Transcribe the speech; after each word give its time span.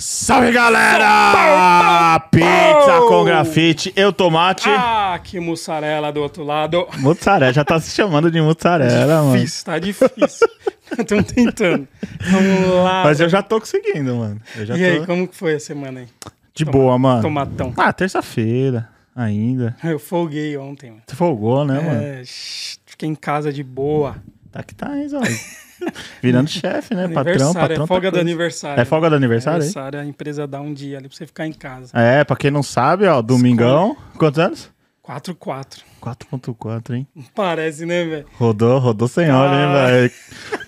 Salve 0.00 0.52
galera! 0.52 2.20
Pizza 2.30 3.00
com 3.08 3.24
grafite, 3.24 3.92
eu 3.96 4.12
tomate. 4.12 4.68
Ah, 4.68 5.18
que 5.22 5.40
mussarela 5.40 6.12
do 6.12 6.22
outro 6.22 6.44
lado. 6.44 6.86
Mussarela, 6.98 7.52
já 7.52 7.64
tá 7.64 7.80
se 7.80 7.90
chamando 7.90 8.30
de 8.30 8.40
mussarela, 8.40 9.22
mano. 9.24 9.36
Difícil, 9.36 9.64
tá 9.64 9.76
difícil. 9.80 10.48
Estamos 10.96 11.24
tentando. 11.24 11.88
Vamos 12.30 12.74
lá. 12.76 13.02
Mas 13.02 13.18
eu 13.18 13.28
já 13.28 13.42
tô 13.42 13.58
conseguindo, 13.58 14.14
mano. 14.14 14.40
E 14.56 14.66
tô 14.66 14.72
aí, 14.72 15.04
como 15.04 15.26
que 15.26 15.34
foi 15.34 15.54
a 15.56 15.60
semana 15.60 15.98
aí? 15.98 16.06
de 16.54 16.64
boa, 16.64 16.96
mano. 16.96 17.22
Tomatão. 17.22 17.74
Ah, 17.76 17.92
terça-feira 17.92 18.88
ainda. 19.16 19.76
Eu 19.82 19.98
folguei 19.98 20.56
ontem, 20.56 20.90
mano. 20.90 21.02
Você 21.08 21.16
folgou, 21.16 21.64
né, 21.64 21.74
mano? 21.74 22.02
É, 22.02 22.22
shh, 22.24 22.78
fiquei 22.86 23.08
em 23.08 23.16
casa 23.16 23.52
de 23.52 23.64
boa. 23.64 24.14
Tá 24.50 24.62
que 24.62 24.74
tá, 24.74 24.96
hein, 24.98 25.08
Zóio? 25.08 25.24
Virando 26.22 26.48
chefe, 26.50 26.94
né? 26.94 27.06
Patrão, 27.08 27.20
Aniversário, 27.20 27.54
patrão. 27.54 27.76
é 27.76 27.78
tá 27.78 27.86
folga 27.86 28.10
do 28.10 28.14
coisa. 28.14 28.20
aniversário. 28.20 28.80
É 28.80 28.84
folga 28.84 29.10
do 29.10 29.16
aniversário? 29.16 29.56
Aniversário, 29.58 30.00
a 30.00 30.04
empresa 30.04 30.46
dá 30.46 30.60
um 30.60 30.72
dia 30.74 30.98
ali 30.98 31.08
pra 31.08 31.16
você 31.16 31.26
ficar 31.26 31.46
em 31.46 31.52
casa. 31.52 31.90
É, 31.94 32.24
pra 32.24 32.36
quem 32.36 32.50
não 32.50 32.62
sabe, 32.62 33.06
ó, 33.06 33.20
domingão. 33.22 33.96
Quantos 34.18 34.38
anos? 34.40 34.70
4-4. 35.06 35.78
4.4, 36.02 36.94
hein? 36.94 37.06
Parece, 37.34 37.86
né, 37.86 38.04
velho? 38.04 38.26
Rodou, 38.38 38.78
rodou 38.78 39.08
sem 39.08 39.30
óleo, 39.30 39.54
hein, 39.54 39.64
Ah. 39.64 39.86
velho? 39.86 40.10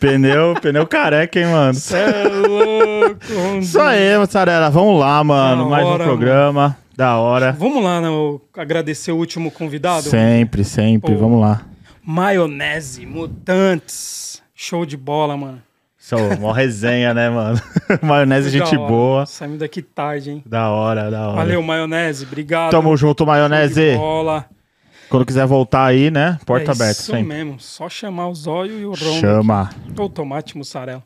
Pneu, 0.00 0.54
pneu 0.62 0.86
careca, 0.86 1.38
hein, 1.40 1.46
mano? 1.46 1.74
Cê 1.74 1.96
é 1.96 2.24
louco. 2.28 3.18
Isso 3.60 3.78
aí, 3.80 4.16
mozzarella. 4.16 4.70
Vamos 4.70 4.98
lá, 5.00 5.22
mano. 5.24 5.64
Da 5.64 5.70
Mais 5.70 5.86
hora, 5.86 6.04
um 6.04 6.06
programa. 6.06 6.76
Da 6.96 7.16
hora. 7.18 7.52
Vamos 7.52 7.82
lá, 7.82 8.00
né, 8.00 8.08
agradecer 8.56 9.12
o 9.12 9.16
último 9.16 9.50
convidado. 9.50 10.02
Sempre, 10.08 10.64
sempre. 10.64 11.12
Pô. 11.14 11.18
Vamos 11.18 11.40
lá. 11.40 11.62
Maionese, 12.02 13.04
mutantes. 13.06 14.42
Show 14.54 14.84
de 14.84 14.96
bola, 14.96 15.36
mano. 15.36 15.62
Só 15.98 16.16
uma 16.16 16.54
resenha, 16.54 17.12
né, 17.12 17.28
mano? 17.28 17.60
Maionese, 18.02 18.50
gente 18.50 18.76
hora. 18.76 18.88
boa. 18.88 19.26
Saímos 19.26 19.58
daqui 19.58 19.82
tarde, 19.82 20.30
hein? 20.30 20.42
Da 20.46 20.70
hora, 20.70 21.10
da 21.10 21.28
hora. 21.28 21.36
Valeu, 21.36 21.62
maionese. 21.62 22.24
Obrigado. 22.24 22.70
Tamo 22.70 22.96
junto, 22.96 23.24
Show 23.24 23.26
de 23.26 23.30
maionese. 23.32 23.96
bola. 23.96 24.46
Quando 25.10 25.26
quiser 25.26 25.46
voltar 25.46 25.84
aí, 25.86 26.10
né? 26.10 26.38
Porta 26.46 26.70
é 26.70 26.74
aberta 26.74 26.92
Isso 27.00 27.10
sempre. 27.10 27.24
mesmo. 27.24 27.60
Só 27.60 27.88
chamar 27.88 28.28
o 28.28 28.34
zóio 28.34 28.78
e 28.78 28.86
o 28.86 28.90
rombo. 28.94 29.20
Chama. 29.20 29.70
Ou 29.98 30.08
tomate 30.08 30.56
mussarela. 30.56 31.02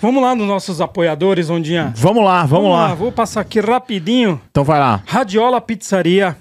Vamos 0.00 0.22
lá 0.22 0.34
nos 0.34 0.46
nossos 0.46 0.80
apoiadores, 0.80 1.50
Ondinha. 1.50 1.92
Vamos 1.96 2.24
lá, 2.24 2.44
vamos, 2.44 2.70
lá. 2.70 2.94
Vou 2.94 3.10
passar 3.10 3.40
aqui 3.40 3.60
rapidinho. 3.60 4.40
Então 4.50 4.62
vai 4.62 4.78
lá. 4.78 5.02
Radiola 5.06 5.60
Pizzaria. 5.60 6.36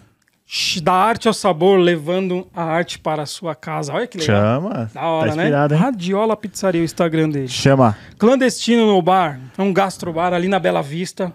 Da 0.84 0.94
arte 0.94 1.28
ao 1.28 1.34
sabor, 1.34 1.80
levando 1.80 2.48
a 2.54 2.64
arte 2.64 3.00
para 3.00 3.24
a 3.24 3.26
sua 3.26 3.56
casa. 3.56 3.92
Olha 3.92 4.06
que 4.06 4.20
legal. 4.20 4.62
Chama. 4.62 4.92
Da 4.94 5.08
hora, 5.08 5.32
tá 5.32 5.38
inspirado, 5.38 5.74
né? 5.74 5.80
hein? 5.80 5.86
Radiola 5.86 6.38
Pizzaria, 6.38 6.82
o 6.82 6.84
Instagram 6.84 7.30
dele. 7.30 7.48
Chama. 7.48 7.98
Clandestino 8.20 8.86
no 8.86 9.02
bar. 9.02 9.40
É 9.58 9.62
um 9.62 9.74
gastrobar 9.74 10.34
ali 10.34 10.48
na 10.48 10.60
Bela 10.60 10.84
Vista. 10.84 11.34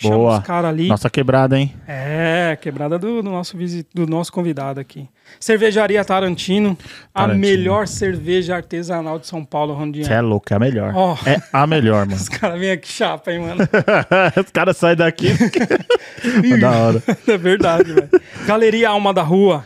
Chama 0.00 0.14
Boa. 0.16 0.38
os 0.38 0.44
caras 0.44 0.70
ali. 0.70 0.88
Nossa 0.88 1.10
quebrada, 1.10 1.58
hein? 1.58 1.74
É, 1.86 2.56
quebrada 2.60 2.98
do, 2.98 3.22
do 3.22 3.30
nosso 3.30 3.54
visi- 3.56 3.86
do 3.94 4.06
nosso 4.06 4.32
convidado 4.32 4.80
aqui. 4.80 5.06
Cervejaria 5.38 6.02
Tarantino, 6.04 6.76
a 7.14 7.20
Tarantino. 7.20 7.40
melhor 7.40 7.86
cerveja 7.86 8.56
artesanal 8.56 9.18
de 9.18 9.26
São 9.26 9.44
Paulo, 9.44 9.74
Rondinha. 9.74 10.04
Você 10.06 10.12
é 10.14 10.20
louco, 10.22 10.46
é 10.52 10.56
a 10.56 10.58
melhor. 10.58 10.92
Ó. 10.94 11.16
É 11.26 11.36
a 11.52 11.66
melhor, 11.66 12.06
mano. 12.08 12.16
Os 12.20 12.28
caras 12.28 12.58
vêm 12.58 12.70
aqui 12.72 12.88
chapa, 12.90 13.30
hein, 13.30 13.40
mano? 13.40 13.60
Os 14.42 14.50
caras 14.50 14.76
saem 14.78 14.96
daqui. 14.96 15.28
da 16.60 16.70
hora. 16.70 17.02
é 17.28 17.36
verdade, 17.38 17.92
velho. 17.92 18.08
Galeria 18.46 18.88
Alma 18.88 19.12
da 19.12 19.22
Rua. 19.22 19.64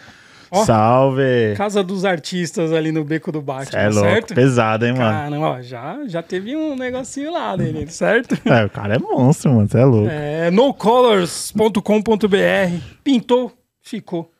Ó. 0.55 0.65
Salve. 0.65 1.55
Casa 1.57 1.83
dos 1.83 2.05
Artistas 2.05 2.73
ali 2.73 2.93
no 2.93 3.03
Beco 3.05 3.33
do 3.33 3.43
Batman, 3.43 3.79
é 3.81 3.89
louco. 3.89 4.09
certo? 4.09 4.35
Pesado, 4.35 4.87
hein, 4.87 4.93
mano? 4.93 5.11
Caramba, 5.11 5.47
ó, 5.51 5.61
já, 5.61 5.99
já 6.07 6.23
teve 6.23 6.55
um 6.57 6.77
negocinho 6.77 7.33
lá 7.33 7.57
dele, 7.57 7.87
certo? 7.91 8.39
É, 8.49 8.65
o 8.65 8.71
cara 8.71 8.95
é 8.95 8.99
monstro, 8.99 9.53
mano. 9.53 9.69
Você 9.69 9.79
é 9.79 9.85
louco. 9.85 10.09
É, 10.09 10.51
nocolors.com.br. 10.53 12.79
Pintou, 13.03 13.53
ficou. 13.83 14.31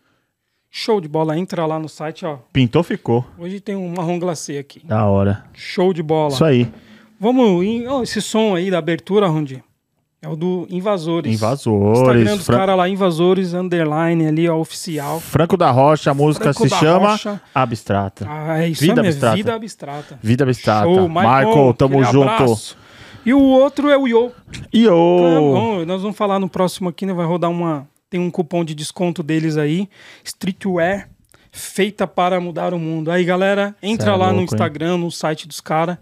Show 0.71 1.01
de 1.01 1.09
bola. 1.09 1.37
Entra 1.39 1.67
lá 1.67 1.79
no 1.79 1.89
site, 1.89 2.25
ó. 2.27 2.39
Pintou, 2.53 2.83
ficou. 2.83 3.25
Hoje 3.39 3.61
tem 3.61 3.77
um 3.77 3.89
marrom 3.89 4.19
glacê 4.19 4.59
aqui. 4.59 4.85
Da 4.85 5.07
hora. 5.07 5.45
Show 5.53 5.93
de 5.93 6.03
bola. 6.03 6.33
Isso 6.33 6.45
aí. 6.45 6.69
Vamos. 7.19 7.65
Em, 7.65 7.85
esse 8.03 8.21
som 8.21 8.55
aí 8.55 8.71
da 8.71 8.79
abertura, 8.79 9.27
Rondi. 9.27 9.63
É 10.25 10.29
o 10.29 10.35
do 10.35 10.67
Invasores. 10.71 11.33
Invasores. 11.35 11.99
Instagram 12.01 12.37
dos 12.37 12.47
Fran- 12.47 12.57
caras 12.57 12.77
lá, 12.79 12.89
Invasores, 12.89 13.53
underline 13.53 14.27
ali, 14.27 14.49
ó, 14.49 14.57
oficial. 14.57 15.21
Franco 15.21 15.57
da 15.57 15.71
Rocha, 15.71 16.11
a 16.11 16.15
música 16.15 16.53
Franco 16.55 16.69
se 16.69 16.75
chama 16.77 17.11
Rocha. 17.11 17.41
Abstrata. 17.55 18.27
Ah, 18.29 18.63
é 18.63 18.69
isso 18.69 18.81
Vida 18.81 19.03
mesmo. 19.03 19.09
abstrata. 19.11 19.37
Vida 19.37 19.55
abstrata. 19.55 20.19
Vida 20.23 20.45
Abstrata. 20.45 20.85
Show, 20.87 21.09
Michael, 21.09 21.75
tamo 21.75 21.99
aquele 22.01 22.13
junto. 22.13 22.29
abraço. 22.31 22.77
E 23.27 23.33
o 23.35 23.41
outro 23.41 23.89
é 23.91 23.97
o 23.99 24.07
Yo. 24.09 24.33
E 24.73 24.87
É 24.87 24.91
o. 24.93 25.53
bom, 25.55 25.85
nós 25.85 26.01
vamos 26.03 26.17
falar 26.17 26.39
no 26.39 26.49
próximo 26.49 26.89
aqui, 26.89 27.05
né? 27.07 27.13
Vai 27.13 27.27
rodar 27.27 27.51
uma. 27.51 27.87
Tem 28.11 28.21
um 28.21 28.31
cupom 28.31 28.65
de 28.65 28.75
desconto 28.75 29.23
deles 29.23 29.57
aí. 29.57 29.89
Streetwear, 30.23 31.09
feita 31.51 32.07
para 32.07 32.39
mudar 32.41 32.73
o 32.73 32.79
mundo. 32.79 33.11
Aí, 33.11 33.25
galera, 33.25 33.75
entra 33.83 34.13
é 34.13 34.17
lá 34.17 34.27
no 34.29 34.39
louco, 34.39 34.41
hein? 34.41 34.45
Instagram, 34.45 34.97
no 34.99 35.11
site 35.11 35.49
dos 35.49 35.61
caras. 35.61 35.99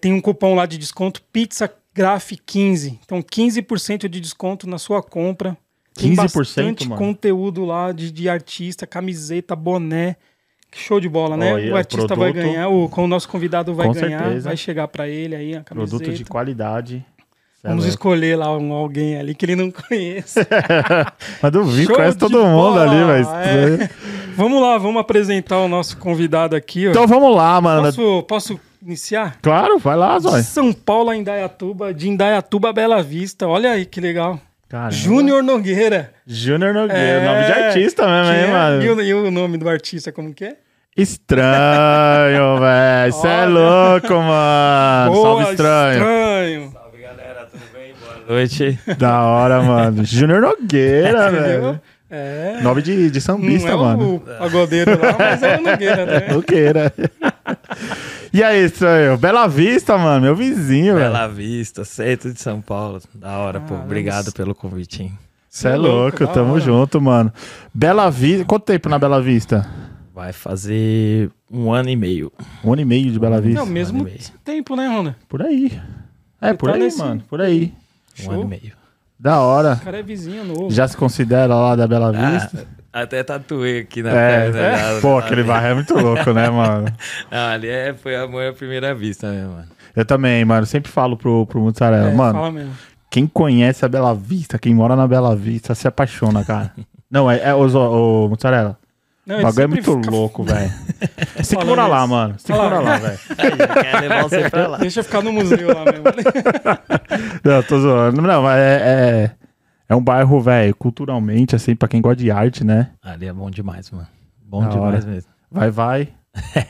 tem 0.00 0.12
um 0.12 0.20
cupom 0.20 0.54
lá 0.54 0.66
de 0.66 0.78
desconto, 0.78 1.22
Pizza 1.32 1.72
Graph 1.96 2.32
15. 2.44 3.00
Então, 3.04 3.22
15% 3.22 4.08
de 4.08 4.20
desconto 4.20 4.68
na 4.68 4.78
sua 4.78 5.02
compra. 5.02 5.56
Tem 5.94 6.12
15%, 6.12 6.34
bastante 6.36 6.88
mano? 6.88 7.00
conteúdo 7.00 7.64
lá 7.64 7.90
de, 7.90 8.10
de 8.12 8.28
artista, 8.28 8.86
camiseta, 8.86 9.56
boné. 9.56 10.16
Show 10.74 11.00
de 11.00 11.08
bola, 11.08 11.38
né? 11.38 11.54
O 11.54 11.58
é 11.74 11.78
artista 11.78 12.14
vai 12.14 12.32
produto- 12.32 12.52
ganhar, 12.52 12.68
o, 12.68 12.90
o 12.94 13.06
nosso 13.06 13.26
convidado 13.30 13.72
vai 13.74 13.90
ganhar, 13.94 14.18
certeza. 14.24 14.48
vai 14.50 14.56
chegar 14.58 14.88
pra 14.88 15.08
ele 15.08 15.34
aí 15.34 15.56
a 15.56 15.62
camiseta. 15.62 15.96
Produto 15.98 16.14
de 16.18 16.24
qualidade. 16.26 17.06
É 17.64 17.68
Vamos 17.68 17.84
louco. 17.84 17.88
escolher 17.88 18.36
lá 18.36 18.54
um, 18.56 18.72
alguém 18.74 19.16
ali 19.18 19.34
que 19.34 19.46
ele 19.46 19.56
não 19.56 19.70
conhece. 19.88 20.38
Mas 21.42 21.50
duvido, 21.52 21.94
conhece 21.94 22.18
todo 22.18 22.38
mundo 22.44 22.52
bola, 22.52 22.82
ali, 22.82 23.04
mas. 23.04 23.26
é. 23.28 23.90
vamos 24.36 24.60
lá, 24.60 24.76
vamos 24.76 25.00
apresentar 25.00 25.58
o 25.60 25.66
nosso 25.68 25.96
convidado 25.96 26.54
aqui. 26.54 26.86
ó. 26.88 26.90
Então 26.90 27.06
vamos 27.06 27.34
lá, 27.34 27.58
mano. 27.60 27.82
posso, 27.84 28.22
posso 28.24 28.60
iniciar? 28.86 29.36
Claro, 29.42 29.78
vai 29.78 29.96
lá, 29.96 30.16
De 30.16 30.22
Zói. 30.24 30.42
São 30.42 30.72
Paulo 30.72 31.10
a 31.10 31.16
Indaiatuba, 31.16 31.92
de 31.92 32.08
Indaiatuba 32.08 32.70
a 32.70 32.72
Bela 32.72 33.02
Vista. 33.02 33.46
Olha 33.46 33.72
aí 33.72 33.84
que 33.84 34.00
legal. 34.00 34.40
Caramba. 34.68 34.90
Júnior 34.90 35.42
Nogueira. 35.42 36.12
Júnior 36.26 36.74
Nogueira. 36.74 37.00
É. 37.00 37.24
Nome 37.24 37.44
de 37.46 37.52
artista 37.52 38.06
mesmo, 38.06 38.32
hein, 38.32 38.40
é? 38.40 38.52
mano? 38.52 38.82
E 38.82 38.88
o, 38.90 39.00
e 39.02 39.14
o 39.14 39.30
nome 39.30 39.58
do 39.58 39.68
artista, 39.68 40.10
como 40.10 40.34
que 40.34 40.44
é? 40.44 40.56
Estranho, 40.96 42.58
velho. 42.60 43.12
Você 43.12 43.28
é 43.28 43.44
louco, 43.46 44.14
mano. 44.14 45.12
Boa, 45.12 45.22
Salve 45.42 45.50
estranho. 45.50 45.98
estranho. 45.98 46.72
Salve 46.72 46.98
galera, 46.98 47.46
tudo 47.50 47.62
bem? 47.72 47.94
Boa 48.00 48.36
noite. 48.36 48.78
Da 48.98 49.22
hora, 49.22 49.62
mano. 49.62 50.04
Júnior 50.04 50.40
Nogueira, 50.40 51.30
velho. 51.32 51.80
É. 52.08 52.60
Nome 52.62 52.82
de, 52.82 53.10
de 53.10 53.14
Não 53.18 53.20
sambista, 53.20 53.68
é 53.70 53.74
mano. 53.76 54.16
o 54.16 54.20
pagodeiro 54.20 54.92
lá, 54.92 55.16
mas 55.18 55.42
é 55.42 55.58
o 55.58 55.62
Nogueira, 55.62 56.06
né? 56.06 56.28
Nogueira. 56.32 56.92
e 58.32 58.42
aí, 58.42 58.64
estranho? 58.64 59.16
Bela 59.18 59.46
Vista, 59.48 59.98
mano. 59.98 60.22
Meu 60.22 60.36
vizinho, 60.36 60.94
velho. 60.94 61.06
Bela 61.12 61.26
Vista, 61.26 61.84
centro 61.84 62.32
de 62.32 62.40
São 62.40 62.60
Paulo. 62.60 63.00
Da 63.14 63.38
hora, 63.38 63.58
pô. 63.60 63.68
Caramba. 63.68 63.84
Obrigado 63.86 64.32
pelo 64.32 64.54
convite, 64.54 65.02
hein? 65.02 65.18
Você 65.50 65.68
é 65.68 65.72
é 65.72 65.76
louco, 65.76 66.22
louco, 66.22 66.34
tamo 66.34 66.52
hora. 66.52 66.60
junto, 66.60 67.00
mano. 67.00 67.32
Bela 67.74 68.08
Vista. 68.10 68.44
Quanto 68.44 68.64
tempo 68.64 68.88
na 68.88 68.98
Bela 68.98 69.20
Vista? 69.20 69.66
Vai 70.14 70.32
fazer 70.32 71.30
um 71.50 71.72
ano 71.72 71.88
e 71.88 71.96
meio. 71.96 72.30
Um 72.64 72.72
ano 72.72 72.82
e 72.82 72.84
meio 72.84 73.10
de 73.10 73.18
Bela 73.18 73.36
É 73.38 73.40
Vista. 73.40 73.62
o 73.62 73.66
mesmo 73.66 74.04
meio. 74.04 74.18
tempo, 74.44 74.76
né, 74.76 74.86
Ronda? 74.86 75.16
Por 75.28 75.42
aí. 75.42 75.72
É, 76.40 76.52
por 76.52 76.68
tá 76.70 76.76
aí, 76.76 76.82
nesse- 76.82 76.98
mano. 76.98 77.22
Por 77.28 77.40
aí. 77.40 77.72
Um 78.20 78.22
Show. 78.22 78.32
ano 78.34 78.42
e 78.42 78.46
meio. 78.46 78.72
Da 79.18 79.40
hora. 79.40 79.74
O 79.74 79.84
cara 79.84 79.98
é 79.98 80.02
vizinho 80.02 80.44
novo. 80.44 80.70
Já 80.70 80.86
se 80.86 80.96
considera 80.96 81.54
lá 81.54 81.74
da 81.74 81.86
Bela 81.86 82.12
Vista? 82.12 82.66
Ah, 82.92 83.02
até 83.02 83.22
tatuei 83.22 83.80
aqui 83.80 84.02
na 84.02 84.10
é, 84.10 84.50
perna. 84.50 84.58
é. 84.58 84.94
já. 84.94 85.00
Pô, 85.00 85.18
aquele 85.18 85.42
bairro 85.42 85.66
é 85.66 85.74
muito 85.74 85.94
louco, 85.94 86.32
né, 86.32 86.48
mano? 86.48 86.86
Não, 87.30 87.48
ali 87.48 87.68
é, 87.68 87.94
foi 87.94 88.16
amor 88.16 88.46
à 88.46 88.52
primeira 88.52 88.94
vista 88.94 89.30
mesmo, 89.30 89.52
mano. 89.52 89.68
Eu 89.94 90.04
também, 90.04 90.44
mano. 90.44 90.66
Sempre 90.66 90.90
falo 90.90 91.16
pro, 91.16 91.46
pro 91.46 91.60
Mussarela. 91.60 92.10
É, 92.10 92.14
mano, 92.14 92.34
Fala 92.34 92.50
mesmo. 92.52 92.72
quem 93.10 93.26
conhece 93.26 93.84
a 93.84 93.88
Bela 93.88 94.14
Vista, 94.14 94.58
quem 94.58 94.74
mora 94.74 94.96
na 94.96 95.06
Bela 95.06 95.34
Vista, 95.34 95.74
se 95.74 95.88
apaixona, 95.88 96.44
cara. 96.44 96.72
Não, 97.10 97.30
é, 97.30 97.40
é 97.40 97.54
o, 97.54 97.66
o 97.66 98.28
Mussarela. 98.28 98.78
Não, 99.26 99.40
O 99.40 99.42
bagulho 99.42 99.64
é 99.64 99.66
muito 99.66 99.94
fica- 99.96 100.10
louco, 100.10 100.44
velho. 100.44 100.72
Você 101.36 101.50
tem 101.56 101.58
que 101.58 101.64
morar 101.66 101.86
lá, 101.88 102.06
mano. 102.06 102.34
Você 102.38 102.46
tem 102.46 102.56
que 102.56 102.62
morar 102.62 102.80
lá, 102.80 102.96
velho. 102.96 103.18
Aí, 103.36 103.50
já 103.58 103.82
quer 103.82 104.00
levar 104.00 104.22
você 104.22 104.50
pra 104.50 104.66
lá. 104.68 104.78
Deixa 104.78 105.00
eu 105.00 105.04
ficar 105.04 105.20
no 105.22 105.32
museu 105.32 105.68
lá 105.68 105.84
mesmo. 105.84 106.04
Não, 107.44 107.62
tô 107.64 107.80
zoando. 107.80 108.22
Não, 108.22 108.42
mas 108.42 108.58
é, 108.58 108.76
é, 108.84 109.30
é 109.88 109.96
um 109.96 110.02
bairro, 110.02 110.40
velho, 110.40 110.74
culturalmente, 110.76 111.56
assim, 111.56 111.74
pra 111.74 111.88
quem 111.88 112.00
gosta 112.00 112.16
de 112.22 112.30
arte, 112.30 112.62
né? 112.64 112.90
Ali 113.02 113.26
é 113.26 113.32
bom 113.32 113.50
demais, 113.50 113.90
mano. 113.90 114.06
Bom 114.44 114.62
Da 114.62 114.68
demais 114.68 115.04
hora. 115.04 115.12
mesmo. 115.14 115.30
Vai, 115.50 115.70
vai. 115.70 116.08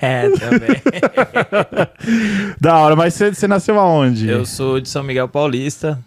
É, 0.00 0.28
também. 0.30 0.80
Da 2.60 2.78
hora, 2.78 2.96
mas 2.96 3.14
você, 3.14 3.34
você 3.34 3.46
nasceu 3.48 3.78
aonde? 3.78 4.28
Eu 4.28 4.46
sou 4.46 4.80
de 4.80 4.88
São 4.88 5.02
Miguel 5.02 5.28
Paulista. 5.28 5.98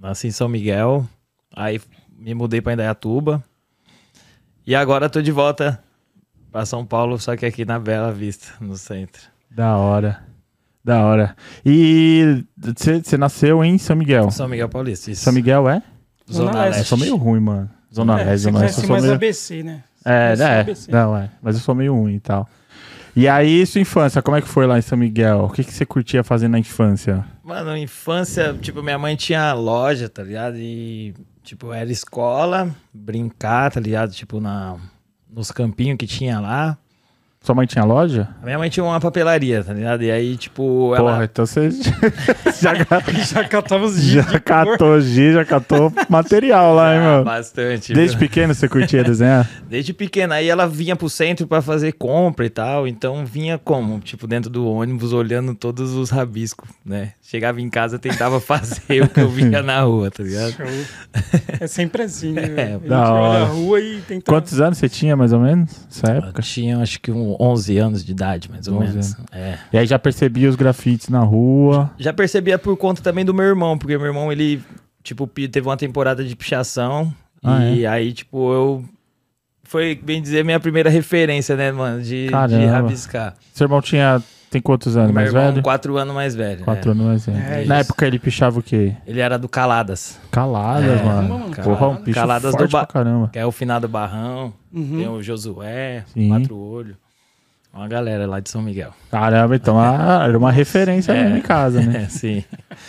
Nasci 0.00 0.28
em 0.28 0.30
São 0.30 0.48
Miguel. 0.48 1.06
Aí 1.54 1.80
me 2.16 2.34
mudei 2.34 2.60
pra 2.60 2.74
Indaiatuba. 2.74 3.42
E 4.66 4.74
agora 4.74 5.10
tô 5.10 5.20
de 5.20 5.30
volta 5.30 5.78
pra 6.50 6.64
São 6.64 6.86
Paulo, 6.86 7.18
só 7.18 7.36
que 7.36 7.44
aqui 7.44 7.64
na 7.64 7.78
Bela 7.78 8.10
Vista, 8.12 8.48
no 8.60 8.76
centro. 8.76 9.22
Da 9.50 9.76
hora. 9.76 10.22
Da 10.82 11.04
hora. 11.04 11.36
E 11.64 12.44
você 12.56 13.02
você 13.02 13.18
nasceu 13.18 13.64
em 13.64 13.76
São 13.78 13.96
Miguel. 13.96 14.30
São 14.30 14.48
Miguel 14.48 14.68
Paulista. 14.68 15.10
Isso. 15.10 15.22
São 15.22 15.32
Miguel 15.32 15.68
é? 15.68 15.82
Zona 16.30 16.52
Zona 16.52 16.64
Leste. 16.64 16.66
Eu 16.66 16.78
Leste. 16.78 16.88
sou 16.88 16.98
meio 16.98 17.16
ruim, 17.16 17.40
mano. 17.40 17.70
Zona 17.94 18.20
é, 18.20 18.24
Leste, 18.24 18.42
você 18.42 18.50
Zona 18.50 18.58
Leste. 18.60 18.80
sou 18.80 18.90
mais 18.90 19.02
meio... 19.02 19.14
ABC, 19.14 19.62
né? 19.62 19.84
É, 20.04 20.36
né? 20.36 20.60
ABC. 20.60 20.90
Não, 20.90 21.16
é. 21.16 21.30
Mas 21.42 21.56
eu 21.56 21.60
sou 21.60 21.74
meio 21.74 21.94
ruim 21.94 22.14
e 22.14 22.20
tal. 22.20 22.48
E 23.16 23.28
aí, 23.28 23.64
sua 23.64 23.80
infância, 23.80 24.20
como 24.20 24.36
é 24.36 24.42
que 24.42 24.48
foi 24.48 24.66
lá 24.66 24.76
em 24.78 24.82
São 24.82 24.98
Miguel? 24.98 25.44
O 25.44 25.50
que, 25.50 25.62
que 25.62 25.72
você 25.72 25.86
curtia 25.86 26.24
fazer 26.24 26.48
na 26.48 26.58
infância? 26.58 27.24
Mano, 27.44 27.76
infância, 27.76 28.52
tipo, 28.60 28.82
minha 28.82 28.98
mãe 28.98 29.14
tinha 29.14 29.52
loja, 29.52 30.08
tá 30.08 30.22
ligado? 30.22 30.56
E, 30.56 31.14
tipo, 31.44 31.72
era 31.72 31.92
escola, 31.92 32.74
brincar, 32.92 33.70
tá 33.70 33.78
ligado? 33.78 34.12
Tipo, 34.12 34.40
na, 34.40 34.78
nos 35.28 35.52
campinhos 35.52 35.98
que 35.98 36.06
tinha 36.06 36.40
lá. 36.40 36.78
Sua 37.44 37.54
mãe 37.54 37.66
tinha 37.66 37.84
loja? 37.84 38.26
A 38.42 38.46
minha 38.46 38.56
mãe 38.56 38.70
tinha 38.70 38.82
uma 38.82 38.98
papelaria, 38.98 39.62
tá 39.62 39.74
ligado? 39.74 40.02
E 40.02 40.10
aí, 40.10 40.34
tipo, 40.34 40.94
ela... 40.96 41.12
Porra, 41.12 41.24
então 41.24 41.44
você 41.44 41.68
já, 42.58 42.72
Já 43.22 43.44
catava 43.44 43.84
os 43.84 43.96
já 44.00 44.22
dias 44.22 44.24
de 44.26 44.32
cor. 44.32 44.40
catou 44.40 44.98
G, 45.02 45.32
já 45.34 45.44
catou 45.44 45.92
material 46.08 46.74
lá, 46.74 46.94
hein, 46.94 47.00
mano? 47.02 47.24
bastante. 47.24 47.92
Desde 47.92 48.16
viu? 48.16 48.26
pequeno 48.26 48.54
você 48.54 48.66
curtia 48.66 49.04
desenhar? 49.04 49.46
Desde 49.68 49.92
pequena. 49.92 50.36
Aí 50.36 50.48
ela 50.48 50.66
vinha 50.66 50.96
pro 50.96 51.10
centro 51.10 51.46
pra 51.46 51.60
fazer 51.60 51.92
compra 51.92 52.46
e 52.46 52.50
tal. 52.50 52.88
Então 52.88 53.26
vinha 53.26 53.58
como? 53.58 54.00
Tipo, 54.00 54.26
dentro 54.26 54.48
do 54.48 54.66
ônibus, 54.66 55.12
olhando 55.12 55.54
todos 55.54 55.92
os 55.92 56.08
rabiscos, 56.08 56.66
né? 56.82 57.12
Chegava 57.20 57.60
em 57.60 57.68
casa, 57.68 57.98
tentava 57.98 58.40
fazer 58.40 59.02
o 59.02 59.08
que 59.08 59.20
eu 59.20 59.28
via 59.28 59.62
na 59.62 59.82
rua, 59.82 60.10
tá 60.10 60.22
ligado? 60.22 60.52
Show. 60.52 60.66
É 61.60 61.66
sempre 61.66 62.04
assim, 62.04 62.32
né? 62.32 62.42
É, 62.56 62.78
da 62.88 63.02
olha 63.12 63.20
hora. 63.20 63.42
a 63.42 63.46
rua 63.48 63.80
e 63.80 64.00
tenta. 64.00 64.32
Quantos 64.32 64.58
anos 64.62 64.78
você 64.78 64.88
tinha, 64.88 65.14
mais 65.14 65.32
ou 65.34 65.40
menos, 65.40 65.70
nessa 65.86 66.06
Eu 66.10 66.16
época? 66.18 66.40
tinha, 66.40 66.78
acho 66.78 66.98
que 67.00 67.10
uns 67.40 67.40
11 67.40 67.78
anos 67.78 68.04
de 68.04 68.12
idade, 68.12 68.50
mais 68.50 68.66
ou 68.68 68.76
11 68.82 68.90
menos. 68.90 69.16
É. 69.32 69.58
E 69.72 69.78
aí 69.78 69.86
já 69.86 69.98
percebia 69.98 70.48
os 70.48 70.56
grafites 70.56 71.08
na 71.08 71.20
rua. 71.20 71.90
Já 71.98 72.12
percebia 72.12 72.58
por 72.58 72.76
conta 72.76 73.02
também 73.02 73.24
do 73.24 73.32
meu 73.34 73.44
irmão, 73.46 73.76
porque 73.78 73.96
meu 73.98 74.06
irmão, 74.06 74.30
ele, 74.32 74.62
tipo, 75.02 75.26
teve 75.26 75.66
uma 75.66 75.76
temporada 75.76 76.24
de 76.24 76.34
pichação. 76.36 77.12
Ah, 77.42 77.64
e 77.66 77.86
aí, 77.86 78.12
tipo, 78.12 78.52
eu. 78.52 78.84
Foi, 79.64 79.94
bem 79.94 80.20
dizer, 80.22 80.44
minha 80.44 80.60
primeira 80.60 80.88
referência, 80.90 81.56
né, 81.56 81.72
mano? 81.72 82.02
De, 82.02 82.28
de 82.28 82.66
rabiscar. 82.66 83.34
Seu 83.52 83.64
irmão 83.66 83.80
tinha. 83.80 84.22
Tem 84.50 84.62
quantos 84.62 84.96
anos? 84.96 85.08
meu 85.08 85.14
mais 85.16 85.28
irmão, 85.34 85.50
velho? 85.50 85.62
quatro 85.64 85.96
anos 85.96 86.14
mais 86.14 86.32
velho. 86.36 86.62
Quatro 86.64 86.90
é. 86.90 86.92
anos 86.94 87.04
mais 87.06 87.26
velho. 87.26 87.38
É, 87.38 87.64
Na 87.64 87.80
isso. 87.80 87.90
época 87.90 88.06
ele 88.06 88.20
pichava 88.20 88.60
o 88.60 88.62
quê? 88.62 88.94
Ele 89.04 89.18
era 89.18 89.36
do 89.36 89.48
Caladas, 89.48 90.20
Caladas, 90.30 91.00
É, 91.00 91.02
mano. 91.02 91.28
mano, 91.40 91.56
Porra, 91.56 91.88
um 91.88 91.96
bicho 91.96 92.14
Caladas 92.14 92.54
do 92.54 92.68
ba- 92.68 92.86
pra 92.86 92.86
caramba. 92.86 93.30
que 93.32 93.38
é 93.40 93.44
o 93.44 93.50
finado 93.50 93.88
Barrão. 93.88 94.52
Uhum. 94.72 94.98
Tem 94.98 95.08
o 95.08 95.20
Josué, 95.20 96.04
Sim. 96.14 96.28
Quatro 96.28 96.56
Olho. 96.56 96.96
Uma 97.74 97.88
galera 97.88 98.26
lá 98.26 98.38
de 98.38 98.48
São 98.48 98.62
Miguel. 98.62 98.92
Caramba, 99.10 99.56
então 99.56 99.78
ah, 99.78 100.24
era 100.28 100.38
uma 100.38 100.52
referência 100.52 101.12
É. 101.12 101.24
mesmo 101.24 101.38
em 101.38 101.42
casa, 101.42 101.80
né? 101.80 102.04
É, 102.04 102.06
sim. 102.08 102.44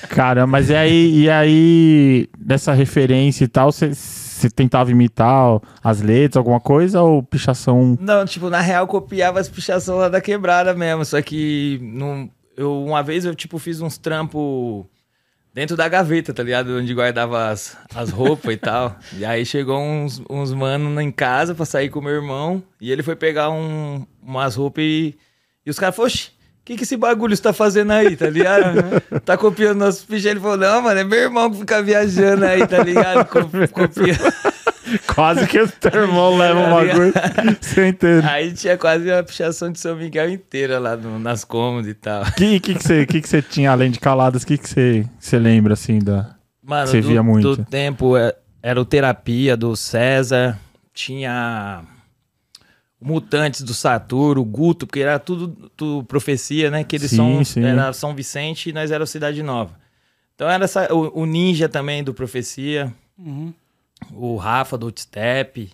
Caramba, 0.10 0.48
mas 0.48 0.70
e 0.70 0.76
aí, 0.76 1.20
e 1.22 1.30
aí 1.30 2.30
dessa 2.38 2.72
referência 2.72 3.46
e 3.46 3.48
tal, 3.48 3.72
você 3.72 3.92
você 4.36 4.50
tentava 4.50 4.92
imitar 4.92 5.46
ó, 5.46 5.62
as 5.82 6.02
letras, 6.02 6.38
alguma 6.38 6.60
coisa, 6.60 7.02
ou 7.02 7.24
pichação... 7.24 7.98
Não, 8.02 8.26
tipo, 8.26 8.50
na 8.50 8.60
real, 8.60 8.84
eu 8.84 8.88
copiava 8.88 9.40
as 9.40 9.48
pichações 9.48 9.98
lá 9.98 10.10
da 10.10 10.20
quebrada 10.20 10.74
mesmo. 10.74 11.06
Só 11.06 11.22
que 11.22 11.80
não, 11.82 12.30
eu, 12.58 12.84
uma 12.84 13.02
vez 13.02 13.24
eu, 13.24 13.34
tipo, 13.34 13.58
fiz 13.58 13.80
uns 13.80 13.98
trampos 13.98 14.86
dentro 15.56 15.78
da 15.78 15.88
gaveta, 15.88 16.34
tá 16.34 16.44
ligado? 16.44 16.78
Onde 16.78 16.94
guardava 16.94 17.48
as, 17.50 17.78
as 17.96 18.10
roupas 18.10 18.54
e 18.54 18.58
tal. 18.58 18.98
E 19.18 19.24
aí 19.24 19.46
chegou 19.46 19.80
uns, 19.82 20.22
uns 20.30 20.54
mano 20.54 21.00
em 21.00 21.10
casa 21.14 21.56
pra 21.56 21.64
sair 21.66 21.90
com 21.90 22.00
o 22.00 22.04
meu 22.04 22.12
irmão. 22.14 22.62
E 22.82 22.92
ele 22.92 23.02
foi 23.02 23.16
pegar 23.16 23.50
um, 23.50 24.06
umas 24.22 24.56
roupas 24.56 24.84
e, 24.84 25.16
e 25.66 25.70
os 25.70 25.80
caras 25.80 25.96
falaram, 25.96 26.14
o 26.14 26.66
que, 26.66 26.76
que 26.76 26.84
esse 26.84 26.98
bagulho 26.98 27.34
você 27.34 27.42
tá 27.42 27.54
fazendo 27.54 27.92
aí, 27.94 28.18
tá 28.18 28.30
ligado? 28.30 29.00
tá 29.24 29.38
copiando 29.38 29.78
nossos 29.80 30.04
pichas. 30.04 30.26
Ele 30.26 30.42
falou, 30.42 30.58
não, 30.58 30.82
mano, 30.82 31.00
é 31.00 31.04
meu 31.06 31.20
irmão 31.20 31.50
que 31.50 31.60
fica 31.60 31.82
viajando 31.82 32.44
aí, 32.44 32.68
tá 32.68 32.84
ligado? 32.84 33.26
Co- 33.30 33.50
Copiando. 33.72 34.55
Quase 35.14 35.48
que 35.48 35.60
o 35.60 35.68
teu 35.68 36.04
irmão 36.04 36.38
leva 36.38 36.60
o 36.60 36.70
bagulho. 36.70 37.14
Você 37.62 37.88
entende? 37.88 38.26
Aí 38.28 38.52
tinha 38.54 38.78
quase 38.78 39.10
uma 39.12 39.24
pichação 39.24 39.72
de 39.72 39.80
São 39.80 39.96
Miguel 39.96 40.30
inteira 40.30 40.78
lá 40.80 40.96
no- 40.96 41.18
nas 41.20 41.44
cômodas 41.44 41.88
e 41.90 41.94
tal. 41.94 42.24
O 42.24 42.32
que, 42.34 42.60
que, 42.60 42.76
que, 42.76 42.84
você, 42.84 43.06
que, 43.06 43.22
que 43.22 43.28
você 43.30 43.42
tinha, 43.42 43.72
além 43.72 43.90
de 43.92 44.00
caladas, 44.00 44.44
o 44.44 44.48
que, 44.48 44.58
que 44.58 44.70
você, 44.70 45.06
você 45.20 45.38
lembra, 45.40 45.74
assim, 45.74 46.00
da... 46.00 46.36
Mano, 46.64 46.88
Você 46.88 47.02
do, 47.02 47.08
via 47.08 47.22
muito. 47.24 47.56
do 47.56 47.64
tempo 47.66 48.18
é, 48.18 48.36
era 48.62 48.80
o 48.82 48.86
Terapia 48.86 49.56
do 49.56 49.76
César, 49.76 50.58
tinha 50.94 51.84
Mutantes 53.00 53.62
do 53.62 53.74
Saturno, 53.74 54.42
o 54.42 54.46
Guto, 54.46 54.88
porque 54.88 55.02
era 55.02 55.20
tudo, 55.20 55.50
tudo 55.76 56.04
profecia, 56.06 56.72
né? 56.72 56.84
Que 56.84 56.96
eles 56.96 57.12
Sim, 57.12 57.18
são 57.18 57.44
sim. 57.46 57.64
era 57.64 57.92
São 57.94 58.16
Vicente 58.16 58.70
e 58.70 58.74
nós 58.74 58.90
era 58.90 59.06
Cidade 59.06 59.44
Nova. 59.44 59.74
Então 60.34 60.50
era 60.50 60.64
essa, 60.66 60.92
o, 60.94 61.22
o 61.22 61.26
Ninja 61.26 61.70
também 61.70 62.04
do 62.04 62.14
Profecia, 62.14 62.92
Uhum. 63.18 63.54
O 64.12 64.36
Rafa 64.36 64.78
do 64.78 64.86
Outstep, 64.88 65.72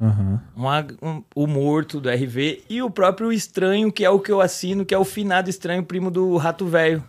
Aham. 0.00 0.40
uma- 0.56 0.86
um- 1.02 1.22
o 1.34 1.46
Morto 1.46 2.00
do 2.00 2.08
RV 2.10 2.62
e 2.68 2.82
o 2.82 2.90
próprio 2.90 3.32
Estranho, 3.32 3.92
que 3.92 4.04
é 4.04 4.10
o 4.10 4.18
que 4.20 4.32
eu 4.32 4.40
assino, 4.40 4.84
que 4.84 4.94
é 4.94 4.98
o 4.98 5.04
finado 5.04 5.48
Estranho, 5.50 5.84
primo 5.84 6.10
do 6.10 6.36
Rato 6.36 6.66
Velho. 6.66 7.04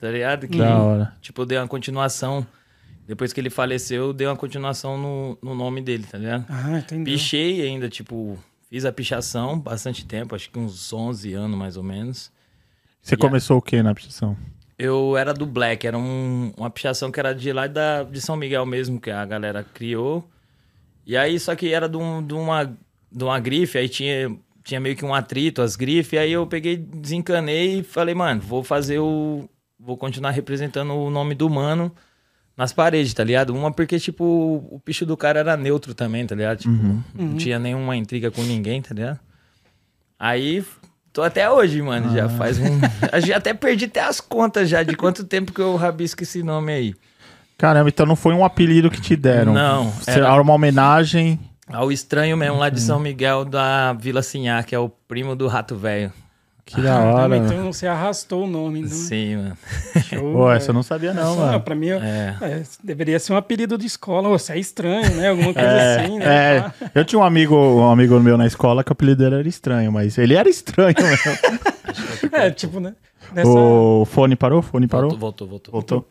Tá 0.00 0.10
ligado? 0.10 0.48
Que, 0.48 0.58
Da 0.58 0.78
hora. 0.78 1.16
Tipo, 1.20 1.42
eu 1.42 1.46
dei 1.46 1.58
uma 1.58 1.68
continuação. 1.68 2.46
Depois 3.06 3.32
que 3.32 3.40
ele 3.40 3.50
faleceu, 3.50 4.06
eu 4.06 4.12
dei 4.12 4.26
uma 4.26 4.36
continuação 4.36 4.96
no, 4.98 5.38
no 5.42 5.54
nome 5.54 5.82
dele, 5.82 6.04
tá 6.10 6.16
ligado? 6.18 6.46
Ah, 6.48 6.78
entendeu. 6.78 7.12
Pichei 7.12 7.60
ainda, 7.62 7.88
tipo, 7.88 8.38
fiz 8.70 8.84
a 8.86 8.92
pichação 8.92 9.58
bastante 9.58 10.06
tempo, 10.06 10.34
acho 10.34 10.50
que 10.50 10.58
uns 10.58 10.90
11 10.92 11.34
anos 11.34 11.56
mais 11.58 11.76
ou 11.76 11.82
menos. 11.82 12.32
Você 13.02 13.14
E 13.14 13.16
a- 13.16 13.18
começou 13.18 13.58
o 13.58 13.62
que 13.62 13.82
na 13.82 13.94
pichação? 13.94 14.36
Eu 14.78 15.16
era 15.16 15.32
do 15.32 15.46
Black, 15.46 15.86
era 15.86 15.96
um- 15.96 16.52
uma 16.56 16.68
pichação 16.70 17.10
que 17.12 17.20
era 17.20 17.32
de 17.34 17.52
lá 17.52 17.66
da, 17.66 18.02
de 18.02 18.20
São 18.20 18.36
Miguel 18.36 18.66
mesmo, 18.66 19.00
que 19.00 19.10
a 19.10 19.24
galera 19.24 19.62
criou. 19.62 20.28
E 21.06 21.16
aí, 21.16 21.38
só 21.38 21.54
que 21.54 21.72
era 21.72 21.88
de, 21.88 21.96
um- 21.96 22.22
de 22.26 22.34
uma, 22.34 22.64
de 23.12 23.24
uma 23.24 23.38
grife, 23.38 23.78
aí 23.78 23.88
tinha, 23.88 24.36
tinha 24.64 24.80
meio 24.80 24.96
que 24.96 25.04
um 25.04 25.14
atrito, 25.14 25.62
as 25.62 25.76
grifes, 25.76 26.18
aí 26.18 26.32
eu 26.32 26.46
peguei, 26.46 26.76
desencanei 26.76 27.80
e 27.80 27.82
falei, 27.84 28.14
mano, 28.14 28.40
vou 28.40 28.62
fazer 28.64 28.98
o. 28.98 29.48
Vou 29.78 29.96
continuar 29.98 30.30
representando 30.30 30.92
o 30.94 31.10
nome 31.10 31.34
do 31.34 31.48
mano 31.50 31.92
nas 32.56 32.72
paredes, 32.72 33.12
tá 33.12 33.22
ligado? 33.22 33.50
Uma 33.54 33.70
porque, 33.70 33.98
tipo, 34.00 34.24
o 34.70 34.80
picho 34.82 35.04
do 35.04 35.16
cara 35.16 35.40
era 35.40 35.56
neutro 35.56 35.94
também, 35.94 36.26
tá 36.26 36.34
ligado? 36.34 36.58
Tipo, 36.60 36.72
não 37.14 37.36
tinha 37.36 37.58
nenhuma 37.58 37.94
intriga 37.96 38.30
com 38.30 38.42
ninguém, 38.42 38.80
tá 38.80 38.94
ligado? 38.94 39.20
Aí, 40.18 40.64
tô 41.14 41.22
até 41.22 41.50
hoje, 41.50 41.80
mano, 41.80 42.14
já 42.14 42.28
faz 42.28 42.58
um... 42.58 42.78
Já 43.24 43.38
até 43.38 43.54
perdi 43.54 43.86
até 43.86 44.00
as 44.02 44.20
contas 44.20 44.68
já 44.68 44.82
de 44.82 44.94
quanto 44.96 45.24
tempo 45.24 45.52
que 45.52 45.60
eu 45.62 45.74
rabisco 45.76 46.22
esse 46.22 46.42
nome 46.42 46.72
aí. 46.72 46.94
Caramba, 47.56 47.88
então 47.88 48.04
não 48.04 48.16
foi 48.16 48.34
um 48.34 48.44
apelido 48.44 48.90
que 48.90 49.00
te 49.00 49.14
deram. 49.16 49.54
Não, 49.54 49.92
era- 50.06 50.26
Era 50.26 50.42
uma 50.42 50.52
homenagem... 50.52 51.38
Ao 51.66 51.90
estranho 51.90 52.36
mesmo 52.36 52.58
lá 52.58 52.68
de 52.68 52.78
São 52.78 52.98
Miguel 53.00 53.42
da 53.46 53.94
Vila 53.94 54.20
Sinhá, 54.22 54.62
que 54.62 54.74
é 54.74 54.78
o 54.78 54.90
primo 54.90 55.34
do 55.34 55.46
Rato 55.46 55.74
Velho. 55.74 56.12
Que 56.66 56.80
da 56.80 56.94
Caramba, 56.94 57.14
hora. 57.20 57.36
então 57.36 57.72
você 57.72 57.86
arrastou 57.86 58.44
o 58.44 58.46
nome. 58.46 58.80
Então. 58.80 58.90
Sim, 58.96 59.36
mano. 59.36 59.58
Show, 60.08 60.32
Pô, 60.32 60.50
essa 60.50 60.70
eu 60.70 60.74
não 60.74 60.82
sabia 60.82 61.12
não, 61.12 61.32
Essa, 61.32 61.40
mano. 61.46 61.60
Pra 61.60 61.74
mim, 61.74 61.88
É. 61.90 62.36
é, 62.40 62.62
deveria 62.82 63.18
ser 63.18 63.34
um 63.34 63.36
apelido 63.36 63.76
de 63.76 63.86
escola. 63.86 64.30
Você 64.30 64.54
é 64.54 64.58
estranho, 64.58 65.14
né? 65.14 65.28
Alguma 65.28 65.52
coisa 65.52 65.68
É, 65.68 66.00
assim, 66.04 66.18
né? 66.18 66.24
é. 66.26 66.72
eu 66.94 67.04
tinha 67.04 67.18
um 67.18 67.22
amigo, 67.22 67.54
um 67.54 67.90
amigo 67.90 68.18
meu 68.18 68.38
na 68.38 68.46
escola 68.46 68.82
que 68.82 68.90
o 68.90 68.94
apelido 68.94 69.22
dele 69.22 69.34
era 69.40 69.48
estranho, 69.48 69.92
mas 69.92 70.16
ele 70.16 70.34
era 70.34 70.48
estranho 70.48 70.94
mesmo. 70.98 71.38
É, 72.32 72.50
tipo, 72.50 72.80
né? 72.80 72.94
Nessa, 73.32 73.48
o 73.48 74.04
fone 74.06 74.34
parou? 74.34 74.58
O 74.58 74.62
fone 74.62 74.88
parou? 74.88 75.10
Voltou, 75.16 75.46
voltou, 75.46 75.72
voltou. 75.72 76.00
Voltou? 76.00 76.08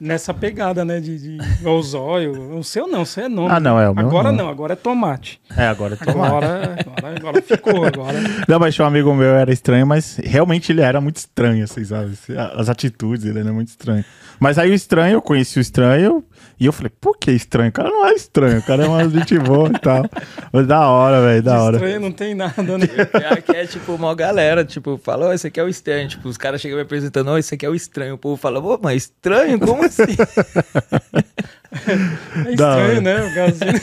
Nessa 0.00 0.32
pegada, 0.32 0.84
né? 0.84 1.00
De, 1.00 1.38
de 1.38 1.66
o 1.66 1.82
zóio. 1.82 2.56
O 2.56 2.64
seu 2.64 2.86
não, 2.86 3.02
o 3.02 3.06
seu 3.06 3.24
é 3.24 3.28
nome. 3.28 3.50
Ah, 3.50 3.60
não, 3.60 3.78
é 3.78 3.88
o 3.88 3.94
meu 3.94 4.06
Agora 4.06 4.32
não. 4.32 4.48
agora 4.48 4.72
é 4.74 4.76
tomate. 4.76 5.40
É, 5.56 5.66
agora 5.66 5.96
toma. 5.96 6.26
Agora, 6.26 6.76
agora, 6.80 7.16
agora 7.18 7.42
ficou. 7.42 7.84
Agora. 7.84 8.18
Não, 8.48 8.58
mas 8.58 8.78
um 8.78 8.84
amigo 8.84 9.14
meu 9.14 9.34
era 9.34 9.52
estranho, 9.52 9.86
mas 9.86 10.16
realmente 10.22 10.72
ele 10.72 10.80
era 10.80 11.00
muito 11.00 11.16
estranho, 11.16 11.64
assim, 11.64 11.84
sabe? 11.84 12.16
As 12.54 12.68
atitudes 12.68 13.24
dele 13.24 13.40
eram 13.40 13.54
muito 13.54 13.68
estranho. 13.68 14.04
Mas 14.38 14.58
aí 14.58 14.70
o 14.70 14.74
estranho, 14.74 15.14
eu 15.14 15.22
conheci 15.22 15.58
o 15.58 15.62
estranho 15.62 16.24
e 16.60 16.66
eu 16.66 16.72
falei, 16.72 16.90
por 17.00 17.16
que 17.18 17.30
estranho? 17.32 17.70
O 17.70 17.72
cara 17.72 17.88
não 17.90 18.06
é 18.06 18.12
estranho, 18.14 18.58
o 18.58 18.62
cara 18.62 18.84
é 18.84 18.88
uma 18.88 19.08
gente 19.10 19.38
boa 19.38 19.68
e 19.68 19.78
tal. 19.80 20.04
Mas 20.52 20.66
da 20.66 20.86
hora, 20.88 21.20
velho, 21.20 21.42
da 21.42 21.60
hora. 21.62 21.76
estranho 21.76 22.00
não 22.00 22.12
tem 22.12 22.34
nada, 22.34 22.62
né? 22.78 22.86
Que 23.44 23.56
é 23.56 23.66
tipo 23.66 23.92
uma 23.94 24.14
galera, 24.14 24.64
tipo, 24.64 24.96
falou, 25.02 25.28
"Ô, 25.28 25.32
esse 25.32 25.46
aqui 25.48 25.58
é 25.58 25.64
o 25.64 25.68
estranho. 25.68 26.08
Tipo, 26.08 26.28
os 26.28 26.36
caras 26.36 26.60
chegam 26.60 26.76
me 26.76 26.82
apresentando, 26.82 27.30
ô, 27.30 27.38
esse 27.38 27.54
aqui 27.54 27.66
é 27.66 27.68
o 27.68 27.74
estranho. 27.74 28.14
O 28.14 28.18
povo 28.18 28.36
fala, 28.36 28.60
ô, 28.60 28.78
mas 28.82 29.04
estranho? 29.04 29.58
Como 29.58 29.84
assim? 29.84 30.02
É 32.46 32.54
Da 32.54 32.68
hora. 32.76 32.80
estranho, 32.94 33.00
né? 33.00 33.22
O 33.24 33.34
gazinho. 33.34 33.80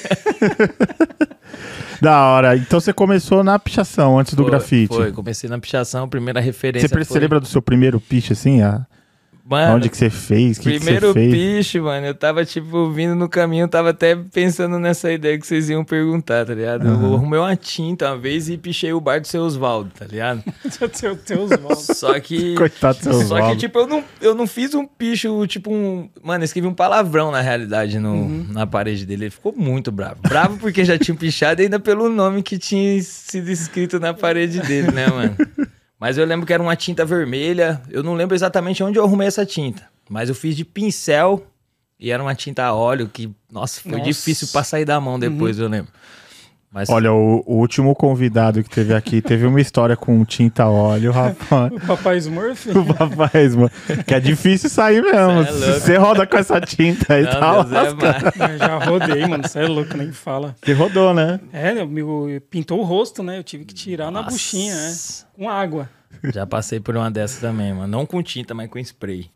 Da 2.02 2.26
hora. 2.28 2.56
Então 2.56 2.80
você 2.80 2.94
começou 2.94 3.44
na 3.44 3.58
pichação 3.60 4.18
antes 4.20 4.34
do 4.34 4.44
Foi, 4.44 4.52
grafite. 4.52 4.96
Foi, 4.96 5.12
comecei 5.12 5.50
na 5.50 5.60
pichação, 5.60 6.08
primeira 6.08 6.40
referência. 6.40 6.88
Você 6.88 7.04
foi- 7.06 7.20
lembra 7.20 7.40
do 7.40 7.48
seu 7.48 7.62
primeiro 7.62 8.00
piche, 8.00 8.34
assim? 8.34 8.62
A... 8.62 8.86
Mano, 9.50 9.78
Onde 9.78 9.90
que 9.90 9.98
você 9.98 10.12
fez? 10.12 10.60
Que, 10.60 10.72
que 10.72 10.78
Primeiro 10.78 11.12
fez? 11.12 11.34
piche, 11.34 11.80
mano, 11.82 12.06
eu 12.06 12.14
tava, 12.14 12.46
tipo, 12.46 12.92
vindo 12.92 13.16
no 13.16 13.28
caminho, 13.28 13.68
tava 13.68 13.90
até 13.90 14.16
pensando 14.16 14.78
nessa 14.78 15.12
ideia 15.12 15.40
que 15.40 15.48
vocês 15.48 15.72
iam 15.72 15.84
perguntar, 15.84 16.46
tá 16.46 16.54
ligado? 16.54 16.88
Eu 16.88 17.16
arrumei 17.16 17.40
uma 17.40 17.56
tinta 17.56 18.10
uma 18.10 18.18
vez 18.18 18.48
e 18.48 18.58
pichei 18.60 18.94
o 18.94 19.02
bar 19.02 19.20
do 19.20 19.26
seu 19.26 19.42
Osvaldo, 19.42 19.90
tá 19.98 20.06
ligado? 20.06 20.44
Teu, 21.00 21.16
teus 21.18 21.50
voltas. 21.60 21.98
Só 21.98 22.20
que. 22.20 22.54
Coitado 22.60 23.00
do 23.00 23.04
seu 23.04 23.14
Só 23.14 23.20
que, 23.20 23.24
Osvaldo. 23.34 23.60
tipo, 23.60 23.80
eu 23.80 23.88
não, 23.88 24.04
eu 24.22 24.36
não 24.36 24.46
fiz 24.46 24.76
um 24.76 24.86
picho, 24.86 25.48
tipo, 25.48 25.74
um. 25.74 26.08
Mano, 26.22 26.44
eu 26.44 26.46
escrevi 26.46 26.68
um 26.68 26.74
palavrão 26.76 27.32
na 27.32 27.42
realidade 27.42 27.98
no, 27.98 28.30
na 28.54 28.68
parede 28.68 29.04
dele. 29.04 29.24
Ele 29.26 29.32
ficou 29.32 29.52
muito 29.58 29.92
bravo. 29.92 30.18
Bravo 30.22 30.58
porque 30.58 30.86
já 30.86 30.96
tinha 31.00 31.18
pichado 31.18 31.60
e 31.62 31.64
ainda 31.64 31.80
pelo 31.80 32.08
nome 32.08 32.44
que 32.44 32.60
tinha 32.60 33.02
sido 33.02 33.50
escrito 33.50 34.00
na 34.00 34.14
parede 34.14 34.60
dele, 34.62 34.92
né, 34.92 35.08
mano? 35.08 35.36
Mas 36.00 36.18
eu 36.18 36.26
lembro 36.26 36.46
que 36.48 36.54
era 36.54 36.64
uma 36.64 36.76
tinta 36.76 37.04
vermelha. 37.04 37.82
Eu 37.90 38.02
não 38.02 38.14
lembro 38.14 38.36
exatamente 38.36 38.82
onde 38.82 38.98
eu 38.98 39.04
arrumei 39.04 39.28
essa 39.28 39.46
tinta. 39.46 39.88
Mas 40.10 40.30
eu 40.30 40.36
fiz 40.36 40.56
de 40.56 40.64
pincel 40.64 41.46
e 42.00 42.10
era 42.10 42.24
uma 42.24 42.34
tinta 42.34 42.64
a 42.64 42.74
óleo 42.74 43.10
que, 43.12 43.30
nossa, 43.52 43.82
foi 43.82 43.92
Nossa. 43.92 44.04
difícil 44.06 44.48
pra 44.48 44.64
sair 44.64 44.86
da 44.86 45.00
mão 45.02 45.20
depois, 45.20 45.60
eu 45.60 45.68
lembro. 45.68 45.92
Mas 46.72 46.88
Olha, 46.88 47.12
o, 47.12 47.44
o 47.48 47.56
último 47.56 47.96
convidado 47.96 48.64
que 48.64 48.70
teve 48.70 48.94
aqui 48.94 49.22
teve 49.22 49.46
uma 49.46 49.60
história 49.60 49.98
com 49.98 50.24
tinta 50.24 50.68
óleo, 50.68 51.12
rapaz. 51.12 51.72
O 51.74 51.80
papai 51.80 52.18
Smurf? 52.18 52.70
O 52.70 52.84
rapaz, 52.84 53.56
mano. 53.56 53.72
Que 54.06 54.14
é 54.14 54.20
difícil 54.20 54.70
sair 54.70 55.02
mesmo. 55.02 55.46
Cê 55.46 55.50
é 55.50 55.80
você 55.80 55.98
roda 55.98 56.28
com 56.28 56.38
essa 56.38 56.62
tinta 56.62 57.16
aí, 57.16 57.26
tá 57.26 57.66
é. 57.66 58.54
Eu 58.54 58.58
já 58.60 58.78
rodei, 58.78 59.26
mano. 59.26 59.48
Você 59.48 59.60
é 59.60 59.68
louco, 59.68 59.98
nem 59.98 60.12
fala. 60.12 60.56
Você 60.64 60.74
rodou, 60.74 61.12
né? 61.14 61.40
É, 61.52 61.84
meu, 61.84 62.28
pintou 62.52 62.80
o 62.80 62.84
rosto, 62.84 63.24
né? 63.24 63.40
Eu 63.40 63.44
tive 63.44 63.66
que 63.66 63.74
tirar 63.74 64.12
na 64.12 64.22
buchinha, 64.22 64.76
né? 64.76 64.88
Nossa. 64.88 65.26
Com 65.36 65.50
água. 65.50 65.90
Já 66.34 66.46
passei 66.46 66.80
por 66.80 66.96
uma 66.96 67.10
dessas 67.10 67.40
também, 67.40 67.74
mano. 67.74 67.88
Não 67.88 68.06
com 68.06 68.22
tinta, 68.22 68.54
mas 68.54 68.70
com 68.70 68.78
spray. 68.78 69.32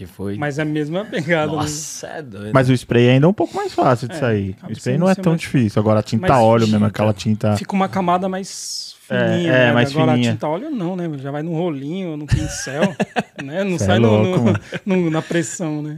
Que 0.00 0.06
foi. 0.06 0.36
Mas 0.38 0.58
é 0.58 0.62
a 0.62 0.64
mesma 0.64 1.04
pegada. 1.04 1.52
né? 1.52 1.58
Nossa, 1.58 2.06
é 2.06 2.22
doido. 2.22 2.52
Mas 2.54 2.70
o 2.70 2.72
spray 2.72 3.10
ainda 3.10 3.26
é 3.26 3.28
um 3.28 3.34
pouco 3.34 3.54
mais 3.54 3.74
fácil 3.74 4.08
de 4.08 4.14
É, 4.14 4.18
sair. 4.18 4.56
O 4.66 4.72
spray 4.72 4.96
não 4.96 5.10
é 5.10 5.14
ser 5.14 5.20
tão 5.20 5.32
mais- 5.32 5.42
difícil. 5.42 5.78
Agora 5.78 6.00
a 6.00 6.02
tinta 6.02 6.26
Mais 6.26 6.42
óleo 6.42 6.60
mesmo, 6.62 6.78
tinta. 6.78 6.86
aquela 6.86 7.12
tinta. 7.12 7.56
Fica 7.58 7.74
uma 7.74 7.86
camada 7.86 8.26
mais 8.26 8.96
É, 9.10 9.28
fininha, 9.32 9.52
é, 9.52 9.66
né? 9.66 9.72
mais 9.74 9.90
Agora 9.90 10.12
fininha. 10.12 10.30
a 10.30 10.32
tinta 10.32 10.48
óleo 10.48 10.70
não, 10.70 10.96
né? 10.96 11.04
Já 11.18 11.30
vai 11.30 11.42
no 11.42 11.52
rolinho, 11.52 12.16
no 12.16 12.26
pincel, 12.26 12.80
né? 13.44 13.62
Não 13.62 13.76
Cê 13.78 13.84
sai 13.84 13.96
é 13.96 13.98
no- 13.98 14.08
louco, 14.10 14.38
no- 14.38 14.44
mano. 14.44 14.60
no- 14.86 15.10
na 15.10 15.20
pressão, 15.20 15.82
né? 15.82 15.96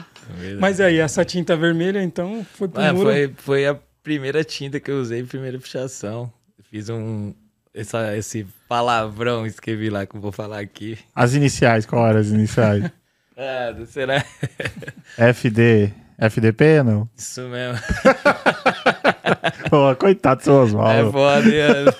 Mas 0.58 0.80
aí, 0.80 0.98
essa 0.98 1.24
tinta 1.24 1.56
vermelha, 1.56 2.02
então, 2.02 2.44
foi 2.54 2.66
pro 2.66 2.82
É, 2.82 2.90
muro. 2.90 3.08
foi, 3.08 3.32
foi 3.36 3.66
a 3.68 3.76
primeira 4.02 4.42
tinta 4.42 4.80
que 4.80 4.90
eu 4.90 5.00
usei, 5.00 5.22
primeira 5.22 5.60
pichação. 5.60 6.28
Fiz 6.68 6.88
um. 6.88 7.32
Essa, 7.72 8.16
esse 8.16 8.44
palavrão, 8.68 9.46
escrevi 9.46 9.88
lá 9.90 10.04
que 10.06 10.16
eu 10.16 10.20
vou 10.20 10.32
falar 10.32 10.58
aqui. 10.58 10.98
As 11.14 11.34
iniciais, 11.34 11.86
qual 11.86 12.04
eram 12.06 12.18
as 12.18 12.28
iniciais? 12.30 12.90
Ah, 13.36 13.74
será? 13.86 14.24
FD. 15.18 15.92
FDP, 16.18 16.82
não? 16.84 17.08
Isso 17.16 17.40
mesmo. 17.48 17.78
Pô, 19.70 19.94
coitado 19.96 20.40
do 20.40 20.44
seu 20.44 20.54
É 20.54 20.62
Oswaldo. 20.62 21.12
foda, 21.12 21.42
mano? 21.42 21.92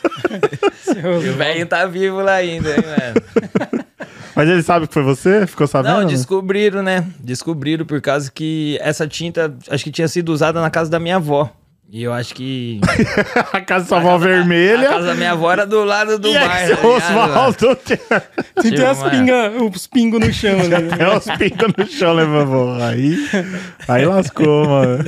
Seus- 0.82 1.24
E 1.24 1.28
o 1.30 1.34
velho 1.34 1.66
tá 1.66 1.86
vivo 1.86 2.20
lá 2.20 2.34
ainda, 2.34 2.70
hein, 2.70 2.76
mano? 2.84 3.82
Mas 4.34 4.48
ele 4.48 4.62
sabe 4.62 4.86
que 4.86 4.94
foi 4.94 5.02
você? 5.02 5.46
Ficou 5.46 5.66
sabendo? 5.66 6.00
Não, 6.00 6.06
descobriram, 6.06 6.82
né? 6.82 7.04
Descobriram 7.20 7.84
por 7.84 8.00
causa 8.00 8.30
que 8.30 8.78
essa 8.80 9.06
tinta, 9.06 9.54
acho 9.68 9.84
que 9.84 9.90
tinha 9.90 10.08
sido 10.08 10.30
usada 10.30 10.60
na 10.60 10.70
casa 10.70 10.90
da 10.90 10.98
minha 10.98 11.16
avó. 11.16 11.50
E 11.92 12.04
eu 12.04 12.12
acho 12.14 12.34
que. 12.34 12.80
a 13.52 13.60
casa 13.60 13.84
da 13.84 13.88
sua 13.88 13.98
avó 13.98 14.16
vermelha. 14.16 14.88
A 14.88 14.92
casa 14.94 15.08
da 15.08 15.14
minha 15.14 15.32
avó 15.32 15.52
era 15.52 15.66
do 15.66 15.84
lado 15.84 16.18
do 16.18 16.26
e 16.26 16.66
seu 16.66 16.76
tá? 16.78 16.88
Oswaldo 16.88 17.78
tinha 17.84 18.20
Tem 18.62 18.72
Tipo, 18.72 18.86
as 18.86 19.02
pinga, 19.02 19.50
os 19.50 19.86
pingos 19.86 20.20
no 20.20 20.32
chão 20.32 20.56
né? 20.68 20.76
até 20.90 21.14
os 21.14 21.24
pingos 21.36 21.74
no 21.76 21.86
chão, 21.86 22.14
né, 22.14 22.24
vovô? 22.24 22.72
Aí, 22.82 23.28
aí 23.86 24.06
lascou, 24.06 24.66
mano. 24.66 25.04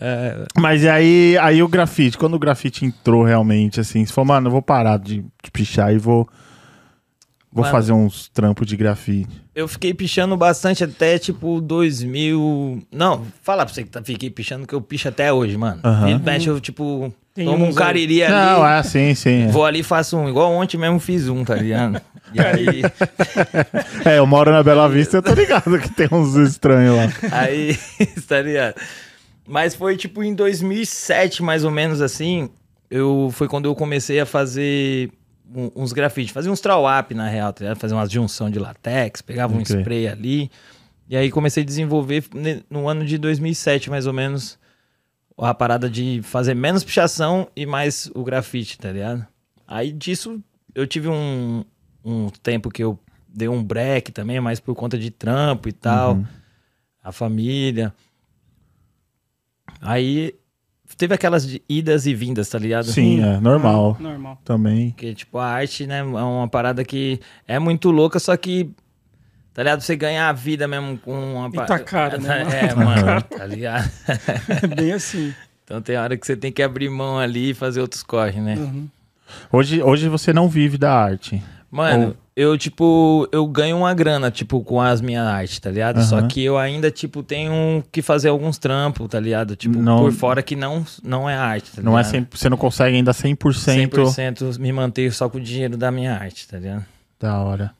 É, 0.00 0.46
Mas 0.56 0.82
e 0.82 0.88
aí, 0.88 1.36
aí 1.36 1.62
o 1.62 1.68
grafite, 1.68 2.16
quando 2.16 2.32
o 2.32 2.38
grafite 2.38 2.86
entrou 2.86 3.22
realmente, 3.22 3.80
assim, 3.80 4.06
você 4.06 4.14
falou, 4.14 4.28
mano, 4.28 4.46
eu 4.46 4.52
vou 4.52 4.62
parar 4.62 4.98
de, 4.98 5.22
de 5.44 5.50
pichar 5.52 5.92
e 5.92 5.98
vou, 5.98 6.26
vou 7.52 7.62
Mano. 7.62 7.74
fazer 7.74 7.92
uns 7.92 8.28
trampos 8.28 8.66
de 8.66 8.76
grafite. 8.76 9.28
eu 9.54 9.66
fiquei 9.66 9.92
pichando 9.92 10.36
bastante 10.36 10.84
até 10.84 11.18
tipo 11.18 11.60
2000. 11.60 12.82
Não, 12.92 13.26
fala 13.42 13.64
pra 13.64 13.74
você 13.74 13.82
que 13.82 13.90
tá, 13.90 14.02
fiquei 14.02 14.30
pichando 14.30 14.66
que 14.66 14.74
eu 14.74 14.80
picho 14.80 15.08
até 15.08 15.32
hoje, 15.32 15.56
mano. 15.56 15.80
Vira 16.04 16.10
e 16.10 16.18
mexe, 16.18 16.48
eu 16.48 16.60
tipo. 16.60 17.12
Tem 17.34 17.44
tomo 17.44 17.64
um 17.64 17.72
cariri 17.72 18.24
ali. 18.24 18.34
Não, 18.34 18.66
é 18.66 18.78
assim, 18.78 19.14
sim. 19.14 19.46
Vou 19.48 19.64
ali 19.64 19.80
e 19.80 19.84
faço 19.84 20.16
um. 20.16 20.28
Igual 20.28 20.52
ontem 20.52 20.76
mesmo 20.76 20.98
fiz 20.98 21.28
um, 21.28 21.44
tá 21.44 21.54
ligado? 21.54 22.00
E 22.32 22.40
aí. 22.40 22.82
É. 24.04 24.10
é, 24.14 24.18
eu 24.18 24.26
moro 24.26 24.50
na 24.50 24.62
Bela 24.62 24.88
Vista, 24.88 25.16
eu 25.16 25.22
tô 25.22 25.32
ligado 25.32 25.78
que 25.78 25.90
tem 25.90 26.08
uns 26.10 26.34
estranhos 26.36 26.96
lá. 26.96 27.08
Aí, 27.32 27.76
tá 28.26 28.40
ligado? 28.42 28.74
Mas 29.46 29.74
foi 29.74 29.96
tipo 29.96 30.22
em 30.22 30.34
2007, 30.34 31.42
mais 31.42 31.64
ou 31.64 31.70
menos 31.70 32.00
assim. 32.00 32.48
Eu, 32.90 33.30
foi 33.32 33.48
quando 33.48 33.66
eu 33.66 33.74
comecei 33.74 34.18
a 34.18 34.26
fazer 34.26 35.10
um- 35.54 35.70
uns 35.76 35.92
grafites. 35.92 36.32
Fazia 36.32 36.50
uns 36.50 36.60
trawap, 36.60 37.12
na 37.14 37.28
real, 37.28 37.52
tá 37.52 37.64
umas 37.92 38.10
junção 38.10 38.50
de 38.50 38.58
latex, 38.58 39.20
pegava 39.22 39.54
um 39.54 39.60
Ok. 39.60 39.76
spray 39.76 40.08
ali. 40.08 40.50
E 41.08 41.16
aí 41.16 41.30
comecei 41.30 41.62
a 41.62 41.66
desenvolver 41.66 42.24
no 42.70 42.88
ano 42.88 43.04
de 43.04 43.18
2007, 43.18 43.90
mais 43.90 44.06
ou 44.06 44.12
menos, 44.12 44.58
a 45.36 45.52
parada 45.54 45.88
de 45.90 46.20
fazer 46.22 46.54
menos 46.54 46.84
pichação 46.84 47.48
e 47.56 47.66
mais 47.66 48.10
o 48.14 48.22
grafite, 48.22 48.78
tá 48.78 48.92
ligado? 48.92 49.26
Aí 49.66 49.90
disso 49.92 50.40
eu 50.74 50.86
tive 50.86 51.08
um, 51.08 51.64
um 52.04 52.28
tempo 52.42 52.70
que 52.70 52.82
eu 52.84 52.98
dei 53.28 53.48
um 53.48 53.62
break 53.62 54.12
também, 54.12 54.40
mas 54.40 54.60
por 54.60 54.74
conta 54.74 54.96
de 54.98 55.10
trampo 55.10 55.68
e 55.68 55.72
tal 55.72 56.14
Uhum. 56.14 56.26
a 57.02 57.10
família. 57.12 57.92
Aí 59.80 60.34
teve 60.96 61.14
aquelas 61.14 61.46
de 61.46 61.62
idas 61.68 62.06
e 62.06 62.14
vindas, 62.14 62.48
tá 62.48 62.58
ligado? 62.58 62.84
Sim, 62.86 63.22
é 63.22 63.40
normal 63.40 63.96
Ah, 63.98 64.02
normal. 64.02 64.38
também. 64.44 64.90
Porque, 64.90 65.14
tipo, 65.14 65.38
a 65.38 65.46
arte, 65.46 65.86
né, 65.86 65.98
é 66.00 66.02
uma 66.02 66.48
parada 66.48 66.84
que 66.84 67.20
é 67.46 67.58
muito 67.58 67.90
louca, 67.90 68.18
só 68.18 68.36
que, 68.36 68.70
tá 69.54 69.62
ligado? 69.62 69.80
Você 69.80 69.96
ganhar 69.96 70.28
a 70.28 70.32
vida 70.32 70.66
mesmo 70.68 70.98
com 70.98 71.34
uma 71.36 71.48
E 71.48 71.66
tá 71.66 71.78
caro, 71.78 72.20
né, 72.20 72.44
mano? 72.44 72.50
É, 72.54 72.74
mano, 72.74 73.22
tá 73.22 73.46
ligado? 73.46 73.90
É 74.62 74.66
bem 74.66 74.92
assim. 74.92 75.34
Então 75.64 75.80
tem 75.80 75.96
hora 75.96 76.16
que 76.16 76.26
você 76.26 76.36
tem 76.36 76.50
que 76.50 76.62
abrir 76.62 76.88
mão 76.90 77.18
ali 77.18 77.50
e 77.50 77.54
fazer 77.54 77.80
outros 77.80 78.02
corres, 78.02 78.36
né? 78.42 78.56
Uhum. 78.56 78.88
Hoje, 79.52 79.80
hoje 79.82 80.08
você 80.08 80.32
não 80.32 80.48
vive 80.48 80.76
da 80.76 80.92
arte. 80.92 81.40
Mano, 81.70 82.06
Ou- 82.08 82.16
eu, 82.40 82.56
tipo, 82.56 83.28
eu 83.32 83.46
ganho 83.46 83.76
uma 83.76 83.92
grana, 83.92 84.30
tipo, 84.30 84.62
com 84.62 84.80
as 84.80 85.00
minhas 85.00 85.26
artes, 85.26 85.58
tá 85.58 85.70
ligado? 85.70 86.02
Só 86.02 86.18
Aham. 86.18 86.28
que 86.28 86.42
eu 86.44 86.56
ainda, 86.56 86.90
tipo, 86.90 87.22
tenho 87.22 87.84
que 87.92 88.00
fazer 88.02 88.28
alguns 88.28 88.56
trampos, 88.58 89.08
tá 89.08 89.20
ligado? 89.20 89.54
Tipo, 89.56 89.78
Não- 89.78 89.98
por 89.98 90.12
fora 90.12 90.42
que 90.42 90.56
não, 90.56 90.84
não 91.02 91.28
é 91.28 91.34
arte, 91.36 91.72
tá 91.72 91.82
Não 91.82 91.98
é 91.98 92.02
ligado? 92.02 92.10
100, 92.12 92.26
você 92.30 92.48
não 92.48 92.56
consegue 92.56 92.96
ainda 92.96 93.12
100%, 93.12 93.74
100% 94.04 94.58
me 94.58 94.72
manter 94.72 95.12
só 95.12 95.28
com 95.28 95.38
o 95.38 95.40
dinheiro 95.40 95.76
da 95.76 95.90
minha 95.90 96.14
arte, 96.14 96.46
tá 96.48 96.58
ligado? 96.58 96.84
da 97.18 97.38
hora. 97.40 97.70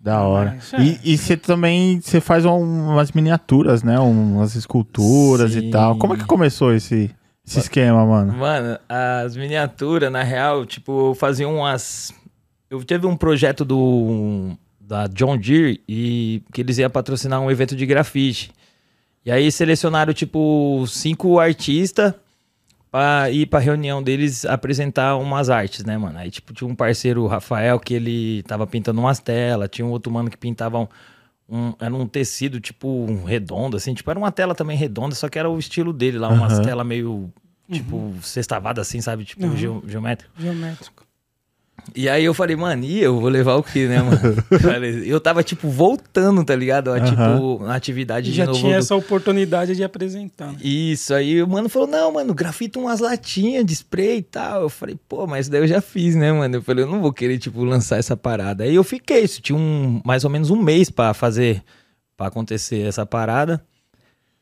Da 0.00 0.20
hora. 0.22 0.58
É. 0.72 0.82
E, 0.82 1.00
e 1.14 1.18
você 1.18 1.36
também 1.36 2.00
você 2.00 2.20
faz 2.20 2.44
um- 2.44 2.90
umas 2.92 3.10
miniaturas, 3.12 3.82
né? 3.82 3.98
Umas 3.98 4.54
esculturas 4.54 5.52
e 5.54 5.60
Sim. 5.60 5.70
tal. 5.70 5.96
Como 5.98 6.14
é 6.14 6.16
que 6.16 6.24
começou 6.24 6.72
esse, 6.72 7.10
esse 7.46 7.58
esquema, 7.60 8.04
mano? 8.06 8.32
Mano, 8.32 8.78
as 8.88 9.36
miniaturas, 9.36 10.10
na 10.12 10.22
real, 10.22 10.64
tipo, 10.66 11.10
eu 11.10 11.14
fazia 11.14 11.48
umas. 11.48 12.12
Eu 12.76 12.84
teve 12.84 13.06
um 13.06 13.16
projeto 13.16 13.64
do 13.64 14.52
da 14.80 15.06
John 15.08 15.36
Deere 15.36 15.80
e 15.88 16.42
que 16.52 16.60
eles 16.60 16.78
iam 16.78 16.88
patrocinar 16.90 17.40
um 17.40 17.50
evento 17.50 17.74
de 17.74 17.84
grafite. 17.86 18.52
E 19.24 19.30
aí 19.32 19.50
selecionaram, 19.50 20.12
tipo, 20.14 20.84
cinco 20.86 21.40
artistas 21.40 22.14
pra 22.90 23.28
ir 23.30 23.46
pra 23.46 23.58
reunião 23.58 24.00
deles 24.02 24.44
apresentar 24.44 25.16
umas 25.16 25.50
artes, 25.50 25.84
né, 25.84 25.98
mano? 25.98 26.16
Aí, 26.18 26.30
tipo, 26.30 26.52
tinha 26.54 26.68
um 26.70 26.74
parceiro, 26.74 27.22
o 27.24 27.26
Rafael, 27.26 27.80
que 27.80 27.94
ele 27.94 28.42
tava 28.44 28.64
pintando 28.66 29.00
umas 29.00 29.18
telas, 29.18 29.68
tinha 29.70 29.84
um 29.84 29.90
outro 29.90 30.12
mano 30.12 30.30
que 30.30 30.36
pintava 30.36 30.78
um. 30.78 30.86
um- 31.48 31.74
era 31.80 31.94
um 31.94 32.06
tecido, 32.06 32.60
tipo, 32.60 32.88
um 32.88 33.22
redondo, 33.24 33.76
assim, 33.76 33.94
tipo, 33.94 34.08
era 34.10 34.18
uma 34.18 34.32
tela 34.32 34.52
também 34.54 34.76
redonda, 34.76 35.14
só 35.14 35.28
que 35.28 35.38
era 35.38 35.48
o 35.50 35.58
estilo 35.58 35.92
dele 35.92 36.18
lá, 36.18 36.28
umas 36.28 36.54
Aham. 36.54 36.62
telas 36.62 36.86
meio, 36.86 37.32
tipo, 37.70 38.14
sextavada 38.22 38.80
assim, 38.80 39.00
sabe? 39.00 39.24
Tipo, 39.24 39.46
Uhum. 39.46 39.56
geo- 39.56 39.82
geométrico. 39.86 40.32
Geométrico. 40.38 41.05
E 41.94 42.08
aí 42.08 42.24
eu 42.24 42.34
falei, 42.34 42.56
mano, 42.56 42.84
e 42.84 43.00
eu 43.02 43.18
vou 43.20 43.28
levar 43.28 43.54
o 43.54 43.62
quê, 43.62 43.86
né, 43.86 44.02
mano? 44.02 44.18
Eu 45.06 45.20
tava, 45.20 45.42
tipo, 45.42 45.68
voltando, 45.68 46.44
tá 46.44 46.54
ligado? 46.54 46.92
A, 46.92 47.00
Tipo, 47.00 47.62
na 47.64 47.74
atividade 47.74 48.28
E 48.28 48.32
de 48.32 48.36
já 48.38 48.44
novo. 48.46 48.58
tinha 48.58 48.72
do- 48.76 48.78
essa 48.78 48.94
oportunidade 48.96 49.74
de 49.76 49.84
apresentar. 49.84 50.52
né? 50.52 50.58
Isso, 50.62 51.14
aí 51.14 51.42
o 51.42 51.46
mano 51.48 51.68
falou, 51.68 51.86
não, 51.88 52.12
mano, 52.12 52.34
grafita 52.34 52.78
umas 52.78 53.00
latinhas 53.00 53.64
de 53.64 53.72
spray 53.74 54.18
e 54.18 54.22
tal. 54.22 54.62
Eu 54.62 54.68
falei, 54.68 54.98
pô, 55.08 55.26
mas 55.26 55.48
daí 55.48 55.60
eu 55.60 55.66
já 55.66 55.80
fiz, 55.80 56.14
né, 56.16 56.32
mano? 56.32 56.56
Eu 56.56 56.62
falei, 56.62 56.84
eu 56.84 56.88
não 56.88 57.00
vou 57.00 57.12
querer, 57.12 57.38
tipo, 57.38 57.62
lançar 57.64 57.98
essa 57.98 58.16
parada. 58.16 58.64
Aí 58.64 58.74
eu 58.74 58.84
fiquei, 58.84 59.20
isso 59.22 59.40
tinha 59.40 59.56
um, 59.56 60.00
mais 60.04 60.24
ou 60.24 60.30
menos 60.30 60.50
um 60.50 60.60
mês 60.60 60.90
pra 60.90 61.14
fazer, 61.14 61.62
pra 62.16 62.26
acontecer 62.26 62.80
essa 62.86 63.06
parada. 63.06 63.62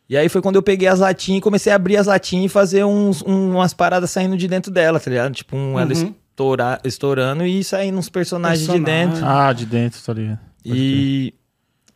E 0.09 0.17
aí 0.17 0.29
foi 0.29 0.41
quando 0.43 0.57
eu 0.57 0.62
peguei 0.62 0.88
as 0.88 1.00
latinhas 1.00 1.38
e 1.38 1.43
comecei 1.43 1.73
a 1.73 1.76
abrir 1.76 1.97
as 1.99 2.07
latinhas 2.07 2.47
e 2.47 2.49
fazer 2.49 2.85
uns, 2.85 3.23
um- 3.23 3.53
umas 3.57 3.73
paradas 3.75 4.11
saindo 4.11 4.37
de 4.37 4.49
dentro 4.49 4.71
dela, 4.73 4.99
tá 5.00 5.11
ligado? 5.11 5.33
Tipo, 5.35 5.57
um, 5.57 5.79
ela 5.79 5.93
Uhum. 5.93 6.14
Estourar, 6.35 6.81
estourando 6.85 7.47
e 7.47 7.62
saindo 7.62 7.97
uns 7.97 8.09
personagens 8.09 8.61
de 8.61 8.67
Personagem. 8.67 9.09
dentro. 9.09 9.25
Ah, 9.25 9.53
de 9.53 9.64
dentro, 9.64 10.00
tá 10.03 10.12
ligado. 10.12 10.38
Pode 10.67 10.79
E, 10.79 11.35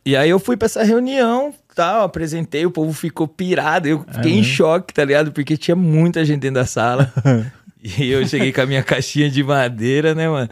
E 0.05 0.15
aí 0.15 0.29
eu 0.29 0.39
fui 0.39 0.55
pra 0.55 0.65
essa 0.65 0.81
reunião, 0.81 1.53
tal, 1.75 2.03
apresentei, 2.03 2.65
o 2.65 2.71
povo 2.71 2.93
ficou 2.93 3.27
pirado, 3.27 3.87
eu 3.87 4.05
fiquei 4.11 4.31
em 4.31 4.37
mesmo? 4.37 4.53
choque, 4.53 4.93
tá 4.93 5.03
ligado? 5.03 5.31
Porque 5.33 5.57
tinha 5.57 5.75
muita 5.75 6.23
gente 6.23 6.39
dentro 6.39 6.55
da 6.55 6.65
sala. 6.65 7.11
e 7.83 8.09
eu 8.09 8.25
cheguei 8.25 8.53
com 8.53 8.61
a 8.61 8.65
minha 8.65 8.81
caixinha 8.81 9.29
de 9.29 9.43
madeira, 9.43 10.15
né, 10.15 10.29
mano? 10.29 10.49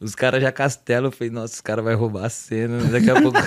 Os 0.00 0.14
caras 0.14 0.42
já 0.42 0.52
castelam, 0.52 1.06
eu 1.06 1.12
falei, 1.12 1.30
nossa, 1.32 1.54
os 1.54 1.60
caras 1.60 1.84
vão 1.84 1.96
roubar 1.96 2.26
a 2.26 2.28
cena, 2.28 2.78
né? 2.78 2.90
daqui 2.90 3.10
a 3.10 3.20
pouco. 3.20 3.38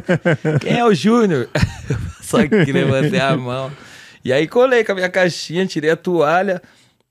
Quem 0.60 0.78
é 0.78 0.84
o 0.84 0.94
Júnior? 0.94 1.48
Só 2.22 2.38
que 2.46 2.72
levantei 2.72 3.20
a 3.20 3.36
mão. 3.36 3.70
E 4.24 4.32
aí 4.32 4.46
colei 4.46 4.84
com 4.84 4.92
a 4.92 4.94
minha 4.94 5.08
caixinha, 5.08 5.66
tirei 5.66 5.90
a 5.90 5.96
toalha. 5.96 6.62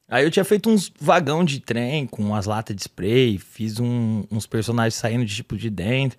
Aí 0.07 0.23
eu 0.23 0.29
tinha 0.31 0.45
feito 0.45 0.69
uns 0.69 0.91
vagão 0.99 1.43
de 1.43 1.59
trem 1.59 2.05
com 2.05 2.21
umas 2.21 2.45
latas 2.45 2.75
de 2.75 2.83
spray, 2.83 3.37
fiz 3.39 3.79
um- 3.79 4.23
uns 4.31 4.45
personagens 4.45 4.93
saindo 4.95 5.25
de 5.25 5.33
tipo 5.35 5.57
de 5.57 5.69
dentro. 5.69 6.17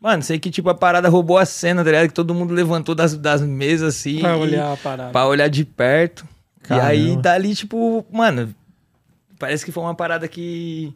Mano, 0.00 0.22
sei 0.22 0.38
que 0.38 0.50
tipo 0.50 0.68
a 0.68 0.74
parada 0.74 1.08
roubou 1.08 1.38
a 1.38 1.44
cena, 1.44 1.84
tá 1.84 1.90
ligado? 1.90 2.08
Que 2.08 2.14
todo 2.14 2.34
mundo 2.34 2.52
levantou 2.54 2.94
das, 2.94 3.16
das 3.16 3.40
mesas 3.42 3.94
assim. 3.96 4.18
Pra 4.18 4.36
olhar 4.36 4.72
a 4.72 4.76
parada. 4.76 5.12
Pra 5.12 5.26
olhar 5.26 5.48
de 5.48 5.64
perto. 5.64 6.26
E 6.68 6.72
aí 6.74 7.04
Caramba. 7.04 7.22
dali, 7.22 7.54
tipo, 7.54 8.04
mano, 8.10 8.54
parece 9.38 9.64
que 9.64 9.70
foi 9.72 9.82
uma 9.82 9.94
parada 9.94 10.26
que. 10.26 10.92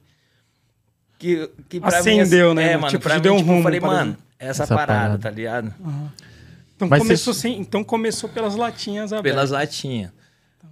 Que, 1.19 1.49
que 1.69 1.81
pra 1.81 1.99
Acendeu, 1.99 2.51
mim, 2.51 2.57
né, 2.57 2.73
É, 2.73 2.77
mano? 2.77 2.91
Tipo, 2.91 3.03
pra 3.05 3.15
mim, 3.17 3.21
deu 3.23 3.35
um 3.35 3.37
tipo, 3.37 3.49
eu 3.49 3.53
rumo, 3.53 3.63
falei, 3.63 3.81
por 3.81 3.87
mano, 3.87 4.17
essa, 4.39 4.65
Essa 4.65 4.75
parada, 4.75 5.01
parada. 5.01 5.19
tá 5.19 5.31
ligado? 5.31 5.73
Então 6.77 6.89
Mas 6.89 6.99
começou, 7.01 7.33
você- 7.33 7.41
sem, 7.41 7.61
então 7.61 7.85
começou 7.85 8.29
pelas 8.29 8.57
latinhas 8.57 9.13
abertas. 9.13 9.33
Pelas 9.33 9.51
latinhas. 9.51 10.11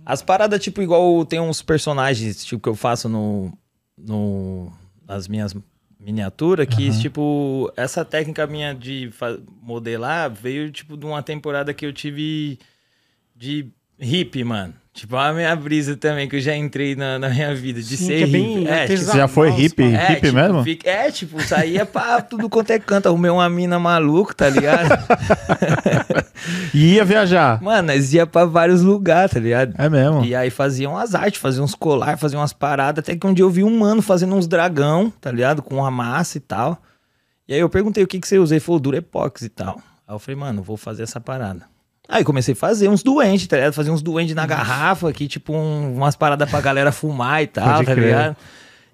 As 0.05 0.23
paradas, 0.23 0.63
tipo, 0.63 0.83
igual 0.83 1.25
tem 1.25 1.41
uns 1.41 1.63
personagens, 1.63 2.45
tipo, 2.45 2.63
que 2.63 2.69
eu 2.69 2.75
faço 2.75 3.09
no. 3.09 3.57
no 3.97 4.73
nas 5.07 5.29
minhas 5.29 5.55
miniaturas, 5.99 6.67
que, 6.67 6.91
tipo, 7.01 7.73
essa 7.77 8.05
técnica 8.05 8.47
minha 8.47 8.75
de 8.75 9.11
modelar 9.61 10.31
veio, 10.31 10.71
tipo, 10.71 10.97
de 10.97 11.07
uma 11.07 11.23
temporada 11.23 11.73
que 11.73 11.87
eu 11.87 11.93
tive 11.93 12.59
de 13.37 13.69
hippie, 13.99 14.43
mano. 14.43 14.75
Tipo, 14.95 15.17
a 15.17 15.33
minha 15.33 15.57
brisa 15.57 15.97
também, 15.97 16.29
que 16.29 16.37
eu 16.37 16.41
já 16.41 16.55
entrei 16.55 16.95
na, 16.95 17.19
na 17.19 17.31
minha 17.31 17.55
vida, 17.55 17.81
de 17.81 17.97
Sim, 17.97 18.07
ser 18.07 18.17
que 18.19 18.23
é 18.25 18.27
bem 18.27 18.59
hippie. 18.59 18.69
É, 18.71 18.87
tipo, 18.87 18.99
Você 19.05 19.17
já 19.17 19.27
foi 19.27 19.49
hippie? 19.51 19.83
bagulho. 19.85 20.01
hippie 20.09 20.21
tipo, 20.27 20.35
mesmo? 20.35 20.63
fica- 20.65 20.91
é, 20.91 21.11
tipo, 21.11 21.43
saía 21.43 21.87
pra 21.87 22.21
tudo 22.21 22.47
quanto 22.51 22.71
é 22.73 22.79
canto. 22.79 23.09
Arrumei 23.09 23.31
uma 23.31 23.49
mina 23.49 23.79
maluca, 23.79 24.35
tá 24.35 24.49
ligado? 24.51 24.91
E 26.75 26.95
ia 26.95 27.05
viajar. 27.05 27.63
Mano, 27.63 27.89
nós 27.93 28.13
ia 28.13 28.27
pra 28.27 28.45
vários 28.45 28.83
lugares, 28.83 29.33
tá 29.33 29.39
ligado? 29.39 29.75
É 29.79 29.89
mesmo. 29.89 30.25
E 30.25 30.35
aí 30.35 30.51
faziam 30.51 30.97
as 30.97 31.15
artes, 31.15 31.41
faziam 31.41 31.65
uns 31.65 31.75
colar, 31.75 32.17
faziam 32.19 32.41
umas 32.41 32.53
paradas, 32.53 33.03
até 33.05 33.15
que 33.17 33.27
um 33.27 33.33
dia 33.33 33.45
eu 33.45 33.51
vi 33.51 33.63
um 33.63 33.79
mano 33.79 34.03
fazendo 34.03 34.35
uns 34.35 34.47
dragão, 34.49 35.13
tá 35.21 35.31
ligado? 35.31 35.63
Com 35.63 35.77
uma 35.77 35.91
massa 35.91 36.39
e 36.39 36.41
tal. 36.41 36.83
E 37.47 37.55
aí 37.55 37.61
eu 37.61 37.69
perguntei 37.69 38.03
o 38.03 38.07
que 38.09 38.19
que 38.19 38.27
você 38.27 38.39
usa, 38.39 38.55
ele 38.55 38.61
falou 38.61 38.81
Durepox 38.81 39.43
e 39.43 39.49
tal. 39.49 39.77
Aí 40.09 40.15
eu 40.15 40.19
falei, 40.19 40.41
mano, 40.41 40.63
vou 40.63 40.77
fazer 40.77 41.05
essa 41.05 41.21
parada. 41.21 41.67
Aí 42.09 42.25
comecei 42.25 42.53
a 42.53 42.57
fazer 42.57 42.89
uns 42.89 43.03
duendes, 43.03 43.47
tá 43.47 43.57
ligado? 43.57 43.73
Fazer 43.73 43.91
uns 43.91 44.03
duendes 44.03 44.35
na 44.35 44.45
garrafa 44.47 45.09
aqui, 45.09 45.27
tipo 45.29 45.53
um- 45.55 45.95
umas 45.97 46.15
paradas 46.17 46.51
pra 46.51 46.61
galera 46.61 46.93
fumar 46.93 47.43
e 47.43 47.47
tal, 47.47 47.75
Pode 47.77 47.87
tá 47.87 47.93
crer. 47.95 48.05
ligado? 48.07 48.37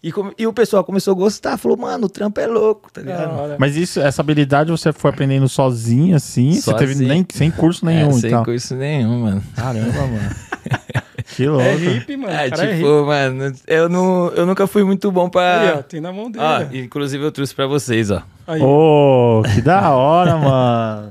E, 0.00 0.12
come- 0.12 0.33
e 0.38 0.47
o 0.47 0.53
pessoal 0.53 0.85
começou 0.85 1.12
a 1.12 1.17
gostar, 1.17 1.57
falou, 1.57 1.77
mano, 1.77 2.07
o 2.07 2.09
trampo 2.09 2.38
é 2.38 2.47
louco, 2.47 2.88
tá 2.93 3.00
ligado? 3.00 3.37
hora. 3.37 3.57
Mas 3.59 3.77
isso, 3.77 3.99
essa 4.00 4.23
habilidade 4.23 4.71
você 4.71 4.93
foi 4.93 5.11
aprendendo 5.11 5.49
sozinho, 5.49 6.15
assim? 6.15 6.53
Você 6.53 6.73
teve 6.75 6.93
Sozinho. 6.93 7.09
nem, 7.09 7.27
sem 7.29 7.50
curso 7.50 7.85
É, 7.88 7.93
nenhum 7.95 8.12
sem 8.12 8.29
e 8.31 8.33
tal. 8.33 8.45
curso 8.45 8.75
nenhum, 8.77 9.23
mano. 9.23 9.43
Caramba, 9.57 10.00
mano. 10.07 10.31
que 11.35 11.47
louco. 11.49 11.65
É 11.65 11.75
hippie, 11.75 12.17
mano. 12.17 12.33
É, 12.33 12.47
o 12.47 12.50
cara 12.50 12.62
é 12.62 12.67
hippie. 12.67 12.77
tipo, 12.85 13.07
mano, 13.07 13.53
eu, 13.67 13.88
não, 13.88 14.29
eu 14.37 14.47
nunca 14.47 14.69
fui 14.69 14.85
muito 14.85 15.11
bom 15.11 15.29
pra... 15.29 15.61
Aí, 15.62 15.73
ó, 15.79 15.83
tem 15.83 16.00
na 16.00 16.12
mão 16.12 16.31
dele. 16.31 16.45
Ó, 16.45 16.62
inclusive 16.77 17.25
eu 17.25 17.33
trouxe 17.33 17.53
pra 17.53 17.67
vocês, 17.67 18.09
ó. 18.12 18.23
Ô, 18.61 19.43
que 19.53 19.61
da 19.61 19.91
hora, 19.91 20.37
mano. 20.38 21.11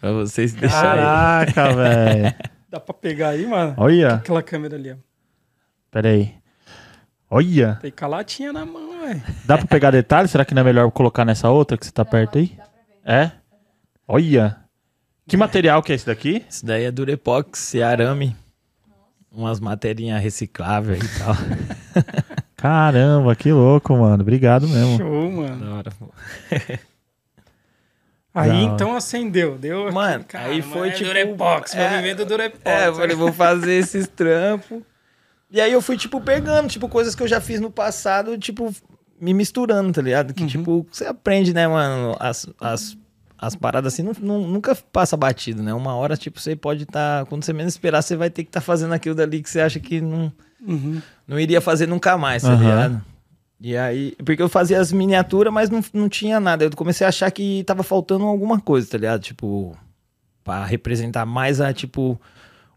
Pra 0.00 0.12
vocês 0.12 0.52
deixarem. 0.54 1.02
Caraca, 1.02 1.72
velho. 1.76 2.34
dá 2.70 2.80
pra 2.80 2.94
pegar 2.94 3.28
aí, 3.30 3.46
mano? 3.46 3.74
Olha, 3.76 4.14
Aquela 4.14 4.42
câmera 4.42 4.76
ali, 4.76 4.92
ó. 4.92 4.96
peraí. 5.90 6.34
Olha, 7.32 7.78
Tem 7.80 7.90
com 7.92 8.04
a 8.04 8.08
latinha 8.08 8.52
na 8.52 8.66
mão, 8.66 9.00
velho. 9.02 9.22
dá 9.44 9.56
pra 9.58 9.66
pegar 9.66 9.90
detalhes? 9.92 10.30
Será 10.30 10.44
que 10.44 10.52
não 10.54 10.62
é 10.62 10.64
melhor 10.64 10.90
colocar 10.90 11.24
nessa 11.24 11.48
outra 11.48 11.76
que 11.76 11.86
você 11.86 11.92
tá 11.92 12.04
perto 12.04 12.38
aí? 12.38 12.56
É? 13.04 13.30
Olha. 14.08 14.56
Que 15.28 15.36
material 15.36 15.80
que 15.82 15.92
é 15.92 15.94
esse 15.94 16.06
daqui? 16.06 16.44
Isso 16.50 16.66
daí 16.66 16.84
é 16.84 16.90
Durepox 16.90 17.74
e 17.74 17.82
arame. 17.82 18.34
Umas 19.30 19.60
materinhas 19.60 20.20
recicláveis 20.20 21.00
e 21.04 21.18
tal. 21.20 21.34
Caramba, 22.56 23.36
que 23.36 23.52
louco, 23.52 23.96
mano. 23.96 24.22
Obrigado 24.22 24.66
mesmo. 24.68 24.98
Show, 24.98 25.30
mano. 25.30 25.64
Da 25.64 25.74
hora, 25.76 25.90
pô. 25.96 26.12
Aí 28.32 28.50
hora. 28.50 28.62
então 28.74 28.94
acendeu, 28.96 29.58
deu. 29.58 29.90
Mano, 29.92 30.24
Cara, 30.28 30.46
aí 30.50 30.62
foi 30.62 30.88
é 30.88 30.92
tipo- 30.92 31.04
Durepox, 31.06 31.74
é, 31.74 32.14
do 32.14 32.24
Durepox. 32.24 32.60
É, 32.64 32.86
eu 32.88 32.94
falei, 32.94 33.16
vou 33.16 33.32
fazer 33.32 33.72
esses 33.78 34.06
trampos. 34.06 34.82
E 35.50 35.60
aí 35.60 35.72
eu 35.72 35.82
fui, 35.82 35.96
tipo, 35.96 36.20
pegando, 36.20 36.68
tipo, 36.68 36.88
coisas 36.88 37.14
que 37.14 37.22
eu 37.22 37.28
já 37.28 37.40
fiz 37.40 37.60
no 37.60 37.70
passado, 37.72 38.38
tipo, 38.38 38.72
me 39.20 39.34
misturando, 39.34 39.92
tá 39.92 40.00
ligado? 40.00 40.32
Que, 40.32 40.46
tipo, 40.46 40.86
você 40.90 41.06
aprende, 41.06 41.52
né, 41.52 41.66
mano? 41.66 42.16
As, 42.20 42.46
as, 42.60 42.96
as 43.36 43.56
paradas 43.56 43.92
assim, 43.92 44.04
não, 44.04 44.12
não- 44.20 44.46
nunca 44.46 44.76
passa 44.92 45.16
batido, 45.16 45.60
né? 45.60 45.74
Uma 45.74 45.96
hora, 45.96 46.16
tipo, 46.16 46.38
você 46.40 46.54
pode 46.54 46.84
estar. 46.84 47.26
quando 47.26 47.44
você 47.44 47.52
menos 47.52 47.74
esperar, 47.74 48.00
você 48.00 48.14
vai 48.16 48.30
ter 48.30 48.44
que 48.44 48.48
estar 48.50 48.60
fazendo 48.60 48.94
aquilo 48.94 49.16
dali 49.16 49.42
que 49.42 49.50
você 49.50 49.60
acha 49.60 49.80
que 49.80 50.00
não. 50.00 50.32
Uhum. 50.64 51.00
não 51.26 51.40
iria 51.40 51.60
fazer 51.60 51.88
nunca 51.88 52.16
mais, 52.18 52.42
tá 52.42 52.50
Aham. 52.52 52.60
ligado? 52.62 53.04
E 53.60 53.76
aí, 53.76 54.16
porque 54.24 54.42
eu 54.42 54.48
fazia 54.48 54.80
as 54.80 54.90
miniaturas, 54.90 55.52
mas 55.52 55.68
não, 55.68 55.82
não 55.92 56.08
tinha 56.08 56.40
nada. 56.40 56.64
Eu 56.64 56.70
comecei 56.74 57.04
a 57.04 57.08
achar 57.08 57.30
que 57.30 57.62
tava 57.64 57.82
faltando 57.82 58.24
alguma 58.24 58.58
coisa, 58.58 58.88
tá 58.90 58.96
ligado? 58.98 59.20
Tipo, 59.20 59.76
pra 60.42 60.64
representar 60.64 61.26
mais 61.26 61.60
a, 61.60 61.72
tipo, 61.72 62.18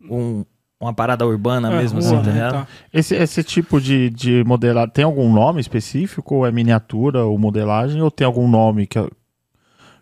um- 0.09 0.43
uma 0.79 0.93
parada 0.93 1.25
urbana 1.25 1.69
Ah, 1.69 1.77
mesmo, 1.79 2.01
rua, 2.01 2.13
assim, 2.17 2.23
tá 2.25 2.31
ligado? 2.31 2.51
tá. 2.51 2.67
Esse, 2.93 3.15
esse 3.15 3.41
tipo 3.41 3.79
de, 3.79 4.09
de 4.09 4.43
modelagem 4.43 4.89
tem 4.91 5.05
algum 5.05 5.31
nome 5.31 5.61
específico? 5.61 6.35
Ou 6.35 6.45
é 6.45 6.51
miniatura 6.51 7.23
ou 7.23 7.37
modelagem? 7.39 8.01
Ou 8.01 8.11
tem 8.11 8.27
algum 8.27 8.49
nome 8.49 8.85
que, 8.85 8.99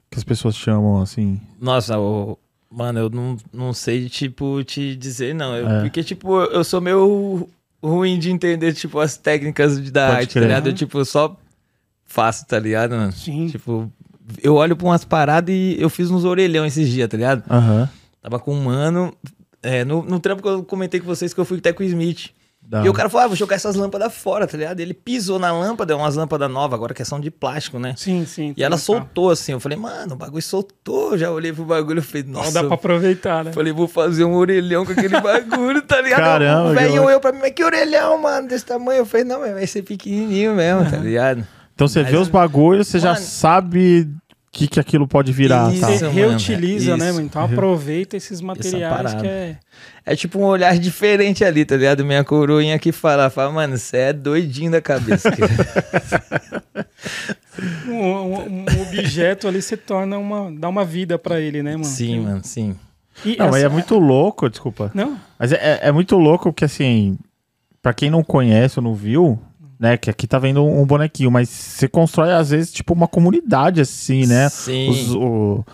que 0.09 0.17
as 0.17 0.23
pessoas 0.23 0.55
chamam 0.55 0.99
assim? 0.99 1.39
Nossa, 1.59 1.99
o- 1.99 2.39
mano, 2.71 2.97
eu 2.97 3.09
não, 3.11 3.37
não 3.53 3.73
sei, 3.73 4.09
tipo, 4.09 4.63
te 4.63 4.95
dizer, 4.95 5.35
não. 5.35 5.55
Eu- 5.55 5.69
É. 5.69 5.81
Porque, 5.81 6.03
tipo, 6.03 6.41
eu 6.41 6.63
sou 6.63 6.81
meio 6.81 7.47
ruim 7.83 8.19
de 8.19 8.29
entender, 8.31 8.73
tipo, 8.73 8.99
as 8.99 9.17
técnicas 9.17 9.81
de- 9.81 9.91
da 9.91 10.07
Pode 10.07 10.17
arte, 10.19 10.31
crer. 10.33 10.41
tá 10.43 10.47
ligado? 10.47 10.67
Eu, 10.69 10.73
tipo, 10.73 11.03
só 11.05 11.35
faço, 12.05 12.45
tá 12.45 12.59
ligado, 12.59 12.91
mano? 12.95 13.11
Sim. 13.11 13.47
Tipo, 13.47 13.91
eu 14.41 14.55
olho 14.55 14.75
pra 14.75 14.87
umas 14.87 15.03
paradas 15.05 15.53
e 15.53 15.75
eu 15.79 15.89
fiz 15.89 16.09
uns 16.11 16.23
orelhão 16.23 16.65
esses 16.65 16.89
dias, 16.89 17.07
tá 17.09 17.17
ligado? 17.17 17.43
Aham. 17.49 17.89
Tava 18.21 18.39
com 18.39 18.53
um 18.53 18.63
mano. 18.63 19.13
é, 19.63 19.83
no, 19.85 20.03
no 20.03 20.19
trampo 20.19 20.41
que 20.41 20.47
eu 20.49 20.63
comentei 20.63 20.99
com 20.99 21.05
vocês 21.05 21.33
que 21.33 21.39
eu 21.39 21.45
fui 21.45 21.57
até 21.59 21.71
com 21.73 21.83
o 21.83 21.85
Smith. 21.85 22.29
Da- 22.61 22.85
E 22.85 22.89
o 22.89 22.93
cara 22.93 23.09
falou: 23.09 23.25
ah, 23.25 23.27
vou 23.27 23.35
jogar 23.35 23.55
essas 23.57 23.75
lâmpadas 23.75 24.13
fora, 24.13 24.47
tá 24.47 24.57
ligado? 24.57 24.79
Ele 24.79 24.93
pisou 24.93 25.37
na 25.39 25.51
lâmpada, 25.51 25.91
é 25.93 25.95
umas 25.95 26.15
lâmpadas 26.15 26.49
novas, 26.49 26.75
agora 26.75 26.93
que 26.93 27.03
são 27.03 27.19
de 27.19 27.29
plástico, 27.29 27.77
né? 27.79 27.93
Sim, 27.97 28.25
sim. 28.25 28.53
E 28.55 28.63
ela 28.63 28.75
tá. 28.77 28.81
soltou 28.81 29.29
assim. 29.29 29.51
Eu 29.51 29.59
falei, 29.59 29.77
mano, 29.77 30.13
o 30.13 30.15
bagulho 30.15 30.41
soltou. 30.41 31.17
Já 31.17 31.29
olhei 31.31 31.51
pro 31.51 31.65
bagulho 31.65 31.99
e 31.99 32.01
falei, 32.01 32.23
Não 32.23 32.33
nossa. 32.39 32.51
dá 32.53 32.63
pra 32.63 32.75
aproveitar, 32.75 33.43
né? 33.43 33.51
Falei, 33.51 33.73
vou 33.73 33.87
fazer 33.87 34.23
um 34.23 34.35
orelhão 34.35 34.85
com 34.85 34.93
aquele 34.93 35.19
bagulho, 35.19 35.81
tá 35.81 35.99
ligado? 35.99 36.19
Caramba, 36.21 36.69
o 36.71 36.73
velho 36.73 36.93
que 36.93 36.99
olhou 36.99 37.19
pra 37.19 37.31
mim, 37.33 37.39
mas 37.41 37.51
que 37.51 37.63
orelhão, 37.63 38.17
mano, 38.21 38.47
desse 38.47 38.65
tamanho. 38.65 38.99
Eu 38.99 39.05
falei, 39.05 39.25
não, 39.25 39.39
mas 39.41 39.53
vai 39.53 39.67
ser 39.67 39.81
pequenininho 39.81 40.55
mesmo, 40.55 40.89
tá 40.89 40.97
ligado? 40.97 41.45
Então 41.73 41.87
você 41.87 42.03
Mas 42.03 42.11
vê 42.11 42.17
os 42.17 42.27
bagulhos, 42.27 42.87
você 42.89 42.99
já 42.99 43.13
Mano. 43.13 43.25
sabe 43.25 44.01
o 44.01 44.20
que, 44.51 44.67
que 44.67 44.79
aquilo 44.79 45.07
pode 45.07 45.31
virar. 45.31 45.71
Isso. 45.71 45.81
Tá? 45.81 45.87
Você 45.91 46.03
mano, 46.05 46.15
reutiliza, 46.15 46.93
é 46.93 46.97
né, 46.97 47.11
mano? 47.11 47.25
Então 47.25 47.41
aproveita 47.43 48.17
esses 48.17 48.41
materiais 48.41 49.13
que 49.15 49.25
é. 49.27 49.57
É 50.05 50.15
tipo 50.15 50.39
um 50.39 50.43
olhar 50.43 50.77
diferente 50.77 51.43
ali, 51.45 51.63
tá 51.63 51.77
ligado? 51.77 52.03
Minha 52.03 52.23
coroinha 52.23 52.77
que 52.79 52.91
fala, 52.91 53.29
fala, 53.29 53.51
mano, 53.51 53.77
você 53.77 53.97
é 53.97 54.13
doidinho 54.13 54.71
da 54.71 54.81
cabeça. 54.81 55.29
Um, 57.87 57.93
um- 57.93 58.65
um 58.77 58.81
objeto 58.81 59.47
ali 59.47 59.61
se 59.61 59.75
torna 59.77 60.17
uma. 60.17 60.51
dá 60.51 60.67
uma 60.69 60.85
vida 60.85 61.19
pra 61.19 61.39
ele, 61.39 61.61
né, 61.61 61.73
mano? 61.73 61.83
sim, 61.85 62.19
mano, 62.21 62.41
sim. 62.43 62.75
E 63.25 63.35
Não, 63.37 63.47
mas 63.47 63.57
essa- 63.57 63.65
é 63.65 63.69
muito 63.69 63.99
louco, 63.99 64.49
desculpa. 64.49 64.89
Não? 64.93 65.19
Mas 65.37 65.51
é, 65.51 65.55
é- 65.57 65.79
é 65.89 65.91
muito 65.91 66.15
louco 66.17 66.51
que, 66.53 66.65
assim, 66.65 67.17
pra 67.81 67.93
quem 67.93 68.09
não 68.09 68.23
conhece 68.23 68.79
ou 68.79 68.83
não 68.83 68.95
viu, 68.95 69.39
né, 69.81 69.97
que 69.97 70.11
aqui 70.11 70.27
tá 70.27 70.37
vendo 70.37 70.63
um 70.63 70.85
bonequinho, 70.85 71.31
mas 71.31 71.49
você 71.49 71.87
constrói, 71.87 72.31
às 72.33 72.51
vezes, 72.51 72.71
tipo, 72.71 72.93
uma 72.93 73.07
comunidade, 73.07 73.81
assim, 73.81 74.27
né? 74.27 74.47
Sim. 74.47 74.89
Os, 74.91 75.15
o- 75.15 75.65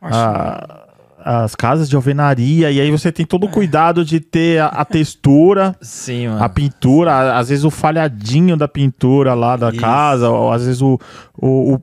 a- 0.00 0.80
as 1.24 1.54
casas 1.54 1.88
de 1.88 1.94
alvenaria, 1.94 2.68
e 2.72 2.80
aí 2.80 2.90
você 2.90 3.12
tem 3.12 3.24
todo 3.24 3.44
o 3.44 3.48
cuidado 3.48 4.04
de 4.04 4.18
ter 4.18 4.58
a, 4.60 4.66
a 4.66 4.84
textura, 4.84 5.76
Sim, 5.80 6.26
a 6.26 6.48
pintura, 6.48 7.12
a- 7.12 7.38
às 7.38 7.48
vezes 7.50 7.64
o 7.64 7.70
falhadinho 7.70 8.56
da 8.56 8.66
pintura 8.66 9.32
lá 9.32 9.56
da 9.56 9.70
Isso. 9.70 9.80
casa, 9.80 10.28
ou 10.28 10.50
às 10.50 10.64
vezes 10.66 10.82
o, 10.82 10.98
o, 11.40 11.74
o- 11.74 11.82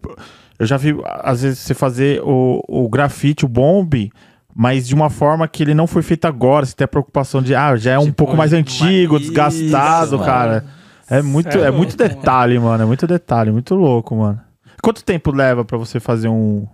Eu 0.60 0.66
já 0.66 0.76
vi, 0.76 0.94
às 1.24 1.42
vezes, 1.44 1.60
você 1.60 1.74
fazer 1.74 2.22
o, 2.22 2.62
o 2.68 2.90
grafite, 2.90 3.46
o 3.46 3.48
bombe, 3.48 4.12
mas 4.54 4.86
de 4.86 4.94
uma 4.94 5.10
forma 5.10 5.48
que 5.48 5.64
ele 5.64 5.74
não 5.74 5.88
foi 5.88 6.02
feito 6.02 6.26
agora. 6.26 6.66
Você 6.66 6.76
tem 6.76 6.84
a 6.84 6.88
preocupação 6.90 7.42
de, 7.42 7.56
ah, 7.56 7.78
já 7.78 7.94
é 7.94 7.98
um 7.98 8.04
Tipo, 8.08 8.16
pouco 8.18 8.36
mais 8.36 8.52
antigo, 8.52 9.18
desgastado, 9.18 10.18
Isso, 10.18 10.26
cara. 10.26 10.66
É 11.10 11.22
muito, 11.22 11.50
é 11.58 11.62
é 11.68 11.72
muito 11.72 11.92
louco, 11.98 12.04
mano. 12.04 12.16
detalhe, 12.20 12.60
mano. 12.60 12.84
É 12.84 12.86
muito 12.86 13.08
detalhe, 13.08 13.52
muito 13.52 13.76
louco, 13.76 14.16
mano. 14.16 14.40
Quanto 14.82 15.04
tempo 15.04 15.32
leva 15.32 15.66
pra 15.66 15.78
você 15.78 16.00
fazer 16.00 16.28
um. 16.30 16.68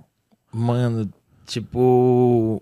Mano, 0.54 1.10
Tipo. 1.46 2.62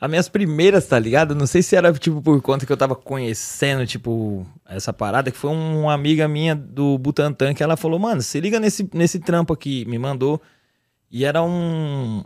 As 0.00 0.08
minhas 0.08 0.28
primeiras, 0.30 0.86
tá 0.86 0.98
ligado? 0.98 1.34
Não 1.34 1.46
sei 1.46 1.62
se 1.62 1.76
era, 1.76 1.92
tipo, 1.92 2.22
por 2.22 2.40
conta 2.40 2.64
que 2.64 2.72
eu 2.72 2.76
tava 2.76 2.96
conhecendo, 2.96 3.86
tipo, 3.86 4.46
essa 4.66 4.94
parada, 4.94 5.30
que 5.30 5.36
foi 5.36 5.50
um- 5.50 5.82
uma 5.82 5.92
amiga 5.92 6.26
minha 6.26 6.54
do 6.54 6.96
Butantan 6.96 7.52
que 7.52 7.62
ela 7.62 7.76
falou, 7.76 7.98
mano, 7.98 8.22
se 8.22 8.40
liga 8.40 8.58
nesse, 8.58 8.88
nesse 8.94 9.18
trampo 9.20 9.52
aqui, 9.52 9.84
me 9.84 9.98
mandou. 9.98 10.40
E 11.10 11.24
era 11.24 11.42
um. 11.42 12.24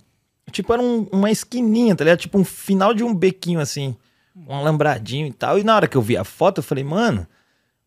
Tipo, 0.53 0.73
era 0.73 0.81
um- 0.83 1.09
uma 1.11 1.31
esquininha, 1.33 1.97
tá 1.97 2.05
ligado? 2.05 2.21
Tipo, 2.21 2.39
um 2.39 2.45
final 2.45 2.95
de 2.95 3.03
um 3.03 3.13
bequinho, 3.13 3.59
assim. 3.59 3.97
Um 4.37 4.55
alambradinho 4.55 5.27
e 5.27 5.33
tal. 5.33 5.59
E 5.59 5.65
na 5.65 5.75
hora 5.75 5.89
que 5.89 5.97
eu 5.97 6.03
vi 6.03 6.17
a 6.17 6.23
foto, 6.25 6.59
eu 6.59 6.63
falei, 6.63 6.85
mano, 6.85 7.27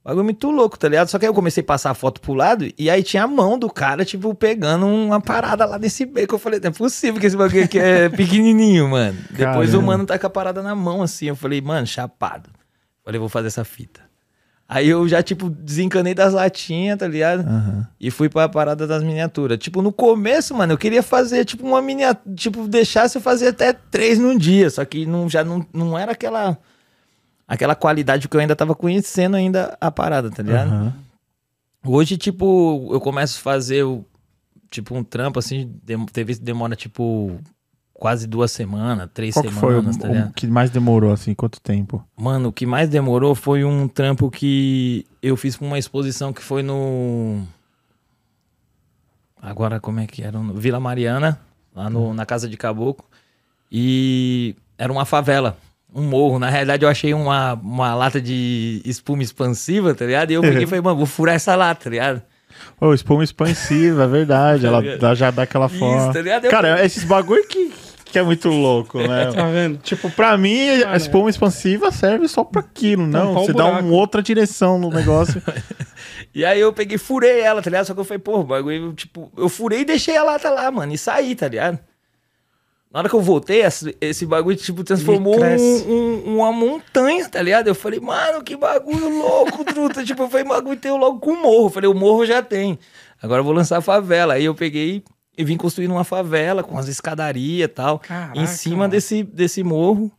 bagulho 0.07 0.23
muito 0.23 0.49
louco, 0.49 0.79
tá 0.79 0.87
ligado? 0.87 1.09
Só 1.09 1.19
que 1.19 1.25
aí 1.25 1.29
eu 1.29 1.33
comecei 1.33 1.61
a 1.61 1.65
passar 1.65 1.91
a 1.91 1.93
foto 1.93 2.21
pro 2.21 2.33
lado 2.33 2.65
e 2.77 2.89
aí 2.89 3.03
tinha 3.03 3.23
a 3.23 3.27
mão 3.27 3.59
do 3.59 3.69
cara, 3.69 4.05
tipo, 4.05 4.33
pegando 4.33 4.85
uma 4.85 5.19
parada 5.19 5.65
lá 5.65 5.77
desse 5.77 6.05
beco. 6.05 6.35
Eu 6.35 6.39
falei, 6.39 6.59
não 6.59 6.69
é 6.69 6.71
possível 6.71 7.19
que 7.19 7.27
esse 7.27 7.35
bagulho 7.35 7.63
aqui 7.63 7.77
é 7.77 8.07
pequenininho, 8.09 8.89
mano. 8.89 9.17
Depois 9.29 9.69
o 9.69 9.73
Caramba. 9.73 9.81
mano 9.85 10.05
tá 10.05 10.17
com 10.17 10.27
a 10.27 10.29
parada 10.29 10.63
na 10.63 10.73
mão, 10.73 11.01
assim. 11.01 11.27
Eu 11.27 11.35
falei, 11.35 11.59
mano, 11.61 11.85
chapado. 11.85 12.49
Falei, 13.03 13.19
vou 13.19 13.29
fazer 13.29 13.47
essa 13.47 13.63
fita. 13.65 14.07
Aí 14.69 14.89
eu 14.89 15.07
já, 15.07 15.23
tipo, 15.23 15.49
desencanei 15.49 16.13
das 16.13 16.33
latinhas, 16.33 16.97
tá 16.97 17.07
ligado? 17.07 17.39
Aham. 17.47 17.87
E 17.99 18.11
fui 18.11 18.27
pra 18.27 18.49
parada 18.49 18.85
das 18.85 19.01
miniaturas. 19.01 19.57
Tipo, 19.57 19.81
no 19.81 19.93
começo, 19.93 20.53
mano, 20.53 20.73
eu 20.73 20.77
queria 20.77 21.01
fazer, 21.01 21.45
tipo, 21.45 21.65
uma 21.65 21.81
miniatura. 21.81 22.35
Tipo, 22.35 22.67
deixasse 22.67 23.17
eu 23.17 23.21
fazer 23.21 23.47
até 23.49 23.71
três 23.71 24.19
num 24.19 24.37
dia. 24.37 24.69
Só 24.69 24.83
que 24.83 25.05
não, 25.05 25.29
já 25.29 25.43
não, 25.43 25.65
não 25.73 25.97
era 25.97 26.11
aquela. 26.11 26.57
Aquela 27.47 27.75
qualidade 27.75 28.27
que 28.27 28.35
eu 28.35 28.41
ainda 28.41 28.55
tava 28.55 28.75
conhecendo 28.75 29.37
ainda 29.37 29.77
a 29.79 29.89
parada, 29.89 30.29
tá 30.29 30.43
ligado? 30.43 30.67
Aham. 30.67 30.93
Hoje, 31.85 32.17
tipo, 32.17 32.89
eu 32.91 32.99
começo 32.99 33.39
a 33.39 33.41
fazer, 33.41 33.85
tipo, 34.69 34.93
um 34.93 35.03
trampo, 35.03 35.39
assim, 35.39 35.71
que 35.85 36.35
demora, 36.41 36.75
tipo, 36.75 37.39
quase 37.93 38.27
duas 38.27 38.51
semanas, 38.51 39.09
três 39.13 39.33
Qual 39.33 39.45
que 39.45 39.51
foi 39.51 39.75
o, 39.75 39.77
semanas, 39.77 39.97
tá 39.97 40.07
ligado? 40.07 40.29
o 40.29 40.33
que 40.33 40.47
mais 40.47 40.69
demorou, 40.69 41.13
assim? 41.13 41.33
Quanto 41.33 41.61
tempo? 41.61 42.03
Mano, 42.17 42.49
o 42.49 42.51
que 42.51 42.65
mais 42.65 42.89
demorou 42.89 43.33
foi 43.33 43.63
um 43.63 43.87
trampo 43.87 44.29
que 44.29 45.05
eu 45.21 45.37
fiz 45.37 45.55
pra 45.55 45.65
uma 45.65 45.79
exposição 45.79 46.33
que 46.33 46.41
foi 46.41 46.61
no. 46.61 47.41
Agora, 49.41 49.79
como 49.79 49.99
é 49.99 50.07
que 50.07 50.23
era? 50.23 50.37
No 50.37 50.53
Vila 50.55 50.79
Mariana, 50.79 51.39
lá 51.73 51.89
no, 51.89 52.13
na 52.13 52.25
Casa 52.25 52.49
de 52.49 52.57
Caboclo. 52.57 53.05
E 53.71 54.55
era 54.77 54.91
uma 54.91 55.05
favela, 55.05 55.57
um 55.93 56.03
morro. 56.03 56.37
Na 56.39 56.49
realidade, 56.49 56.83
eu 56.83 56.89
achei 56.89 57.13
uma, 57.13 57.53
uma 57.53 57.93
lata 57.95 58.19
de 58.21 58.81
espuma 58.85 59.23
expansiva, 59.23 59.93
tá 59.95 60.05
ligado? 60.05 60.31
E 60.31 60.35
eu 60.35 60.41
peguei 60.41 60.63
e 60.63 60.65
falei, 60.67 60.81
mano, 60.81 60.97
vou 60.97 61.05
furar 61.05 61.35
essa 61.35 61.55
lata, 61.55 61.85
tá 61.85 61.89
ligado? 61.89 62.21
Ô, 62.79 62.93
espuma 62.93 63.23
expansiva, 63.23 64.03
é 64.03 64.07
verdade. 64.07 64.65
ela 64.65 64.81
dá- 64.97 65.15
já 65.15 65.31
dá 65.31 65.43
aquela 65.43 65.67
Isso, 65.67 65.77
forma. 65.79 66.13
tá 66.13 66.21
ligado? 66.21 66.45
Eu- 66.45 66.51
Cara, 66.51 66.83
esses 66.85 67.03
bagulho 67.03 67.47
que, 67.47 67.71
que 68.05 68.17
é 68.19 68.23
muito 68.23 68.49
louco, 68.49 68.99
né? 68.99 69.31
Tá 69.33 69.47
vendo? 69.47 69.77
Tipo, 69.77 70.09
pra 70.09 70.37
mim, 70.37 70.69
a 70.69 70.83
Cara, 70.83 70.97
espuma 70.97 71.29
expansiva 71.29 71.91
serve 71.91 72.27
só 72.27 72.43
pra 72.43 72.61
aquilo, 72.61 73.05
não. 73.07 73.27
Tampar 73.29 73.43
o 73.43 73.45
Você 73.45 73.53
dá 73.53 73.65
uma 73.67 73.91
outra 73.93 74.21
direção 74.21 74.77
no 74.79 74.89
negócio. 74.89 75.41
E 76.33 76.43
aí 76.45 76.59
eu 76.59 76.71
peguei 76.73 76.95
e 76.95 76.99
furei 76.99 77.41
ela, 77.41 77.61
tá 77.61 77.69
ligado? 77.69 77.85
Só 77.85 77.93
que 77.93 77.99
eu 77.99 78.03
falei, 78.05 78.19
pô, 78.19 78.39
o 78.39 78.43
bagulho, 78.43 78.93
tipo, 78.93 79.31
eu 79.37 79.49
furei 79.49 79.81
e 79.81 79.85
deixei 79.85 80.15
a 80.17 80.23
lata 80.23 80.49
lá, 80.49 80.69
mano, 80.71 80.93
e 80.93 80.97
saí, 80.97 81.35
tá 81.35 81.47
ligado? 81.47 81.79
Na 82.91 82.99
hora 82.99 83.09
que 83.09 83.15
eu 83.15 83.21
voltei, 83.21 83.61
esse, 83.99 84.25
bagulho, 84.25 84.55
tipo, 84.55 84.83
transformou 84.83 85.35
um- 85.35 85.91
um- 85.91 86.37
uma 86.37 86.51
montanha, 86.51 87.27
tá 87.27 87.41
ligado? 87.41 87.67
Eu 87.67 87.75
falei, 87.75 87.99
mano, 87.99 88.41
que 88.43 88.55
bagulho 88.55 89.09
louco, 89.09 89.63
truta. 89.65 90.03
tipo, 90.05 90.23
eu 90.23 90.29
falei, 90.29 90.45
bagulho 90.45 90.77
tem 90.77 90.91
logo 90.91 91.19
com 91.19 91.31
o 91.31 91.41
morro. 91.41 91.65
Eu 91.65 91.69
falei, 91.69 91.89
o 91.89 91.93
morro 91.93 92.25
já 92.25 92.41
tem. 92.41 92.79
Agora 93.21 93.41
eu 93.41 93.43
vou 93.43 93.53
lançar 93.53 93.77
a 93.77 93.81
favela. 93.81 94.35
Aí 94.35 94.45
eu 94.45 94.55
peguei 94.55 95.03
e 95.37 95.43
vim 95.43 95.57
construindo 95.57 95.91
uma 95.91 96.03
favela 96.05 96.63
com 96.63 96.77
as 96.77 96.87
escadarias 96.87 97.65
e 97.65 97.67
tal. 97.67 97.99
Caraca, 97.99 98.39
em 98.39 98.47
cima 98.47 98.77
mano. 98.77 98.91
desse, 98.91 99.21
desse 99.21 99.63
morro. 99.63 100.09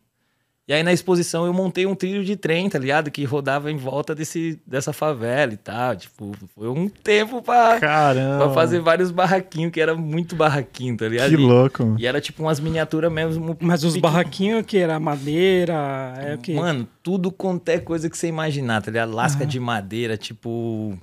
E 0.69 0.73
aí 0.73 0.83
na 0.83 0.93
exposição 0.93 1.47
eu 1.47 1.51
montei 1.53 1.87
um 1.87 1.95
trilho 1.95 2.23
de 2.23 2.35
trem, 2.35 2.69
tá 2.69 2.77
ligado? 2.77 3.09
Que 3.09 3.23
rodava 3.23 3.71
em 3.71 3.75
volta 3.75 4.13
desse, 4.13 4.61
dessa 4.67 4.93
favela 4.93 5.51
e 5.51 5.57
tal. 5.57 5.95
Tipo, 5.95 6.31
foi 6.53 6.67
um 6.69 6.87
tempo 6.87 7.41
pra, 7.41 7.79
Caramba. 7.79 8.45
pra 8.45 8.53
fazer 8.53 8.79
vários 8.79 9.09
barraquinhos, 9.09 9.71
que 9.71 9.81
era 9.81 9.95
muito 9.95 10.35
barraquinho, 10.35 10.95
tá 10.95 11.07
ligado? 11.07 11.29
Que 11.29 11.33
E- 11.33 11.37
louco. 11.37 11.95
E 11.97 12.05
era 12.05 12.21
tipo 12.21 12.43
umas 12.43 12.59
miniaturas 12.59 13.11
mesmo. 13.11 13.57
Mas 13.59 13.83
os 13.83 13.97
barraquinhos 13.97 14.63
que 14.63 14.77
era 14.77 14.99
madeira, 14.99 15.73
é 16.19 16.35
o 16.35 16.37
que? 16.37 16.53
Mano, 16.53 16.87
tudo 17.01 17.31
quanto 17.31 17.67
é 17.69 17.79
coisa 17.79 18.07
que 18.07 18.15
você 18.15 18.27
imaginar, 18.27 18.83
tá 18.83 18.91
ligado? 18.91 19.11
Lasca 19.11 19.47
de 19.47 19.59
madeira, 19.59 20.17
tipo. 20.17 20.95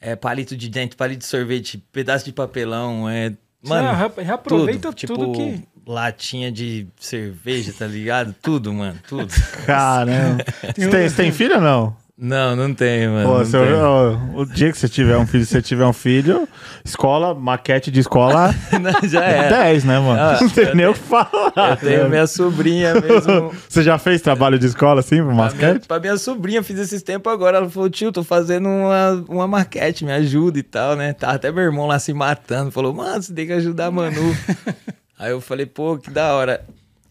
É, 0.00 0.16
palito 0.16 0.56
de 0.56 0.70
dente, 0.70 0.96
palito 0.96 1.18
de 1.18 1.26
sorvete, 1.26 1.84
pedaço 1.92 2.24
de 2.24 2.32
papelão, 2.32 3.06
é. 3.10 3.34
Mano, 3.62 3.92
re- 3.92 4.22
reaproveita 4.22 4.90
tudo, 4.92 5.06
tudo, 5.16 5.32
tipo, 5.32 5.32
que. 5.34 5.68
Latinha 5.86 6.50
de 6.50 6.86
cerveja, 6.98 7.72
tá 7.78 7.86
ligado? 7.86 8.34
Tudo, 8.42 8.72
mano, 8.72 8.98
tudo. 9.08 9.32
Caramba. 9.64 10.44
Você 10.76 10.88
tem, 10.88 11.08
você 11.08 11.16
tem 11.16 11.32
filho 11.32 11.56
ou 11.56 11.60
não? 11.60 11.96
Não, 12.18 12.56
não 12.56 12.72
tem, 12.72 13.06
mano. 13.08 13.28
Pô, 13.28 13.38
não 13.40 13.44
se 13.44 13.52
tem. 13.52 13.60
eu- 13.60 13.78
ó, 13.78 14.40
o 14.40 14.46
dia 14.46 14.72
que 14.72 14.78
você 14.78 14.88
tiver 14.88 15.18
um 15.18 15.26
filho, 15.26 15.44
se 15.44 15.50
você 15.52 15.60
tiver 15.60 15.84
um 15.84 15.92
filho, 15.92 16.48
escola, 16.82 17.34
maquete 17.34 17.90
de 17.90 18.00
escola, 18.00 18.54
Não, 18.80 19.06
já 19.06 19.22
é 19.22 19.36
era. 19.36 19.56
10, 19.64 19.84
né, 19.84 19.98
mano? 19.98 20.18
Ah, 20.18 20.38
não 20.40 20.48
tem 20.48 20.64
eu 20.64 20.74
nem 20.74 20.86
o 20.86 20.94
que 20.94 20.98
falar. 21.00 21.52
Eu 21.72 21.76
tenho 21.76 22.08
minha 22.08 22.26
sobrinha 22.26 22.94
mesmo. 22.98 23.52
Você 23.68 23.82
já 23.82 23.98
fez 23.98 24.22
trabalho 24.22 24.58
de 24.58 24.64
escola 24.64 25.00
assim, 25.00 25.16
Pra 25.16 25.24
minha, 25.26 25.36
basquete? 25.36 25.86
pra 25.86 26.00
minha 26.00 26.16
sobrinha, 26.16 26.62
fiz 26.62 26.78
esses 26.78 27.02
tempos 27.02 27.30
agora. 27.30 27.58
Ela 27.58 27.68
falou, 27.68 27.90
tio, 27.90 28.10
tô 28.10 28.24
fazendo 28.24 28.66
uma, 28.66 29.24
uma 29.28 29.46
maquete, 29.46 30.02
me 30.02 30.12
ajuda 30.12 30.58
e 30.58 30.62
tal, 30.62 30.96
né? 30.96 31.12
Tá 31.12 31.32
até 31.32 31.52
meu 31.52 31.64
irmão 31.64 31.86
lá 31.86 31.98
se 31.98 32.14
matando. 32.14 32.70
Falou, 32.70 32.94
mano, 32.94 33.22
você 33.22 33.34
tem 33.34 33.46
que 33.46 33.52
ajudar 33.52 33.86
a 33.86 33.90
Manu. 33.90 34.34
Aí 35.18 35.30
eu 35.30 35.40
falei, 35.40 35.66
pô, 35.66 35.96
que 35.98 36.10
da 36.10 36.34
hora. 36.34 36.64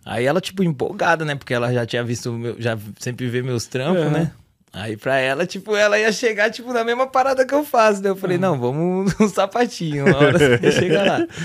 Aí 0.05 0.25
ela, 0.25 0.39
tipo, 0.39 0.63
empolgada, 0.63 1.25
né? 1.25 1.35
Porque 1.35 1.53
ela 1.53 1.73
já 1.73 1.85
tinha 1.85 2.03
visto, 2.03 2.31
meu, 2.31 2.55
já 2.59 2.77
sempre 2.99 3.27
vê 3.27 3.41
meus 3.41 3.65
trampos, 3.65 4.03
Uhum. 4.03 4.11
né? 4.11 4.31
Aí 4.71 4.97
pra 4.97 5.17
ela, 5.17 5.45
tipo, 5.45 5.75
ela 5.75 5.97
ia 5.97 6.11
chegar, 6.11 6.51
tipo, 6.51 6.73
na 6.73 6.83
mesma 6.83 7.07
parada 7.07 7.45
que 7.45 7.53
eu 7.55 7.63
faço. 7.63 8.01
Daí 8.01 8.11
eu 8.11 8.15
falei, 8.15 8.37
não, 8.37 8.59
vamos 8.59 9.13
um 9.19 9.27
sapatinho, 9.27 10.05
uma 10.05 10.17
hora 10.17 10.37
você 10.59 10.71
chega 10.71 11.03
lá. 11.03 11.27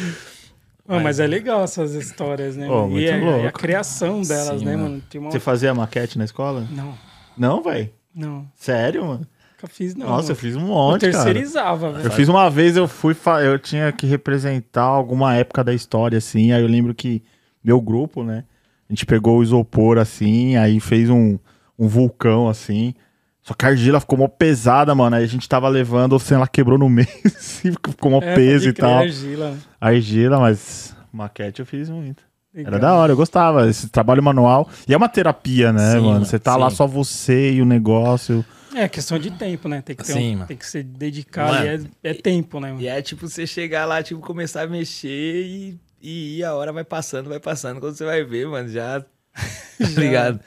Ah, 0.92 0.98
mas 0.98 1.20
é 1.20 1.26
legal 1.28 1.62
essas 1.62 1.94
histórias, 1.94 2.56
né? 2.56 2.66
Muito 2.66 2.98
e, 2.98 3.08
a, 3.08 3.16
e 3.42 3.46
a 3.46 3.52
criação 3.52 4.22
delas, 4.22 4.58
Sim, 4.58 4.64
né, 4.66 4.74
mano. 4.74 4.88
mano? 4.94 5.02
Uma... 5.14 5.30
Você 5.30 5.38
fazia 5.38 5.72
maquete 5.72 6.18
na 6.18 6.24
escola? 6.24 6.66
Não, 6.68 6.98
Não, 7.38 7.62
velho. 7.62 7.90
não. 8.12 8.44
Sério, 8.56 9.06
mano? 9.06 9.24
Nunca 9.60 9.74
fiz, 9.74 9.94
não. 9.94 10.06
Nossa, 10.06 10.32
eu 10.32 10.36
fiz 10.36 10.56
um 10.56 10.60
Eu 10.60 10.66
monte, 10.66 11.00
cara. 11.02 11.12
terceirizava, 11.12 11.92
velho. 11.92 12.06
Eu 12.06 12.10
fiz 12.10 12.28
uma 12.28 12.48
vez, 12.48 12.76
eu 12.76 12.88
fui, 12.88 13.14
eu 13.44 13.58
tinha 13.58 13.92
que 13.92 14.06
representar 14.06 14.82
alguma 14.82 15.34
época 15.34 15.62
da 15.62 15.74
história, 15.74 16.16
assim, 16.16 16.52
aí 16.52 16.62
eu 16.62 16.68
lembro 16.68 16.94
que 16.94 17.22
meu 17.62 17.80
grupo, 17.80 18.22
né, 18.24 18.44
a 18.88 18.92
gente 18.92 19.04
pegou 19.04 19.38
o 19.38 19.42
isopor, 19.42 19.98
assim, 19.98 20.56
aí 20.56 20.80
fez 20.80 21.10
um, 21.10 21.38
um 21.78 21.86
vulcão, 21.86 22.48
assim, 22.48 22.94
só 23.42 23.52
que 23.52 23.66
a 23.66 23.68
argila 23.68 24.00
ficou 24.00 24.18
mó 24.18 24.28
pesada, 24.28 24.94
mano, 24.94 25.16
aí 25.16 25.24
a 25.24 25.28
gente 25.28 25.48
tava 25.48 25.68
levando, 25.68 26.16
assim, 26.16 26.34
ela 26.34 26.48
quebrou 26.48 26.78
no 26.78 26.88
meio, 26.90 27.06
assim, 27.26 27.72
ficou 27.72 28.10
mó 28.10 28.20
É, 28.22 28.34
peso 28.34 28.68
e 28.68 28.72
tal. 28.72 28.98
Argila. 28.98 29.54
A 29.80 29.88
argila, 29.88 30.40
mas 30.40 30.96
maquete 31.12 31.60
eu 31.60 31.66
fiz 31.66 31.90
muito. 31.90 32.22
Legal. 32.52 32.72
Era 32.72 32.80
da 32.80 32.94
hora, 32.94 33.12
eu 33.12 33.16
gostava, 33.16 33.68
esse 33.68 33.88
trabalho 33.88 34.20
manual. 34.22 34.68
E 34.88 34.92
é 34.92 34.96
uma 34.96 35.08
terapia, 35.08 35.72
né, 35.72 35.92
Sim, 35.92 36.00
mano? 36.00 36.24
Você 36.24 36.36
tá 36.36 36.56
lá 36.56 36.68
sim. 36.68 36.76
só 36.76 36.86
você 36.86 37.52
e 37.52 37.62
o 37.62 37.64
negócio. 37.64 38.44
É 38.74 38.88
questão 38.88 39.18
de 39.18 39.30
tempo, 39.30 39.68
né? 39.68 39.82
Tem 39.82 39.96
que, 39.96 40.04
ter 40.04 40.12
Sim, 40.12 40.36
um, 40.36 40.46
tem 40.46 40.56
que 40.56 40.66
se 40.66 40.82
dedicar. 40.82 41.66
É, 41.66 41.80
é 42.02 42.14
tempo, 42.14 42.60
né? 42.60 42.68
Mano? 42.70 42.80
E 42.82 42.86
é 42.88 43.00
tipo 43.02 43.28
você 43.28 43.46
chegar 43.46 43.84
lá, 43.84 44.02
tipo, 44.02 44.20
começar 44.20 44.62
a 44.62 44.66
mexer 44.66 45.08
e, 45.44 45.78
e 46.00 46.38
ir, 46.38 46.44
a 46.44 46.54
hora 46.54 46.72
vai 46.72 46.84
passando, 46.84 47.28
vai 47.28 47.40
passando. 47.40 47.80
Quando 47.80 47.94
você 47.96 48.04
vai 48.04 48.22
ver, 48.24 48.46
mano, 48.46 48.68
já. 48.68 49.04
Tá 49.78 49.86
ligado? 50.00 50.40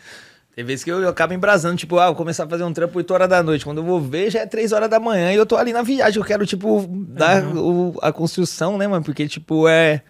Tem 0.55 0.63
vezes 0.63 0.83
que 0.83 0.91
eu, 0.91 1.01
eu 1.01 1.09
acabo 1.09 1.33
embrasando, 1.33 1.75
tipo, 1.75 1.97
ah, 1.97 2.05
vou 2.07 2.15
começar 2.15 2.43
a 2.43 2.47
fazer 2.47 2.63
um 2.63 2.71
trampo 2.71 2.95
8 2.99 3.12
horas 3.12 3.27
da 3.27 3.41
noite. 3.41 3.65
Quando 3.65 3.79
eu 3.79 3.83
vou 3.83 3.99
ver, 3.99 4.29
já 4.29 4.41
é 4.41 4.45
3 4.45 4.71
horas 4.71 4.88
da 4.88 4.99
manhã 4.99 5.31
e 5.33 5.36
eu 5.36 5.45
tô 5.47 5.55
ali 5.57 5.73
na 5.73 5.81
viagem. 5.81 6.19
Eu 6.21 6.25
quero, 6.25 6.45
tipo, 6.45 6.86
dar 6.88 7.43
o- 7.57 7.97
a 8.03 8.12
construção, 8.13 8.77
né, 8.77 8.88
mano? 8.88 9.03
Porque, 9.03 9.27
tipo, 9.27 9.67
é. 9.67 10.03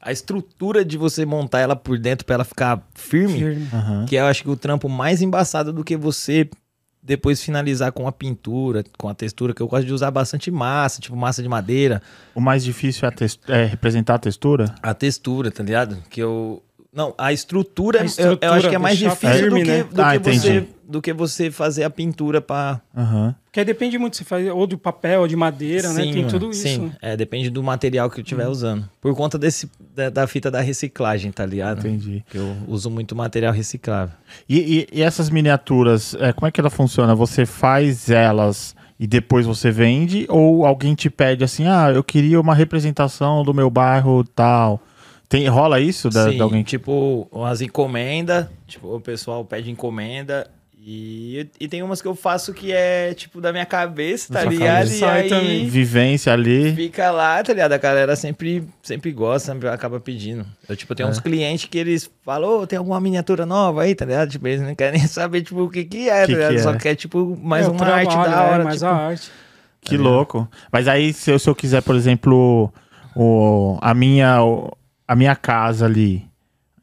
A 0.00 0.10
estrutura 0.10 0.84
de 0.84 0.96
você 0.98 1.24
montar 1.24 1.60
ela 1.60 1.76
por 1.76 1.98
dentro 1.98 2.24
pra 2.26 2.34
ela 2.34 2.44
ficar 2.44 2.84
firme, 2.94 3.38
Firme. 3.38 3.68
Aham. 3.72 4.06
que 4.06 4.16
eu 4.16 4.24
acho 4.24 4.42
que 4.42 4.48
o 4.50 4.56
trampo 4.56 4.88
mais 4.88 5.20
embaçado 5.22 5.72
do 5.72 5.84
que 5.84 5.94
você 5.96 6.48
depois 7.02 7.42
finalizar 7.42 7.92
com 7.92 8.06
a 8.06 8.12
pintura, 8.12 8.84
com 8.98 9.08
a 9.08 9.14
textura, 9.14 9.54
que 9.54 9.62
eu 9.62 9.68
gosto 9.68 9.86
de 9.86 9.92
usar 9.92 10.10
bastante 10.10 10.50
massa, 10.50 11.00
tipo 11.00 11.16
massa 11.16 11.42
de 11.42 11.48
madeira. 11.48 12.02
O 12.34 12.40
mais 12.40 12.62
difícil 12.62 13.08
é, 13.08 13.12
a 13.52 13.54
é 13.56 13.64
representar 13.64 14.14
a 14.16 14.18
textura? 14.18 14.74
A 14.82 14.92
textura, 14.94 15.50
tá 15.50 15.62
ligado? 15.62 15.96
Que 16.10 16.20
eu. 16.20 16.62
Não, 16.92 17.14
a 17.16 17.32
estrutura, 17.32 17.98
A 17.98 18.00
eu- 18.00 18.04
eu, 18.04 18.08
estrutura, 18.08 18.52
acho 18.56 18.68
que 18.68 18.74
é 18.74 18.78
mais 18.78 18.98
difícil 18.98 19.34
firme, 19.36 19.60
do, 19.60 19.64
que, 19.64 19.70
né? 19.70 19.84
do, 19.84 20.02
Ah, 20.02 20.18
que 20.18 20.18
você. 20.18 20.68
Do 20.90 21.00
que 21.00 21.12
você 21.12 21.50
fazer 21.50 21.84
a 21.84 21.90
pintura 21.90 22.40
pra. 22.40 22.80
Aham. 22.96 23.34
Porque 23.44 23.60
aí 23.60 23.66
depende 23.66 23.98
muito, 23.98 24.16
se 24.16 24.24
faz 24.24 24.46
ou 24.48 24.66
de 24.66 24.76
papel, 24.76 25.20
ou 25.22 25.28
de 25.28 25.34
madeira, 25.36 25.92
né? 25.92 26.02
Tem 26.02 26.16
mano, 26.16 26.28
tudo 26.28 26.50
isso. 26.50 26.62
Sim, 26.62 26.78
né? 26.86 26.92
é, 27.00 27.16
depende 27.16 27.48
do 27.50 27.62
material 27.62 28.08
que 28.10 28.20
eu 28.20 28.22
estiver 28.22 28.46
usando. 28.48 28.88
Por 29.00 29.14
conta 29.14 29.38
desse, 29.38 29.70
da, 29.94 30.08
da 30.10 30.26
fita 30.26 30.50
da 30.50 30.60
reciclagem, 30.60 31.32
tá 31.32 31.44
ligado? 31.46 31.78
Entendi. 31.86 32.24
Que 32.30 32.36
eu 32.38 32.56
uso 32.68 32.90
muito 32.90 33.14
material 33.16 33.52
reciclável. 33.52 34.14
E, 34.48 34.58
e- 34.92 34.98
e 34.98 35.02
essas 35.02 35.30
miniaturas, 35.30 36.14
é, 36.14 36.32
como 36.32 36.46
é 36.46 36.50
que 36.50 36.60
ela 36.60 36.70
funciona? 36.70 37.14
Você 37.14 37.44
faz 37.46 38.08
elas 38.10 38.74
e 38.98 39.06
depois 39.06 39.46
você 39.46 39.70
vende? 39.70 40.26
Ou 40.28 40.64
alguém 40.66 40.94
te 40.94 41.08
pede 41.10 41.42
assim, 41.42 41.66
ah, 41.66 41.90
eu 41.92 42.04
queria 42.04 42.40
uma 42.40 42.54
representação 42.54 43.42
do 43.42 43.52
meu 43.54 43.68
bairro 43.70 44.22
tal? 44.24 44.80
Tem, 45.28 45.46
rola 45.48 45.78
isso 45.80 46.08
da, 46.10 46.30
Sim, 46.30 46.38
da 46.38 46.44
alguém? 46.44 46.62
tipo, 46.64 47.28
umas 47.30 47.60
encomendas, 47.60 48.46
tipo, 48.66 48.96
o 48.96 49.00
pessoal 49.00 49.44
pede 49.44 49.70
encomenda 49.70 50.50
e, 50.82 51.46
e 51.60 51.68
tem 51.68 51.82
umas 51.82 52.00
que 52.00 52.08
eu 52.08 52.14
faço 52.14 52.54
que 52.54 52.72
é, 52.72 53.12
tipo, 53.12 53.38
da 53.40 53.52
minha 53.52 53.66
cabeça, 53.66 54.32
tá 54.32 54.44
ligado? 54.44 54.76
cabeça. 54.76 54.94
E 54.94 54.98
Sai 54.98 55.20
aí 55.22 55.28
também. 55.28 55.68
Vivência 55.68 56.32
ali. 56.32 56.74
fica 56.74 57.10
lá, 57.10 57.42
tá 57.42 57.52
ligado? 57.52 57.72
A 57.72 57.78
galera 57.78 58.16
sempre, 58.16 58.66
sempre 58.82 59.12
gosta, 59.12 59.52
sempre 59.52 59.68
acaba 59.68 60.00
pedindo. 60.00 60.46
Eu, 60.68 60.74
tipo, 60.76 60.94
tenho 60.94 61.08
É. 61.08 61.10
uns 61.10 61.20
clientes 61.20 61.66
que 61.66 61.76
eles 61.76 62.10
falam, 62.24 62.60
ô, 62.62 62.66
tem 62.66 62.78
alguma 62.78 62.98
miniatura 63.00 63.44
nova 63.44 63.82
aí, 63.82 63.94
tá 63.94 64.06
ligado? 64.06 64.30
Tipo, 64.30 64.48
eles 64.48 64.62
não 64.62 64.74
querem 64.74 65.00
saber, 65.06 65.42
tipo, 65.42 65.60
o 65.62 65.68
que 65.70 65.84
que 65.84 66.08
é, 66.08 66.24
Que 66.24 66.32
tá 66.32 66.38
ligado? 66.38 66.52
que 66.54 66.62
Só 66.62 66.72
é? 66.72 66.78
quer, 66.78 66.94
tipo, 66.94 67.38
mais 67.42 67.66
É, 67.66 67.70
uma 67.70 67.84
arte 67.86 68.14
da 68.16 68.22
é, 68.22 68.50
hora, 68.50 68.64
mais 68.64 68.76
tipo... 68.76 68.86
a 68.90 68.94
arte. 68.94 69.30
Que 69.82 69.96
louco. 69.98 70.48
Mas 70.72 70.88
aí, 70.88 71.12
se 71.12 71.30
eu, 71.30 71.38
se 71.38 71.48
eu 71.48 71.54
quiser, 71.54 71.82
por 71.82 71.94
exemplo, 71.94 72.72
o, 73.14 73.78
a, 73.82 73.92
minha, 73.94 74.36
a 75.06 75.14
minha 75.16 75.34
casa 75.36 75.84
ali, 75.86 76.24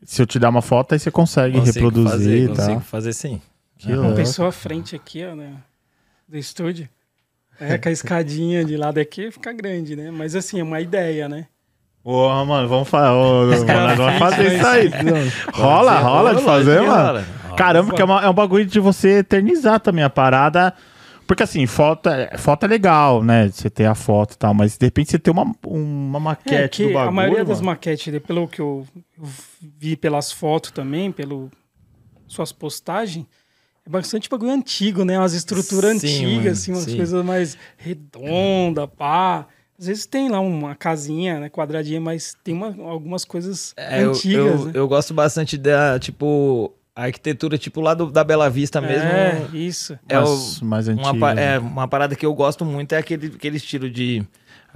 se 0.03 0.21
eu 0.21 0.25
te 0.25 0.37
dar 0.39 0.49
uma 0.49 0.61
foto, 0.61 0.93
aí 0.93 0.99
você 0.99 1.09
consegue 1.11 1.57
consigo 1.57 1.75
reproduzir 1.75 2.11
fazer, 2.11 2.43
e 2.43 2.47
Consigo 2.47 2.79
fazer 2.81 3.13
sim. 3.13 3.41
Que 3.77 3.91
Uma 3.93 4.01
louco. 4.03 4.15
pessoa 4.15 4.49
à 4.49 4.51
frente 4.51 4.95
aqui, 4.95 5.23
ó, 5.25 5.35
né? 5.35 5.55
Do 6.27 6.37
estúdio. 6.37 6.89
É, 7.59 7.77
com 7.77 7.89
a 7.89 7.91
escadinha 7.91 8.63
de 8.63 8.77
lado 8.77 8.99
aqui 8.99 9.31
fica 9.31 9.51
grande, 9.51 9.95
né? 9.95 10.11
Mas 10.11 10.35
assim, 10.35 10.59
é 10.59 10.63
uma 10.63 10.79
ideia, 10.81 11.27
né? 11.27 11.47
Ô, 12.03 12.29
mano, 12.45 12.67
vamos, 12.69 12.87
fa 12.87 13.11
ô, 13.13 13.45
mano, 13.47 13.95
vamos 13.97 14.19
fazer 14.19 14.55
isso 14.55 14.65
aí. 14.67 14.89
rola, 15.53 15.91
Pode 15.93 15.97
ser, 15.99 16.03
rola 16.05 16.35
de 16.35 16.41
fazer, 16.43 16.81
mano. 16.81 16.91
rola. 16.95 17.25
Caramba, 17.57 17.93
que 17.93 18.01
é, 18.01 18.05
uma- 18.05 18.21
é 18.23 18.29
um 18.29 18.33
bagulho 18.33 18.65
de 18.65 18.79
você 18.79 19.19
eternizar 19.19 19.79
também 19.79 20.03
a 20.03 20.09
parada. 20.09 20.73
Porque 21.25 21.43
assim, 21.43 21.65
foto 21.65 22.07
é, 22.07 22.37
foto 22.37 22.63
é 22.63 22.67
legal, 22.67 23.21
né? 23.21 23.49
Você 23.49 23.69
ter 23.69 23.85
a 23.85 23.95
foto 23.95 24.33
e 24.33 24.37
tal, 24.37 24.53
mas 24.53 24.77
de 24.77 24.85
repente 24.85 25.11
você 25.11 25.19
ter 25.19 25.29
uma, 25.31 25.51
uma 25.65 26.19
É 26.19 26.21
maquete 26.21 26.83
que 26.83 26.87
do 26.87 26.93
bagulho. 26.93 27.09
a 27.09 27.11
maioria 27.11 27.43
das 27.43 27.57
mano. 27.59 27.71
maquetes, 27.71 28.13
né, 28.13 28.19
pelo 28.19 28.47
que 28.47 28.61
eu 28.61 28.87
eu 29.19 29.27
vi 29.77 29.97
pelas 29.97 30.31
fotos 30.31 30.71
também, 30.71 31.11
pelo 31.11 31.51
suas 32.27 32.53
postagens, 32.53 33.25
é 33.87 33.89
bastante 33.89 34.29
bagulho 34.29 34.51
antigo, 34.51 35.05
né? 35.05 35.17
Umas 35.17 35.33
estruturas 35.33 35.99
Sim, 36.01 36.07
antigas, 36.07 36.35
mano, 36.35 36.49
assim, 36.51 36.71
umas 36.73 36.83
sim. 36.83 36.97
coisas 36.97 37.25
mais 37.25 37.57
redonda, 37.77 38.87
pá. 38.87 39.47
Às 39.79 39.85
vezes 39.87 40.05
tem 40.05 40.27
lá 40.29 40.39
uma 40.39 40.75
casinha, 40.75 41.39
né, 41.39 41.49
quadradinha, 41.49 42.01
mas 42.01 42.35
tem 42.43 42.53
uma, 42.53 42.67
algumas 42.89 43.23
coisas 43.23 43.73
É, 43.77 44.03
eu, 44.03 44.11
antigas, 44.11 44.43
eu, 44.61 44.65
né? 44.65 44.71
eu 44.73 44.87
gosto 44.87 45.13
bastante 45.13 45.55
da, 45.57 45.99
tipo, 45.99 46.73
a 46.95 47.03
arquitetura, 47.03 47.57
tipo, 47.59 47.79
lá 47.79 47.93
do, 47.93 48.07
da 48.11 48.23
Bela 48.23 48.49
Vista 48.49 48.81
mesmo. 48.81 49.07
É, 49.07 49.47
isso. 49.53 49.97
É, 50.09 50.17
o- 50.19 50.23
mais, 50.23 50.61
mais 50.61 50.87
uma, 50.87 51.09
antigo. 51.09 51.19
pa- 51.19 51.33
é, 51.33 51.59
uma 51.59 51.87
parada 51.87 52.15
que 52.15 52.25
eu 52.25 52.33
gosto 52.33 52.65
muito 52.65 52.93
é 52.93 52.97
aquele, 52.97 53.27
aquele 53.27 53.57
estilo 53.57 53.87
de 53.89 54.25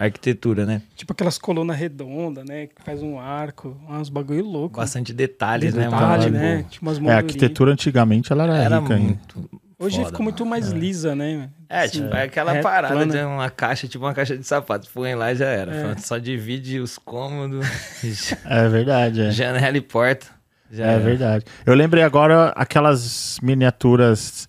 arquitetura, 0.06 0.66
né? 0.66 0.82
Tipo 0.96 1.14
aquelas 1.14 1.38
colunas 1.38 1.78
redondas, 1.78 2.44
né? 2.46 2.68
Que 2.68 2.82
faz 2.84 3.02
um 3.04 3.20
arco, 3.20 3.78
uns 3.90 4.10
bagulho 4.10 4.46
louco. 4.46 4.78
Bastante 4.78 5.14
detalhes, 5.14 5.74
né, 5.74 5.86
Detalhe, 5.86 6.32
mano? 6.32 6.38
né? 6.38 6.66
Tipo, 6.70 6.86
umas 6.86 6.98
É, 7.00 7.12
a 7.12 7.18
arquitetura 7.18 7.72
antigamente 7.72 8.32
ela 8.32 8.44
era, 8.46 8.58
Era 8.58 8.80
rica 8.80 8.94
ainda. 8.96 9.08
muito. 9.08 9.62
Hoje 9.80 9.96
foda, 9.98 10.10
ficou 10.10 10.24
muito 10.24 10.46
mais 10.46 10.70
lisa, 10.70 11.16
né? 11.16 11.50
É, 11.68 11.80
Assim, 11.86 12.04
tipo, 12.04 12.16
é 12.16 12.24
aquela 12.24 12.52
reto, 12.52 12.64
parada 12.64 12.94
plana. 12.94 13.12
de 13.12 13.24
uma 13.24 13.50
caixa, 13.50 13.88
tipo 13.88 14.06
uma 14.06 14.14
caixa 14.14 14.38
de 14.38 14.44
sapato. 14.46 14.88
Põe 14.94 15.16
lá 15.16 15.32
e 15.32 15.36
já 15.36 15.48
era. 15.48 15.74
É. 15.74 15.98
Só 15.98 16.20
divide 16.20 16.80
os 16.80 17.00
cômodos, 17.00 17.66
É 18.46 18.70
verdade, 18.70 19.22
é. 19.22 19.32
janela 19.32 19.76
e 19.78 19.82
porta. 19.82 20.28
Já 20.72 20.86
É 20.86 20.90
era. 20.94 21.00
verdade. 21.00 21.46
Eu 21.66 21.74
lembrei 21.74 22.04
agora 22.04 22.50
aquelas 22.56 23.40
miniaturas 23.42 24.48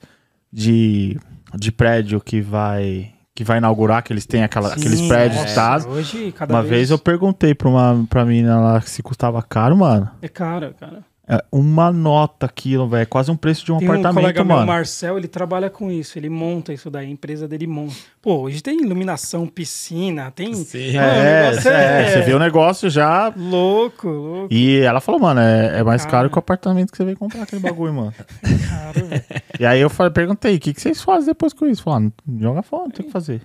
de, 0.52 1.18
de 1.56 1.72
prédio 1.72 2.20
que 2.20 2.40
vai 2.42 3.11
que 3.34 3.44
vai 3.44 3.58
inaugurar, 3.58 4.02
que 4.02 4.12
eles 4.12 4.26
têm 4.26 4.42
aquela, 4.42 4.70
Sim, 4.70 4.80
aqueles 4.80 5.00
prédios 5.02 5.40
nossa, 5.40 5.54
tá? 5.54 5.88
Hoje, 5.88 6.32
cada 6.32 6.52
Uma 6.52 6.62
vez, 6.62 6.70
vez 6.74 6.90
eu 6.90 6.98
perguntei 6.98 7.54
pra 7.54 7.68
uma 7.68 8.06
pra 8.08 8.24
menina 8.24 8.60
lá 8.60 8.80
se 8.80 9.02
custava 9.02 9.42
caro, 9.42 9.76
mano. 9.76 10.10
É 10.20 10.28
caro, 10.28 10.74
cara. 10.78 11.02
É 11.28 11.42
uma 11.52 11.92
nota 11.92 12.46
aquilo, 12.46 12.88
velho. 12.88 13.02
É 13.02 13.06
quase 13.06 13.30
um 13.30 13.36
preço 13.36 13.64
de 13.64 13.70
um 13.70 13.78
Tem 13.78 13.86
um 13.88 13.92
apartamento, 13.92 14.20
colega 14.20 14.44
meu, 14.44 14.56
mano. 14.56 14.66
Marcel, 14.66 15.16
ele 15.16 15.28
trabalha 15.28 15.70
com 15.70 15.90
isso. 15.90 16.18
Ele 16.18 16.28
monta 16.28 16.72
isso 16.72 16.90
daí, 16.90 17.06
a 17.06 17.10
empresa 17.10 17.46
dele 17.46 17.66
monta. 17.66 17.94
Pô, 18.20 18.40
hoje 18.42 18.60
tem 18.60 18.80
iluminação, 18.82 19.46
piscina, 19.46 20.32
tem... 20.32 20.52
Sim. 20.54 20.94
Mano, 20.94 21.06
o 21.06 21.10
É, 21.12 21.50
negócio 21.50 21.70
é, 21.70 22.02
é- 22.02 22.10
você 22.10 22.20
vê 22.22 22.34
o 22.34 22.38
negócio 22.40 22.90
já. 22.90 23.32
Louco, 23.36 24.08
louco. 24.08 24.48
E 24.52 24.80
ela 24.80 25.00
falou, 25.00 25.20
mano, 25.20 25.40
é, 25.40 25.78
é 25.78 25.82
mais 25.84 26.04
caro 26.04 26.28
que 26.28 26.36
o 26.36 26.40
apartamento 26.40 26.90
que 26.90 26.96
você 26.96 27.04
veio 27.04 27.16
comprar 27.16 27.42
aquele 27.44 27.62
bagulho, 27.62 27.94
mano. 27.94 28.14
Caro, 28.68 29.06
velho. 29.06 29.24
E 29.60 29.64
aí 29.64 29.80
eu 29.80 29.88
falei, 29.88 30.12
perguntei, 30.12 30.56
o 30.56 30.60
que, 30.60 30.74
que 30.74 30.80
vocês 30.80 31.00
fazem 31.02 31.26
depois 31.26 31.52
com 31.52 31.66
isso? 31.66 31.82
Falaram, 31.84 32.12
joga 32.40 32.62
fora, 32.62 32.82
não 32.84 32.90
tem 32.90 33.04
o 33.04 33.06
que 33.06 33.12
fazer. 33.12 33.42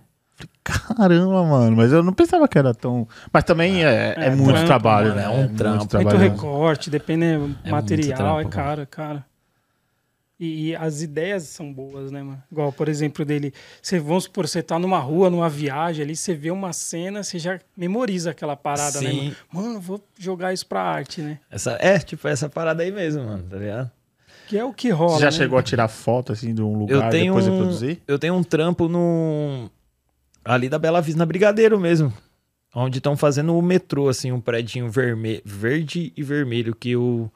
Caramba, 0.95 1.43
mano, 1.45 1.75
mas 1.77 1.91
eu 1.93 2.03
não 2.03 2.11
pensava 2.13 2.47
que 2.47 2.57
era 2.57 2.73
tão. 2.73 3.07
Mas 3.31 3.43
também 3.43 3.85
é, 3.85 4.13
é 4.17 4.25
É, 4.27 4.29
muito 4.35 4.49
trampo, 4.51 4.65
trabalho, 4.67 5.09
mano, 5.09 5.19
né? 5.21 5.25
é 5.25 5.29
um 5.29 5.37
muito 5.43 5.55
trampo. 5.55 5.77
Muito 5.77 5.89
trabalho. 5.89 6.17
recorte, 6.19 6.89
depende 6.89 7.33
do 7.35 7.39
muito 7.47 7.69
material, 7.69 8.17
trampo, 8.17 8.39
é 8.39 8.43
mano. 8.43 8.49
caro, 8.49 8.87
cara. 8.87 9.25
E, 10.39 10.67
e 10.69 10.75
as 10.75 11.01
ideias 11.01 11.43
são 11.43 11.73
boas, 11.73 12.11
né, 12.11 12.21
mano? 12.21 12.43
Igual, 12.51 12.71
por 12.71 12.87
exemplo, 12.87 13.25
dele, 13.25 13.51
você, 13.81 13.97
vamos 13.99 14.25
supor, 14.25 14.47
você 14.47 14.61
tá 14.61 14.77
numa 14.77 14.99
rua, 14.99 15.31
numa 15.31 15.49
viagem 15.49 16.03
ali, 16.05 16.15
você 16.15 16.35
vê 16.35 16.51
uma 16.51 16.71
cena, 16.73 17.23
você 17.23 17.39
já 17.39 17.59
memoriza 17.75 18.29
aquela 18.31 18.55
parada, 18.55 19.01
né, 19.01 19.09
Sim. 19.09 19.17
mano? 19.17 19.35
Mano, 19.51 19.79
vou 19.81 19.99
jogar 20.19 20.53
isso 20.53 20.67
pra 20.67 20.83
arte, 20.83 21.21
né? 21.21 21.39
Essa, 21.49 21.71
é, 21.81 21.97
tipo, 21.97 22.27
essa 22.27 22.47
parada 22.47 22.83
aí 22.83 22.91
mesmo, 22.91 23.23
mano, 23.23 23.43
tá 23.49 23.57
ligado? 23.57 23.89
Que 24.47 24.59
é 24.59 24.63
o 24.63 24.71
que 24.71 24.91
rola, 24.91 25.13
Você 25.15 25.19
já 25.21 25.25
né? 25.25 25.31
chegou 25.31 25.57
a 25.57 25.63
tirar 25.63 25.87
foto 25.87 26.31
assim 26.31 26.53
de 26.53 26.61
um 26.61 26.71
Eu 26.87 26.97
lugar 26.97 27.09
tenho, 27.09 27.33
depois 27.33 27.45
de 27.45 27.51
um, 27.51 27.57
produzir? 27.57 28.01
eu 28.07 28.19
tenho 28.19 28.35
um 28.35 28.43
trampo 28.43 28.87
no. 28.87 29.69
Ali 30.47 30.69
da 30.69 30.79
Bela 30.79 31.01
Vista, 31.01 31.19
na 31.19 31.25
Brigadeiro 31.25 31.79
mesmo. 31.79 32.13
Onde 32.73 32.99
estão 32.99 33.17
fazendo 33.17 33.57
o 33.57 33.61
metrô, 33.61 34.07
assim, 34.07 34.31
um 34.31 34.39
prédio 34.39 34.89
verme... 34.89 35.41
verde 35.43 36.13
e 36.15 36.23
vermelho. 36.23 36.75
Que 36.75 36.91
eu 36.91 37.31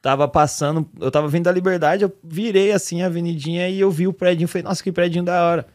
tava 0.00 0.28
passando, 0.28 0.88
eu 1.00 1.10
tava 1.10 1.28
vindo 1.28 1.44
da 1.44 1.52
Liberdade, 1.52 2.04
eu 2.04 2.12
virei 2.22 2.72
assim 2.72 3.02
a 3.02 3.06
avenidinha 3.06 3.68
e 3.68 3.80
eu 3.80 3.90
vi 3.90 4.06
o 4.06 4.12
prédio. 4.12 4.46
Falei, 4.46 4.62
nossa, 4.62 4.82
que 4.82 4.92
prédio 4.92 5.22
da 5.22 5.44
hora. 5.44 5.66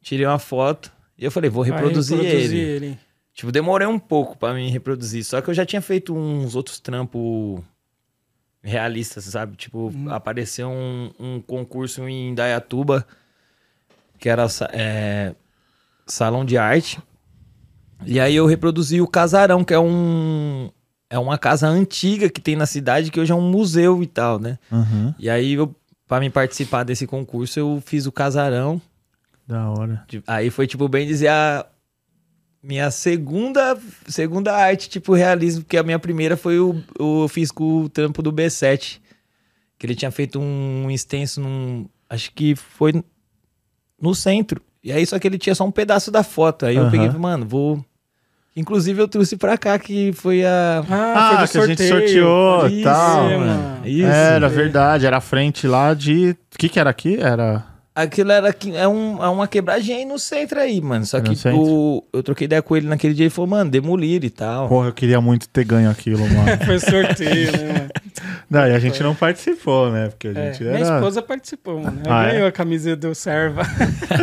Tirei 0.00 0.26
uma 0.26 0.38
foto 0.38 0.92
e 1.16 1.24
eu 1.24 1.30
falei, 1.30 1.48
vou 1.48 1.62
reproduzir, 1.62 2.18
ele. 2.18 2.58
ele. 2.58 2.98
Tipo, 3.32 3.50
demorei 3.50 3.86
um 3.86 3.98
pouco 3.98 4.36
pra 4.36 4.52
mim 4.52 4.68
reproduzir. 4.68 5.24
Só 5.24 5.40
que 5.40 5.48
eu 5.48 5.54
já 5.54 5.64
tinha 5.64 5.80
feito 5.80 6.14
uns 6.14 6.54
outros 6.54 6.78
trampos 6.78 7.62
realistas, 8.62 9.24
sabe? 9.24 9.56
Tipo, 9.56 9.90
apareceu 10.10 10.68
um, 10.68 11.10
um 11.18 11.40
concurso 11.40 12.06
em 12.06 12.34
Dayatuba, 12.34 13.06
que 14.18 14.28
era 14.28 14.46
é, 14.72 15.34
salão 16.12 16.44
de 16.44 16.56
arte. 16.58 17.00
E 18.04 18.18
aí 18.20 18.34
eu 18.34 18.46
reproduzi 18.46 19.00
o 19.00 19.06
Casarão, 19.06 19.64
que 19.64 19.74
é 19.74 19.78
um 19.78 20.70
é 21.08 21.18
uma 21.18 21.36
casa 21.36 21.68
antiga 21.68 22.30
que 22.30 22.40
tem 22.40 22.56
na 22.56 22.64
cidade, 22.64 23.10
que 23.10 23.20
hoje 23.20 23.32
é 23.32 23.34
um 23.34 23.50
museu 23.50 24.02
e 24.02 24.06
tal, 24.06 24.38
né? 24.38 24.58
Uhum. 24.70 25.14
E 25.18 25.28
aí 25.28 25.52
eu 25.54 25.74
para 26.12 26.20
me 26.20 26.28
participar 26.28 26.84
desse 26.84 27.06
concurso, 27.06 27.58
eu 27.58 27.82
fiz 27.84 28.04
o 28.06 28.12
Casarão. 28.12 28.80
Da 29.46 29.70
hora. 29.70 30.04
Aí 30.26 30.50
foi, 30.50 30.66
tipo, 30.66 30.86
bem 30.86 31.06
dizer 31.06 31.28
a 31.28 31.66
minha 32.62 32.90
segunda, 32.90 33.78
segunda 34.06 34.54
arte, 34.54 34.90
tipo, 34.90 35.14
realismo, 35.14 35.62
porque 35.62 35.78
a 35.78 35.82
minha 35.82 35.98
primeira 35.98 36.36
foi 36.36 36.60
o, 36.60 36.82
o 36.98 37.24
eu 37.24 37.28
fiz 37.28 37.50
com 37.50 37.84
o 37.84 37.88
trampo 37.88 38.22
do 38.22 38.30
B7. 38.30 39.00
Que 39.78 39.86
ele 39.86 39.94
tinha 39.94 40.10
feito 40.10 40.38
um 40.38 40.90
extenso 40.90 41.40
num. 41.40 41.88
Acho 42.10 42.30
que 42.32 42.54
foi 42.54 43.02
no 43.98 44.14
centro. 44.14 44.62
E 44.82 44.90
aí, 44.92 45.06
só 45.06 45.18
que 45.18 45.26
ele 45.28 45.38
tinha 45.38 45.54
só 45.54 45.64
um 45.64 45.70
pedaço 45.70 46.10
da 46.10 46.22
foto. 46.22 46.66
Aí 46.66 46.76
eu 46.76 46.82
Aham. 46.82 46.90
peguei 46.90 47.06
e 47.06 47.10
falei, 47.10 47.22
mano, 47.22 47.46
vou. 47.46 47.84
Inclusive, 48.54 49.00
eu 49.00 49.08
trouxe 49.08 49.36
pra 49.36 49.56
cá, 49.56 49.78
que 49.78 50.12
foi 50.12 50.44
a. 50.44 50.84
Ah, 50.90 51.14
Ah, 51.42 51.46
foi 51.46 51.46
do 51.46 51.50
que 51.52 51.58
a 51.58 51.66
gente 51.66 51.88
sorteio. 51.88 52.24
sorteou 52.26 52.66
Isso, 52.66 52.76
e 52.76 52.82
tal. 52.82 53.30
é, 53.30 53.36
mano. 53.38 53.50
mano. 53.62 53.86
Isso. 53.88 54.06
era 54.06 54.46
é. 54.46 54.48
verdade, 54.48 55.06
era 55.06 55.16
a 55.16 55.20
frente 55.20 55.66
lá 55.66 55.94
de. 55.94 56.30
O 56.54 56.58
que 56.58 56.68
que 56.68 56.78
era 56.78 56.90
aqui? 56.90 57.16
Era. 57.18 57.64
Aquilo 57.94 58.32
era 58.32 58.50
que 58.54 58.74
é, 58.74 58.88
um, 58.88 59.22
é 59.22 59.28
uma 59.28 59.46
quebradinha 59.46 59.98
aí 59.98 60.04
no 60.06 60.18
centro 60.18 60.58
aí, 60.58 60.80
mano. 60.80 61.04
Só 61.04 61.18
No 61.18 61.24
que 61.24 61.48
o, 61.48 62.02
eu 62.10 62.22
troquei 62.22 62.46
ideia 62.46 62.62
com 62.62 62.74
ele 62.74 62.86
naquele 62.88 63.12
dia 63.12 63.24
e 63.24 63.26
ele 63.26 63.30
falou, 63.34 63.50
mano, 63.50 63.70
demolir 63.70 64.24
e 64.24 64.30
tal. 64.30 64.66
Porra, 64.66 64.88
eu 64.88 64.92
queria 64.94 65.20
muito 65.20 65.46
ter 65.48 65.62
ganho 65.64 65.90
aquilo, 65.90 66.20
mano. 66.20 66.56
Foi 66.64 66.78
sorteio, 66.78 67.52
né, 67.52 67.72
mano? 67.74 67.90
não, 68.48 68.66
e 68.66 68.72
a 68.72 68.78
gente 68.78 69.02
não 69.02 69.14
participou, 69.14 69.90
né? 69.90 70.08
Porque 70.08 70.28
a 70.28 70.30
É, 70.30 70.52
gente 70.54 70.64
minha 70.64 70.76
era. 70.78 70.94
esposa 70.96 71.20
participou, 71.20 71.80
mano. 71.82 72.00
Ela 72.02 72.20
Ah, 72.20 72.24
é? 72.28 72.32
ganhou 72.32 72.46
a 72.48 72.52
camisa 72.52 72.96
do 72.96 73.14
Serva. 73.14 73.62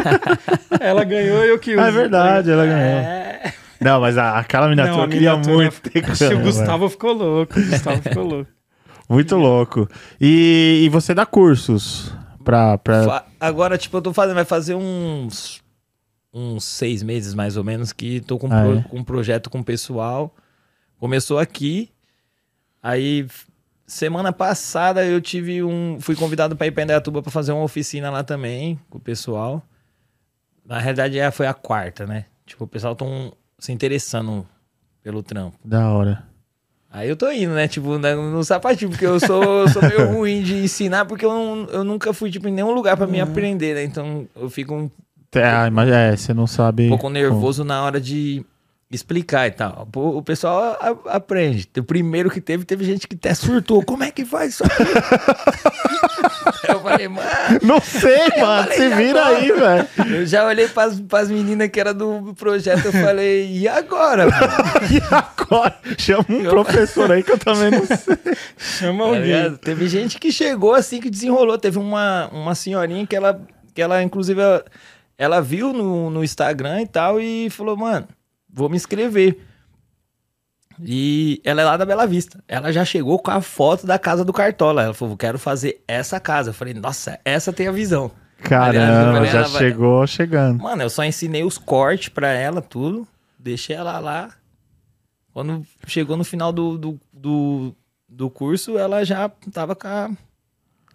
ela 0.80 1.04
ganhou 1.04 1.46
e 1.46 1.50
eu 1.50 1.60
que 1.60 1.76
uso. 1.76 1.82
É 1.86 1.92
verdade, 1.92 2.50
ela 2.52 2.66
ganhou. 2.66 2.80
É. 2.82 3.54
Não, 3.80 4.02
mas 4.02 4.18
a, 4.18 4.38
aquela 4.40 4.68
miniatura 4.68 4.96
Não, 4.98 5.04
eu 5.04 5.10
queria 5.10 5.30
miniatura- 5.38 5.56
muito 5.58 5.82
ter 5.82 6.06
Acho 6.06 6.18
que 6.18 6.30
ganho. 6.30 6.40
o 6.40 6.44
Gustavo 6.44 6.90
ficou 6.90 7.14
louco. 7.14 7.60
O 7.60 7.66
Gustavo 7.66 8.02
ficou 8.02 8.24
louco. 8.24 8.50
Muito 9.08 9.36
louco. 9.38 9.88
E, 10.20 10.82
e 10.86 10.90
você 10.90 11.14
dá 11.14 11.26
cursos 11.26 12.12
pra. 12.50 13.04
pra... 13.04 13.26
Agora, 13.40 13.78
tipo, 13.78 13.96
eu 13.98 14.02
tô 14.02 14.14
fazendo, 14.14 14.36
vai 14.36 14.46
fazer 14.46 14.76
uns 14.76 15.62
uns 16.32 16.64
seis 16.64 17.02
meses 17.02 17.34
mais 17.34 17.58
ou 17.58 17.64
menos 17.64 17.92
que 17.92 18.22
tô 18.22 18.38
com, 18.38 18.48
Ah, 18.54 18.62
pro- 18.64 18.78
é? 18.78 18.82
com 18.84 18.98
um 19.00 19.04
projeto 19.04 19.50
com 19.50 19.60
o 19.60 19.64
pessoal. 19.64 20.34
Começou 21.00 21.40
aqui, 21.40 21.90
aí 22.84 23.26
semana 23.88 24.32
passada 24.32 25.04
eu 25.06 25.20
tive 25.22 25.64
um, 25.64 25.98
fui 26.00 26.16
convidado 26.16 26.56
para 26.56 26.68
ir 26.68 26.72
para 26.72 26.84
Indaiatuba 26.84 27.22
para 27.24 27.32
fazer 27.32 27.52
uma 27.52 27.64
oficina 27.64 28.12
lá 28.12 28.24
também 28.24 28.80
com 28.90 28.98
o 29.00 29.02
pessoal. 29.02 29.64
Na 30.64 30.78
realidade, 30.80 31.18
é, 31.18 31.32
foi 31.32 31.48
a 31.48 31.54
quarta, 31.54 32.06
né? 32.06 32.26
Tipo, 32.46 32.66
o 32.66 32.68
pessoal 32.68 32.96
tão 32.96 33.34
se 33.58 33.72
interessando 33.72 34.48
pelo 35.02 35.24
trampo. 35.24 35.58
Da 35.66 35.90
hora. 35.90 36.28
Aí 36.92 37.08
eu 37.08 37.16
tô 37.16 37.30
indo, 37.32 37.54
né? 37.54 37.68
Tipo, 37.68 37.98
no, 38.00 38.32
no 38.32 38.44
sapatinho, 38.44 38.90
porque 38.90 39.06
eu 39.06 39.20
sou, 39.20 39.44
eu 39.62 39.68
sou 39.70 39.82
meio 39.82 40.08
ruim 40.12 40.42
de 40.42 40.56
ensinar, 40.56 41.06
porque 41.06 41.24
eu, 41.24 41.30
não, 41.30 41.66
eu 41.72 41.84
nunca 41.84 42.12
fui, 42.14 42.32
tipo, 42.32 42.48
em 42.48 42.52
nenhum 42.52 42.72
lugar 42.72 42.98
pra 42.98 43.06
me 43.06 43.22
aprender, 43.22 43.76
né? 43.76 43.84
Então 43.84 44.28
eu 44.36 44.50
fico 44.50 44.74
um 44.74 44.90
É, 45.34 45.70
mas 45.70 45.88
é, 45.90 46.16
você 46.18 46.34
não 46.34 46.48
sabe. 46.48 46.90
pouco 46.90 47.10
nervoso 47.10 47.64
na 47.64 47.84
hora 47.84 48.02
de 48.02 48.44
explicar 48.92 49.48
e 49.48 49.52
tal. 49.52 49.88
O 49.96 50.22
pessoal 50.24 50.76
a- 50.80 51.16
aprende. 51.16 51.70
O 51.78 51.84
primeiro 51.84 52.30
que 52.30 52.42
teve, 52.42 52.66
teve 52.66 52.84
gente 52.84 53.08
que 53.08 53.16
até 53.16 53.34
surtou. 53.36 53.84
Como 53.84 54.04
é 54.04 54.10
que 54.12 54.26
faz 54.26 54.54
isso 54.54 54.64
aqui? 54.64 54.84
eu 56.68 56.80
falei, 56.82 57.08
mano. 57.08 57.30
Não 57.62 57.80
sei, 57.80 58.18
mano. 58.40 58.64
falei, 58.64 58.78
Se 58.78 58.90
vira 58.90 59.22
agora? 59.26 59.38
aí, 59.38 59.52
velho. 59.52 60.16
Eu 60.16 60.26
já 60.26 60.46
olhei 60.46 60.68
pras, 60.68 61.00
pras 61.02 61.30
meninas 61.30 61.70
que 61.70 61.80
era 61.80 61.94
do 61.94 62.34
projeto, 62.38 62.86
eu 62.86 62.92
falei, 62.92 63.48
e 63.52 63.68
agora? 63.68 64.26
E 64.92 65.02
agora? 65.14 65.78
Chama 65.98 66.26
um 66.30 66.44
professor 66.46 67.12
aí 67.12 67.22
que 67.22 67.32
eu 67.32 67.38
também 67.38 67.70
não 67.72 67.86
sei. 67.86 68.18
Chama 68.58 69.04
Tá 69.04 69.10
alguém. 69.18 69.56
Teve 69.58 69.88
gente 69.88 70.18
que 70.20 70.32
chegou 70.32 70.74
assim 70.74 71.00
que 71.00 71.10
desenrolou. 71.10 71.58
Teve 71.58 71.78
uma, 71.78 72.28
uma 72.32 72.56
senhorinha 72.56 73.06
que 73.06 73.16
ela, 73.16 73.40
que 73.74 73.82
ela 73.82 74.02
inclusive, 74.02 74.42
ela, 74.42 74.66
ela 75.18 75.42
viu 75.42 75.74
no, 75.74 76.10
no 76.10 76.24
Instagram 76.24 76.82
e 76.82 76.88
tal 76.88 77.20
e 77.22 77.50
falou, 77.52 77.78
mano, 77.78 78.08
vou 78.52 78.70
me 78.70 78.76
inscrever. 78.78 79.38
E 80.82 81.42
ela 81.44 81.62
é 81.62 81.66
lá 81.66 81.76
da 81.78 81.86
Bela 81.86 82.08
Vista. 82.08 82.42
Ela 82.48 82.72
já 82.72 82.86
chegou 82.86 83.20
com 83.20 83.32
a 83.32 83.42
foto 83.42 83.86
da 83.86 84.00
casa 84.00 84.24
do 84.24 84.32
Cartola. 84.32 84.84
Ela 84.84 84.94
falou, 84.94 85.18
quero 85.18 85.38
fazer 85.38 85.82
essa 85.88 86.20
casa. 86.20 86.52
Eu 86.52 86.54
falei, 86.54 86.74
nossa, 86.74 87.20
essa 87.26 87.52
tem 87.52 87.68
a 87.68 87.72
visão. 87.72 88.12
Caramba, 88.42 89.26
já 89.26 89.42
vai- 89.42 89.60
chegou 89.60 90.08
chegando. 90.08 90.64
Mano, 90.64 90.82
eu 90.84 90.90
só 90.90 91.04
ensinei 91.04 91.44
os 91.44 91.58
cortes 91.58 92.08
pra 92.08 92.30
ela, 92.30 92.62
tudo. 92.62 93.06
Deixei 93.38 93.76
ela 93.76 94.00
lá. 94.00 94.30
Quando 95.34 95.66
chegou 95.86 96.16
no 96.16 96.24
final 96.24 96.54
do, 96.54 96.78
do, 96.78 97.00
do, 97.12 97.76
do 98.08 98.30
curso, 98.30 98.78
ela 98.78 99.04
já 99.04 99.30
tava 99.52 99.76
com 99.76 99.88
a, 99.88 100.10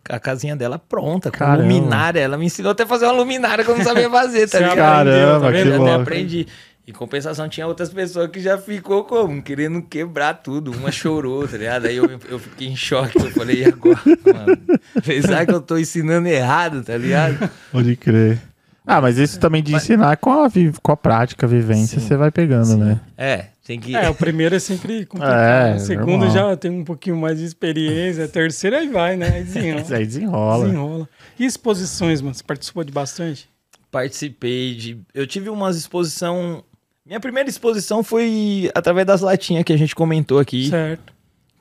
com 0.06 0.16
a 0.16 0.18
casinha 0.18 0.56
dela 0.56 0.78
pronta, 0.78 1.30
com 1.30 1.36
Caramba. 1.36 1.62
luminária. 1.62 2.20
Ela 2.20 2.38
me 2.38 2.46
ensinou 2.46 2.72
até 2.72 2.84
a 2.84 2.86
fazer 2.86 3.04
uma 3.04 3.12
luminária 3.12 3.62
que 3.62 3.70
eu 3.70 3.76
não 3.76 3.84
sabia 3.84 4.08
fazer, 4.08 4.48
tá 4.48 4.58
ligado? 4.60 4.76
Caramba, 4.76 5.40
Tá 5.46 5.50
vendo? 5.50 5.70
que 5.70 5.76
Eu 5.76 5.94
aprendi. 6.00 6.46
Em 6.86 6.92
compensação, 6.92 7.48
tinha 7.48 7.66
outras 7.66 7.88
pessoas 7.88 8.30
que 8.30 8.40
já 8.40 8.58
ficou 8.58 9.04
como? 9.04 9.42
Querendo 9.42 9.80
quebrar 9.80 10.34
tudo. 10.34 10.70
Uma 10.70 10.92
chorou, 10.92 11.48
tá 11.48 11.56
ligado? 11.56 11.86
Aí 11.86 11.96
eu, 11.96 12.04
eu 12.28 12.38
fiquei 12.38 12.68
em 12.68 12.76
choque. 12.76 13.18
Eu 13.18 13.30
falei, 13.30 13.62
e 13.62 13.64
agora, 13.64 13.98
mano? 14.04 14.80
Apesar 14.94 15.46
que 15.46 15.52
eu 15.52 15.62
tô 15.62 15.78
ensinando 15.78 16.28
errado, 16.28 16.82
tá 16.82 16.96
ligado? 16.98 17.48
Pode 17.72 17.96
crer. 17.96 18.38
Ah, 18.86 19.00
mas 19.00 19.16
isso 19.16 19.40
também 19.40 19.62
de 19.62 19.74
ensinar 19.74 20.18
com 20.18 20.30
a, 20.30 20.50
com 20.82 20.92
a 20.92 20.96
prática, 20.96 21.46
a 21.46 21.48
vivência, 21.48 21.98
Sim. 21.98 22.06
você 22.06 22.16
vai 22.18 22.30
pegando, 22.30 22.76
né? 22.76 23.00
É, 23.16 23.46
tem 23.64 23.80
que. 23.80 23.96
É, 23.96 24.10
o 24.10 24.14
primeiro 24.14 24.54
é 24.54 24.58
sempre 24.58 25.06
complicado. 25.06 25.72
É, 25.72 25.76
o 25.76 25.80
segundo 25.80 26.26
normal. 26.26 26.50
já 26.50 26.56
tem 26.58 26.70
um 26.70 26.84
pouquinho 26.84 27.16
mais 27.16 27.38
de 27.38 27.46
experiência. 27.46 28.26
A 28.26 28.28
terceira 28.28 28.80
aí 28.80 28.88
vai, 28.88 29.16
né? 29.16 29.36
Aí 29.36 29.44
desenrola. 29.44 29.80
Isso 29.80 29.94
aí 29.96 30.04
desenrola. 30.04 30.64
desenrola. 30.66 31.08
E 31.38 31.46
exposições, 31.46 32.20
mano? 32.20 32.34
Você 32.34 32.44
participou 32.44 32.84
de 32.84 32.92
bastante? 32.92 33.48
participei 33.94 34.74
de. 34.74 35.00
Eu 35.14 35.24
tive 35.24 35.48
umas 35.48 35.76
exposição. 35.76 36.64
Minha 37.06 37.20
primeira 37.20 37.48
exposição 37.48 38.02
foi 38.02 38.70
através 38.74 39.06
das 39.06 39.20
latinhas 39.20 39.64
que 39.64 39.72
a 39.72 39.76
gente 39.76 39.94
comentou 39.94 40.38
aqui. 40.38 40.70
Certo. 40.70 41.12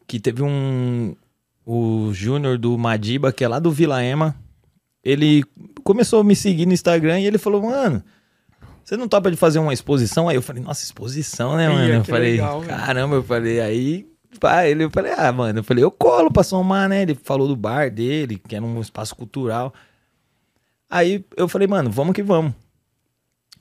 Que 0.08 0.20
teve 0.20 0.42
um. 0.42 1.16
O 1.66 2.12
Júnior 2.14 2.58
do 2.58 2.78
Madiba, 2.78 3.32
que 3.32 3.44
é 3.44 3.48
lá 3.48 3.58
do 3.58 3.72
Vila 3.72 4.04
Ema. 4.04 4.36
Ele 5.04 5.44
começou 5.84 6.22
a 6.22 6.24
me 6.24 6.36
seguir 6.36 6.66
no 6.66 6.74
Instagram 6.74 7.20
e 7.20 7.26
ele 7.26 7.38
falou, 7.38 7.62
mano. 7.62 8.04
Você 8.84 8.98
não 8.98 9.08
topa 9.08 9.32
de 9.32 9.38
fazer 9.38 9.60
uma 9.60 9.74
exposição? 9.74 10.28
Aí 10.28 10.36
eu 10.36 10.42
falei, 10.42 10.62
nossa, 10.62 10.84
exposição, 10.84 11.56
né, 11.56 11.70
Ia, 11.70 11.74
mano? 11.74 11.94
Eu 11.94 12.04
falei, 12.04 12.32
legal, 12.32 12.62
caramba, 12.62 13.16
eu 13.16 13.24
falei, 13.24 13.62
aí. 13.62 14.06
Pá, 14.40 14.66
ele, 14.68 14.84
eu 14.84 14.90
falei, 14.90 15.14
ah, 15.14 15.32
mano, 15.32 15.60
eu 15.60 15.64
falei, 15.64 15.84
eu 15.84 15.92
colo 15.92 16.30
pra 16.30 16.44
somar, 16.44 16.90
né? 16.90 17.04
Ele 17.04 17.16
falou 17.16 17.48
do 17.48 17.56
bar 17.56 17.90
dele, 17.90 18.42
que 18.46 18.56
era 18.56 18.66
um 18.66 18.82
espaço 18.82 19.16
cultural. 19.16 19.74
Aí 20.90 21.24
eu 21.38 21.48
falei, 21.48 21.68
mano, 21.68 21.90
vamos 21.90 22.14
que 22.14 22.22
vamos. 22.22 22.54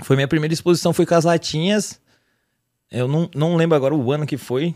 Foi 0.02 0.16
minha 0.16 0.28
primeira 0.28 0.52
exposição, 0.52 0.92
foi 0.92 1.06
com 1.06 1.14
as 1.14 1.24
latinhas. 1.24 2.00
Eu 2.90 3.08
não, 3.08 3.28
não 3.34 3.56
lembro 3.56 3.76
agora 3.76 3.94
o 3.94 4.12
ano 4.12 4.26
que 4.26 4.36
foi, 4.36 4.74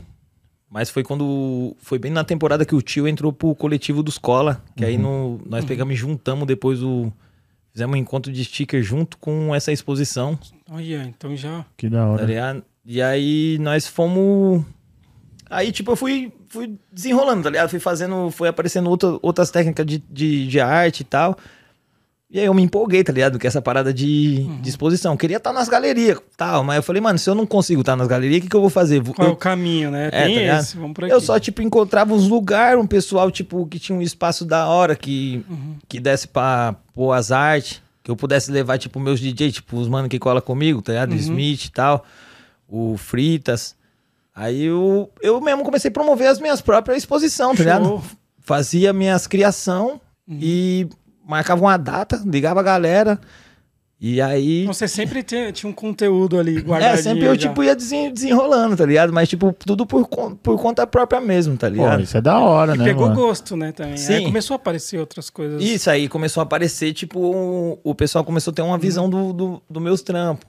mas 0.70 0.90
foi 0.90 1.02
quando. 1.02 1.76
Foi 1.78 1.98
bem 1.98 2.10
na 2.10 2.24
temporada 2.24 2.64
que 2.64 2.74
o 2.74 2.82
tio 2.82 3.06
entrou 3.06 3.32
pro 3.32 3.54
coletivo 3.54 4.02
dos 4.02 4.18
Cola. 4.18 4.62
Que 4.74 4.84
aí 4.84 4.96
no, 4.96 5.40
nós 5.46 5.64
pegamos 5.64 5.94
e 5.94 5.96
juntamos 5.96 6.46
depois 6.46 6.82
o. 6.82 7.12
Fizemos 7.72 7.94
um 7.94 7.98
encontro 7.98 8.32
de 8.32 8.42
sticker 8.42 8.82
junto 8.82 9.18
com 9.18 9.54
essa 9.54 9.70
exposição, 9.70 10.38
Olha, 10.70 11.02
então 11.04 11.36
já. 11.36 11.64
Que 11.76 11.90
da 11.90 11.98
tá 11.98 12.06
hora. 12.08 12.24
ligado? 12.24 12.64
E 12.86 13.02
aí 13.02 13.58
nós 13.60 13.86
fomos. 13.86 14.64
Aí, 15.50 15.70
tipo, 15.70 15.92
eu 15.92 15.96
fui, 15.96 16.32
fui 16.48 16.74
desenrolando, 16.90 17.42
tá 17.42 17.50
ligado? 17.50 17.68
Fui 17.68 17.78
fazendo, 17.78 18.30
foi 18.30 18.48
aparecendo 18.48 18.88
outra, 18.88 19.18
outras 19.20 19.50
técnicas 19.50 19.84
de, 19.84 19.98
de, 20.10 20.46
de 20.48 20.58
arte 20.58 21.00
e 21.00 21.04
tal. 21.04 21.36
E 22.28 22.40
aí 22.40 22.46
eu 22.46 22.52
me 22.54 22.60
empolguei, 22.62 23.04
tá 23.04 23.12
ligado? 23.12 23.38
Com 23.38 23.46
essa 23.46 23.62
parada 23.62 23.94
de, 23.94 24.42
de 24.60 24.68
exposição. 24.68 25.16
Queria 25.16 25.36
estar 25.36 25.52
nas 25.52 25.68
galerias 25.68 26.18
tal, 26.36 26.64
mas 26.64 26.76
eu 26.76 26.82
falei, 26.82 27.00
mano, 27.00 27.18
se 27.20 27.30
eu 27.30 27.36
não 27.36 27.46
consigo 27.46 27.82
estar 27.82 27.94
nas 27.94 28.08
galerias, 28.08 28.38
o 28.38 28.42
que, 28.42 28.48
que 28.48 28.56
eu 28.56 28.60
vou 28.60 28.68
fazer? 28.68 29.00
Qual 29.14 29.28
é 29.28 29.30
eu- 29.30 29.34
o 29.34 29.36
caminho, 29.36 29.92
né? 29.92 30.08
É, 30.12 30.24
Tem 30.24 30.34
tá 30.48 30.58
esse, 30.58 30.76
vamos 30.76 30.92
por 30.94 31.04
aqui. 31.04 31.12
eu 31.14 31.20
só, 31.20 31.38
tipo, 31.38 31.62
encontrava 31.62 32.12
uns 32.12 32.26
lugares, 32.28 32.82
um 32.82 32.86
pessoal, 32.86 33.30
tipo, 33.30 33.64
que 33.66 33.78
tinha 33.78 33.96
um 33.96 34.02
espaço 34.02 34.44
da 34.44 34.66
hora, 34.66 34.96
que, 34.96 35.44
Uhum. 35.48 35.76
que 35.88 36.00
desse 36.00 36.26
pra 36.26 36.74
pôr 36.92 37.12
as 37.12 37.30
artes, 37.30 37.80
que 38.02 38.10
eu 38.10 38.16
pudesse 38.16 38.50
levar, 38.50 38.76
tipo, 38.78 38.98
meus 38.98 39.20
DJ, 39.20 39.52
tipo, 39.52 39.76
os 39.78 39.86
mano 39.88 40.08
que 40.08 40.18
cola 40.18 40.42
comigo, 40.42 40.82
tá 40.82 40.92
ligado? 40.92 41.12
Uhum. 41.12 41.18
Smith 41.18 41.66
e 41.66 41.70
tal, 41.70 42.04
o 42.68 42.96
Fritas. 42.96 43.76
Aí 44.34 44.64
eu, 44.64 45.08
eu 45.22 45.40
mesmo 45.40 45.62
comecei 45.62 45.88
a 45.90 45.92
promover 45.92 46.26
as 46.26 46.40
minhas 46.40 46.60
próprias 46.60 46.98
exposições, 46.98 47.56
tá 47.56 47.62
ligado? 47.62 48.02
Fazia 48.40 48.92
minhas 48.92 49.28
criação 49.28 50.00
Uhum. 50.28 50.38
e 50.42 50.88
marcava 51.26 51.60
uma 51.62 51.76
data, 51.76 52.22
ligava 52.24 52.60
a 52.60 52.62
galera. 52.62 53.18
E 53.98 54.20
aí. 54.20 54.62
Então 54.62 54.74
você 54.74 54.86
sempre 54.86 55.22
tinha, 55.22 55.50
tinha 55.50 55.70
um 55.70 55.72
conteúdo 55.72 56.38
ali 56.38 56.60
guardadinho. 56.60 56.98
É, 56.98 57.02
sempre 57.02 57.24
eu, 57.24 57.34
já. 57.34 57.48
tipo, 57.48 57.64
ia 57.64 57.74
desen- 57.74 58.12
desenrolando, 58.12 58.76
tá 58.76 58.84
ligado? 58.84 59.10
Mas, 59.10 59.26
tipo, 59.26 59.54
tudo 59.58 59.86
por, 59.86 60.06
por 60.06 60.60
conta 60.60 60.86
própria 60.86 61.18
mesmo, 61.18 61.56
tá 61.56 61.66
Pô, 61.66 61.72
ligado? 61.72 62.02
isso 62.02 62.14
é 62.14 62.20
da 62.20 62.38
hora, 62.38 62.76
né, 62.76 62.84
Pegou 62.84 63.08
mano? 63.08 63.18
gosto, 63.18 63.56
né, 63.56 63.72
também. 63.72 63.92
Aí 63.92 63.98
Sim. 63.98 64.24
começou 64.24 64.54
a 64.54 64.56
aparecer 64.56 64.98
outras 65.00 65.30
coisas. 65.30 65.62
Isso 65.62 65.88
aí 65.88 66.08
começou 66.10 66.42
a 66.42 66.44
aparecer, 66.44 66.92
tipo, 66.92 67.18
um- 67.34 67.78
o 67.82 67.94
pessoal 67.94 68.22
começou 68.22 68.50
a 68.50 68.54
ter 68.54 68.60
uma 68.62 68.76
visão 68.76 69.08
do, 69.08 69.32
do, 69.32 69.62
do 69.68 69.80
meus 69.80 70.02
trampos. 70.02 70.46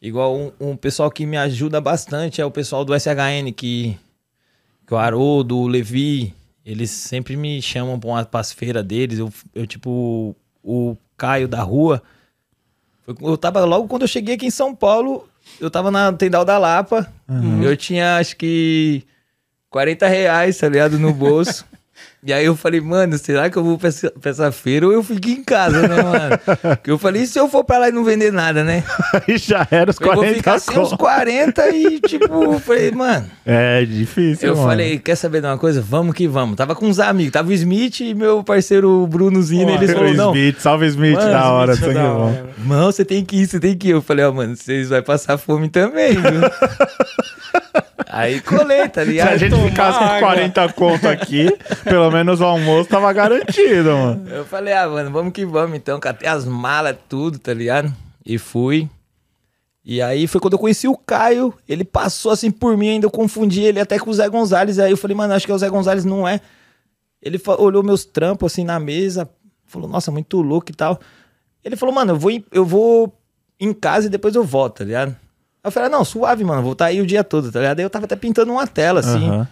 Igual 0.00 0.36
um, 0.36 0.52
um 0.60 0.76
pessoal 0.76 1.10
que 1.10 1.26
me 1.26 1.36
ajuda 1.36 1.80
bastante 1.80 2.40
é 2.40 2.44
o 2.46 2.50
pessoal 2.50 2.84
do 2.84 2.94
SHN, 2.94 3.50
que, 3.56 3.98
que 4.86 4.94
o 4.94 4.96
Haroldo, 4.96 5.56
o 5.58 5.66
Levi, 5.66 6.32
eles 6.64 6.90
sempre 6.90 7.36
me 7.36 7.60
chamam 7.60 7.98
pra 8.00 8.10
uma 8.10 8.24
pras 8.24 8.52
feiras 8.52 8.84
deles. 8.84 9.18
Eu, 9.18 9.32
eu, 9.54 9.66
tipo, 9.66 10.34
o 10.62 10.96
Caio 11.16 11.46
da 11.46 11.62
rua. 11.62 12.02
Eu 13.20 13.36
tava 13.36 13.64
logo 13.64 13.86
quando 13.86 14.02
eu 14.02 14.08
cheguei 14.08 14.34
aqui 14.34 14.46
em 14.46 14.50
São 14.50 14.74
Paulo, 14.74 15.28
eu 15.60 15.70
tava 15.70 15.90
na 15.90 16.10
Tendal 16.12 16.44
da 16.44 16.56
Lapa. 16.56 17.12
Eu 17.62 17.76
tinha 17.76 18.16
acho 18.16 18.34
que 18.36 19.04
40 19.68 20.06
reais, 20.08 20.56
tá 20.56 20.68
ligado, 20.68 20.98
no 20.98 21.12
bolso. 21.12 21.66
E 22.26 22.32
aí 22.32 22.46
eu 22.46 22.56
falei, 22.56 22.80
mano, 22.80 23.18
será 23.18 23.50
que 23.50 23.56
eu 23.58 23.62
vou 23.62 23.76
pra 23.76 23.88
essa, 23.90 24.10
pra 24.18 24.30
essa 24.30 24.50
feira 24.50 24.86
ou 24.86 24.92
eu 24.94 25.02
fico 25.04 25.28
em 25.28 25.44
casa, 25.44 25.86
né, 25.86 26.02
mano? 26.02 26.38
Porque 26.76 26.90
eu 26.90 26.96
falei, 26.98 27.22
e 27.22 27.26
se 27.26 27.38
eu 27.38 27.50
for 27.50 27.64
pra 27.64 27.76
lá 27.76 27.90
e 27.90 27.92
não 27.92 28.02
vender 28.02 28.32
nada, 28.32 28.64
né? 28.64 28.82
Aí 29.28 29.36
já 29.36 29.66
era 29.70 29.90
os 29.90 30.00
Eu 30.00 30.06
vou 30.06 30.14
40 30.16 30.36
ficar 30.38 30.58
sem 30.58 30.78
os 30.80 30.88
conto. 30.90 30.98
40 31.00 31.68
e, 31.68 32.00
tipo, 32.00 32.58
falei, 32.60 32.90
mano. 32.92 33.26
É 33.44 33.84
difícil, 33.84 34.48
Eu 34.48 34.56
mano. 34.56 34.68
falei, 34.68 34.98
quer 34.98 35.16
saber 35.16 35.42
de 35.42 35.46
uma 35.48 35.58
coisa? 35.58 35.82
Vamos 35.82 36.14
que 36.14 36.26
vamos. 36.26 36.56
Tava 36.56 36.74
com 36.74 36.86
uns 36.86 36.98
amigos, 36.98 37.32
tava 37.32 37.50
o 37.50 37.52
Smith 37.52 38.00
e 38.00 38.14
meu 38.14 38.42
parceiro 38.42 39.06
Brunozinho, 39.06 39.66
Pô, 39.68 39.74
eles 39.74 39.90
O 39.90 39.94
falaram, 39.94 40.14
não, 40.14 40.34
Smith, 40.34 40.60
salve 40.60 40.86
Smith, 40.86 41.16
Mano, 41.16 41.30
da 41.30 41.50
hora, 41.52 41.72
Smith 41.74 41.90
é 41.90 41.92
sangue 41.92 42.06
da 42.08 42.14
bom. 42.14 42.24
hora. 42.26 42.46
Não, 42.64 42.86
você 42.86 43.04
tem 43.04 43.22
que 43.22 43.36
ir, 43.36 43.46
você 43.46 43.60
tem 43.60 43.76
que 43.76 43.88
ir. 43.88 43.90
Eu 43.90 44.00
falei, 44.00 44.24
ó, 44.24 44.32
mano, 44.32 44.56
vocês 44.56 44.88
vão 44.88 45.02
passar 45.02 45.36
fome 45.36 45.68
também, 45.68 46.12
viu? 46.14 46.40
Aí 48.08 48.40
colei, 48.42 48.88
tá 48.88 49.02
Se 49.02 49.10
ligado? 49.10 49.28
a 49.30 49.36
gente 49.36 49.56
ficasse 49.56 49.98
com 49.98 50.04
água. 50.04 50.20
40 50.20 50.72
conto 50.74 51.08
aqui, 51.08 51.52
pelo 51.82 52.10
menos 52.14 52.40
o 52.40 52.44
almoço 52.44 52.88
tava 52.88 53.12
garantido, 53.12 53.90
mano. 53.90 54.28
Eu 54.28 54.44
falei, 54.46 54.72
ah, 54.72 54.88
mano, 54.88 55.10
vamos 55.10 55.32
que 55.32 55.44
vamos 55.44 55.76
então. 55.76 56.00
Catei 56.00 56.28
as 56.28 56.44
malas, 56.44 56.96
tudo, 57.08 57.38
tá 57.38 57.52
ligado? 57.52 57.92
E 58.24 58.38
fui. 58.38 58.88
E 59.84 60.00
aí 60.00 60.26
foi 60.26 60.40
quando 60.40 60.54
eu 60.54 60.58
conheci 60.58 60.88
o 60.88 60.96
Caio. 60.96 61.52
Ele 61.68 61.84
passou 61.84 62.32
assim 62.32 62.50
por 62.50 62.76
mim, 62.76 62.88
ainda 62.88 63.04
eu 63.06 63.10
confundi 63.10 63.62
ele 63.62 63.78
até 63.80 63.98
com 63.98 64.08
o 64.10 64.14
Zé 64.14 64.28
Gonzalez. 64.28 64.78
Aí 64.78 64.90
eu 64.90 64.96
falei, 64.96 65.14
mano, 65.16 65.34
acho 65.34 65.44
que 65.44 65.52
é 65.52 65.54
o 65.54 65.58
Zé 65.58 65.68
Gonzalez, 65.68 66.04
não 66.06 66.26
é. 66.26 66.40
Ele 67.20 67.40
olhou 67.58 67.82
meus 67.82 68.04
trampos 68.04 68.52
assim 68.52 68.64
na 68.64 68.78
mesa, 68.80 69.28
falou, 69.66 69.88
nossa, 69.88 70.10
muito 70.10 70.40
louco 70.40 70.70
e 70.70 70.74
tal. 70.74 70.98
Ele 71.62 71.76
falou, 71.76 71.94
mano, 71.94 72.12
eu 72.12 72.18
vou, 72.18 72.30
em- 72.30 72.44
eu 72.52 72.64
vou 72.64 73.12
em 73.60 73.72
casa 73.72 74.06
e 74.06 74.10
depois 74.10 74.34
eu 74.34 74.44
volto, 74.44 74.78
tá 74.78 74.84
ligado? 74.84 75.10
Aí 75.10 75.68
eu 75.68 75.72
falei, 75.72 75.88
ah, 75.88 75.92
não, 75.92 76.04
suave, 76.04 76.44
mano, 76.44 76.62
vou 76.62 76.72
estar 76.72 76.86
aí 76.86 77.00
o 77.00 77.06
dia 77.06 77.24
todo, 77.24 77.50
tá 77.50 77.58
ligado? 77.60 77.78
Aí 77.78 77.84
eu 77.84 77.90
tava 77.90 78.04
até 78.04 78.16
pintando 78.16 78.52
uma 78.52 78.66
tela, 78.66 79.00
assim. 79.00 79.26
Aham. 79.28 79.48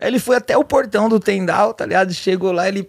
Aí 0.00 0.08
ele 0.08 0.18
foi 0.18 0.36
até 0.36 0.56
o 0.56 0.64
portão 0.64 1.08
do 1.08 1.20
Tendal, 1.20 1.72
tá 1.74 1.86
ligado? 1.86 2.12
Chegou 2.12 2.52
lá, 2.52 2.68
ele 2.68 2.88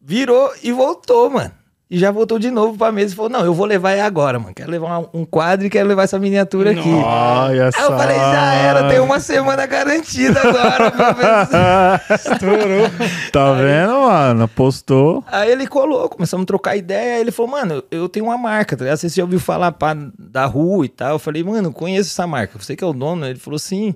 virou 0.00 0.52
e 0.62 0.72
voltou, 0.72 1.30
mano. 1.30 1.50
E 1.90 1.98
já 1.98 2.10
voltou 2.10 2.38
de 2.38 2.50
novo 2.50 2.78
pra 2.78 2.90
mesa 2.90 3.12
e 3.12 3.16
falou: 3.16 3.30
Não, 3.30 3.44
eu 3.44 3.52
vou 3.52 3.66
levar 3.66 3.90
é 3.92 4.00
agora, 4.00 4.38
mano. 4.38 4.54
Quero 4.54 4.70
levar 4.70 5.00
um- 5.12 5.26
quadro 5.26 5.66
e 5.66 5.68
quero 5.68 5.86
levar 5.86 6.04
essa 6.04 6.18
miniatura 6.18 6.70
aqui. 6.70 6.88
Olha 6.88 7.64
Aí 7.64 7.84
eu 7.84 7.88
falei: 7.98 8.16
Já 8.16 8.54
era, 8.54 8.88
tem 8.88 8.98
uma 8.98 9.20
semana 9.20 9.66
garantida 9.66 10.40
agora. 10.40 12.00
Estourou. 12.16 12.90
Tá 13.30 13.52
vendo, 13.52 13.92
mano? 13.92 14.48
Postou. 14.48 15.22
Aí 15.26 15.50
ele 15.50 15.66
colou, 15.66 16.08
começamos 16.08 16.44
a 16.44 16.46
trocar 16.46 16.76
ideia. 16.76 17.16
Aí 17.16 17.20
ele 17.20 17.30
falou, 17.30 17.52
mano, 17.52 17.84
eu 17.90 18.08
tenho 18.08 18.24
uma 18.24 18.38
marca, 18.38 18.74
tá 18.74 18.84
ligado? 18.84 18.96
Você 18.96 19.10
já 19.10 19.22
ouviu 19.22 19.38
falar 19.38 19.72
pá, 19.72 19.94
da 20.18 20.46
rua 20.46 20.86
e 20.86 20.88
tal? 20.88 21.10
Eu 21.12 21.18
falei, 21.18 21.44
mano, 21.44 21.72
conheço 21.74 22.08
essa 22.10 22.26
marca. 22.26 22.58
Você 22.58 22.74
que 22.74 22.82
é 22.82 22.86
o 22.86 22.94
dono? 22.94 23.26
Ele 23.26 23.38
falou, 23.38 23.58
sim. 23.58 23.94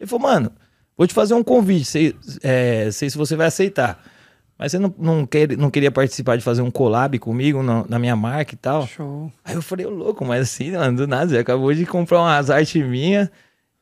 Ele 0.00 0.08
falou, 0.08 0.22
mano, 0.28 0.50
vou 0.96 1.06
te 1.06 1.14
fazer 1.14 1.34
um 1.34 1.42
convite. 1.44 1.84
Sei, 1.84 2.14
é, 2.42 2.90
sei 2.90 3.08
se 3.10 3.16
você 3.18 3.36
vai 3.36 3.46
aceitar. 3.46 4.02
Mas 4.58 4.70
você 4.70 4.78
não, 4.78 4.94
não, 4.98 5.26
quer, 5.26 5.56
não 5.56 5.68
queria 5.70 5.90
participar 5.90 6.36
de 6.36 6.42
fazer 6.44 6.62
um 6.62 6.70
collab 6.70 7.18
comigo 7.18 7.60
na, 7.62 7.84
na 7.88 7.98
minha 7.98 8.14
marca 8.14 8.54
e 8.54 8.56
tal? 8.56 8.86
Show. 8.86 9.32
Aí 9.44 9.54
eu 9.54 9.60
falei, 9.62 9.84
ô 9.84 9.90
louco, 9.90 10.24
mas 10.24 10.42
assim, 10.42 10.70
mano, 10.70 10.96
do 10.96 11.06
nada, 11.08 11.28
você 11.30 11.38
acabou 11.38 11.74
de 11.74 11.84
comprar 11.84 12.20
umas 12.20 12.50
artes 12.50 12.80
minhas 12.86 13.28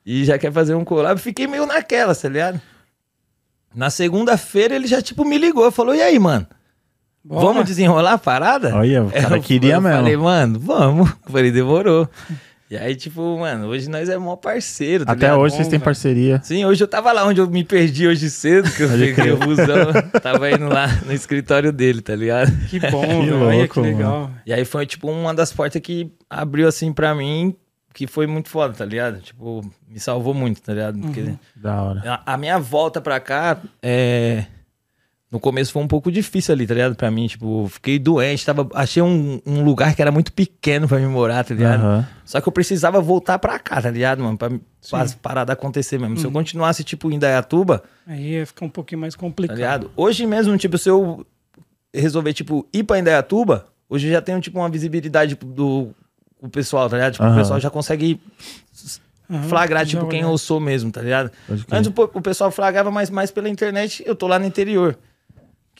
e 0.04 0.24
já 0.24 0.38
quer 0.38 0.50
fazer 0.50 0.74
um 0.74 0.82
collab. 0.84 1.20
Fiquei 1.20 1.46
meio 1.46 1.66
naquela, 1.66 2.14
tá 2.14 2.28
ligado? 2.28 2.60
Na 3.74 3.90
segunda-feira 3.90 4.74
ele 4.74 4.86
já, 4.86 5.00
tipo, 5.02 5.24
me 5.24 5.36
ligou, 5.38 5.70
falou, 5.70 5.94
e 5.94 6.00
aí, 6.02 6.18
mano? 6.18 6.46
Bora. 7.24 7.46
Vamos 7.46 7.64
desenrolar 7.66 8.14
a 8.14 8.18
parada? 8.18 8.74
Olha, 8.74 9.04
o 9.04 9.10
cara 9.12 9.36
Eu- 9.36 9.42
queria 9.42 9.74
eu 9.74 9.80
mesmo. 9.80 9.96
Falei, 9.98 10.16
mano, 10.16 10.58
vamos. 10.58 11.10
Eu 11.26 11.30
falei, 11.32 11.50
demorou. 11.52 12.08
E 12.72 12.76
aí, 12.78 12.96
tipo, 12.96 13.38
mano, 13.38 13.66
hoje 13.66 13.86
nós 13.90 14.08
é 14.08 14.16
mó 14.16 14.34
parceiro, 14.34 15.04
tá 15.04 15.12
Até 15.12 15.26
ligado? 15.26 15.40
hoje 15.40 15.56
vocês 15.56 15.68
têm 15.68 15.78
parceria. 15.78 16.40
Sim, 16.42 16.64
hoje 16.64 16.82
eu 16.82 16.88
tava 16.88 17.12
lá 17.12 17.26
onde 17.26 17.38
eu 17.38 17.46
me 17.46 17.62
perdi 17.62 18.08
hoje 18.08 18.30
cedo, 18.30 18.70
que 18.72 18.82
eu 18.82 18.88
peguei 18.88 19.30
o 19.30 19.36
busão, 19.36 19.92
tava 20.22 20.50
indo 20.50 20.68
lá 20.70 20.86
no 21.04 21.12
escritório 21.12 21.70
dele, 21.70 22.00
tá 22.00 22.16
ligado? 22.16 22.50
Que 22.70 22.80
bom, 22.80 23.02
Que 23.20 23.26
velho. 23.26 23.44
Olha 23.44 23.56
louco, 23.58 23.74
que 23.74 23.80
legal. 23.80 24.30
E 24.46 24.54
aí 24.54 24.64
foi, 24.64 24.86
tipo, 24.86 25.10
uma 25.10 25.34
das 25.34 25.52
portas 25.52 25.82
que 25.82 26.10
abriu, 26.30 26.66
assim, 26.66 26.94
pra 26.94 27.14
mim, 27.14 27.54
que 27.92 28.06
foi 28.06 28.26
muito 28.26 28.48
foda, 28.48 28.72
tá 28.72 28.86
ligado? 28.86 29.20
Tipo, 29.20 29.60
me 29.86 30.00
salvou 30.00 30.32
muito, 30.32 30.62
tá 30.62 30.72
ligado? 30.72 30.98
Porque 30.98 31.34
Da 31.54 31.82
hora. 31.82 32.22
a, 32.24 32.32
a 32.32 32.36
minha 32.38 32.58
volta 32.58 33.02
pra 33.02 33.20
cá, 33.20 33.58
é... 33.82 34.46
No 35.32 35.40
começo 35.40 35.72
foi 35.72 35.82
um 35.82 35.88
pouco 35.88 36.12
difícil 36.12 36.52
ali, 36.52 36.66
tá 36.66 36.74
ligado? 36.74 36.94
Pra 36.94 37.10
mim, 37.10 37.26
tipo, 37.26 37.66
fiquei 37.70 37.98
doente, 37.98 38.44
tava, 38.44 38.68
achei 38.74 39.02
um, 39.02 39.40
um 39.46 39.64
lugar 39.64 39.96
que 39.96 40.02
era 40.02 40.12
muito 40.12 40.30
pequeno 40.30 40.86
pra 40.86 40.98
me 40.98 41.06
morar, 41.06 41.42
tá 41.42 41.54
ligado? 41.54 41.80
Aham. 41.80 42.08
Só 42.22 42.38
que 42.38 42.46
eu 42.46 42.52
precisava 42.52 43.00
voltar 43.00 43.38
pra 43.38 43.58
cá, 43.58 43.80
tá 43.80 43.90
ligado, 43.90 44.22
mano? 44.22 44.36
Pra, 44.36 44.50
pra 44.90 45.06
parada 45.22 45.54
acontecer 45.54 45.98
mesmo. 45.98 46.18
Se 46.18 46.26
eu 46.26 46.30
continuasse, 46.30 46.84
tipo, 46.84 47.10
em 47.10 47.18
Dayatuba, 47.18 47.82
Aí 48.06 48.32
ia 48.32 48.46
ficar 48.46 48.66
um 48.66 48.68
pouquinho 48.68 49.00
mais 49.00 49.14
tá 49.14 49.20
complicado. 49.20 49.56
ligado? 49.56 49.90
Hoje 49.96 50.26
mesmo, 50.26 50.54
tipo, 50.58 50.76
se 50.76 50.90
eu 50.90 51.26
resolver, 51.94 52.34
tipo, 52.34 52.68
ir 52.70 52.84
pra 52.84 52.98
Indaiatuba, 52.98 53.64
hoje 53.88 54.08
eu 54.08 54.12
já 54.12 54.20
tenho, 54.20 54.38
tipo, 54.38 54.58
uma 54.58 54.68
visibilidade 54.68 55.34
do 55.34 55.94
o 56.42 56.48
pessoal, 56.50 56.90
tá 56.90 56.96
ligado? 56.96 57.12
Tipo, 57.14 57.24
Aham. 57.24 57.36
o 57.36 57.38
pessoal 57.38 57.58
já 57.58 57.70
consegue 57.70 58.20
flagrar, 59.48 59.86
tipo, 59.86 60.06
quem 60.08 60.20
olhar. 60.20 60.32
eu 60.32 60.36
sou 60.36 60.60
mesmo, 60.60 60.90
tá 60.90 61.00
ligado? 61.00 61.30
Antes 61.70 61.90
o, 61.90 62.10
o 62.18 62.20
pessoal 62.20 62.50
flagrava 62.50 62.90
mais, 62.90 63.08
mais 63.08 63.30
pela 63.30 63.48
internet, 63.48 64.02
eu 64.04 64.14
tô 64.14 64.26
lá 64.26 64.38
no 64.38 64.44
interior. 64.44 64.98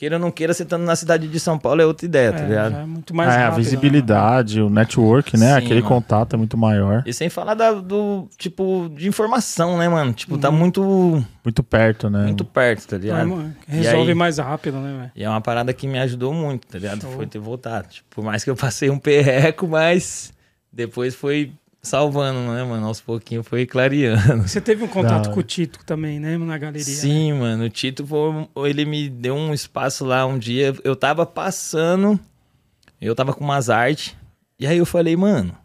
Queira 0.03 0.17
ou 0.17 0.21
não 0.21 0.31
queira, 0.31 0.53
você 0.53 0.63
estando 0.63 0.83
na 0.83 0.97
cidade 0.97 1.29
de 1.29 1.39
São 1.39 1.57
Paulo 1.57 1.81
é 1.81 1.85
outra 1.85 2.05
ideia, 2.05 2.33
tá 2.33 2.39
É, 2.39 2.45
ligado? 2.45 2.71
já 2.73 2.79
é 2.81 2.85
muito 2.85 3.15
mais 3.15 3.29
é, 3.29 3.31
a 3.31 3.37
rápido, 3.37 3.55
né? 3.55 3.63
visibilidade, 3.63 4.61
o 4.61 4.69
network, 4.69 5.37
né? 5.37 5.51
Sim, 5.51 5.53
Aquele 5.65 5.81
mano. 5.81 5.87
contato 5.95 6.33
é 6.33 6.37
muito 6.37 6.57
maior. 6.57 7.03
E 7.05 7.13
sem 7.13 7.29
falar 7.29 7.53
da- 7.53 7.71
do, 7.71 8.27
tipo, 8.37 8.91
de 8.97 9.07
informação, 9.07 9.77
né, 9.77 9.87
mano? 9.87 10.11
Tipo, 10.11 10.33
Uhum. 10.33 10.39
tá 10.41 10.51
muito, 10.51 11.23
Muito 11.41 11.63
perto, 11.63 12.09
né? 12.09 12.23
muito 12.25 12.43
perto, 12.43 12.85
tá 12.85 12.97
ligado? 12.97 13.29
mano, 13.29 13.55
E 13.65 13.75
Resolve 13.77 14.09
aí- 14.09 14.13
mais 14.13 14.37
rápido, 14.39 14.77
né, 14.81 14.93
velho? 14.99 15.11
E 15.15 15.23
é 15.23 15.29
uma 15.29 15.39
parada 15.39 15.71
que 15.71 15.87
me 15.87 15.97
ajudou 15.99 16.33
muito, 16.33 16.67
tá 16.67 16.77
ligado? 16.77 17.01
Show. 17.03 17.11
Foi 17.13 17.25
ter 17.25 17.39
voltado. 17.39 17.87
Tipo, 17.87 18.07
por 18.09 18.25
mais 18.25 18.43
que 18.43 18.49
eu 18.49 18.57
passei 18.57 18.89
um 18.89 18.99
perreco, 18.99 19.69
mas 19.69 20.33
depois 20.69 21.15
foi 21.15 21.53
salvando, 21.83 22.39
né, 22.39 22.63
mano? 22.63 22.87
Aos 22.87 23.01
pouquinhos 23.01 23.45
foi 23.45 23.65
clareando. 23.65 24.47
Você 24.47 24.61
teve 24.61 24.83
um 24.85 24.87
contato 24.87 25.29
com 25.29 25.39
o 25.39 25.43
Tito 25.43 25.79
também, 25.85 26.19
né, 26.19 26.37
na 26.37 26.57
galeria? 26.57 26.83
Sim, 26.83 27.33
mano. 27.33 27.65
O 27.65 27.69
Tito, 27.69 28.07
foi, 28.07 28.47
ele 28.69 28.85
me 28.85 29.09
deu 29.09 29.35
um 29.35 29.53
espaço 29.53 30.05
lá 30.05 30.25
um 30.25 30.39
dia. 30.39 30.73
Eu 30.83 30.95
tava 30.95 31.25
passando, 31.25 32.17
eu 33.01 33.13
tava 33.13 33.33
com 33.33 33.43
umas 33.43 33.69
artes. 33.69 34.15
E 34.57 34.65
aí 34.65 34.77
eu 34.77 34.85
falei, 34.85 35.15
mano, 35.17 35.55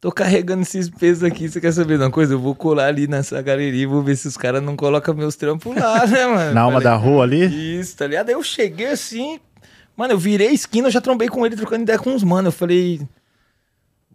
tô 0.00 0.10
carregando 0.10 0.62
esses 0.62 0.88
pesos 0.88 1.22
aqui. 1.22 1.48
Você 1.48 1.60
quer 1.60 1.72
saber 1.72 1.98
de 1.98 2.04
uma 2.04 2.10
coisa? 2.10 2.32
Eu 2.32 2.40
vou 2.40 2.54
colar 2.54 2.86
ali 2.86 3.06
nessa 3.06 3.42
galeria 3.42 3.82
e 3.82 3.86
vou 3.86 4.02
ver 4.02 4.16
se 4.16 4.26
os 4.26 4.38
caras 4.38 4.62
não 4.62 4.74
colocam 4.74 5.14
meus 5.14 5.36
trampos 5.36 5.76
lá, 5.76 6.06
né, 6.06 6.26
mano? 6.26 6.54
Na 6.54 6.62
alma 6.62 6.80
Falei, 6.80 6.88
da 6.88 6.96
rua 6.96 7.24
ali? 7.24 7.78
Isso, 7.78 7.94
tá 7.94 8.06
ligado? 8.06 8.30
Aí 8.30 8.34
eu 8.34 8.42
cheguei 8.42 8.86
assim, 8.86 9.38
mano, 9.94 10.14
eu 10.14 10.18
virei 10.18 10.48
a 10.48 10.52
esquina, 10.52 10.88
eu 10.88 10.92
já 10.92 11.00
trombei 11.00 11.28
com 11.28 11.44
ele 11.44 11.56
trocando 11.56 11.82
ideia 11.82 11.98
com 11.98 12.10
uns 12.10 12.24
mano. 12.24 12.48
Eu 12.48 12.52
falei, 12.52 13.02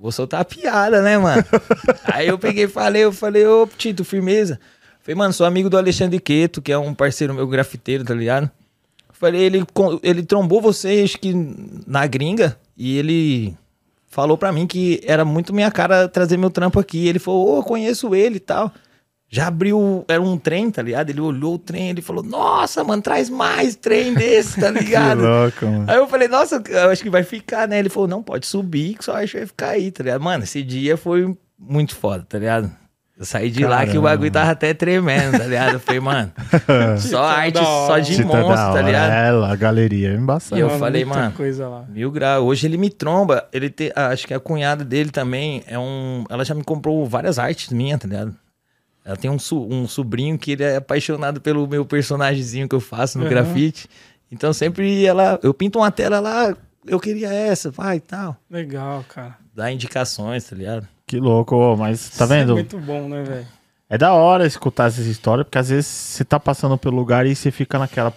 vou 0.01 0.11
soltar 0.11 0.41
a 0.41 0.45
piada, 0.45 1.01
né, 1.01 1.17
mano? 1.17 1.45
Aí 2.05 2.27
eu 2.27 2.39
peguei 2.39 2.63
e 2.63 2.67
falei, 2.67 3.03
eu 3.03 3.13
falei, 3.13 3.45
ô 3.45 3.67
Tito, 3.77 4.03
firmeza. 4.03 4.59
Falei, 5.01 5.15
mano, 5.15 5.31
sou 5.31 5.45
amigo 5.45 5.69
do 5.69 5.77
Alexandre 5.77 6.19
Queto, 6.19 6.61
que 6.61 6.71
é 6.71 6.77
um 6.77 6.93
parceiro 6.93 7.33
meu 7.33 7.47
grafiteiro, 7.47 8.03
tá 8.03 8.13
ligado? 8.13 8.49
Falei, 9.11 9.41
ele, 9.41 9.63
ele 10.01 10.23
trombou 10.23 10.59
você, 10.59 11.01
acho 11.03 11.19
que 11.19 11.33
na 11.85 12.07
gringa, 12.07 12.57
e 12.75 12.97
ele 12.97 13.55
falou 14.07 14.37
pra 14.37 14.51
mim 14.51 14.65
que 14.65 14.99
era 15.05 15.23
muito 15.23 15.53
minha 15.53 15.69
cara 15.69 16.07
trazer 16.07 16.37
meu 16.37 16.49
trampo 16.49 16.79
aqui. 16.79 17.07
Ele 17.07 17.19
falou, 17.19 17.53
ô, 17.53 17.57
eu 17.57 17.63
conheço 17.63 18.15
ele 18.15 18.37
e 18.37 18.39
tal. 18.39 18.71
Já 19.33 19.47
abriu, 19.47 20.03
era 20.09 20.21
um 20.21 20.37
trem, 20.37 20.69
tá 20.69 20.81
ligado? 20.81 21.09
Ele 21.09 21.21
olhou 21.21 21.55
o 21.55 21.57
trem, 21.57 21.89
ele 21.89 22.01
falou, 22.01 22.21
nossa, 22.21 22.83
mano, 22.83 23.01
traz 23.01 23.29
mais 23.29 23.77
trem 23.77 24.13
desse, 24.13 24.59
tá 24.59 24.69
Que 24.73 24.79
ligado? 24.79 25.21
louco, 25.21 25.65
mano. 25.65 25.85
Aí 25.87 25.95
eu 25.95 26.05
falei, 26.07 26.27
nossa, 26.27 26.61
eu 26.67 26.89
acho 26.89 27.01
que 27.01 27.09
vai 27.09 27.23
ficar, 27.23 27.65
né? 27.65 27.79
Ele 27.79 27.87
falou, 27.87 28.09
não, 28.09 28.21
pode 28.21 28.45
subir, 28.45 28.95
que 28.95 29.05
só 29.05 29.15
acho 29.15 29.31
que 29.31 29.37
vai 29.37 29.47
ficar 29.47 29.69
aí, 29.69 29.89
tá 29.89 30.03
ligado? 30.03 30.21
Mano, 30.21 30.43
esse 30.43 30.61
dia 30.61 30.97
foi 30.97 31.33
muito 31.57 31.95
foda, 31.95 32.25
tá 32.27 32.37
ligado? 32.37 32.69
Eu 33.17 33.23
saí 33.25 33.49
de 33.51 33.63
lá 33.63 33.77
que 33.83 33.83
o 33.83 34.01
Caramba. 34.01 34.09
bagulho 34.09 34.31
tava 34.31 34.51
até 34.51 34.73
tremendo, 34.73 35.37
tá 35.37 35.45
ligado? 35.45 35.73
Eu 35.75 35.79
falei, 35.79 35.99
mano, 36.01 36.31
só 36.99 37.23
arte, 37.23 37.59
só 37.59 37.99
de 37.99 38.15
Tita 38.15 38.23
é 38.23 38.41
monstro, 38.41 38.73
tá 38.73 38.81
ligado? 38.81 39.11
É, 39.11 39.31
lá, 39.31 39.53
a 39.53 39.55
galeria 39.55 40.09
é 40.09 40.13
E 40.13 40.17
embaçado. 40.17 40.59
eu 40.59 40.69
falei, 40.71 41.05
muita 41.05 41.19
mano, 41.21 41.33
coisa 41.35 41.69
lá. 41.69 41.85
Mil 41.87 42.11
graus. 42.11 42.43
Hoje 42.43 42.65
ele 42.67 42.77
me 42.77 42.89
tromba. 42.89 43.47
Ele 43.53 43.69
te, 43.69 43.93
acho 43.95 44.25
que 44.27 44.33
a 44.33 44.39
cunhada 44.41 44.83
dele 44.83 45.11
também 45.11 45.63
é 45.67 45.77
um. 45.79 46.25
Ela 46.29 46.43
já 46.43 46.53
me 46.55 46.63
comprou 46.63 47.05
várias 47.05 47.37
artes 47.39 47.69
minhas, 47.69 47.99
tá 47.99 48.07
ligado? 48.07 48.35
Ela 49.03 49.17
tem 49.17 49.29
um, 49.31 49.39
so- 49.39 49.67
um 49.67 49.87
sobrinho 49.87 50.37
que 50.37 50.51
ele 50.51 50.63
é 50.63 50.75
apaixonado 50.77 51.41
pelo 51.41 51.67
meu 51.67 51.85
personagemzinho 51.85 52.67
que 52.69 52.75
eu 52.75 52.79
faço 52.79 53.17
no 53.17 53.23
Uhum. 53.23 53.29
grafite. 53.29 53.87
Então 54.31 54.53
sempre 54.53 55.03
ela. 55.05 55.39
Eu 55.41 55.53
pinto 55.53 55.79
uma 55.79 55.91
tela 55.91 56.19
lá, 56.19 56.55
eu 56.85 56.99
queria 56.99 57.33
essa, 57.33 57.71
vai 57.71 57.97
e 57.97 57.99
tal. 57.99 58.37
Legal, 58.49 59.03
cara. 59.09 59.37
Dá 59.55 59.71
indicações, 59.71 60.43
tá 60.45 60.55
ligado? 60.55 60.87
Que 61.05 61.19
louco, 61.19 61.55
ô, 61.55 61.75
mas 61.75 62.09
tá 62.11 62.23
Isso 62.25 62.33
é 62.33 62.37
vendo? 62.37 62.53
muito 62.53 62.77
bom, 62.79 63.09
né, 63.09 63.23
velho? 63.23 63.47
É 63.89 63.97
da 63.97 64.13
hora 64.13 64.45
escutar 64.45 64.87
essas 64.87 65.05
histórias, 65.05 65.45
porque 65.45 65.57
às 65.57 65.67
vezes 65.67 65.87
você 65.87 66.23
tá 66.23 66.39
passando 66.39 66.77
pelo 66.77 66.95
lugar 66.95 67.25
e 67.25 67.35
você 67.35 67.51
fica 67.51 67.77
naquela. 67.77 68.13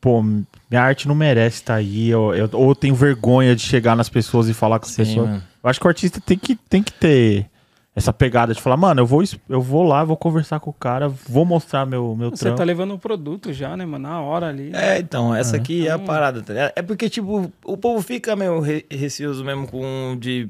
Pô, 0.00 0.22
minha 0.22 0.80
arte 0.82 1.06
não 1.08 1.14
merece 1.14 1.56
estar 1.58 1.74
aí, 1.74 2.14
ou 2.14 2.34
eu, 2.34 2.48
ou 2.52 2.70
eu 2.70 2.74
tenho 2.74 2.94
vergonha 2.94 3.54
de 3.54 3.62
chegar 3.62 3.94
nas 3.96 4.08
pessoas 4.08 4.48
e 4.48 4.54
falar 4.54 4.78
com 4.78 4.86
as 4.86 4.92
Sim, 4.92 5.04
pessoas. 5.04 5.28
mano. 5.28 5.42
Eu 5.62 5.68
acho 5.70 5.80
que 5.80 5.86
o 5.86 5.88
artista 5.88 6.20
tem 6.24 6.38
que, 6.38 6.56
tem 6.56 6.82
que 6.82 6.92
ter 6.92 7.46
essa 7.96 8.12
pegada 8.12 8.52
de 8.52 8.60
falar, 8.60 8.76
mano, 8.76 9.00
eu 9.02 9.06
vou, 9.06 9.22
eu 9.48 9.62
vou 9.62 9.82
lá, 9.84 10.02
vou 10.02 10.16
conversar 10.16 10.58
com 10.58 10.70
o 10.70 10.72
cara, 10.74 11.08
vou 11.08 11.44
mostrar 11.44 11.86
meu, 11.86 12.16
meu 12.16 12.30
Você 12.30 12.44
trampo. 12.44 12.58
tá 12.58 12.64
levando 12.64 12.92
o 12.94 12.98
produto 12.98 13.52
já, 13.52 13.76
né, 13.76 13.86
mano? 13.86 14.08
Na 14.08 14.20
hora 14.20 14.48
ali. 14.48 14.70
né? 14.70 14.96
É, 14.96 14.98
então, 14.98 15.32
essa 15.34 15.56
aqui 15.56 15.86
é 15.86 15.92
a 15.92 15.94
Então- 15.94 16.06
parada, 16.06 16.42
tá 16.42 16.52
ligado? 16.52 16.72
É 16.74 16.82
porque, 16.82 17.08
tipo, 17.08 17.52
o 17.64 17.76
povo 17.76 18.02
fica 18.02 18.34
meio 18.34 18.58
re- 18.60 18.84
receoso 18.90 19.44
mesmo 19.44 19.68
com 19.68 20.16
de 20.18 20.48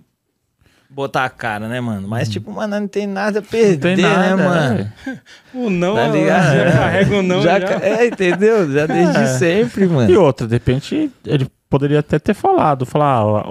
botar 0.89 1.25
a 1.25 1.29
cara, 1.29 1.69
né, 1.69 1.81
mano? 1.81 2.07
Mas, 2.09 2.29
tipo, 2.31 2.51
mano, 2.53 2.79
não 2.81 2.87
tem 2.89 3.07
nada 3.07 3.41
a 3.41 3.43
perder, 3.43 3.97
tem 3.97 4.05
nada, 4.05 4.37
né, 4.37 4.45
mano? 4.45 4.93
O 5.53 5.69
não, 5.69 5.95
Tá 5.97 6.01
ela 6.03 6.17
ligado? 6.17 6.55
já 6.57 6.73
carrega 6.73 7.17
o 7.19 7.23
não 7.23 7.43
já. 7.43 7.61
ca- 7.61 7.85
É, 7.85 8.07
entendeu? 8.07 8.73
Já 8.73 8.87
desde 8.87 9.19
É. 9.23 9.27
sempre, 9.27 9.87
mano. 9.87 10.11
E 10.11 10.17
outra, 10.17 10.47
de 10.47 10.55
repente, 10.55 11.11
ele 11.27 11.47
poderia 11.69 11.99
até 11.99 12.19
ter 12.19 12.33
falado, 12.35 12.87
falar, 12.87 13.21
ah, 13.23 13.45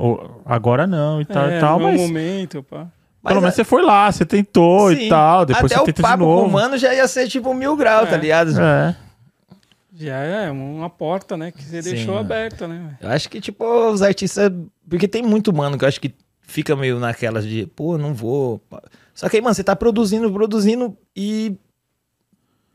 agora 0.45 0.87
não 0.87 1.21
e 1.21 1.25
tal 1.25 1.45
é, 1.47 1.57
e 1.57 1.59
tal, 1.59 1.79
mas 1.79 1.99
momento, 1.99 2.63
pá. 2.63 2.87
Pelo 3.23 3.35
Mas 3.35 3.43
menos 3.43 3.53
a- 3.53 3.55
você 3.55 3.63
foi 3.63 3.81
lá, 3.81 4.11
você 4.11 4.25
tentou 4.25 4.89
Sim, 4.89 5.05
e 5.05 5.09
tal, 5.09 5.45
depois 5.45 5.71
Até 5.71 5.75
você 5.75 5.81
o 5.81 5.85
tenta 5.85 5.95
de 5.97 6.01
papo 6.01 6.23
com 6.23 6.29
novo. 6.29 6.47
o 6.47 6.51
mano 6.51 6.77
já 6.77 6.93
ia 6.93 7.07
ser, 7.07 7.27
tipo, 7.27 7.53
mil 7.53 7.75
graus, 7.75 8.07
É. 8.07 8.11
tá 8.11 8.17
ligado? 8.17 8.51
É. 8.59 8.95
Já 9.95 10.15
é 10.17 10.51
uma 10.51 10.89
porta, 10.89 11.37
né? 11.37 11.51
Que 11.51 11.63
você 11.63 11.81
Sim, 11.83 11.91
deixou 11.91 12.15
mano. 12.15 12.25
aberta, 12.25 12.67
né? 12.67 12.97
Eu 12.99 13.09
acho 13.09 13.29
que, 13.29 13.39
tipo, 13.39 13.63
os 13.91 14.01
artistas. 14.01 14.51
Porque 14.89 15.07
tem 15.07 15.21
muito 15.21 15.53
mano 15.53 15.77
que 15.77 15.85
eu 15.85 15.87
acho 15.87 16.01
que 16.01 16.13
fica 16.41 16.75
meio 16.75 16.99
naquelas 16.99 17.45
de, 17.45 17.67
pô, 17.75 17.97
não 17.97 18.13
vou. 18.13 18.59
Só 19.13 19.29
que 19.29 19.35
aí, 19.37 19.41
mano, 19.41 19.53
você 19.53 19.63
tá 19.63 19.75
produzindo, 19.75 20.31
produzindo 20.31 20.97
e. 21.15 21.55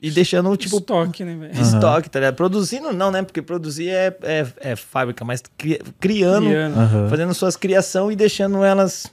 E 0.01 0.13
deixando, 0.13 0.57
tipo, 0.57 0.77
Estoque, 0.77 1.25
né, 1.25 1.35
velho? 1.35 1.61
estoque, 1.61 2.09
tá 2.09 2.21
ligado? 2.21 2.37
Produzindo 2.37 2.93
não, 2.93 3.11
né? 3.11 3.21
Porque 3.25 3.43
produzir 3.43 3.89
é, 3.89 4.17
é, 4.23 4.47
é 4.61 4.77
fábrica, 4.77 5.25
mas 5.25 5.43
cri- 5.59 5.81
criando, 5.99 6.47
Criando. 6.47 6.79
Aham. 6.79 7.09
fazendo 7.09 7.35
suas 7.35 7.57
criação 7.57 8.13
e 8.13 8.15
deixando 8.15 8.63
elas 8.63 9.13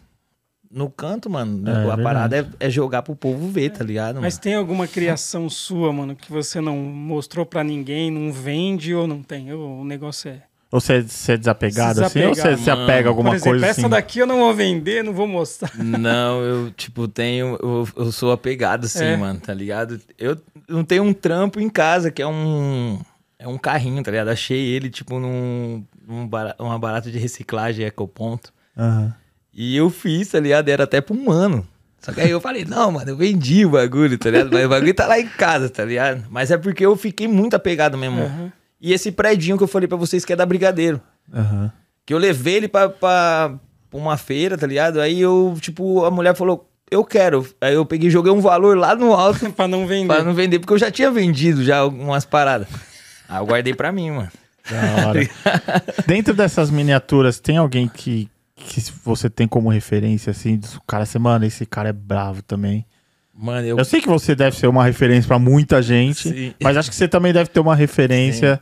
no 0.71 0.89
canto, 0.89 1.29
mano. 1.29 1.67
É, 1.69 1.71
a 1.71 1.77
verdade. 1.77 2.03
parada 2.03 2.37
é, 2.59 2.67
é 2.67 2.69
jogar 2.69 3.01
pro 3.01 3.15
povo 3.15 3.47
ver, 3.49 3.71
tá 3.71 3.83
ligado? 3.83 4.15
Mas 4.21 4.35
mano? 4.35 4.41
tem 4.41 4.55
alguma 4.55 4.87
criação 4.87 5.49
sua, 5.49 5.91
mano, 5.93 6.15
que 6.15 6.31
você 6.31 6.59
não 6.61 6.77
mostrou 6.77 7.45
pra 7.45 7.63
ninguém, 7.63 8.11
não 8.11 8.31
vende 8.31 8.93
ou 8.93 9.07
não 9.07 9.21
tem? 9.23 9.51
O, 9.53 9.81
o 9.81 9.85
negócio 9.85 10.29
é. 10.29 10.41
Ou 10.71 10.81
você, 10.81 11.01
você 11.03 11.33
é 11.33 11.37
desapegado 11.37 11.99
Se 11.99 12.03
assim? 12.05 12.23
Ou 12.25 12.35
você 12.35 12.57
se 12.57 12.69
apega 12.69 13.07
a 13.07 13.11
alguma 13.11 13.29
Por 13.29 13.35
exemplo, 13.35 13.51
coisa 13.51 13.65
essa 13.67 13.81
assim? 13.81 13.89
daqui 13.89 14.19
eu 14.19 14.27
não 14.27 14.39
vou 14.39 14.53
vender, 14.53 15.03
não 15.03 15.13
vou 15.13 15.27
mostrar. 15.27 15.71
Não, 15.77 16.41
eu, 16.41 16.71
tipo, 16.71 17.07
tenho. 17.07 17.57
Eu, 17.61 17.87
eu 17.95 18.11
sou 18.11 18.31
apegado, 18.31 18.87
sim, 18.87 19.03
É. 19.05 19.15
mano, 19.15 19.39
tá 19.39 19.53
ligado? 19.53 20.01
Eu 20.17 20.37
não 20.67 20.83
tenho 20.83 21.03
um 21.03 21.13
trampo 21.13 21.59
em 21.61 21.69
casa 21.69 22.11
que 22.11 22.21
é 22.21 22.27
um. 22.27 22.99
É 23.39 23.47
um 23.47 23.57
carrinho, 23.57 24.01
tá 24.03 24.11
ligado? 24.11 24.29
Achei 24.29 24.59
ele, 24.59 24.89
tipo, 24.89 25.19
num. 25.19 25.83
num 26.05 26.29
uma 26.59 26.79
barata 26.79 27.09
de 27.11 27.19
reciclagem, 27.19 27.85
Ecoponto. 27.85 28.51
Aham. 28.77 29.13
E 29.55 29.75
eu 29.77 29.89
fiz, 29.89 30.27
tá 30.29 30.39
ligado? 30.39 30.67
Era 30.67 30.83
até 30.83 30.99
pra 30.99 31.15
um 31.15 31.25
mano. 31.25 31.65
Só 32.01 32.11
que 32.11 32.21
aí 32.21 32.29
eu 32.29 32.41
falei, 32.41 32.65
não, 32.65 32.91
mano, 32.91 33.09
eu 33.09 33.15
vendi 33.17 33.65
o 33.65 33.69
bagulho, 33.71 34.17
tá 34.17 34.29
ligado? 34.29 34.51
Mas 34.51 34.65
o 34.65 34.69
bagulho 34.69 34.93
tá 34.93 35.07
lá 35.07 35.19
em 35.19 35.27
casa, 35.27 35.69
tá 35.69 35.83
ligado? 35.83 36.25
Mas 36.29 36.51
é 36.51 36.57
porque 36.57 36.85
eu 36.85 36.95
fiquei 36.95 37.27
muito 37.27 37.55
apegado 37.55 37.97
mesmo. 37.97 38.21
Aham. 38.21 38.51
E 38.79 38.93
esse 38.93 39.11
predinho 39.11 39.57
que 39.57 39.63
eu 39.63 39.67
falei 39.67 39.87
pra 39.87 39.97
vocês 39.97 40.23
que 40.23 40.33
é 40.33 40.35
da 40.35 40.45
Brigadeiro. 40.45 41.01
Aham. 41.33 41.71
Que 42.05 42.13
eu 42.13 42.19
levei 42.19 42.55
ele 42.55 42.67
pra, 42.67 42.89
pra, 42.89 43.55
pra 43.89 43.99
uma 43.99 44.17
feira, 44.17 44.55
tá 44.57 44.67
ligado? 44.67 45.01
Aí 45.01 45.19
eu, 45.19 45.55
tipo, 45.59 46.05
a 46.05 46.11
mulher 46.11 46.35
falou, 46.35 46.69
eu 46.91 47.03
quero. 47.03 47.47
Aí 47.59 47.73
eu 47.73 47.85
peguei 47.85 48.09
e 48.09 48.11
joguei 48.11 48.31
um 48.31 48.41
valor 48.41 48.77
lá 48.77 48.95
no 48.95 49.13
alto 49.13 49.49
pra 49.53 49.67
não 49.67 49.87
vender. 49.87 50.13
pra 50.13 50.23
não 50.23 50.33
vender, 50.33 50.59
porque 50.59 50.73
eu 50.73 50.77
já 50.77 50.91
tinha 50.91 51.09
vendido 51.09 51.63
já 51.63 51.77
algumas 51.77 52.25
paradas. 52.25 52.67
Aí 53.27 53.39
eu 53.39 53.45
guardei 53.47 53.73
pra 53.73 53.91
mim, 53.91 54.11
mano. 54.11 54.31
Da 54.69 55.07
hora. 55.07 55.29
Dentro 56.05 56.33
dessas 56.35 56.69
miniaturas, 56.69 57.39
tem 57.39 57.57
alguém 57.57 57.87
que, 57.87 58.29
que 58.55 58.81
você 59.03 59.29
tem 59.29 59.47
como 59.47 59.69
referência, 59.69 60.31
assim, 60.31 60.57
do 60.57 60.67
cara, 60.87 61.05
você, 61.05 61.19
mano, 61.19 61.45
esse 61.45 61.65
cara 61.65 61.89
é 61.89 61.93
bravo 61.93 62.41
também. 62.41 62.85
Mano, 63.33 63.67
eu. 63.67 63.77
Eu 63.77 63.83
sei 63.85 64.01
que 64.01 64.07
você 64.07 64.33
deve 64.33 64.55
ser 64.55 64.67
uma 64.67 64.83
referência 64.85 65.27
pra 65.27 65.37
muita 65.37 65.81
gente, 65.81 66.29
Sim. 66.29 66.53
mas 66.63 66.77
acho 66.77 66.89
que 66.89 66.95
você 66.95 67.07
também 67.07 67.33
deve 67.33 67.49
ter 67.49 67.59
uma 67.59 67.75
referência. 67.75 68.61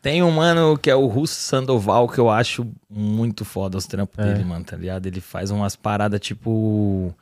Tem 0.00 0.22
um 0.22 0.30
mano 0.32 0.76
que 0.78 0.90
é 0.90 0.94
o 0.96 1.06
Russo 1.06 1.34
Sandoval, 1.34 2.08
que 2.08 2.18
eu 2.18 2.28
acho 2.30 2.66
muito 2.90 3.44
foda 3.44 3.76
os 3.78 3.86
trampos 3.86 4.18
É. 4.18 4.32
dele, 4.32 4.44
mano, 4.44 4.64
tá 4.64 4.76
ligado? 4.76 5.06
Ele 5.06 5.20
faz 5.20 5.50
umas 5.50 5.74
paradas 5.76 6.20
tipo. 6.20 7.14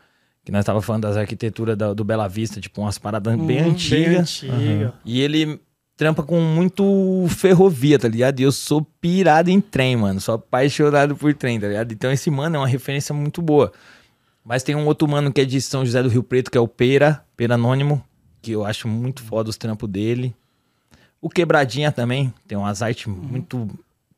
Que 0.43 0.51
nós 0.51 0.65
tava 0.65 0.81
falando 0.81 1.03
das 1.03 1.17
arquiteturas 1.19 1.77
do 1.95 2.03
Bela 2.03 2.27
Vista, 2.27 2.59
tipo, 2.61 2.81
umas 2.81 2.99
paradas 2.99 3.35
Hum, 3.35 3.47
bem 3.47 3.61
antigas. 3.61 4.43
antiga. 4.43 4.95
E 5.05 5.21
ele 5.21 5.61
trampa 6.01 6.23
com 6.23 6.41
muito 6.41 7.27
ferrovia, 7.29 7.99
tá 7.99 8.09
ligado? 8.09 8.41
E 8.41 8.43
eu 8.43 8.51
sou 8.51 8.81
pirado 9.03 9.51
em 9.51 9.61
trem, 9.61 9.97
mano. 9.97 10.19
Sou 10.19 10.35
apaixonado 10.37 11.15
por 11.15 11.35
trem, 11.35 11.61
tá 11.61 11.69
ligado? 11.69 11.93
Então 11.93 12.11
esse 12.11 12.31
mano 12.31 12.57
é 12.57 12.59
uma 12.59 12.67
referência 12.67 13.15
muito 13.15 13.43
boa. 13.43 13.71
Mas 14.43 14.63
tem 14.63 14.75
um 14.75 14.87
outro 14.87 15.07
mano 15.07 15.31
que 15.31 15.43
é 15.43 15.45
de 15.45 15.61
São 15.61 15.85
José 15.85 16.03
do 16.03 16.09
Rio 16.09 16.23
Preto, 16.23 16.51
que 16.51 16.57
é 16.57 16.61
o 16.61 16.67
Pera, 16.67 17.23
Pera 17.37 17.53
Anônimo, 17.57 18.03
que 18.41 18.51
eu 18.53 18.65
acho 18.65 18.89
muito 18.89 19.23
foda 19.23 19.51
os 19.51 19.59
trampos 19.59 19.91
dele. 19.91 20.35
O 21.21 21.29
Quebradinha 21.29 21.93
também, 21.93 22.33
tem 22.49 22.57
umas 22.57 22.81
artes 22.81 23.07
muito... 23.07 23.69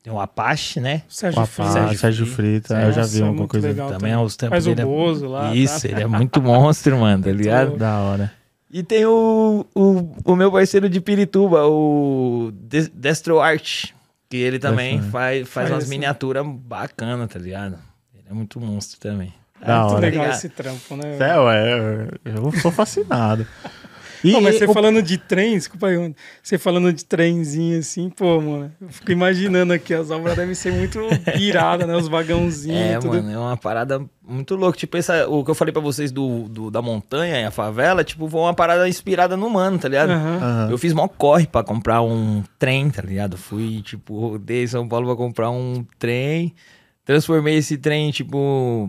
Tem 0.04 0.12
o 0.12 0.20
Apache, 0.20 0.78
né? 0.78 1.02
Sérgio 1.08 1.42
O 1.42 1.46
Freitas. 1.46 1.98
Sérgio. 2.00 2.26
Frita, 2.26 2.74
eu 2.80 2.92
já 2.92 3.00
Nossa, 3.02 3.12
vi 3.12 3.22
alguma 3.22 3.38
muito 3.38 3.50
coisa. 3.50 3.66
legal. 3.68 3.88
Também 3.90 4.12
é 4.12 4.18
os 4.18 4.36
trampos 4.36 4.54
Faz 4.54 4.66
o 4.66 4.70
dele. 4.70 4.80
é- 4.82 4.84
Bozo 4.84 5.26
lá. 5.28 5.52
Isso, 5.54 5.82
tá? 5.82 5.88
ele 5.88 6.02
é 6.02 6.06
muito 6.06 6.40
monstro, 6.40 6.96
mano, 6.98 7.24
tá 7.24 7.30
ligado? 7.34 7.76
Da 7.76 7.98
hora. 7.98 8.32
E 8.72 8.82
tem 8.82 9.04
o, 9.04 9.66
o, 9.74 10.14
o 10.24 10.34
meu 10.36 10.50
parceiro 10.50 10.88
de 10.88 11.00
Pirituba, 11.00 11.66
o 11.66 12.50
De- 12.54 12.88
Destro 12.88 13.38
Art, 13.40 13.90
que 14.30 14.36
ele 14.38 14.58
também 14.58 14.94
Destro, 14.96 15.12
faz, 15.12 15.38
faz 15.48 15.68
Faz 15.68 15.70
umas 15.70 15.88
miniaturas 15.88 16.46
bacanas, 16.46 17.28
tá 17.30 17.38
ligado? 17.38 17.78
Ele 18.14 18.24
é 18.30 18.32
muito 18.32 18.58
monstro 18.58 18.98
também. 18.98 19.32
Da 19.60 19.80
Muito 19.82 19.92
hora. 19.94 20.00
legal 20.00 20.26
esse 20.30 20.48
trampo, 20.48 20.96
né? 20.96 21.18
É, 21.20 21.38
ué, 21.38 22.08
eu 22.24 22.50
sou 22.60 22.72
fascinado. 22.72 23.46
E, 24.24 24.32
Pô, 24.32 24.40
mas 24.40 24.56
você 24.56 24.66
o- 24.66 24.72
falando 24.72 25.02
de 25.02 25.18
trem, 25.18 25.54
desculpa 25.56 25.88
aí. 25.88 26.14
Você 26.42 26.56
falando 26.56 26.92
de 26.92 27.04
trenzinho 27.04 27.78
assim, 27.80 28.08
pô, 28.08 28.40
mano. 28.40 28.72
Eu 28.80 28.88
fico 28.88 29.10
imaginando 29.10 29.72
aqui, 29.72 29.92
as 29.92 30.10
obras 30.10 30.36
devem 30.36 30.54
ser 30.54 30.72
muito 30.72 31.00
iradas, 31.38 31.88
né? 31.88 31.96
Os 31.96 32.06
vagãozinhos, 32.08 32.78
É, 32.78 32.98
tudo. 32.98 33.14
mano, 33.14 33.30
é 33.32 33.38
uma 33.38 33.56
parada 33.56 34.00
muito 34.26 34.54
louca. 34.54 34.78
Tipo, 34.78 34.96
essa, 34.96 35.28
o 35.28 35.44
que 35.44 35.50
eu 35.50 35.54
falei 35.54 35.72
pra 35.72 35.82
vocês 35.82 36.12
do, 36.12 36.48
do- 36.48 36.70
da 36.70 36.80
montanha 36.80 37.40
e 37.40 37.44
a 37.44 37.50
favela, 37.50 38.04
tipo, 38.04 38.28
foi 38.28 38.40
uma 38.40 38.54
parada 38.54 38.88
inspirada 38.88 39.36
no 39.36 39.50
mano, 39.50 39.78
tá 39.78 39.88
ligado? 39.88 40.10
Aham. 40.10 40.36
Aham. 40.40 40.68
Eu 40.70 40.78
fiz 40.78 40.92
mó 40.92 41.08
corre 41.08 41.46
pra 41.46 41.64
comprar 41.64 42.00
um 42.02 42.44
trem, 42.58 42.90
tá 42.90 43.02
ligado? 43.02 43.36
Fui, 43.36 43.82
tipo, 43.82 44.18
rodei 44.18 44.66
São 44.68 44.86
Paulo 44.86 45.06
pra 45.08 45.16
comprar 45.16 45.50
um 45.50 45.84
trem. 45.98 46.54
Transformei 47.04 47.56
esse 47.56 47.76
trem, 47.76 48.12
tipo, 48.12 48.88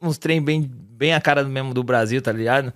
uns 0.00 0.16
trem 0.16 0.40
bem, 0.40 0.70
bem 0.96 1.12
a 1.12 1.20
cara 1.20 1.44
mesmo 1.44 1.74
do 1.74 1.84
Brasil, 1.84 2.22
tá 2.22 2.32
ligado? 2.32 2.72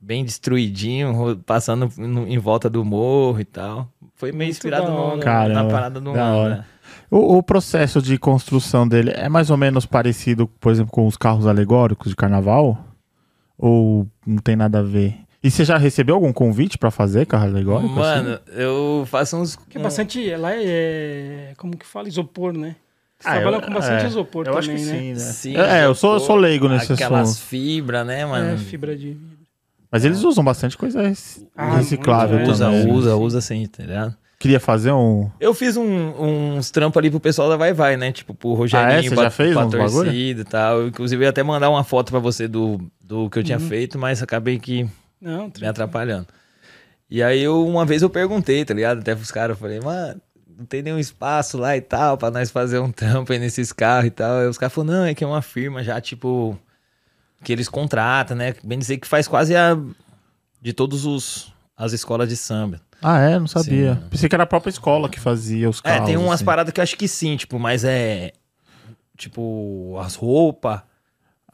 Bem 0.00 0.24
destruidinho, 0.24 1.36
passando 1.44 1.90
no- 1.96 2.26
em 2.26 2.38
volta 2.38 2.70
do 2.70 2.84
morro 2.84 3.40
e 3.40 3.44
tal. 3.44 3.88
Foi 4.14 4.30
meio 4.30 4.44
Muito 4.48 4.50
inspirado 4.56 4.90
no- 4.90 4.96
hora. 4.98 5.48
na 5.48 5.64
parada 5.64 6.00
do 6.00 6.12
da 6.12 6.34
hora. 6.34 6.56
né? 6.58 6.64
O, 7.10 7.36
o 7.38 7.42
processo 7.42 8.00
de 8.00 8.16
construção 8.18 8.86
dele 8.86 9.10
é 9.14 9.28
mais 9.28 9.50
ou 9.50 9.56
menos 9.56 9.86
parecido, 9.86 10.46
por 10.60 10.70
exemplo, 10.72 10.92
com 10.92 11.06
os 11.06 11.16
carros 11.16 11.46
alegóricos 11.46 12.10
de 12.10 12.16
carnaval? 12.16 12.78
Ou 13.56 14.06
não 14.26 14.38
tem 14.38 14.54
nada 14.56 14.78
a 14.78 14.82
ver? 14.82 15.16
E 15.42 15.50
você 15.50 15.64
já 15.64 15.76
recebeu 15.76 16.14
algum 16.14 16.32
convite 16.32 16.78
pra 16.78 16.90
fazer 16.90 17.26
carro 17.26 17.44
alegórico? 17.46 17.88
assim? 18.00 18.24
Mano, 18.24 18.38
eu 18.54 19.04
faço 19.06 19.36
uns. 19.36 19.56
Porque 19.56 19.78
bastante. 19.78 20.34
Lá 20.36 20.50
é. 20.54 21.54
Como 21.56 21.76
que 21.76 21.86
fala? 21.86 22.08
Isopor, 22.08 22.52
né? 22.52 22.76
Você 23.18 23.28
Ah, 23.28 23.32
trabalha 23.32 23.56
eu- 23.56 23.62
com 23.62 23.72
bastante 23.72 24.04
é, 24.04 24.06
isopor 24.06 24.46
eu 24.46 24.52
também, 24.54 24.74
acho 24.76 24.84
que 24.84 24.90
né? 24.92 24.98
sim, 25.00 25.08
né? 25.12 25.18
Sim, 25.18 25.56
é, 25.56 25.84
eu 25.86 25.94
sou, 25.94 26.14
eu 26.14 26.20
sou 26.20 26.36
leigo 26.36 26.68
nesse 26.68 26.92
Aquelas 26.92 27.30
assunto. 27.30 27.46
fibras, 27.46 28.06
né, 28.06 28.24
mano? 28.24 28.52
É, 28.52 28.56
fibra 28.58 28.96
de 28.96 29.08
vidro. 29.08 29.37
Mas 29.90 30.04
eles 30.04 30.22
usam 30.22 30.44
bastante 30.44 30.76
coisa 30.76 31.00
Ah, 31.56 31.76
reciclável 31.76 32.38
é. 32.40 32.44
Usa, 32.48 32.66
também. 32.66 32.92
usa, 32.92 33.16
usa 33.16 33.40
sim, 33.40 33.66
tá 33.66 33.82
ligado? 33.82 34.16
Queria 34.38 34.60
fazer 34.60 34.92
um... 34.92 35.28
Eu 35.40 35.52
fiz 35.52 35.76
um- 35.76 36.54
uns 36.56 36.70
trampos 36.70 36.96
ali 36.98 37.10
pro 37.10 37.18
pessoal 37.18 37.48
da 37.48 37.56
Vai 37.56 37.72
Vai, 37.72 37.96
né? 37.96 38.12
Tipo, 38.12 38.34
pro 38.34 38.52
Rogerinho, 38.52 38.88
Ah, 38.88 38.92
é? 38.92 39.02
Você 39.02 39.14
pra, 39.14 39.24
já 39.24 39.30
fez 39.30 39.52
pra 39.52 39.64
bagulho? 39.64 39.90
torcida 40.04 40.40
e 40.42 40.44
tal. 40.44 40.86
Inclusive, 40.86 41.22
eu 41.22 41.26
ia 41.26 41.30
até 41.30 41.42
mandar 41.42 41.70
uma 41.70 41.82
foto 41.82 42.10
pra 42.12 42.20
você 42.20 42.46
do, 42.46 42.78
do 43.00 43.28
que 43.30 43.38
eu 43.38 43.40
Uhum. 43.40 43.46
tinha 43.46 43.58
feito, 43.58 43.98
mas 43.98 44.22
acabei 44.22 44.58
que 44.60 44.86
Não, 45.20 45.50
me 45.60 45.66
atrapalhando. 45.66 46.28
E 47.10 47.20
aí, 47.22 47.42
eu, 47.42 47.66
uma 47.66 47.84
vez 47.84 48.02
eu 48.02 48.10
perguntei, 48.10 48.64
tá 48.64 48.74
ligado? 48.74 48.98
Até 49.00 49.14
pros 49.14 49.32
caras, 49.32 49.56
eu 49.56 49.60
falei, 49.60 49.80
mano, 49.80 50.20
não 50.56 50.66
tem 50.66 50.82
nenhum 50.82 50.98
espaço 51.00 51.56
lá 51.58 51.76
e 51.76 51.80
tal, 51.80 52.16
pra 52.16 52.30
nós 52.30 52.48
fazer 52.50 52.78
um 52.78 52.92
trampo 52.92 53.32
aí 53.32 53.38
nesses 53.40 53.72
carros 53.72 54.06
e 54.06 54.10
tal. 54.10 54.36
Aí 54.38 54.46
os 54.46 54.58
caras 54.58 54.72
falaram, 54.72 55.00
não, 55.00 55.04
é 55.06 55.14
que 55.14 55.24
é 55.24 55.26
uma 55.26 55.42
firma 55.42 55.82
já, 55.82 56.00
tipo, 56.00 56.56
que 57.42 57.52
eles 57.52 57.68
contratam, 57.68 58.36
né? 58.36 58.54
Bem 58.64 58.78
dizer 58.78 58.98
que 58.98 59.06
faz 59.06 59.28
quase 59.28 59.54
a... 59.54 59.76
de 60.60 60.72
todos 60.72 61.04
os... 61.04 61.52
as 61.76 61.92
escolas 61.92 62.28
de 62.28 62.36
samba. 62.36 62.80
Ah, 63.00 63.20
é? 63.20 63.38
Não 63.38 63.46
sabia. 63.46 63.94
Sim. 63.94 64.08
Pensei 64.10 64.28
que 64.28 64.34
era 64.34 64.42
a 64.42 64.46
própria 64.46 64.70
escola 64.70 65.08
que 65.08 65.20
fazia 65.20 65.70
os 65.70 65.80
carros. 65.80 66.02
É, 66.02 66.04
tem 66.04 66.16
umas 66.16 66.34
assim. 66.34 66.44
paradas 66.44 66.72
que 66.72 66.80
eu 66.80 66.82
acho 66.82 66.96
que 66.96 67.06
sim, 67.06 67.36
tipo, 67.36 67.58
mas 67.58 67.84
é. 67.84 68.32
Tipo, 69.16 69.96
as 70.00 70.14
roupas. 70.14 70.80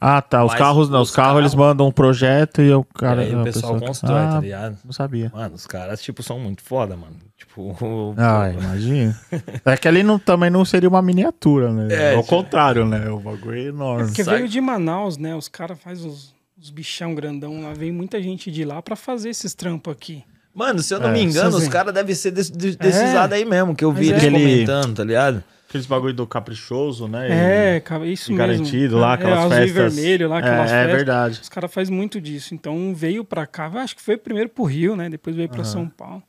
Ah, 0.07 0.21
tá. 0.21 0.43
Os 0.43 0.51
Mas 0.51 0.59
carros 0.59 0.89
não. 0.89 1.01
Os, 1.01 1.09
os 1.09 1.15
carros 1.15 1.29
carros- 1.29 1.41
eles 1.41 1.55
mandam 1.55 1.87
um 1.87 1.91
projeto 1.91 2.61
e 2.61 2.71
o 2.73 2.83
cara... 2.83 3.23
e 3.23 3.27
aí 3.29 3.35
o 3.35 3.43
pessoal 3.43 3.73
pessoa- 3.73 3.87
constrói, 3.87 4.19
ah, 4.21 4.29
tá 4.33 4.39
ligado? 4.39 4.77
Não 4.85 4.91
sabia. 4.93 5.31
Mano, 5.33 5.55
os 5.55 5.65
caras, 5.65 6.01
tipo, 6.01 6.21
são 6.21 6.39
muito 6.39 6.61
foda, 6.61 6.95
mano. 6.95 7.15
Tipo. 7.37 7.75
Ah, 8.17 8.49
imagina. 8.53 9.19
é 9.65 9.77
que 9.77 9.87
ali 9.87 10.03
não, 10.03 10.19
também 10.19 10.49
não 10.49 10.63
seria 10.63 10.87
uma 10.87 11.01
miniatura, 11.01 11.71
né? 11.73 11.87
É, 11.93 12.15
Ao 12.15 12.23
contrário, 12.23 12.85
né? 12.85 13.09
O 13.09 13.19
bagulho 13.19 13.57
é 13.57 13.63
enorme. 13.63 14.05
Porque 14.05 14.23
Sai- 14.23 14.37
veio 14.37 14.47
de 14.47 14.61
Manaus, 14.61 15.17
né? 15.17 15.35
Os 15.35 15.47
caras 15.47 15.79
fazem 15.79 16.07
os, 16.09 16.33
os 16.61 16.69
bichão 16.69 17.15
grandão 17.15 17.61
lá. 17.63 17.73
Vem 17.73 17.91
muita 17.91 18.21
gente 18.21 18.51
de 18.51 18.63
lá 18.63 18.81
pra 18.81 18.95
fazer 18.95 19.29
esses 19.29 19.53
trampos 19.53 19.91
aqui. 19.91 20.23
Mano, 20.53 20.79
se 20.79 20.93
eu 20.93 20.99
não 21.01 21.09
É, 21.09 21.11
me 21.13 21.21
engano, 21.23 21.57
os 21.57 21.67
caras 21.67 21.93
devem 21.93 22.15
ser 22.15 22.31
desse, 22.31 22.51
de- 22.51 22.77
desses 22.77 23.01
É. 23.01 23.13
lados 23.13 23.35
aí 23.35 23.43
mesmo, 23.43 23.75
que 23.75 23.83
eu 23.83 23.91
vi 23.91 24.11
Mas 24.13 24.23
eles 24.23 24.39
é. 24.41 24.43
Comentando, 24.43 24.95
tá 24.95 25.03
ligado? 25.03 25.43
Aqueles 25.75 25.85
bagulho 25.87 26.13
do 26.13 26.25
caprichoso, 26.25 27.05
né? 27.07 27.75
É, 27.75 27.79
cara, 27.81 28.05
isso 28.07 28.31
E 28.31 28.35
mesmo. 28.35 28.47
garantido 28.47 28.97
lá, 28.97 29.11
É, 29.11 29.13
aquelas 29.15 29.39
azul 29.39 29.49
festas. 29.51 29.69
e 29.69 29.73
vermelho 29.73 30.29
lá, 30.29 30.39
aquelas 30.39 30.71
é, 30.71 30.75
é 30.75 30.77
festas. 30.83 30.95
verdade. 30.95 31.39
Os 31.41 31.49
caras 31.49 31.73
fazem 31.73 31.93
muito 31.93 32.21
disso. 32.21 32.55
Então 32.55 32.93
veio 32.95 33.25
pra 33.25 33.45
cá, 33.45 33.69
eu 33.73 33.79
acho 33.79 33.95
que 33.95 34.01
foi 34.01 34.15
primeiro 34.15 34.49
pro 34.49 34.63
Rio, 34.63 34.95
né? 34.95 35.09
Depois 35.09 35.35
veio 35.35 35.49
pra 35.49 35.63
São 35.65 35.89
Paulo. 35.89 36.23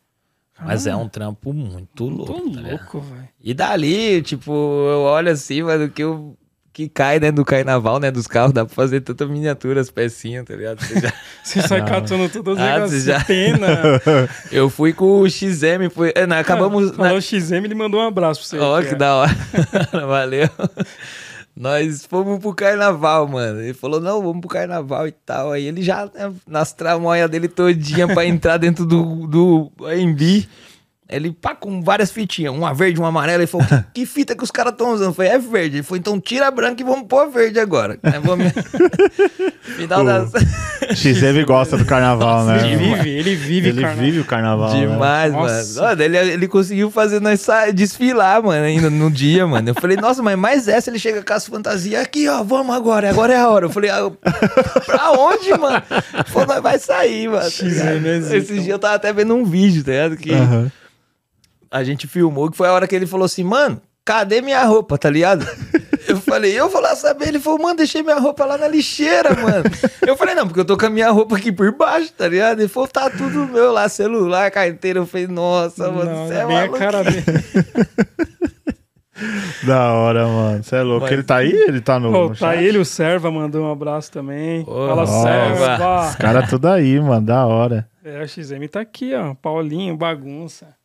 Mas 0.59 0.87
é 0.87 0.97
um 0.97 1.09
trampo 1.09 1.53
muito 1.53 2.07
louco. 2.09 2.33
Tá 2.33 2.61
ligado? 2.61 2.71
louco, 2.71 3.01
velho. 3.01 3.29
E 3.41 3.55
dali, 3.55 4.23
tipo, 4.23 4.51
eu 4.53 5.01
olho 5.03 5.31
assim, 5.31 5.63
mano, 5.63 5.89
que 5.91 6.03
eu. 6.03 6.37
Que 6.77 6.91
cai, 6.91 7.19
né, 7.19 7.33
do 7.33 7.43
carnaval, 7.43 7.99
né, 7.99 8.11
dos 8.11 8.27
carros, 8.27 8.53
dá 8.53 8.63
pra 8.63 8.75
fazer 8.75 9.01
tanta 9.01 9.25
miniatura, 9.27 9.81
as 9.81 9.91
pecinhas, 9.91 10.45
tá 10.45 10.55
ligado? 10.55 10.79
Você 10.85 11.01
já- 11.01 11.13
Você 11.43 11.63
sai 11.63 11.83
catando 11.83 12.29
todas 12.29 12.59
as 12.59 12.69
Ah, 12.69 12.75
negócios. 12.75 13.03
já- 13.05 13.25
Pena. 13.25 13.67
Eu 14.53 14.69
fui 14.69 14.93
com 14.93 15.23
o 15.23 15.27
XM, 15.31 15.89
foi, 15.91 16.13
é, 16.15 16.27
nós 16.27 16.39
acabamos... 16.41 16.91
Falou 16.91 17.13
na- 17.13 17.15
o 17.17 17.23
XM, 17.23 17.65
ele 17.65 17.75
mandou 17.75 17.99
um 17.99 18.07
abraço 18.07 18.41
pra 18.41 18.49
você. 18.51 18.59
Ó, 18.59 18.79
que 18.83 18.89
que 18.89 18.95
é. 18.95 18.99
da 18.99 19.15
hora. 19.15 19.35
Valeu. 20.07 20.51
Nós 21.57 22.05
fomos 22.05 22.39
pro 22.41 22.55
carnaval, 22.55 23.27
mano. 23.27 23.61
Ele 23.63 23.73
falou, 23.73 23.99
não, 23.99 24.21
vamos 24.23 24.41
pro 24.41 24.51
carnaval 24.51 25.09
e 25.09 25.13
tal. 25.13 25.53
Aí 25.53 25.65
ele 25.65 25.81
já, 25.81 26.05
né, 26.15 26.31
nas 26.47 26.75
tramóias 26.75 27.31
dele 27.31 27.49
todinha 27.49 28.07
pra 28.07 28.27
entrar 28.27 28.59
dentro 28.59 28.85
do, 28.85 29.27
do 29.27 29.73
AMB. 29.87 30.47
Ele 31.09 31.31
pá, 31.31 31.55
com 31.55 31.81
várias 31.83 32.11
fitinhas, 32.11 32.53
uma 32.53 32.75
verde, 32.75 32.99
uma 32.99 33.09
amarela. 33.09 33.39
Ele 33.39 33.47
falou: 33.47 33.65
que, 33.67 33.85
que 34.01 34.07
fita 34.07 34.35
que 34.35 34.43
os 34.43 34.51
caras 34.51 34.73
estão 34.73 34.91
usando? 34.93 35.11
Eu 35.11 35.15
falei: 35.15 35.31
é 35.33 35.39
verde. 35.39 35.77
Ele 35.77 35.83
falou: 35.85 35.99
então 35.99 36.21
tira 36.21 36.49
a 36.49 36.51
branca 36.51 36.83
e 36.83 36.85
vamos 36.85 37.07
pôr 37.07 37.21
a 37.21 37.27
verde 37.27 37.61
agora. 37.61 37.97
Aí 38.03 38.19
me... 38.37 38.51
Final 39.77 40.05
das. 40.05 40.33
XM 40.97 41.45
gosta 41.47 41.77
do 41.77 41.85
carnaval, 41.85 42.45
né? 42.45 42.59
Ele 42.73 42.77
vive, 42.77 43.09
ele 43.11 43.35
vive, 43.37 43.69
Ele 43.69 43.81
carnaval. 43.83 44.05
vive 44.05 44.21
o 44.21 44.25
carnaval. 44.25 44.73
né? 44.75 44.81
Demais, 44.81 45.33
Nossa. 45.33 45.81
mano. 45.83 45.89
Olha, 45.93 46.05
ele, 46.05 46.19
ele 46.33 46.49
conseguiu 46.49 46.91
fazer 46.91 47.21
nós 47.21 47.41
sa- 47.41 47.71
desfilar, 47.71 48.43
mano, 48.43 48.65
ainda 48.65 48.91
no 48.91 49.11
dia, 49.11 49.47
mano. 49.47 49.69
Eu 49.69 49.75
falei, 49.75 49.97
nossa, 49.97 50.23
mas 50.23 50.37
mais 50.39 50.69
essa 50.69 50.91
ele 50.91 50.99
chega 50.99 51.23
com 51.23 51.33
as 51.33 51.47
fantasias 51.47 52.03
aqui, 52.03 52.29
ó, 52.29 52.43
vamos 52.43 52.75
agora, 52.75 53.11
agora 53.11 53.33
é 53.33 53.37
a 53.37 53.49
hora. 53.49 53.67
Eu 53.67 53.71
falei, 53.71 53.91
ah, 53.91 54.11
pra 54.87 55.13
onde, 55.13 55.51
mano? 55.59 55.83
Ele 56.15 56.25
Falou, 56.27 56.49
nós 56.49 56.63
vai 56.63 56.79
sair, 56.79 57.29
mano. 57.29 57.51
XM, 57.51 58.35
Esse 58.35 58.61
dia 58.61 58.75
eu 58.75 58.79
tava 58.79 58.95
até 58.95 59.13
vendo 59.13 59.35
um 59.35 59.45
vídeo, 59.45 59.85
tá 59.85 59.91
ligado? 59.93 60.17
Que 60.17 60.33
Aham. 60.33 60.71
A 61.71 61.83
gente 61.85 62.07
filmou, 62.07 62.51
que 62.51 62.57
foi 62.57 62.69
a 62.69 62.73
hora 62.73 62.87
que 62.87 62.95
ele 62.95 63.07
falou 63.07 63.25
assim, 63.25 63.45
mano, 63.45 63.81
cadê 64.05 64.41
minha 64.41 64.63
roupa, 64.65 64.97
tá 64.99 65.11
ligado? 65.11 65.47
Eu 66.09 66.19
falei, 66.21 66.57
eu 66.57 66.69
vou 66.71 66.81
lá 66.81 66.95
saber. 66.95 67.27
Ele 67.27 67.41
falou, 67.41 67.59
mano, 67.61 67.79
deixei 67.79 68.01
minha 68.01 68.21
roupa 68.21 68.45
lá 68.45 68.57
na 68.57 68.69
lixeira, 68.69 69.35
mano. 69.35 69.65
Eu 70.07 70.17
falei, 70.17 70.37
não, 70.37 70.47
porque 70.47 70.61
eu 70.61 70.65
tô 70.65 70.77
com 70.79 70.87
a 70.87 70.91
minha 70.91 71.11
roupa 71.11 71.37
aqui 71.37 71.51
por 71.51 71.73
baixo, 71.77 72.13
tá 72.13 72.29
ligado? 72.29 72.61
Ele 72.61 72.69
falou, 72.69 72.87
tá 72.89 73.11
tudo 73.11 73.49
meu 73.49 73.73
lá, 73.73 73.89
celular, 73.89 74.49
carteira. 74.53 75.01
Eu 75.01 75.07
falei, 75.07 75.27
nossa, 75.27 75.91
mano, 75.91 76.09
Não, 76.13 76.29
você 76.29 76.35
é 76.35 76.47
bem 76.47 76.57
a 76.57 76.61
maluco. 76.61 76.79
cara 76.79 77.03
dele. 77.03 77.25
Da 79.67 79.93
hora, 79.95 80.27
mano. 80.27 80.63
Você 80.63 80.77
é 80.77 80.83
louco. 80.83 81.05
Mas- 81.05 81.13
Ele 81.13 81.23
tá 81.23 81.37
aí? 81.37 81.51
Ele 81.53 81.81
tá 81.81 81.99
no. 81.99 82.13
Pô, 82.13 82.29
no 82.29 82.37
tá 82.37 82.55
ele, 82.55 82.77
o 82.79 82.85
Serva 82.85 83.31
mandou 83.31 83.65
um 83.65 83.73
abraço 83.73 84.13
também. 84.13 84.61
Ô, 84.61 84.87
Fala, 84.89 84.95
nossa. 85.07 85.23
Serva. 85.23 86.09
Os 86.11 86.15
caras 86.17 86.51
tudo 86.51 86.69
aí, 86.69 87.01
mano. 87.01 87.25
Da 87.25 87.47
hora. 87.47 87.89
É, 88.05 88.23
o 88.23 88.29
XM 88.29 88.69
tá 88.71 88.81
aqui, 88.81 89.15
ó. 89.15 89.35
Paulinho, 89.35 89.97
bagunça. 89.97 90.76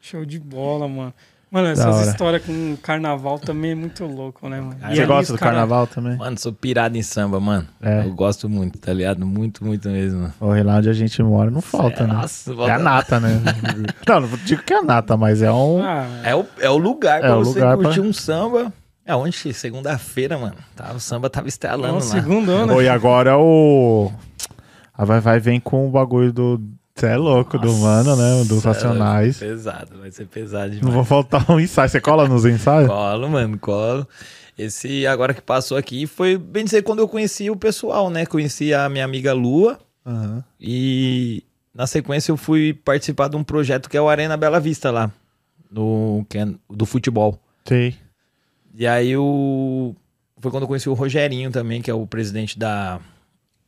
Show 0.00 0.24
de 0.24 0.38
bola, 0.38 0.88
mano. 0.88 1.12
Mano, 1.50 1.66
essas 1.66 1.96
hora. 1.96 2.06
histórias 2.10 2.44
com 2.44 2.76
carnaval 2.80 3.36
também 3.36 3.72
é 3.72 3.74
muito 3.74 4.04
louco, 4.06 4.48
né, 4.48 4.60
mano? 4.60 4.76
E 4.88 4.94
Você 4.94 5.04
gosta 5.04 5.32
os 5.32 5.36
do 5.36 5.38
cara- 5.38 5.50
carnaval 5.50 5.84
também? 5.88 6.16
Mano, 6.16 6.38
sou 6.38 6.52
pirado 6.52 6.96
em 6.96 7.02
samba, 7.02 7.40
mano. 7.40 7.66
É. 7.82 8.04
Eu 8.06 8.14
gosto 8.14 8.48
muito, 8.48 8.78
tá 8.78 8.92
ligado? 8.92 9.26
Muito, 9.26 9.64
muito 9.64 9.88
mesmo. 9.88 10.32
O 10.40 10.46
lá 10.62 10.76
onde 10.76 10.88
a 10.88 10.92
gente 10.92 11.20
mora 11.24 11.50
não 11.50 11.60
falta, 11.60 12.04
É, 12.04 12.06
né? 12.06 12.12
nossa, 12.14 12.52
É 12.52 12.70
a 12.70 12.78
nata, 12.78 13.18
né? 13.18 13.30
não, 14.08 14.20
não 14.20 14.28
digo 14.44 14.62
que 14.62 14.72
é 14.72 14.78
a 14.78 14.82
nata, 14.82 15.16
mas 15.16 15.42
é 15.42 15.50
um. 15.50 15.82
Ah, 15.82 16.06
É 16.22 16.36
o, 16.36 16.46
é 16.60 16.70
o 16.70 16.76
lugar 16.76 17.18
É 17.18 17.22
pra 17.22 17.36
o 17.38 17.44
você 17.44 17.58
lugar 17.58 17.76
pra- 17.76 17.84
curtir 17.86 18.00
um 18.00 18.12
samba. 18.12 18.72
É 19.04 19.16
onde? 19.16 19.52
Segunda-feira, 19.52 20.38
mano. 20.38 20.54
Tá, 20.76 20.92
o 20.94 21.00
samba 21.00 21.28
tava 21.28 21.48
estrelando 21.48 21.94
nossa, 21.94 22.14
lá. 22.16 22.22
segundo 22.22 22.48
ano. 22.52 22.74
Oi, 22.74 22.88
agora 22.88 23.36
o. 23.36 24.12
A 24.96 25.04
Vai 25.04 25.18
Vai 25.20 25.40
vem 25.40 25.58
com 25.58 25.88
o 25.88 25.90
bagulho 25.90 26.32
do. 26.32 26.60
Você 26.94 27.06
é 27.06 27.16
louco, 27.16 27.58
do 27.58 27.72
mano, 27.78 28.14
né? 28.16 28.40
Dos 28.44 28.62
Nossa, 28.64 28.68
Racionais. 28.72 29.38
Pesado, 29.38 29.98
vai 29.98 30.10
ser 30.10 30.26
pesado 30.26 30.68
Não 30.72 30.78
demais. 30.80 30.94
vou 30.94 31.04
faltar 31.04 31.50
um 31.50 31.58
ensaio. 31.58 31.88
Você 31.88 32.00
cola 32.00 32.28
nos 32.28 32.44
ensaios? 32.44 32.88
Colo, 32.88 33.28
mano, 33.30 33.58
colo. 33.58 34.06
Esse 34.58 35.06
agora 35.06 35.32
que 35.32 35.40
passou 35.40 35.78
aqui 35.78 36.06
foi 36.06 36.36
bem 36.36 36.64
dizer 36.64 36.82
quando 36.82 36.98
eu 36.98 37.08
conheci 37.08 37.48
o 37.48 37.56
pessoal, 37.56 38.10
né? 38.10 38.26
Conheci 38.26 38.74
a 38.74 38.88
minha 38.90 39.04
amiga 39.04 39.32
Lua 39.32 39.78
Aham. 40.04 40.44
e 40.60 41.42
na 41.74 41.86
sequência 41.86 42.30
eu 42.30 42.36
fui 42.36 42.74
participar 42.74 43.28
de 43.28 43.36
um 43.36 43.44
projeto 43.44 43.88
que 43.88 43.96
é 43.96 44.00
o 44.02 44.08
Arena 44.08 44.36
Bela 44.36 44.60
Vista 44.60 44.90
lá, 44.90 45.10
no 45.70 46.26
que 46.28 46.36
é 46.36 46.46
do 46.68 46.84
futebol. 46.84 47.38
Sei. 47.66 47.94
E 48.74 48.86
aí 48.86 49.16
o 49.16 49.94
foi 50.38 50.50
quando 50.50 50.64
eu 50.64 50.68
conheci 50.68 50.88
o 50.90 50.94
Rogerinho 50.94 51.50
também, 51.50 51.80
que 51.80 51.90
é 51.90 51.94
o 51.94 52.06
presidente 52.06 52.58
da, 52.58 53.00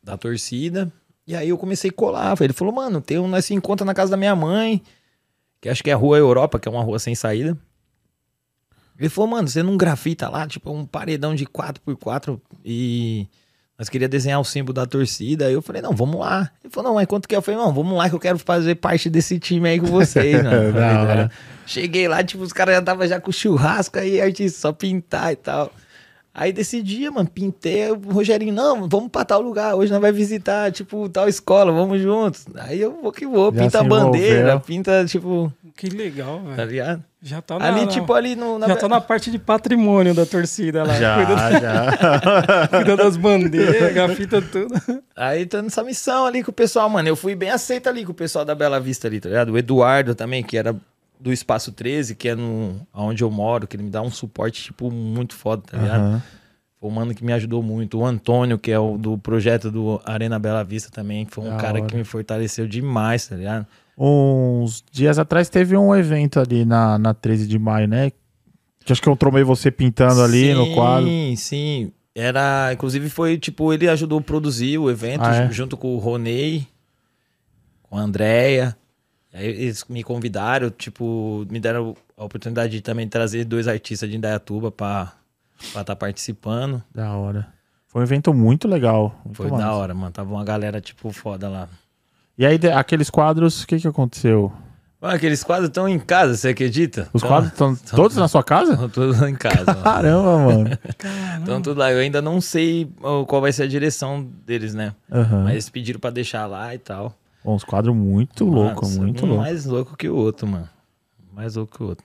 da 0.02 0.18
torcida. 0.18 0.92
E 1.26 1.36
aí 1.36 1.48
eu 1.48 1.58
comecei 1.58 1.90
a 1.90 1.92
colar. 1.92 2.36
Ele 2.40 2.52
falou, 2.52 2.74
mano, 2.74 3.00
tem 3.00 3.18
um, 3.18 3.28
nós 3.28 3.44
se 3.44 3.54
encontra 3.54 3.84
na 3.84 3.94
casa 3.94 4.10
da 4.10 4.16
minha 4.16 4.34
mãe, 4.34 4.82
que 5.60 5.68
acho 5.68 5.82
que 5.82 5.90
é 5.90 5.92
a 5.92 5.96
Rua 5.96 6.18
Europa, 6.18 6.58
que 6.58 6.68
é 6.68 6.70
uma 6.70 6.82
rua 6.82 6.98
sem 6.98 7.14
saída. 7.14 7.56
Ele 8.98 9.08
falou, 9.08 9.30
mano, 9.30 9.48
você 9.48 9.62
não 9.62 9.76
grafita 9.76 10.28
lá, 10.28 10.46
tipo, 10.46 10.70
um 10.70 10.84
paredão 10.86 11.34
de 11.34 11.46
4x4 11.46 12.40
e 12.64 13.26
nós 13.78 13.88
queria 13.88 14.08
desenhar 14.08 14.40
o 14.40 14.44
símbolo 14.44 14.74
da 14.74 14.86
torcida. 14.86 15.46
Aí 15.46 15.54
eu 15.54 15.62
falei, 15.62 15.82
não, 15.82 15.92
vamos 15.92 16.20
lá. 16.20 16.50
Ele 16.62 16.72
falou, 16.72 16.90
não, 16.90 16.94
mas 16.96 17.06
quanto 17.06 17.26
que 17.26 17.34
é? 17.34 17.38
Eu 17.38 17.42
falei, 17.42 17.58
não, 17.58 17.72
vamos 17.72 17.96
lá 17.96 18.08
que 18.08 18.14
eu 18.14 18.20
quero 18.20 18.38
fazer 18.38 18.76
parte 18.76 19.10
desse 19.10 19.40
time 19.40 19.68
aí 19.68 19.80
com 19.80 19.86
vocês, 19.86 20.42
mano. 20.42 20.72
Falei? 20.74 21.28
Cheguei 21.66 22.06
lá, 22.06 22.22
tipo, 22.22 22.42
os 22.44 22.52
caras 22.52 22.74
já 22.74 22.80
estavam 22.80 23.06
já 23.06 23.20
com 23.20 23.32
churrasco 23.32 23.98
aí, 23.98 24.20
artista, 24.20 24.60
só 24.60 24.72
pintar 24.72 25.32
e 25.32 25.36
tal. 25.36 25.72
Aí 26.34 26.50
desse 26.50 26.82
dia, 26.82 27.10
mano, 27.10 27.28
pintei, 27.28 27.90
o 27.90 27.96
Rogerinho, 28.10 28.54
não, 28.54 28.88
vamos 28.88 29.10
pra 29.10 29.22
tal 29.22 29.42
lugar, 29.42 29.74
hoje 29.74 29.92
nós 29.92 30.00
vai 30.00 30.12
visitar, 30.12 30.72
tipo, 30.72 31.06
tal 31.10 31.28
escola, 31.28 31.70
vamos 31.70 32.00
juntos. 32.00 32.46
Aí 32.56 32.80
eu 32.80 32.98
vou 33.02 33.12
que 33.12 33.26
vou, 33.26 33.52
Já 33.54 33.60
pinta 33.62 33.80
a 33.80 33.84
bandeira, 33.84 34.38
envolveu. 34.40 34.60
pinta, 34.60 35.04
tipo, 35.04 35.52
Que 35.76 35.88
legal, 35.90 36.40
tá 36.44 36.54
velho. 36.56 36.70
ligado? 36.70 37.04
Já 37.24 37.40
tá 37.42 37.58
na, 37.58 37.68
ali, 37.68 37.82
na- 37.82 37.86
tipo, 37.86 38.12
ali 38.14 38.34
no... 38.34 38.58
na- 38.58 38.66
já 38.66 38.76
tá 38.76 38.88
na 38.88 39.00
parte 39.00 39.30
de 39.30 39.38
patrimônio 39.38 40.14
da 40.14 40.24
torcida 40.26 40.82
lá. 40.84 40.94
Cuida, 40.94 41.36
Já, 41.38 41.60
já. 41.60 42.68
cuida 42.78 42.96
das 42.96 43.16
bandeiras, 43.16 43.92
grafita 43.92 44.40
tudo. 44.42 44.74
Aí 45.14 45.44
tô 45.46 45.60
nessa 45.62 45.84
missão 45.84 46.26
ali 46.26 46.42
com 46.42 46.50
o 46.50 46.54
pessoal, 46.54 46.88
mano. 46.88 47.08
Eu 47.08 47.14
fui 47.14 47.34
bem 47.36 47.50
aceito 47.50 47.88
ali 47.88 48.04
com 48.04 48.10
o 48.10 48.14
pessoal 48.14 48.44
da 48.44 48.54
Bela 48.54 48.80
Vista 48.80 49.06
ali, 49.06 49.20
tá 49.20 49.28
ligado? 49.28 49.52
O 49.52 49.58
Eduardo 49.58 50.14
também, 50.16 50.42
que 50.42 50.56
era 50.56 50.74
do 51.22 51.32
Espaço 51.32 51.70
13, 51.72 52.14
que 52.16 52.28
é 52.28 52.34
no, 52.34 52.80
onde 52.92 53.22
eu 53.22 53.30
moro, 53.30 53.66
que 53.66 53.76
ele 53.76 53.84
me 53.84 53.90
dá 53.90 54.02
um 54.02 54.10
suporte, 54.10 54.62
tipo, 54.64 54.90
muito 54.90 55.34
foda, 55.34 55.62
tá 55.70 55.76
ligado? 55.78 56.00
Aham. 56.00 56.22
Foi 56.80 56.90
um 56.90 56.92
mano 56.92 57.14
que 57.14 57.24
me 57.24 57.32
ajudou 57.32 57.62
muito. 57.62 57.98
O 57.98 58.04
Antônio, 58.04 58.58
que 58.58 58.72
é 58.72 58.78
o 58.78 58.98
do 58.98 59.16
projeto 59.16 59.70
do 59.70 60.00
Arena 60.04 60.36
Bela 60.38 60.64
Vista 60.64 60.90
também, 60.90 61.24
que 61.24 61.32
foi 61.32 61.44
um 61.44 61.50
Da 61.50 61.56
cara 61.56 61.78
hora. 61.78 61.86
que 61.86 61.94
me 61.96 62.02
fortaleceu 62.02 62.66
demais, 62.66 63.28
tá 63.28 63.36
ligado? 63.36 63.66
Uns 63.96 64.82
dias 64.90 65.16
atrás 65.18 65.48
teve 65.48 65.76
um 65.76 65.94
evento 65.94 66.40
ali 66.40 66.64
na, 66.64 66.98
na 66.98 67.14
13 67.14 67.46
de 67.46 67.56
maio, 67.58 67.86
né? 67.86 68.10
Que 68.84 68.92
acho 68.92 69.00
que 69.00 69.08
eu 69.08 69.14
tromei 69.16 69.44
você 69.44 69.70
pintando 69.70 70.20
ali 70.22 70.52
no 70.54 70.74
quadro. 70.74 71.08
Sim, 71.08 71.34
sim. 71.36 71.92
Era, 72.14 72.72
inclusive 72.72 73.08
foi, 73.08 73.38
tipo, 73.38 73.72
ele 73.72 73.88
ajudou 73.88 74.18
a 74.18 74.22
produzir 74.22 74.76
o 74.78 74.90
evento 74.90 75.22
Ah, 75.24 75.36
é? 75.36 75.50
junto 75.52 75.76
com 75.76 75.94
o 75.94 75.98
Ronei, 75.98 76.66
com 77.84 77.96
a 77.96 78.00
Andrea. 78.00 78.76
Aí 79.32 79.46
eles 79.46 79.84
me 79.88 80.02
convidaram, 80.02 80.68
tipo, 80.70 81.46
me 81.50 81.58
deram 81.58 81.96
a 82.16 82.24
oportunidade 82.24 82.72
de 82.72 82.80
também 82.82 83.08
trazer 83.08 83.44
dois 83.44 83.66
artistas 83.66 84.08
de 84.10 84.16
Indaiatuba 84.16 84.70
pra 84.70 85.12
estar 85.58 85.84
tá 85.84 85.96
participando. 85.96 86.82
Da 86.94 87.12
hora. 87.14 87.48
Foi 87.88 88.02
um 88.02 88.04
evento 88.04 88.32
muito 88.34 88.68
legal. 88.68 89.18
muito 89.24 89.36
Foi 89.36 89.50
massa. 89.50 89.62
da 89.64 89.72
hora, 89.74 89.94
mano. 89.94 90.12
Tava 90.12 90.32
uma 90.32 90.44
galera, 90.44 90.80
tipo, 90.80 91.10
foda 91.12 91.48
lá. 91.48 91.68
E 92.36 92.44
aí, 92.46 92.58
aqueles 92.74 93.10
quadros, 93.10 93.62
o 93.62 93.66
que 93.66 93.78
que 93.78 93.88
aconteceu? 93.88 94.52
Mano, 95.00 95.14
aqueles 95.14 95.42
quadros 95.42 95.68
estão 95.68 95.88
em 95.88 95.98
casa, 95.98 96.36
você 96.36 96.50
acredita? 96.50 97.08
Os 97.12 97.20
Tão- 97.22 97.28
quadros 97.30 97.52
estão 97.52 97.74
todos 97.76 98.16
na 98.16 98.28
sua 98.28 98.42
casa? 98.44 98.74
Estão 98.74 98.88
todos 98.88 99.20
em 99.22 99.34
casa. 99.34 99.74
Caramba, 99.82 100.38
mano. 100.38 100.78
Estão 101.40 101.60
tudo 101.60 101.78
lá. 101.78 101.90
Eu 101.90 101.98
ainda 101.98 102.22
não 102.22 102.40
sei 102.40 102.88
qual 103.26 103.40
vai 103.40 103.52
ser 103.52 103.64
a 103.64 103.66
direção 103.66 104.22
deles, 104.46 104.74
né? 104.74 104.94
Aham. 105.10 105.42
Mas 105.44 105.52
eles 105.52 105.68
pediram 105.68 105.98
pra 105.98 106.10
deixar 106.10 106.46
lá 106.46 106.74
e 106.74 106.78
tal. 106.78 107.14
Bom, 107.44 107.54
uns 107.54 107.64
quadros 107.64 107.94
muito 107.94 108.44
loucos, 108.44 108.90
Nossa, 108.90 109.00
muito 109.02 109.24
um 109.24 109.28
loucos. 109.28 109.44
mais 109.46 109.64
louco 109.64 109.96
que 109.96 110.08
o 110.08 110.14
outro, 110.16 110.46
mano. 110.46 110.68
Mais 111.32 111.56
louco 111.56 111.76
que 111.76 111.82
o 111.82 111.86
outro. 111.86 112.04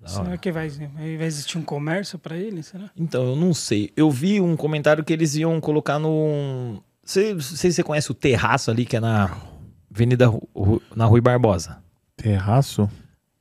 Da 0.00 0.08
Será 0.08 0.28
hora. 0.28 0.38
que 0.38 0.50
vai, 0.52 0.68
vai 0.70 1.26
existir 1.26 1.58
um 1.58 1.62
comércio 1.62 2.18
pra 2.18 2.36
ele? 2.36 2.62
Será? 2.62 2.88
Então, 2.96 3.22
eu 3.24 3.36
não 3.36 3.52
sei. 3.52 3.92
Eu 3.96 4.10
vi 4.10 4.40
um 4.40 4.56
comentário 4.56 5.04
que 5.04 5.12
eles 5.12 5.34
iam 5.36 5.60
colocar 5.60 5.98
no. 5.98 6.82
Você- 7.04 7.34
Não 7.34 7.40
sei 7.40 7.70
se 7.70 7.76
você 7.76 7.82
conhece 7.82 8.10
o 8.10 8.14
terraço 8.14 8.70
ali, 8.70 8.86
que 8.86 8.96
é 8.96 9.00
na 9.00 9.36
Avenida 9.92 10.26
Ru- 10.26 10.80
na 10.94 11.04
Rui 11.04 11.20
Barbosa. 11.20 11.82
Terraço? 12.16 12.88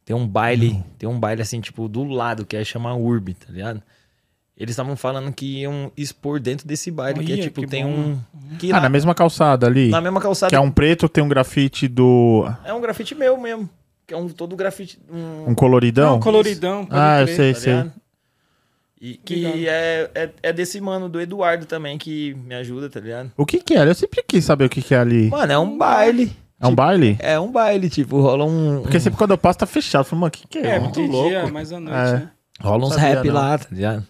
Tem 0.04 0.16
um 0.16 0.28
baile, 0.28 0.84
tem 0.98 1.08
um 1.08 1.20
baile 1.20 1.42
assim, 1.42 1.62
tipo, 1.62 1.88
do 1.88 2.04
lado, 2.04 2.46
que 2.46 2.58
é 2.58 2.64
chama 2.64 2.94
Urb, 2.96 3.34
tá 3.36 3.52
ligado? 3.54 3.82
Eles 4.60 4.72
estavam 4.74 4.95
falando 4.97 5.32
que 5.32 5.62
iam 5.62 5.89
expor 5.95 6.38
dentro 6.39 6.68
desse 6.68 6.91
baile, 6.91 7.24
que 7.24 7.32
é 7.34 7.38
tipo, 7.38 7.62
que 7.62 7.68
tem 7.68 7.86
bom. 7.86 7.89
um. 7.91 8.20
Que 8.57 8.72
Ah, 8.72 8.76
lá- 8.76 8.82
na 8.82 8.89
mesma 8.89 9.16
calçada 9.16 9.66
ali. 9.66 9.89
na 9.89 10.01
mesma 10.01 10.20
calçada. 10.20 10.49
Que 10.49 10.55
é 10.55 10.60
um 10.60 10.70
preto, 10.70 11.07
tem 11.07 11.24
um 11.24 11.30
grafite 11.30 11.88
do. 11.88 12.45
É 12.66 12.74
um 12.74 12.82
grafite 12.82 13.16
meu 13.16 13.38
mesmo. 13.38 13.70
Que 14.05 14.14
é 14.14 14.18
um 14.18 14.28
todo 14.28 14.55
grafite. 14.57 14.99
Um, 15.10 15.51
Um 15.51 15.55
coloridão? 15.55 16.14
Não, 16.14 16.20
coloridão. 16.20 16.86
pode 16.86 16.99
Ah, 16.99 17.22
eu 17.22 17.26
crer. 17.28 17.36
sei, 17.38 17.53
tá 17.53 17.60
sei. 17.60 17.74
ligado? 17.74 17.93
E 19.01 19.14
que 19.16 19.66
é, 19.68 20.12
é, 20.14 20.30
é 20.43 20.51
desse 20.51 20.82
mano 20.82 21.07
do 21.07 21.22
Eduardo 21.22 21.66
também 21.66 21.97
que 21.97 22.34
me 22.45 22.53
ajuda, 22.55 22.89
tá 22.89 22.99
ligado? 22.99 23.32
O 23.38 23.45
que 23.45 23.60
que 23.60 23.76
é? 23.76 23.88
Eu 23.88 23.95
sempre 23.95 24.22
quis 24.28 24.43
saber 24.43 24.66
o 24.66 24.70
que 24.70 24.82
que 24.82 24.93
é 24.93 24.97
ali. 24.97 25.30
Mano, 25.30 25.53
é 25.53 25.57
um 25.57 25.78
baile. 25.78 26.36
É 26.60 26.68
um 26.68 26.76
baile? 26.76 27.16
É 27.20 27.39
um 27.39 27.49
baile, 27.49 27.89
tipo, 27.89 28.20
rola 28.20 28.43
um. 28.43 28.82
Porque 28.82 28.99
sempre 28.99 29.18
quando 29.18 29.32
eu 29.32 29.38
passo 29.38 29.60
tá 29.60 29.66
fechado. 29.66 30.01
Eu 30.01 30.05
falo, 30.05 30.20
mano, 30.20 30.28
o 30.28 30.32
que 30.38 30.45
que 30.49 30.57
é? 30.57 30.76
É, 30.76 30.80
muito 30.80 30.99
louco. 30.99 31.30
dia, 31.30 31.47
mais 31.47 31.72
à 31.72 31.80
noite, 31.80 31.97
É. 31.97 32.14
né? 32.16 32.30
rola 32.60 32.86
uns 32.88 32.93
sabia, 32.95 33.07
rap 33.16 33.26
não. 33.28 33.34
lá, 33.36 33.57
tá 33.57 33.68
ligado? 33.72 34.05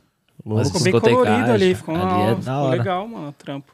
Louco. 0.45 0.65
Ficou 0.65 0.81
bem 0.81 0.99
colorido 0.99 1.51
ali, 1.51 1.75
ficou, 1.75 1.95
Ali 1.95 2.03
uma, 2.03 2.31
é 2.31 2.35
ficou 2.35 2.69
legal, 2.69 3.07
mano, 3.07 3.31
trampo. 3.37 3.73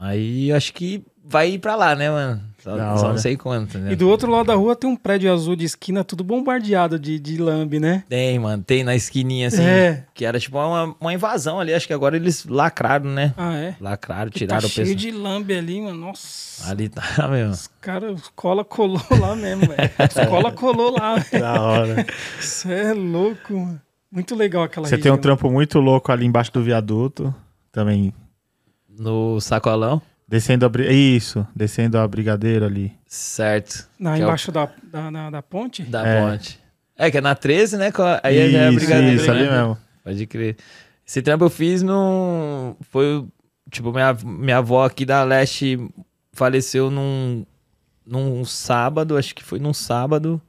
Aí 0.00 0.52
acho 0.52 0.72
que 0.72 1.02
vai 1.24 1.50
ir 1.50 1.58
pra 1.58 1.74
lá, 1.74 1.94
né, 1.94 2.08
mano? 2.10 2.40
Só, 2.62 2.76
só 2.96 3.08
não 3.10 3.18
sei 3.18 3.36
quanto, 3.36 3.78
né? 3.78 3.92
E 3.92 3.96
do 3.96 4.08
outro 4.08 4.30
lado 4.30 4.46
da 4.46 4.54
rua 4.54 4.74
tem 4.74 4.90
um 4.90 4.96
prédio 4.96 5.32
azul 5.32 5.54
de 5.54 5.64
esquina, 5.64 6.02
tudo 6.02 6.24
bombardeado 6.24 6.98
de, 6.98 7.18
de 7.18 7.36
lambe, 7.36 7.78
né? 7.78 8.02
Tem, 8.08 8.38
mano. 8.38 8.62
Tem 8.62 8.82
na 8.82 8.96
esquininha, 8.96 9.46
assim. 9.48 9.62
É. 9.62 10.04
Que 10.12 10.24
era 10.24 10.40
tipo 10.40 10.58
uma, 10.58 10.94
uma 11.00 11.12
invasão 11.14 11.60
ali. 11.60 11.72
Acho 11.72 11.86
que 11.86 11.92
agora 11.92 12.16
eles 12.16 12.44
lacraram, 12.44 13.10
né? 13.10 13.32
Ah, 13.36 13.54
é? 13.56 13.76
Lacraram, 13.80 14.30
Que 14.30 14.40
tiraram 14.40 14.62
tá 14.62 14.66
o 14.66 14.70
cheio 14.70 14.88
pessoal. 14.88 15.12
de 15.12 15.18
lambe 15.18 15.56
ali, 15.56 15.80
mano. 15.80 15.98
Nossa. 15.98 16.68
Ali 16.70 16.88
tá, 16.88 17.02
meu. 17.30 17.50
Os 17.50 17.70
caras, 17.80 18.20
cola 18.34 18.64
colou 18.64 19.00
lá 19.20 19.36
mesmo, 19.36 19.66
velho. 19.68 19.90
Os 19.98 20.28
cola 20.28 20.52
colou 20.52 20.90
lá, 20.98 21.16
velho. 21.16 21.38
Da 21.42 21.60
hora. 21.62 22.06
Isso 22.40 22.70
é 22.70 22.92
louco, 22.92 23.54
mano. 23.54 23.80
Muito 24.10 24.34
legal 24.34 24.62
aquela 24.62 24.86
Você 24.86 24.96
tem 24.96 25.10
um 25.10 25.14
região. 25.16 25.20
trampo 25.36 25.50
muito 25.50 25.78
louco 25.80 26.10
ali 26.10 26.24
embaixo 26.26 26.52
do 26.52 26.62
viaduto. 26.62 27.34
Também. 27.70 28.12
No 28.88 29.40
sacolão. 29.40 30.00
Descendo 30.26 30.66
a. 30.66 30.70
Isso, 30.92 31.46
descendo 31.54 31.98
a 31.98 32.06
brigadeira 32.08 32.66
ali. 32.66 32.92
Certo. 33.06 33.88
Na, 33.98 34.14
Que 34.14 34.20
é 34.20 34.24
o- 34.24 34.28
embaixo 34.28 34.50
da, 34.52 34.68
da, 34.84 35.10
da, 35.10 35.30
da 35.30 35.42
ponte? 35.42 35.82
Da 35.84 36.06
É. 36.06 36.20
ponte. 36.20 36.58
É, 36.96 37.10
que 37.10 37.18
é 37.18 37.20
na 37.20 37.34
13, 37.34 37.76
né? 37.76 37.92
Aí 38.22 38.50
já 38.50 38.58
é 38.58 38.66
a 38.66 38.70
isso, 38.70 38.78
brigadeira. 38.78 39.14
isso, 39.14 39.30
ali 39.30 39.44
né? 39.44 39.50
mesmo. 39.50 39.78
Pode 40.02 40.26
crer. 40.26 40.56
Esse 41.06 41.22
trampo 41.22 41.44
eu 41.44 41.50
fiz 41.50 41.82
no. 41.82 42.76
Foi. 42.90 43.24
Tipo, 43.70 43.92
minha, 43.92 44.14
minha 44.24 44.58
avó 44.58 44.84
aqui 44.84 45.04
da 45.04 45.22
Leste 45.22 45.78
faleceu 46.32 46.90
num. 46.90 47.44
Num 48.06 48.42
sábado, 48.44 49.16
acho 49.18 49.34
que 49.34 49.44
foi 49.44 49.58
num 49.58 49.74
sábado. 49.74 50.40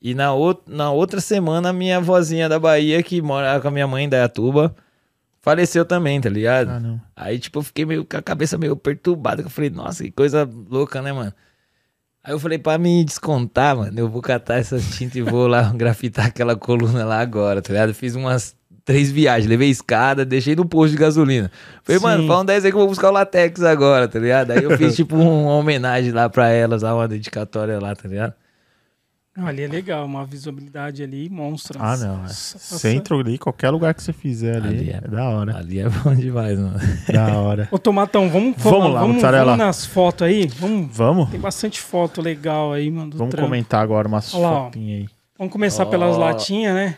E 0.00 0.14
na, 0.14 0.28
na 0.66 0.90
outra 0.90 1.20
semana, 1.20 1.72
minha 1.72 1.98
avózinha 1.98 2.48
da 2.48 2.58
Bahia, 2.58 3.02
que 3.02 3.20
mora 3.20 3.60
com 3.60 3.68
a 3.68 3.70
minha 3.70 3.86
mãe 3.86 4.08
da 4.08 4.16
Yatuba, 4.18 4.74
faleceu 5.42 5.84
também, 5.84 6.20
tá 6.20 6.30
ligado? 6.30 6.70
Ah, 6.70 6.80
não. 6.80 7.00
Aí, 7.14 7.38
tipo, 7.38 7.58
eu 7.58 7.62
fiquei 7.62 7.84
meio 7.84 8.04
com 8.04 8.16
a 8.16 8.22
cabeça 8.22 8.56
meio 8.56 8.76
perturbada. 8.76 9.42
Eu 9.42 9.50
falei, 9.50 9.68
nossa, 9.68 10.02
que 10.02 10.10
coisa 10.10 10.48
louca, 10.70 11.02
né, 11.02 11.12
mano? 11.12 11.32
Aí 12.22 12.32
eu 12.32 12.38
falei, 12.38 12.58
pra 12.58 12.78
me 12.78 13.04
descontar, 13.04 13.76
mano, 13.76 13.98
eu 13.98 14.08
vou 14.08 14.22
catar 14.22 14.56
essas 14.56 14.96
tintas 14.96 15.16
e 15.16 15.22
vou 15.22 15.46
lá 15.46 15.70
grafitar 15.76 16.26
aquela 16.26 16.56
coluna 16.56 17.04
lá 17.04 17.20
agora, 17.20 17.60
tá 17.60 17.72
ligado? 17.72 17.94
Fiz 17.94 18.14
umas 18.14 18.54
três 18.84 19.10
viagens, 19.10 19.48
levei 19.48 19.68
escada, 19.68 20.24
deixei 20.24 20.56
no 20.56 20.66
posto 20.66 20.92
de 20.92 20.98
gasolina. 20.98 21.50
Falei, 21.82 21.98
Sim. 21.98 22.04
mano, 22.04 22.26
fala 22.26 22.40
um 22.40 22.44
10 22.44 22.64
aí 22.64 22.70
que 22.70 22.74
eu 22.74 22.80
vou 22.80 22.88
buscar 22.88 23.08
o 23.08 23.12
latex 23.12 23.62
agora, 23.62 24.08
tá 24.08 24.18
ligado? 24.18 24.50
Aí 24.50 24.62
eu 24.62 24.76
fiz, 24.76 24.96
tipo, 24.96 25.16
uma 25.16 25.52
homenagem 25.56 26.12
lá 26.12 26.28
pra 26.28 26.48
elas, 26.48 26.82
lá, 26.82 26.94
uma 26.94 27.06
dedicatória 27.06 27.78
lá, 27.78 27.94
tá 27.94 28.08
ligado? 28.08 28.34
Ali 29.46 29.62
é 29.62 29.68
legal, 29.68 30.04
uma 30.04 30.24
visibilidade 30.24 31.02
ali 31.02 31.28
monstra. 31.28 31.78
Ah, 31.80 31.96
não. 31.96 32.24
É. 32.24 32.28
Centro 32.28 33.20
ali, 33.20 33.38
qualquer 33.38 33.70
lugar 33.70 33.94
que 33.94 34.02
você 34.02 34.12
fizer 34.12 34.56
ali. 34.56 34.68
Ali 34.68 34.90
é. 34.90 34.96
é. 34.96 35.00
da 35.00 35.28
hora. 35.28 35.56
Ali 35.56 35.80
é 35.80 35.88
bom 35.88 36.14
demais, 36.14 36.58
mano. 36.58 36.78
Da 37.12 37.38
hora. 37.38 37.68
Ô, 37.70 37.78
Tomatão, 37.78 38.28
vamos, 38.28 38.56
Vamos 38.56 38.78
vamos, 38.78 38.94
lá, 38.94 39.00
vamos, 39.00 39.22
vamos 39.22 39.58
nas 39.58 39.86
fotos 39.86 40.26
aí? 40.26 40.46
Vamos, 40.46 40.96
Vamos? 40.96 41.30
tem 41.30 41.40
bastante 41.40 41.80
foto 41.80 42.20
legal 42.22 42.72
aí, 42.72 42.90
mano, 42.90 43.10
do 43.10 43.18
Vamos 43.18 43.32
trampo. 43.32 43.46
comentar 43.48 43.82
agora 43.82 44.06
umas 44.06 44.30
fotinhas 44.30 45.00
aí. 45.00 45.08
Vamos 45.38 45.52
começar 45.52 45.86
pelas 45.86 46.16
Ó. 46.16 46.18
latinhas, 46.18 46.74
né? 46.74 46.96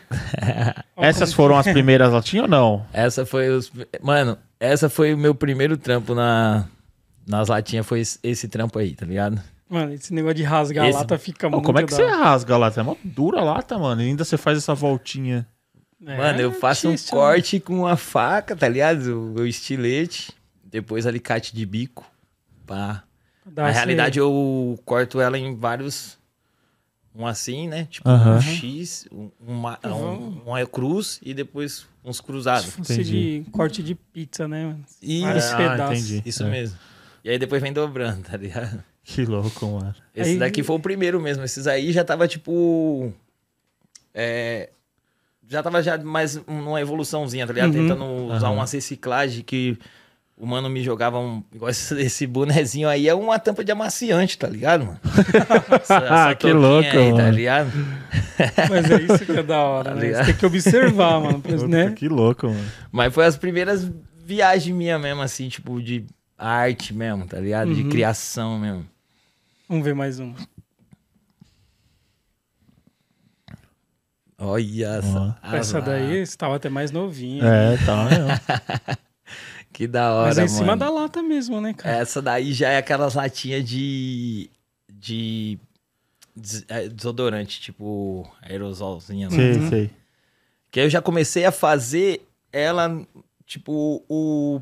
Essas 0.97 1.31
foram 1.31 1.57
as 1.57 1.65
primeiras 1.65 2.11
latinhas 2.11 2.43
ou 2.43 2.49
não? 2.49 2.85
Essa 2.91 3.25
foi 3.25 3.49
os. 3.49 3.71
Mano, 4.01 4.37
essa 4.59 4.89
foi 4.89 5.13
o 5.13 5.17
meu 5.17 5.33
primeiro 5.33 5.77
trampo 5.77 6.13
na, 6.13 6.65
nas 7.25 7.47
latinhas, 7.47 7.85
foi 7.85 8.01
esse 8.01 8.47
trampo 8.49 8.77
aí, 8.79 8.93
tá 8.95 9.05
ligado? 9.05 9.41
Mano, 9.69 9.93
esse 9.93 10.13
negócio 10.13 10.35
de 10.35 10.43
rasgar 10.43 10.85
Esse- 10.87 10.97
a 10.97 11.01
lata 11.01 11.17
fica 11.17 11.47
Ô, 11.47 11.51
muito 11.51 11.65
como 11.65 11.79
é 11.79 11.83
que 11.83 11.89
da 11.91 11.95
você 11.95 12.05
rasga 12.05 12.53
a 12.53 12.57
lata? 12.57 12.79
É 12.79 12.83
uma 12.83 12.97
dura 13.03 13.39
a 13.39 13.43
lata, 13.43 13.77
mano. 13.79 14.01
E 14.01 14.05
ainda 14.05 14.23
você 14.23 14.37
faz 14.37 14.57
essa 14.57 14.73
voltinha. 14.75 15.47
É, 16.05 16.17
Mano, 16.17 16.41
eu 16.41 16.51
faço 16.51 16.89
um 16.89 16.95
corte 17.09 17.59
com 17.61 17.79
uma 17.79 17.95
faca, 17.95 18.55
tá 18.55 18.67
ligado? 18.67 19.33
O, 19.37 19.39
o 19.39 19.47
estilete, 19.47 20.33
depois 20.63 21.07
alicate 21.07 21.55
de 21.55 21.65
bico. 21.65 22.05
Pá. 22.67 23.03
Dá 23.45 23.63
Na 23.63 23.69
realidade, 23.71 24.19
eu 24.19 24.77
corto 24.85 25.19
ela 25.21 25.37
em 25.37 25.55
vários. 25.55 26.17
Um 27.15 27.25
assim, 27.27 27.67
né? 27.67 27.85
Tipo 27.89 28.09
um 28.09 28.41
X, 28.41 29.07
um- 29.11 29.29
uma, 29.39 29.79
um, 29.85 30.41
uma 30.45 30.65
cruz 30.65 31.19
e 31.23 31.33
depois 31.33 31.85
uns 32.03 32.17
Se 32.17 32.23
cruzados. 32.23 32.65
fosse 32.65 32.93
Entendi. 32.93 33.43
de 33.43 33.51
corte 33.51 33.83
de 33.83 33.93
pizza, 33.95 34.47
né, 34.47 34.65
mano? 34.65 34.83
Isso, 35.01 35.23
Vários 35.25 35.45
Ah, 35.51 35.57
pedaços. 35.57 35.99
entendi. 36.11 36.23
isso 36.27 36.43
É. 36.43 36.49
mesmo. 36.49 36.77
E 37.23 37.29
aí 37.29 37.37
depois 37.37 37.61
vem 37.61 37.71
dobrando, 37.71 38.23
tá 38.23 38.35
ligado? 38.35 38.83
Que 39.03 39.25
louco, 39.25 39.65
mano. 39.67 39.93
Esse 40.15 40.31
Aí- 40.31 40.37
daqui 40.39 40.63
foi 40.63 40.75
o 40.75 40.79
primeiro 40.79 41.19
mesmo. 41.21 41.43
Esses 41.43 41.67
aí 41.67 41.91
já 41.91 42.03
tava 42.03 42.27
tipo. 42.27 43.11
É, 44.13 44.69
já 45.47 45.61
tava 45.61 45.81
já 45.83 45.97
mais 45.97 46.35
numa 46.47 46.79
evoluçãozinha, 46.79 47.45
tá 47.45 47.53
ligado? 47.53 47.73
Uhum. 47.75 47.81
Tentando 47.87 48.05
usar 48.33 48.47
Aham. 48.47 48.55
uma 48.55 48.65
reciclagem 48.65 49.43
que 49.43 49.77
o 50.37 50.45
mano 50.45 50.69
me 50.69 50.81
jogava 50.83 51.19
um. 51.19 51.43
Igual 51.53 51.69
esse, 51.69 51.99
esse 52.01 52.25
bonezinho 52.25 52.87
aí 52.87 53.07
é 53.09 53.13
uma 53.13 53.37
tampa 53.39 53.63
de 53.63 53.71
amaciante, 53.71 54.37
tá 54.37 54.47
ligado, 54.47 54.85
mano? 54.85 54.99
Essa- 55.81 55.95
essa 55.95 56.35
Que 56.35 56.49
touquinha 56.49 56.53
louco, 56.53 56.87
aí, 56.97 57.09
Tá 57.11 57.17
mano. 57.17 57.31
ligado? 57.35 57.71
Mas 58.69 58.89
é 58.91 59.01
isso 59.01 59.25
que 59.25 59.31
é 59.31 59.43
da 59.43 59.59
hora, 59.59 59.89
Tá 59.93 59.95
né? 59.95 60.13
Você 60.13 60.25
tem 60.25 60.35
que 60.35 60.45
observar, 60.45 61.19
mano, 61.19 61.41
Puta, 61.41 61.67
né? 61.67 61.91
Que 61.91 62.07
louco, 62.07 62.47
mano. 62.47 62.65
Mas 62.91 63.13
foi 63.13 63.25
as 63.25 63.35
primeiras 63.37 63.89
viagens 64.25 64.75
minhas 64.75 64.99
mesmo, 65.01 65.21
assim, 65.21 65.49
tipo, 65.49 65.81
de 65.81 66.05
arte 66.37 66.93
mesmo, 66.93 67.25
tá 67.27 67.39
ligado? 67.39 67.73
De 67.73 67.83
Uhum. 67.83 67.89
criação 67.89 68.57
mesmo. 68.57 68.85
Vamos 69.67 69.83
ver 69.85 69.95
mais 69.95 70.19
um. 70.19 70.33
Olha 74.37 74.87
essa. 74.97 75.37
Essa 75.53 75.81
daí 75.81 76.25
você 76.25 76.35
tava 76.35 76.55
até 76.55 76.69
mais 76.69 76.91
novinho. 76.91 77.45
É, 77.45 77.77
tá 77.85 78.05
mesmo. 78.05 78.27
Que 79.71 79.87
da 79.87 80.13
hora, 80.13 80.27
Mas 80.27 80.37
é 80.37 80.43
em 80.43 80.47
cima 80.47 80.65
mano. 80.67 80.79
da 80.81 80.89
lata 80.91 81.23
mesmo, 81.23 81.59
né, 81.59 81.73
cara? 81.73 81.97
Essa 81.97 82.21
daí 82.21 82.53
já 82.53 82.69
é 82.69 82.77
aquelas 82.77 83.15
latinhas 83.15 83.67
de. 83.67 84.47
de. 84.87 85.57
é, 86.67 86.87
desodorante, 86.89 87.59
tipo 87.59 88.31
aerosolzinha. 88.43 89.29
né? 89.31 89.35
Sei, 89.35 89.53
Uhum. 89.53 89.69
sei. 89.69 89.91
Que 90.69 90.79
aí 90.79 90.85
eu 90.85 90.89
já 90.91 91.01
comecei 91.01 91.43
a 91.43 91.51
fazer 91.51 92.21
ela, 92.51 93.03
tipo, 93.47 94.05
o 94.07 94.61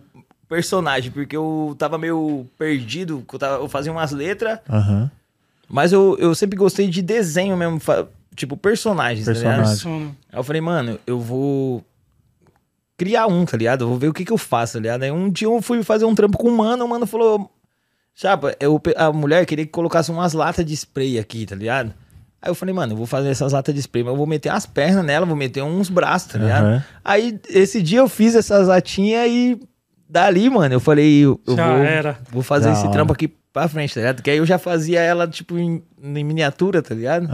personagem, 0.52 1.12
porque 1.12 1.36
eu 1.38 1.74
tava 1.80 1.98
meio 1.98 2.46
perdido, 2.58 3.24
eu, 3.32 3.40
tava- 3.40 3.64
eu 3.64 3.70
fazia 3.70 3.90
umas 3.90 4.12
letras, 4.12 4.60
Aham. 4.70 5.10
mas 5.70 5.94
eu, 5.94 6.18
eu 6.20 6.36
sempre 6.36 6.58
gostei 6.58 6.90
de 6.90 7.02
desenho 7.02 7.56
mesmo, 7.56 7.80
tipo, 8.36 8.58
personagens, 8.58 9.26
tá 9.26 9.32
ligado? 9.32 9.64
Personagem. 9.64 10.18
Aí 10.30 10.38
eu 10.40 10.44
falei, 10.44 10.62
mano, 10.62 11.00
eu 11.08 11.18
vou 11.22 11.82
criar 12.98 13.28
um, 13.28 13.46
tá 13.46 13.56
ligado? 13.56 13.86
Eu 13.86 13.88
vou 13.88 13.98
ver 13.98 14.10
o 14.10 14.14
que 14.14 14.26
que 14.26 14.32
eu 14.34 14.38
faço, 14.38 14.74
tá 14.74 14.80
ligado? 14.80 15.04
Aí 15.04 15.12
um 15.12 15.30
dia 15.30 15.48
eu 15.48 15.62
fui 15.62 15.82
fazer 15.84 16.04
um 16.04 16.14
trampo 16.14 16.38
com 16.38 16.50
um 16.50 16.56
mano, 16.58 16.84
o 16.84 16.90
mano 16.90 17.08
falou, 17.08 17.50
chapa, 18.14 18.54
eu, 18.60 18.80
a 18.98 19.12
mulher 19.14 19.46
queria 19.46 19.66
que 19.66 19.72
colocasse 19.72 20.12
umas 20.12 20.34
latas 20.34 20.66
de 20.66 20.74
spray 20.76 21.18
aqui, 21.18 21.46
tá 21.46 21.56
ligado? 21.56 21.94
Aí 22.42 22.50
eu 22.50 22.56
falei, 22.56 22.74
mano, 22.76 22.92
eu 22.94 22.98
vou 22.98 23.06
fazer 23.06 23.30
essas 23.30 23.54
latas 23.54 23.74
de 23.74 23.80
spray, 23.82 24.04
mas 24.04 24.12
eu 24.12 24.18
vou 24.18 24.28
meter 24.28 24.50
as 24.50 24.66
pernas 24.66 25.06
nela, 25.06 25.26
vou 25.26 25.36
meter 25.36 25.64
uns 25.64 25.90
braços, 25.90 26.34
tá 26.34 26.40
ligado? 26.40 26.66
Aham. 26.66 26.84
Aí 27.06 27.40
esse 27.48 27.82
dia 27.82 28.00
eu 28.00 28.10
fiz 28.10 28.36
essas 28.36 28.68
latinhas 28.68 29.28
e 29.30 29.62
dali, 30.12 30.50
mano, 30.50 30.74
eu 30.76 30.80
falei, 30.80 31.22
eu, 31.22 31.40
eu 31.48 31.56
Já 31.56 31.68
vou, 31.74 31.78
era. 31.84 32.20
vou 32.32 32.44
fazer 32.44 32.68
Da 32.68 32.74
esse 32.74 32.82
hora. 32.84 32.92
trampo 32.92 33.14
aqui 33.14 33.28
pra 33.54 33.68
frente, 33.68 33.94
tá 33.94 34.00
ligado? 34.02 34.22
Que 34.22 34.30
aí 34.30 34.38
eu 34.38 34.46
já 34.46 34.58
fazia 34.58 35.00
ela, 35.00 35.28
tipo, 35.28 35.58
em, 35.58 35.82
em 36.02 36.24
miniatura, 36.24 36.82
tá 36.82 36.94
ligado? 36.96 37.28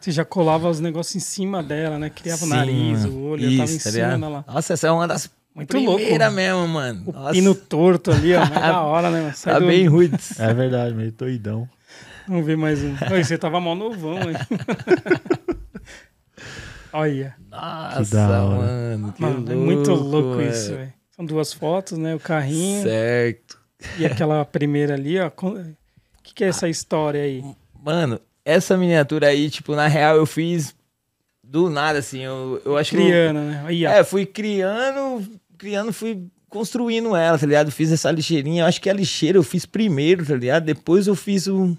Você 0.00 0.10
já 0.10 0.24
colava 0.24 0.68
os 0.68 0.80
negócios 0.80 1.16
em 1.16 1.20
cima 1.20 1.62
dela, 1.62 1.98
né? 1.98 2.10
Criava 2.10 2.42
o 2.44 2.48
Sim, 2.48 2.54
nariz, 2.54 3.04
mano. 3.04 3.16
o 3.18 3.22
olho, 3.30 3.44
eu 3.44 3.50
tava 3.58 3.70
em 3.70 3.74
Isso, 3.76 3.84
tá 3.84 3.90
cima 3.90 4.18
dela. 4.18 4.44
Nossa, 4.46 4.72
essa 4.72 4.86
é 4.86 4.90
uma 4.90 5.06
das 5.08 5.30
Muito 5.54 5.76
louco. 5.78 5.96
primeiras 5.98 6.32
mesmo, 6.32 6.68
mano. 6.68 7.02
O 7.06 7.12
Nossa, 7.12 7.32
pino 7.32 7.54
torto 7.54 8.10
ali, 8.12 8.34
ó. 8.34 8.44
Da 8.44 8.80
hora, 8.86 9.10
né? 9.10 9.20
mano? 9.22 9.32
Sai 9.36 9.52
tá 9.54 9.58
do- 9.60 9.66
bem 9.66 9.86
ruim. 9.86 10.10
É 10.38 10.54
verdade, 10.54 10.94
meio 10.94 11.12
doidão. 11.12 11.68
Vamos 12.28 12.46
ver 12.46 12.56
mais 12.56 12.80
um. 12.82 12.94
Oi, 13.12 13.24
você 13.24 13.36
tava 13.38 13.58
mó 13.60 13.74
novão, 13.74 14.18
hein? 14.20 14.36
Olha. 16.92 17.34
Nossa, 17.50 18.16
da 18.16 18.42
hora. 18.44 18.56
mano. 18.58 19.12
Que 19.12 19.22
Mano, 19.22 19.52
é 19.52 19.54
muito 19.54 19.92
louco 19.92 20.36
velho. 20.36 20.50
isso, 20.50 20.70
velho. 20.74 20.92
São 21.20 21.26
duas 21.26 21.52
fotos, 21.52 21.98
né? 21.98 22.14
O 22.14 22.18
carrinho 22.18 22.82
Certo. 22.82 23.60
e 23.98 24.06
aquela 24.06 24.42
primeira 24.42 24.94
ali, 24.94 25.20
ó. 25.20 25.26
O 25.28 25.76
que, 26.22 26.32
que 26.32 26.44
é 26.44 26.48
essa 26.48 26.66
história 26.66 27.22
aí? 27.22 27.44
Mano, 27.84 28.18
essa 28.42 28.74
miniatura 28.74 29.26
aí, 29.26 29.50
tipo, 29.50 29.74
na 29.74 29.86
real 29.86 30.16
eu 30.16 30.24
fiz 30.24 30.74
do 31.44 31.68
nada, 31.68 31.98
assim. 31.98 32.20
Eu, 32.22 32.62
eu 32.64 32.74
acho 32.74 32.92
que. 32.92 32.96
eu- 32.96 33.02
Criando, 33.04 33.38
né? 33.40 33.62
Aí. 33.66 33.84
É, 33.84 34.02
fui 34.02 34.24
criando, 34.24 35.28
criando, 35.58 35.92
fui 35.92 36.26
construindo 36.48 37.14
ela, 37.14 37.38
tá 37.38 37.44
ligado? 37.44 37.70
Fiz 37.70 37.92
essa 37.92 38.10
lixeirinha. 38.10 38.62
Eu 38.62 38.66
acho 38.66 38.80
que 38.80 38.88
a 38.88 38.94
lixeira 38.94 39.36
eu 39.36 39.42
fiz 39.42 39.66
primeiro, 39.66 40.24
tá 40.24 40.34
ligado? 40.34 40.64
Depois 40.64 41.06
eu 41.06 41.14
fiz 41.14 41.46
um. 41.48 41.76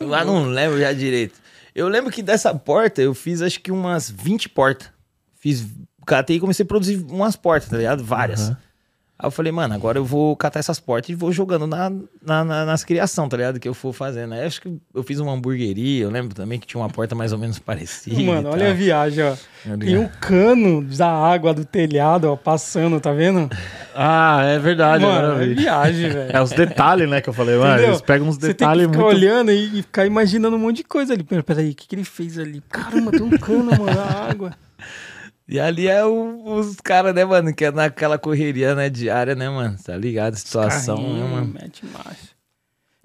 Lá 0.00 0.22
não 0.24 0.44
lembro 0.44 0.78
já 0.78 0.92
direito. 0.92 1.34
Eu 1.74 1.88
lembro 1.88 2.12
que 2.12 2.22
dessa 2.22 2.54
porta 2.54 3.02
eu 3.02 3.12
fiz 3.12 3.42
acho 3.42 3.58
que 3.58 3.72
umas 3.72 4.08
20 4.08 4.48
portas. 4.50 4.88
Fiz. 5.34 5.66
Catei 6.06 6.36
e 6.36 6.40
comecei 6.40 6.64
a 6.64 6.66
produzir 6.66 7.04
umas 7.08 7.36
portas, 7.36 7.68
tá 7.68 7.76
ligado? 7.76 8.02
Várias. 8.04 8.48
Aham. 8.48 8.56
Aí 9.18 9.26
eu 9.28 9.30
falei, 9.30 9.52
mano, 9.52 9.72
agora 9.72 10.00
eu 10.00 10.04
vou 10.04 10.34
catar 10.34 10.58
essas 10.58 10.80
portas 10.80 11.10
e 11.10 11.14
vou 11.14 11.30
jogando 11.30 11.64
na, 11.64 11.88
na, 12.20 12.44
na- 12.44 12.64
nas 12.66 12.82
criação, 12.82 13.28
tá 13.28 13.36
ligado? 13.36 13.60
Que 13.60 13.68
eu 13.68 13.74
for 13.74 13.92
fazendo. 13.92 14.34
Aí 14.34 14.44
acho 14.44 14.60
que 14.60 14.76
eu 14.92 15.02
fiz 15.04 15.20
uma 15.20 15.30
hamburgueria, 15.32 16.02
eu 16.02 16.10
lembro 16.10 16.34
também 16.34 16.58
que 16.58 16.66
tinha 16.66 16.80
uma 16.82 16.88
porta 16.88 17.14
mais 17.14 17.32
ou 17.32 17.38
menos 17.38 17.56
parecida. 17.60 18.20
Mano, 18.20 18.48
e 18.48 18.52
olha 18.52 18.70
a 18.70 18.74
viagem, 18.74 19.22
ó. 19.22 19.36
Tem 19.62 19.72
um 19.74 19.76
ligado? 19.76 20.18
cano 20.18 20.82
da 20.82 21.08
água 21.08 21.54
do 21.54 21.64
telhado, 21.64 22.24
ó, 22.32 22.34
passando, 22.36 22.98
tá 22.98 23.12
vendo? 23.12 23.48
Ah, 23.94 24.42
é 24.42 24.58
verdade. 24.58 25.04
agora 25.04 25.28
Mano, 25.28 25.42
é 25.42 25.46
vi. 25.46 25.54
viagem, 25.54 26.08
velho. 26.10 26.36
É 26.36 26.42
os 26.42 26.50
detalhes, 26.50 27.08
né, 27.08 27.20
que 27.20 27.28
eu 27.28 27.32
falei, 27.34 27.56
mano. 27.56 27.74
Entendeu? 27.74 27.90
Eles 27.90 28.00
pegam 28.00 28.26
uns 28.26 28.34
Você 28.34 28.40
tem 28.40 28.50
que 28.54 28.58
detalhes 28.58 28.86
ficar 28.86 28.98
muito. 28.98 29.14
olhando 29.16 29.52
e, 29.52 29.78
e 29.78 29.82
ficar 29.82 30.04
imaginando 30.04 30.56
um 30.56 30.58
monte 30.58 30.78
de 30.78 30.84
coisa 30.84 31.12
ali. 31.12 31.22
Pera- 31.22 31.44
Peraí, 31.44 31.70
o 31.70 31.74
que, 31.76 31.86
que 31.86 31.94
ele 31.94 32.02
fez 32.04 32.40
ali? 32.40 32.60
Caramba, 32.68 33.12
tem 33.12 33.22
um 33.22 33.30
cano, 33.38 33.66
mano, 33.70 33.84
na 33.84 34.02
água. 34.28 34.52
E 35.48 35.58
ali 35.60 35.88
é 35.88 36.04
o- 36.04 36.54
os 36.54 36.76
caras, 36.76 37.14
né, 37.14 37.24
mano, 37.24 37.52
que 37.54 37.64
é 37.64 37.70
naquela 37.70 38.18
correria, 38.18 38.74
né, 38.74 38.88
diária, 38.88 39.34
né, 39.34 39.48
mano? 39.48 39.76
Tá 39.84 39.96
ligado? 39.96 40.34
Situação, 40.36 40.96
né, 40.96 41.24
mano? 41.28 41.52
Mete 41.52 41.84
marcha. 41.86 42.32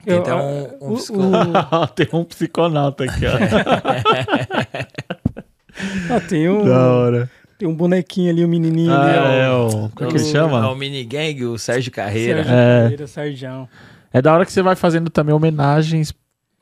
Tem 0.06 0.14
Eu, 0.16 0.22
até 0.22 0.32
ah, 0.32 0.36
um- 0.38 0.78
um 0.82 0.94
o- 0.94 0.96
psicólogo. 0.96 1.52
o- 1.58 1.88
tem 1.96 2.08
um 2.14 2.24
psiconauta 2.24 3.04
aqui, 3.04 3.26
ó. 3.26 3.34
ah, 6.16 6.20
tem, 6.22 6.50
um, 6.50 6.66
da 6.66 6.92
hora. 6.92 7.30
tem 7.58 7.68
um 7.68 7.76
bonequinho 7.76 8.32
ali, 8.32 8.46
um 8.46 8.48
menininho 8.48 8.94
Ah, 8.94 9.04
ali, 9.04 9.18
ó. 9.18 9.32
é, 9.32 9.52
o... 9.52 9.90
Como 9.94 10.10
é 10.10 10.14
que 10.14 10.18
ele 10.20 10.30
É 10.30 10.32
chama? 10.32 10.70
o 10.72 10.76
mini 10.76 11.04
gang, 11.04 11.44
o 11.46 11.58
Sérgio 11.58 11.92
Carreira. 11.92 12.44
Sérgio 12.44 12.54
É. 12.56 12.82
Carreira, 12.84 13.08
Sérgio. 13.08 13.70
É 14.14 14.22
da 14.22 14.34
hora 14.34 14.46
que 14.46 14.52
você 14.52 14.62
vai 14.62 14.76
fazendo 14.76 15.10
também 15.10 15.34
homenagens, 15.36 16.14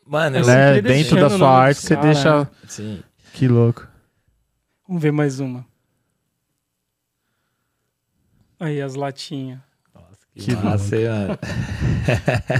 Mano, 0.08 0.38
eu... 0.38 0.46
né? 0.46 0.82
Dentro 0.82 1.20
da 1.20 1.28
o 1.28 1.30
sua 1.32 1.50
arte, 1.50 1.82
você 1.82 1.96
cara, 1.96 2.08
deixa... 2.08 2.40
né? 2.40 2.48
Sim. 2.68 3.00
Que 3.34 3.48
louco. 3.48 3.88
Vamos 4.88 5.02
ver 5.02 5.12
mais 5.12 5.40
uma. 5.40 5.66
Aí, 8.60 8.82
as 8.82 8.96
latinhas. 8.96 9.60
Que, 10.34 10.46
Que 10.48 10.56
massa, 10.56 10.96
hein, 10.98 11.08
mano. 11.08 11.40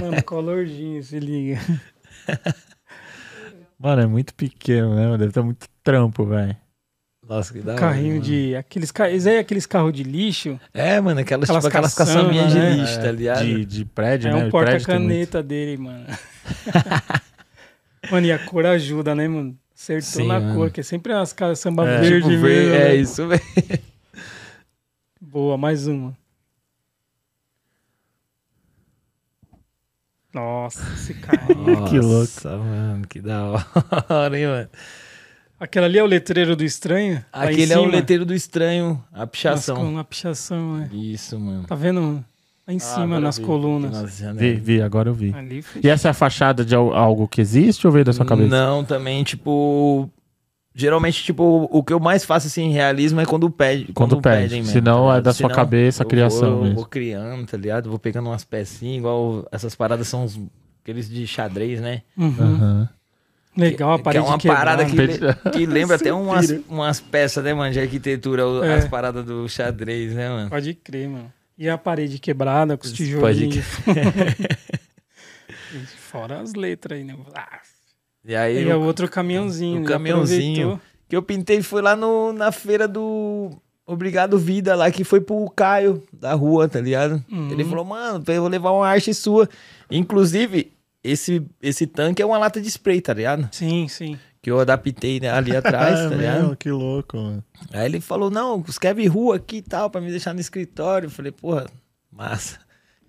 Mano, 0.10 0.24
colorzinho, 0.24 1.02
se 1.02 1.18
liga. 1.20 1.60
Mano, 3.78 4.02
é 4.02 4.06
muito 4.06 4.34
pequeno, 4.34 4.94
né? 4.94 5.04
mano? 5.06 5.18
Deve 5.18 5.32
ter 5.32 5.42
muito 5.42 5.68
trampo, 5.84 6.24
velho. 6.24 6.56
Nossa, 7.28 7.52
que 7.52 7.60
da 7.60 7.72
hora, 7.72 7.80
Carrinho 7.80 8.14
mano. 8.14 8.22
de. 8.22 8.56
Aqueles, 8.56 8.90
ca- 8.90 9.10
isso 9.10 9.28
aí 9.28 9.36
é 9.36 9.38
aqueles 9.40 9.66
carros 9.66 9.92
de 9.92 10.02
lixo. 10.04 10.58
É, 10.72 10.98
mano, 11.00 11.20
aquelas, 11.20 11.50
Aquelas 11.50 11.64
tipo, 11.64 11.68
aquelas 11.76 11.94
caçamba, 11.94 12.20
caçambinhas 12.30 12.52
de 12.52 12.58
né? 12.58 12.70
lixo, 12.76 13.00
tá 13.00 13.12
ligado? 13.12 13.44
De, 13.44 13.64
de 13.66 13.84
prédio, 13.84 14.28
É 14.28 14.30
né? 14.30 14.36
um 14.36 14.40
tem 14.40 14.42
muito. 14.44 14.52
porta-caneta 14.52 15.42
dele, 15.42 15.76
mano. 15.76 16.06
mano, 18.10 18.26
e 18.26 18.32
a 18.32 18.38
cor 18.46 18.64
ajuda, 18.66 19.14
né, 19.14 19.28
mano? 19.28 19.58
Acertou 19.86 20.22
Sim, 20.22 20.26
na 20.26 20.40
mano. 20.40 20.54
cor, 20.56 20.70
que 20.72 20.80
é 20.80 20.82
sempre 20.82 21.12
umas 21.12 21.32
caras 21.32 21.60
samba 21.60 21.88
É. 21.88 22.00
verde 22.00 22.16
Tipo, 22.28 22.28
mesmo. 22.28 22.42
ver... 22.46 22.74
é 22.74 22.88
né? 22.88 22.94
isso, 22.96 23.26
velho. 23.28 23.42
Boa, 25.20 25.56
mais 25.56 25.86
uma. 25.86 26.16
Nossa, 30.34 30.82
esse 30.94 31.14
carrinho. 31.14 31.84
Que 31.88 31.98
louco. 31.98 32.20
Nossa, 32.20 32.58
mano, 32.58 33.06
que 33.06 33.20
da 33.20 33.44
hora, 34.08 34.38
hein, 34.38 34.46
mano. 34.46 34.68
Aquela 35.58 35.86
ali 35.86 35.98
é 35.98 36.02
o 36.02 36.06
letreiro 36.06 36.54
do 36.54 36.64
estranho? 36.64 37.24
Aquele 37.32 37.72
é 37.72 37.78
o 37.78 37.86
letreiro 37.86 38.26
do 38.26 38.34
estranho, 38.34 39.02
a 39.12 39.26
pichação. 39.26 39.76
col- 39.76 39.90
Na 39.90 40.04
pichação, 40.04 40.82
é. 40.82 40.94
Isso, 40.94 41.38
mano. 41.40 41.64
Tá 41.66 41.74
vendo? 41.74 42.22
Lá 42.66 42.74
em 42.74 42.78
Ah, 42.78 42.80
cima, 42.80 43.04
agora 43.04 43.20
nas 43.20 43.38
vi. 43.38 43.44
colunas. 43.44 43.92
Nas. 44.20 44.36
Vi, 44.36 44.54
vi, 44.54 44.82
agora 44.82 45.08
eu 45.10 45.14
vi. 45.14 45.32
Ali. 45.34 45.64
E 45.82 45.88
essa 45.88 46.08
é 46.08 46.10
a 46.10 46.14
fachada 46.14 46.64
de 46.64 46.74
al- 46.74 46.92
algo 46.94 47.28
que 47.28 47.40
existe 47.40 47.86
ou 47.86 47.92
veio 47.92 48.04
da 48.04 48.12
sua 48.12 48.26
cabeça? 48.26 48.48
Não, 48.48 48.84
também, 48.84 49.22
tipo. 49.22 50.10
Geralmente, 50.78 51.22
tipo, 51.24 51.66
o 51.72 51.82
que 51.82 51.90
eu 51.92 51.98
mais 51.98 52.22
faço 52.24 52.48
assim 52.48 52.64
em 52.64 52.70
realismo 52.72 53.18
é 53.20 53.24
quando 53.24 53.48
pede. 53.48 53.92
Quando 53.94 54.20
pede. 54.20 54.42
pedem 54.42 54.58
mesmo, 54.60 54.72
Senão 54.74 55.08
tá 55.08 55.16
é 55.16 55.20
da 55.22 55.32
sua 55.32 55.48
cabeça 55.48 56.02
a 56.02 56.04
eu 56.04 56.08
criação 56.08 56.40
Vou, 56.50 56.50
eu 56.58 56.62
mesmo. 56.64 56.74
vou 56.76 56.84
criando, 56.84 57.46
tá 57.46 57.56
ligado? 57.56 57.88
Vou 57.88 57.98
pegando 57.98 58.28
umas 58.28 58.44
pecinhas, 58.44 58.98
igual 58.98 59.46
essas 59.50 59.74
paradas 59.74 60.06
são 60.06 60.24
os, 60.24 60.38
aqueles 60.82 61.08
de 61.08 61.26
xadrez, 61.26 61.80
né? 61.80 62.02
Uhum. 62.18 62.34
Aham. 62.38 62.88
Legal, 63.56 63.92
a 63.92 63.94
que 63.94 64.00
é 64.00 64.04
parede 64.04 64.26
uma 64.26 64.36
quebrada. 64.38 64.84
parada 64.84 64.84
que, 64.84 65.48
que 65.50 65.64
lembra 65.64 65.96
até 65.96 66.12
umas, 66.12 66.50
umas 66.68 67.00
peças, 67.00 67.42
né, 67.42 67.54
mano, 67.54 67.72
de 67.72 67.80
arquitetura, 67.80 68.42
É. 68.66 68.74
as 68.74 68.84
paradas 68.86 69.24
do 69.24 69.48
xadrez, 69.48 70.12
né, 70.12 70.28
mano? 70.28 70.50
Pode 70.50 70.74
crer, 70.74 71.08
mano. 71.08 71.32
E 71.58 71.68
a 71.68 71.78
parede 71.78 72.18
quebrada 72.18 72.76
com 72.76 72.84
os 72.84 72.92
tijolinhos. 72.92 73.64
Fora 75.96 76.40
as 76.40 76.54
letras 76.54 76.98
aí, 76.98 77.04
né? 77.04 77.16
Ah, 77.34 77.60
E 78.24 78.34
aí, 78.34 78.64
E 78.64 78.68
é 78.68 78.76
o, 78.76 78.82
outro 78.82 79.08
caminhãozinho. 79.08 79.78
o 79.78 79.82
né? 79.82 79.88
caminhãozinho. 79.88 80.80
Que 81.08 81.16
eu 81.16 81.22
pintei 81.22 81.62
foi 81.62 81.82
lá 81.82 81.94
no, 81.94 82.32
na 82.32 82.50
feira 82.50 82.88
do 82.88 83.50
Obrigado 83.86 84.38
Vida, 84.38 84.74
lá 84.74 84.90
que 84.90 85.04
foi 85.04 85.20
pro 85.20 85.48
Caio 85.50 86.02
da 86.12 86.34
rua, 86.34 86.68
tá 86.68 86.80
ligado? 86.80 87.24
Uhum. 87.30 87.50
Ele 87.50 87.64
falou, 87.64 87.84
mano, 87.84 88.22
eu 88.26 88.40
vou 88.40 88.50
levar 88.50 88.72
uma 88.72 88.88
arte 88.88 89.14
sua. 89.14 89.48
Inclusive, 89.90 90.72
esse, 91.04 91.42
esse 91.62 91.86
tanque 91.86 92.20
é 92.20 92.26
uma 92.26 92.38
lata 92.38 92.60
de 92.60 92.68
spray, 92.68 93.00
tá 93.00 93.14
ligado? 93.14 93.48
Sim, 93.52 93.86
sim. 93.86 94.18
Que 94.46 94.50
eu 94.52 94.60
adaptei 94.60 95.18
né, 95.18 95.28
ali 95.28 95.56
atrás, 95.56 95.98
É 96.06 96.08
tá 96.08 96.14
ligado? 96.14 96.56
que 96.56 96.70
louco, 96.70 97.16
mano. 97.16 97.44
Aí 97.72 97.84
ele 97.84 98.00
falou, 98.00 98.30
não, 98.30 98.64
escreve 98.68 99.04
rua 99.08 99.34
aqui 99.34 99.56
e 99.56 99.62
tal, 99.62 99.90
pra 99.90 100.00
me 100.00 100.08
deixar 100.08 100.32
no 100.32 100.38
escritório. 100.38 101.08
Eu 101.08 101.10
falei, 101.10 101.32
porra, 101.32 101.66
massa. 102.12 102.60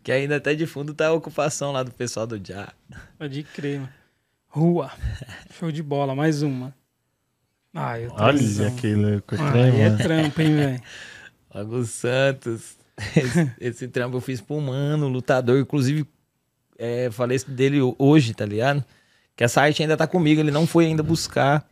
Que 0.02 0.12
ainda 0.12 0.38
até 0.38 0.56
de 0.56 0.66
fundo 0.66 0.96
tá 0.96 1.10
a 1.10 1.14
ocupação 1.14 1.72
lá 1.72 1.84
do 1.84 1.92
pessoal 1.92 2.26
do 2.26 2.44
Já. 2.44 2.74
Pode 3.20 3.44
crer, 3.44 3.82
mano. 3.82 3.94
Rua. 4.48 4.92
Show 5.52 5.72
de 5.72 5.84
bola. 5.84 6.16
Mais 6.16 6.42
uma. 6.42 6.74
Ah, 7.72 8.00
eu 8.00 8.12
Olha 8.14 8.72
que 8.72 8.96
louco. 8.96 9.36
Ah, 9.36 9.52
trem, 9.52 9.82
é 9.84 9.96
trampo, 9.96 10.42
hein, 10.42 10.56
velho? 10.56 10.82
Lago 11.54 11.86
Santos. 11.86 12.78
Esse, 13.16 13.52
esse 13.62 13.88
trampo 13.88 14.18
eu 14.18 14.22
fiz 14.22 14.42
pro 14.42 14.60
mano, 14.60 15.08
lutador. 15.08 15.60
Inclusive, 15.60 16.04
é, 16.80 17.12
falei 17.12 17.36
isso 17.38 17.52
dele 17.52 17.78
hoje, 18.00 18.34
tá 18.34 18.44
ligado? 18.44 18.84
Que 19.38 19.44
essa 19.46 19.62
arte 19.62 19.82
ainda 19.82 19.96
tá 19.96 20.06
comigo, 20.06 20.42
ele 20.42 20.52
não 20.52 20.68
foi 20.68 20.88
ainda 20.88 21.02
buscar. 21.04 21.66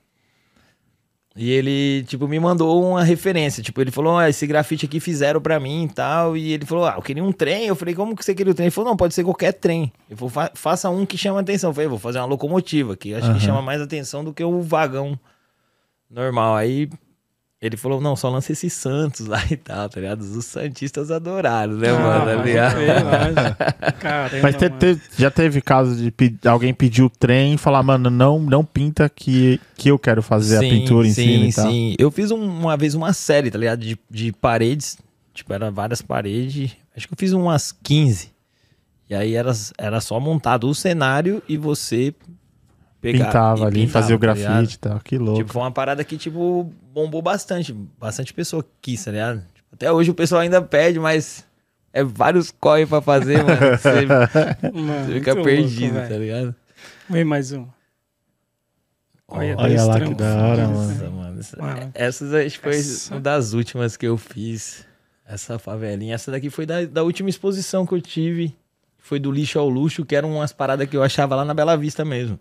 E 1.38 1.52
ele, 1.52 2.06
tipo, 2.08 2.30
me 2.30 2.40
mandou 2.40 2.82
uma 2.82 3.04
referência. 3.04 3.62
Tipo, 3.62 3.82
ele 3.82 3.92
falou: 3.92 4.18
ah, 4.18 4.30
esse 4.30 4.48
grafite 4.48 4.86
aqui 4.86 5.02
fizeram 5.02 5.42
pra 5.42 5.60
mim 5.60 5.84
e 5.84 5.90
tal. 5.90 6.38
E 6.38 6.54
ele 6.54 6.66
falou: 6.66 6.86
ah, 6.86 6.94
eu 6.96 7.02
queria 7.02 7.22
um 7.22 7.34
trem. 7.34 7.66
Eu 7.66 7.76
falei: 7.76 7.94
como 7.94 8.16
que 8.16 8.24
você 8.24 8.34
queria 8.34 8.52
o 8.52 8.56
trem? 8.56 8.68
Ele 8.68 8.72
falou: 8.72 8.92
não, 8.92 8.96
pode 8.96 9.14
ser 9.14 9.26
qualquer 9.26 9.52
trem. 9.52 9.92
Ele 10.10 10.16
falou: 10.16 10.30
"Fa- 10.30 10.52
faça 10.54 10.90
um 10.90 11.06
que 11.06 11.18
chama 11.18 11.42
atenção. 11.42 11.72
Eu 11.72 11.74
falei: 11.74 11.90
vou 11.90 12.00
fazer 12.00 12.20
uma 12.20 12.26
locomotiva, 12.28 12.96
que 12.96 13.14
acho 13.14 13.26
Aham. 13.28 13.34
que 13.38 13.44
chama 13.44 13.62
mais 13.62 13.82
atenção 13.82 14.24
do 14.24 14.34
que 14.34 14.44
o 14.46 14.62
vagão 14.62 15.20
normal. 16.10 16.56
Aí 16.56 16.88
ele 17.62 17.78
falou: 17.78 18.00
não, 18.02 18.16
só 18.16 18.30
lança 18.30 18.52
esse 18.52 18.70
Santos 18.70 19.26
lá 19.28 19.42
e 19.50 19.56
tal, 19.58 19.90
tá 19.90 20.00
ligado? 20.00 20.22
Os 20.22 20.46
Santistas 20.46 21.10
adoraram, 21.10 21.74
né, 21.78 21.90
Ah, 21.90 22.00
mano? 22.00 22.26
Tá 22.26 22.44
crer, 22.44 23.04
lógico. 23.04 23.96
Caramba, 24.00 24.42
Mas 24.44 24.56
te- 24.56 24.70
te- 24.70 25.02
já 25.18 25.32
teve 25.32 25.62
caso 25.62 25.96
de 25.96 26.12
pe- 26.12 26.36
alguém 26.46 26.74
pedir 26.74 27.02
o 27.04 27.10
trem 27.10 27.54
e 27.54 27.58
falar, 27.58 27.82
mano, 27.84 28.10
não, 28.10 28.40
não 28.40 28.64
pinta 28.64 29.10
que, 29.10 29.60
que 29.76 29.90
eu 29.90 29.98
quero 29.98 30.22
fazer 30.22 30.58
a 30.58 30.60
pintura 30.62 31.08
em 31.08 31.12
sim, 31.14 31.24
cima 31.24 31.46
e 31.46 31.54
tal. 31.54 31.72
Sim, 31.72 31.96
Eu 31.98 32.12
fiz 32.12 32.30
um- 32.32 32.44
uma 32.44 32.76
vez 32.78 32.94
uma 32.94 33.14
série, 33.14 33.50
tá 33.50 33.58
ligado? 33.58 33.80
De, 33.80 33.98
de 34.10 34.32
paredes. 34.34 34.98
Tipo, 35.34 35.52
era 35.54 35.70
várias 35.72 36.02
paredes. 36.02 36.72
Acho 36.96 37.08
que 37.08 37.14
eu 37.14 37.18
fiz 37.18 37.34
umas 37.34 37.72
15. 37.84 38.30
E 39.10 39.14
aí 39.14 39.36
era, 39.36 39.52
era 39.78 40.00
só 40.02 40.20
montado 40.20 40.68
o 40.68 40.74
cenário 40.74 41.44
e 41.48 41.58
você 41.58 42.14
pegar, 43.12 43.26
Pintava 43.28 43.64
e 43.64 43.68
ali, 43.68 43.80
pintava, 43.86 44.02
fazia 44.02 44.16
o 44.16 44.20
tá 44.20 44.22
grafite 44.34 44.76
e 44.76 44.80
tal. 44.80 45.00
Que 45.00 45.18
louco. 45.18 45.38
Tipo, 45.40 45.54
foi 45.54 45.62
uma 45.62 45.72
parada 45.72 46.04
que, 46.04 46.18
tipo, 46.18 46.72
bombou 46.94 47.22
bastante. 47.22 47.72
Bastante 48.00 48.34
pessoa 48.34 48.66
quis, 48.82 49.04
tá 49.04 49.12
ligado? 49.12 49.40
Tipo, 49.54 49.68
até 49.74 49.92
hoje 49.92 50.12
o 50.12 50.14
pessoal 50.16 50.42
ainda 50.42 50.62
pede, 50.62 51.00
mas 51.00 51.46
é 51.94 52.04
vários 52.04 52.52
corre 52.52 52.86
pra 52.86 53.02
fazer, 53.02 53.38
mano. 53.44 53.58
Você, 53.78 54.06
Mano, 54.72 55.06
você 55.06 55.14
fica 55.14 55.36
perdido, 55.42 55.94
louco, 55.94 56.10
tá 56.10 56.18
ligado? 56.18 56.56
Vem 57.10 57.24
mais 57.24 57.52
um. 57.52 57.66
Olha, 59.28 59.56
Olha 59.58 59.84
lá 59.84 60.00
que 60.00 60.14
da 60.14 60.36
hora, 60.36 60.68
mano. 60.68 60.88
Nossa, 60.88 61.10
mano. 61.10 61.40
essa- 61.40 61.58
Mano, 61.62 61.92
Essas 61.96 62.34
acho 62.34 62.60
foi 62.60 62.76
essa- 62.78 63.14
uma 63.16 63.20
das 63.22 63.54
últimas 63.54 63.98
que 63.98 64.06
eu 64.08 64.18
fiz. 64.18 64.86
Essa 65.28 65.58
favelinha. 65.58 66.14
Essa 66.14 66.30
daqui 66.32 66.50
foi 66.52 66.66
da, 66.68 66.86
da 66.86 67.02
última 67.04 67.30
exposição 67.30 67.86
que 67.86 67.94
eu 67.94 68.02
tive. 68.02 68.56
Foi 69.00 69.20
do 69.20 69.32
lixo 69.32 69.58
ao 69.58 69.68
luxo, 69.68 70.06
que 70.06 70.16
eram 70.16 70.32
umas 70.36 70.54
paradas 70.54 70.88
que 70.88 70.96
eu 70.96 71.02
achava 71.02 71.36
lá 71.36 71.44
na 71.44 71.54
Bela 71.54 71.76
Vista 71.76 72.06
mesmo. 72.06 72.40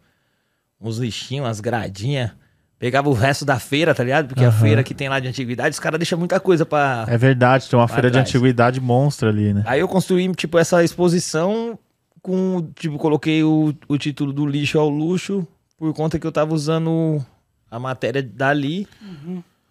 Uns 0.84 0.98
lixinhos, 0.98 1.46
umas 1.46 1.60
gradinhas. 1.60 2.30
Pegava 2.78 3.08
o 3.08 3.14
resto 3.14 3.44
da 3.44 3.58
feira, 3.58 3.94
tá 3.94 4.04
ligado? 4.04 4.28
Porque 4.28 4.44
a 4.44 4.48
Aham. 4.48 4.60
feira 4.60 4.82
que 4.84 4.92
tem 4.94 5.08
lá 5.08 5.18
de 5.18 5.26
antiguidade, 5.28 5.70
os 5.72 5.80
caras 5.80 5.98
deixam 5.98 6.18
muita 6.18 6.38
coisa 6.38 6.66
pra. 6.66 7.06
É 7.08 7.16
verdade, 7.16 7.68
tem 7.70 7.78
uma 7.78 7.88
feira 7.88 8.08
de 8.10 8.14
trás. 8.14 8.28
antiguidade 8.28 8.80
monstra 8.80 9.30
ali, 9.30 9.54
né? 9.54 9.62
Aí 9.66 9.80
eu 9.80 9.88
construí, 9.88 10.30
tipo, 10.34 10.58
essa 10.58 10.84
exposição 10.84 11.78
com. 12.20 12.68
Tipo, 12.74 12.98
coloquei 12.98 13.42
o, 13.42 13.74
o 13.88 13.96
título 13.96 14.32
do 14.32 14.44
lixo 14.44 14.78
ao 14.78 14.88
luxo, 14.90 15.46
por 15.78 15.94
conta 15.94 16.18
que 16.18 16.26
eu 16.26 16.32
tava 16.32 16.52
usando 16.52 17.24
a 17.70 17.78
matéria 17.78 18.22
dali. 18.22 18.86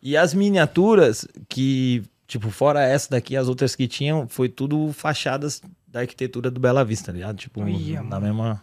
E 0.02 0.18
as 0.18 0.34
miniaturas, 0.34 1.28
que, 1.48 2.04
tipo, 2.28 2.50
fora 2.50 2.82
essa 2.84 3.12
daqui, 3.12 3.38
as 3.38 3.48
outras 3.48 3.76
que 3.76 3.88
tinham, 3.88 4.28
foi 4.28 4.50
tudo 4.50 4.92
fachadas 4.92 5.62
da 5.88 6.00
arquitetura 6.00 6.50
do 6.50 6.60
Bela 6.60 6.84
Vista, 6.84 7.08
tá 7.08 7.12
ligado? 7.14 7.38
Tipo, 7.38 7.62
Olha, 7.62 8.02
na 8.02 8.20
mano. 8.20 8.22
mesma 8.26 8.62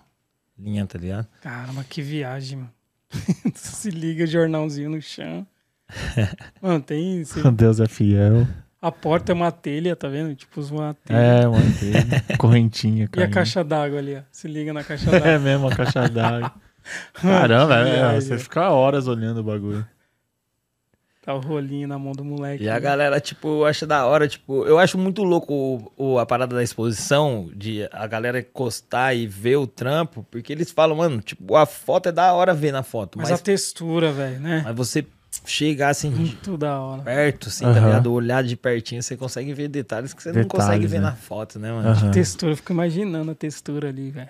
linha, 0.61 0.87
tá 0.87 0.99
ligado? 0.99 1.27
Caramba, 1.41 1.85
que 1.85 2.03
viagem, 2.03 2.59
mano. 2.59 2.71
Se 3.55 3.91
liga, 3.91 4.27
jornalzinho 4.27 4.91
no 4.91 5.03
chão. 5.03 5.47
Mano, 6.63 6.81
tem. 6.81 7.25
Deus 7.57 7.81
é 7.81 7.89
fiel. 7.89 8.47
A 8.81 8.93
porta 8.93 9.33
é 9.33 9.35
uma 9.35 9.51
telha, 9.51 9.95
tá 9.97 10.09
vendo? 10.09 10.35
Tipo, 10.35 10.61
uma 10.73 10.95
telha. 11.05 11.19
É, 11.19 11.49
uma 11.49 11.61
telha, 11.61 12.37
correntinha, 12.39 13.09
E 13.15 13.23
a 13.23 13.29
caixa 13.29 13.63
d'água 13.65 13.99
ali, 13.99 14.17
ó. 14.17 14.23
Se 14.31 14.49
liga 14.49 14.73
na 14.73 14.85
caixa 14.85 15.11
d'água. 15.11 15.29
É 15.29 15.39
mesmo, 15.39 15.69
a 15.69 15.75
caixa 15.75 16.09
d'água. 16.09 16.53
Caramba, 17.15 17.77
é, 17.81 18.21
você 18.21 18.39
fica 18.39 18.71
horas 18.71 19.07
olhando 19.07 19.41
o 19.41 19.43
bagulho. 19.43 19.87
Tá 21.31 21.35
o 21.35 21.41
rolinho 21.41 21.87
na 21.87 21.99
mão 21.99 22.13
do 22.13 22.25
moleque. 22.25 22.65
E 22.65 22.69
a 22.69 22.75
né? 22.75 22.81
galera, 22.81 23.21
tipo, 23.21 23.65
acha 23.65 23.87
da 23.87 24.05
hora, 24.07 24.27
tipo, 24.27 24.65
eu 24.67 24.79
acho 24.79 24.99
muito 24.99 25.23
louco 25.23 25.53
o, 25.55 25.93
o- 26.15 26.19
a 26.19 26.27
parada 26.27 26.57
da 26.57 26.63
exposição, 26.63 27.51
de 27.55 27.89
a 27.93 28.07
galera 28.07 28.41
encostar 28.41 29.15
e 29.17 29.27
ver 29.27 29.57
o 29.57 29.67
trampo, 29.67 30.27
porque 30.31 30.53
eles 30.53 30.71
falam, 30.71 30.97
mano, 30.97 31.21
tipo, 31.21 31.55
a 31.57 31.67
foto 31.67 32.09
é 32.09 32.13
da 32.13 32.33
hora 32.33 32.53
ver 32.53 32.73
na 32.73 32.83
foto, 32.83 33.19
Mas, 33.19 33.31
mas, 33.31 33.41
a 33.41 33.43
textura, 33.43 34.13
velho, 34.13 34.41
né? 34.41 34.63
mas 34.65 34.75
você 34.77 35.07
chegar 35.47 35.91
assim 35.91 36.11
Muito 36.11 36.57
da 36.59 36.81
hora. 36.81 37.03
perto, 37.03 37.49
assim, 37.49 37.65
tá 37.65 37.71
Aham. 37.79 37.87
ligado? 37.87 38.13
Olhar 38.13 38.43
de 38.43 38.57
pertinho, 38.57 39.03
você 39.03 39.17
consegue 39.17 39.55
ver 39.55 39.69
detalhes 39.69 40.13
que 40.13 40.23
você 40.23 40.33
não 40.33 40.43
Detalhes, 40.43 40.67
consegue 40.67 40.87
ver 40.89 41.01
né? 41.01 41.07
na 41.11 41.15
foto, 41.15 41.59
né, 41.59 41.71
mano? 41.73 41.89
Aham. 41.89 42.11
Textura, 42.11 42.53
eu 42.53 42.57
fico 42.57 42.73
imaginando 42.73 43.31
a 43.31 43.35
textura 43.35 43.89
ali, 43.89 44.11
velho. 44.11 44.29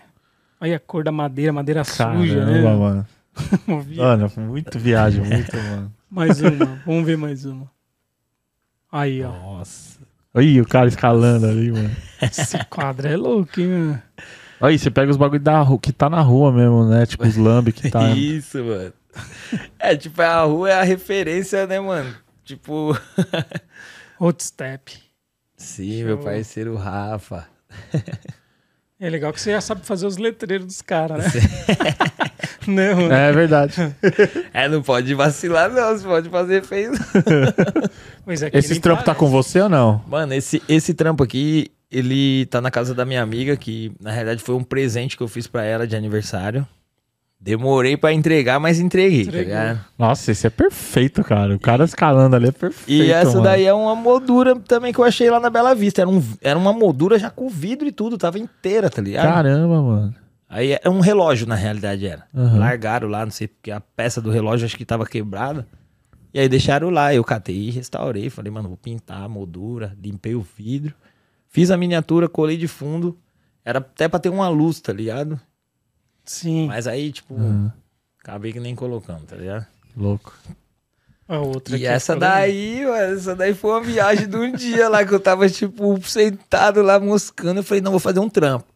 Olha 0.61 0.77
a 0.77 0.81
cor 0.81 1.03
da 1.03 1.11
madeira, 1.11 1.53
madeira 1.53 1.83
suja, 1.85 2.05
Caramba, 2.05 2.45
né? 2.45 2.63
mano. 2.77 3.07
Mano, 3.97 4.31
muito 4.37 4.79
viagem, 4.79 5.23
muito, 5.23 5.57
mano. 5.57 5.93
Mais 6.11 6.41
uma, 6.41 6.83
vamos 6.85 7.07
ver 7.07 7.17
mais 7.17 7.45
uma. 7.45 7.71
Aí, 8.91 9.23
ó. 9.23 9.31
Nossa. 9.31 10.01
Aí, 10.35 10.61
o 10.61 10.67
cara 10.67 10.89
escalando 10.89 11.47
ali, 11.47 11.71
mano. 11.71 11.95
Esse 12.21 12.65
quadro 12.67 13.07
é 13.07 13.17
louco, 13.17 13.61
hein, 13.61 13.69
mano? 13.69 14.03
Aí, 14.61 14.79
você 14.79 14.91
pega 14.91 15.11
os 15.11 15.17
bagulho 15.17 15.41
da 15.41 15.61
rua, 15.61 15.79
que 15.79 15.93
tá 15.93 16.11
na 16.11 16.21
rua 16.21 16.53
mesmo, 16.53 16.85
né? 16.89 17.07
Tipo 17.07 17.27
os 17.27 17.37
lambe 17.37 17.73
que 17.73 17.91
tá. 17.91 18.11
Isso, 18.11 18.59
mano. 18.63 18.93
É, 19.79 19.97
tipo, 19.97 20.21
a 20.21 20.43
rua 20.43 20.71
é 20.71 20.75
a 20.75 20.83
referência, 20.83 21.67
né, 21.67 21.79
mano? 21.79 22.15
Tipo. 22.45 22.97
Hot 24.19 24.43
step. 24.43 24.99
Sim, 25.57 26.05
meu 26.05 26.17
Show. 26.17 26.25
parceiro 26.25 26.77
Rafa. 26.77 27.47
É 28.99 29.09
legal 29.09 29.33
que 29.33 29.41
você 29.41 29.53
já 29.53 29.61
sabe 29.61 29.87
fazer 29.87 30.07
os 30.07 30.17
letreiros 30.17 30.67
dos 30.67 30.83
caras, 30.83 31.33
né? 31.33 31.41
Não. 32.67 33.13
É 33.13 33.33
verdade. 33.33 33.75
É, 34.53 34.69
não 34.69 34.83
pode 34.83 35.15
vacilar, 35.15 35.71
não. 35.71 35.97
Você 35.97 36.07
pode 36.07 36.29
fazer 36.29 36.63
feio. 36.65 36.93
Pois 38.25 38.43
é, 38.43 38.51
que 38.51 38.57
Esses 38.59 38.73
nem 38.73 38.81
trampos 38.81 39.05
tá 39.05 39.15
parece. 39.15 39.19
com 39.21 39.31
você 39.31 39.61
ou 39.61 39.69
não? 39.69 40.03
Mano, 40.09 40.35
esse, 40.35 40.63
esse 40.69 40.93
trampo 40.93 41.23
aqui, 41.23 41.71
ele 41.91 42.47
tá 42.47 42.61
na 42.61 42.71
casa 42.71 42.95
da 42.95 43.05
minha 43.05 43.23
amiga, 43.23 43.57
que 43.57 43.93
na 44.01 44.11
realidade 44.11 44.43
foi 44.43 44.55
um 44.55 44.65
presente 44.65 45.17
que 45.17 45.23
eu 45.23 45.29
fiz 45.29 45.47
pra 45.47 45.65
ela 45.65 45.87
de 45.87 45.97
aniversário. 45.97 46.67
Demorei 47.43 47.97
pra 47.97 48.13
entregar, 48.13 48.61
mas 48.61 48.79
entreguei, 48.79 49.25
tá 49.25 49.31
Entregou. 49.31 49.55
ligado? 49.55 49.81
Nossa, 49.99 50.31
esse 50.31 50.47
é 50.47 50.51
perfeito, 50.51 51.25
cara. 51.25 51.55
O 51.55 51.59
cara 51.59 51.85
escalando 51.85 52.37
ali 52.37 52.49
é 52.49 52.53
perfeito. 52.53 52.91
E 53.03 53.11
essa 53.11 53.31
mano. 53.33 53.45
daí 53.45 53.65
é 53.65 53.73
uma 53.73 53.95
moldura 53.95 54.55
também 54.57 54.93
que 54.93 54.99
eu 54.99 55.05
achei 55.05 55.31
lá 55.31 55.41
na 55.41 55.49
Bela 55.49 55.75
Vista. 55.75 56.03
Era, 56.03 56.11
um, 56.11 56.23
era 56.43 56.59
uma 56.59 56.73
moldura 56.75 57.19
já 57.19 57.31
com 57.31 57.49
vidro 57.49 57.89
e 57.89 57.93
tudo, 57.93 58.19
tava 58.19 58.39
inteira, 58.39 58.91
tá 58.91 59.01
ligado? 59.01 59.25
Caramba, 59.33 59.81
mano. 59.81 60.15
Aí 60.53 60.77
é 60.83 60.91
um 60.91 60.99
relógio, 60.99 61.47
na 61.47 61.55
realidade, 61.55 62.05
era. 62.05 62.27
Aham. 62.35 62.59
Largaram 62.59 63.07
lá, 63.07 63.25
não 63.25 63.31
sei, 63.31 63.47
porque 63.47 63.71
a 63.71 63.81
peça 63.81 64.21
do 64.21 64.33
relógio 64.33 64.67
acho 64.67 64.77
que 64.77 64.85
tava 64.85 65.07
quebrada. 65.07 65.65
E 66.35 66.41
aí 66.41 66.49
deixaram 66.49 66.91
lá, 66.91 67.15
eu 67.15 67.23
catei 67.23 67.55
e 67.55 67.71
restaurei. 67.71 68.29
Falei, 68.29 68.51
mano, 68.51 68.67
vou 68.67 68.77
pintar 68.77 69.23
a 69.23 69.29
moldura, 69.29 69.97
limpei 70.03 70.35
o 70.35 70.45
vidro. 70.57 70.93
Fiz 71.49 71.71
a 71.71 71.77
miniatura, 71.77 72.29
colei 72.29 72.57
de 72.57 72.67
fundo. 72.67 73.17
Era 73.65 73.79
até 73.79 74.09
pra 74.09 74.19
ter 74.19 74.29
uma 74.29 74.49
luz, 74.49 74.81
tá 74.81 74.93
ligado? 74.93 75.41
Sim. 76.25 76.67
Mas 76.67 76.89
aí, 76.89 77.13
tipo, 77.13 77.35
Aham. 77.35 77.73
acabei 78.21 78.53
que 78.53 78.59
nem 78.59 78.75
colocando, 78.75 79.27
tá 79.27 79.37
ligado? 79.37 79.67
Louco. 79.97 80.37
A 81.29 81.39
outra 81.39 81.75
E 81.77 81.87
aqui 81.87 81.87
essa 81.87 82.17
daí, 82.17 82.85
mano, 82.85 83.15
essa 83.15 83.37
daí 83.37 83.55
foi 83.55 83.71
uma 83.71 83.81
viagem 83.81 84.29
de 84.29 84.37
um 84.37 84.51
dia 84.51 84.89
lá 84.89 85.05
que 85.07 85.15
eu 85.15 85.21
tava, 85.21 85.49
tipo, 85.49 86.01
sentado 86.03 86.83
lá 86.83 86.99
moscando. 86.99 87.61
Eu 87.61 87.65
falei, 87.65 87.81
não, 87.81 87.93
vou 87.93 88.01
fazer 88.01 88.19
um 88.19 88.29
trampo. 88.29 88.67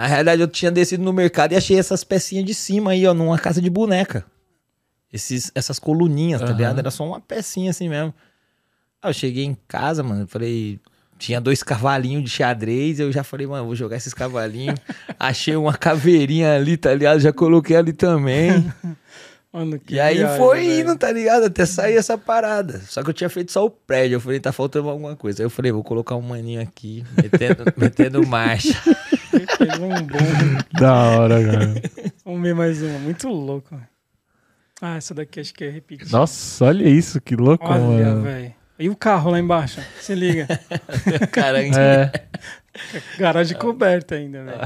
Na 0.00 0.06
realidade, 0.06 0.40
eu 0.40 0.48
tinha 0.48 0.70
descido 0.70 1.02
no 1.04 1.12
mercado 1.12 1.52
e 1.52 1.56
achei 1.56 1.78
essas 1.78 2.02
pecinhas 2.02 2.46
de 2.46 2.54
cima 2.54 2.92
aí, 2.92 3.06
ó, 3.06 3.12
numa 3.12 3.38
casa 3.38 3.60
de 3.60 3.68
boneca. 3.68 4.24
Esses, 5.12 5.52
essas 5.54 5.78
coluninhas, 5.78 6.40
tá 6.40 6.46
Aham. 6.46 6.56
ligado? 6.56 6.78
Era 6.78 6.90
só 6.90 7.04
uma 7.04 7.20
pecinha 7.20 7.70
assim 7.70 7.86
mesmo. 7.86 8.14
Aí 9.02 9.10
eu 9.10 9.12
cheguei 9.14 9.44
em 9.44 9.54
casa, 9.68 10.02
mano, 10.02 10.22
eu 10.22 10.26
falei. 10.26 10.80
Tinha 11.18 11.38
dois 11.38 11.62
cavalinhos 11.62 12.24
de 12.24 12.30
xadrez, 12.30 12.98
eu 12.98 13.12
já 13.12 13.22
falei, 13.22 13.46
mano, 13.46 13.66
vou 13.66 13.76
jogar 13.76 13.98
esses 13.98 14.14
cavalinhos. 14.14 14.80
Achei 15.20 15.54
uma 15.54 15.74
caveirinha 15.76 16.54
ali, 16.56 16.78
tá 16.78 16.94
ligado? 16.94 17.20
Já 17.20 17.30
coloquei 17.30 17.76
ali 17.76 17.92
também. 17.92 18.72
Mano, 19.52 19.80
que 19.80 19.94
E 19.96 20.00
aí 20.00 20.18
viagem, 20.18 20.36
foi 20.38 20.60
velho. 20.60 20.80
indo, 20.80 20.96
tá 20.96 21.10
ligado? 21.10 21.44
Até 21.46 21.66
sair 21.66 21.96
essa 21.96 22.16
parada. 22.16 22.80
Só 22.86 23.02
que 23.02 23.10
eu 23.10 23.12
tinha 23.14 23.28
feito 23.28 23.50
só 23.50 23.66
o 23.66 23.70
prédio. 23.70 24.14
Eu 24.14 24.20
falei, 24.20 24.38
tá 24.38 24.52
faltando 24.52 24.88
alguma 24.88 25.16
coisa. 25.16 25.42
Aí 25.42 25.44
eu 25.44 25.50
falei, 25.50 25.72
vou 25.72 25.82
colocar 25.82 26.14
um 26.14 26.22
maninho 26.22 26.62
aqui, 26.62 27.04
metendo, 27.20 27.64
metendo 27.76 28.26
marcha. 28.26 28.80
Fez 29.68 29.78
um 29.78 29.88
bom. 30.06 30.78
Da 30.78 30.92
hora, 30.94 31.44
cara. 31.44 31.74
Vamos 32.24 32.42
ver 32.42 32.54
mais 32.54 32.80
uma. 32.82 32.98
Muito 32.98 33.28
louco. 33.28 33.74
velho. 33.76 33.88
Ah, 34.80 34.96
essa 34.96 35.12
daqui 35.14 35.40
acho 35.40 35.52
que 35.52 35.64
é 35.64 35.70
repetir. 35.70 36.10
Nossa, 36.10 36.64
olha 36.64 36.88
isso, 36.88 37.20
que 37.20 37.36
louco, 37.36 37.66
Olha, 37.66 37.80
mano. 37.80 38.22
velho. 38.22 38.54
E 38.78 38.88
o 38.88 38.96
carro 38.96 39.30
lá 39.30 39.38
embaixo? 39.38 39.78
Se 40.00 40.14
liga. 40.14 40.46
Caramba. 41.30 41.78
É, 41.78 42.10
Garagem 43.18 43.58
coberta 43.58 44.14
ainda, 44.14 44.42
velho. 44.42 44.58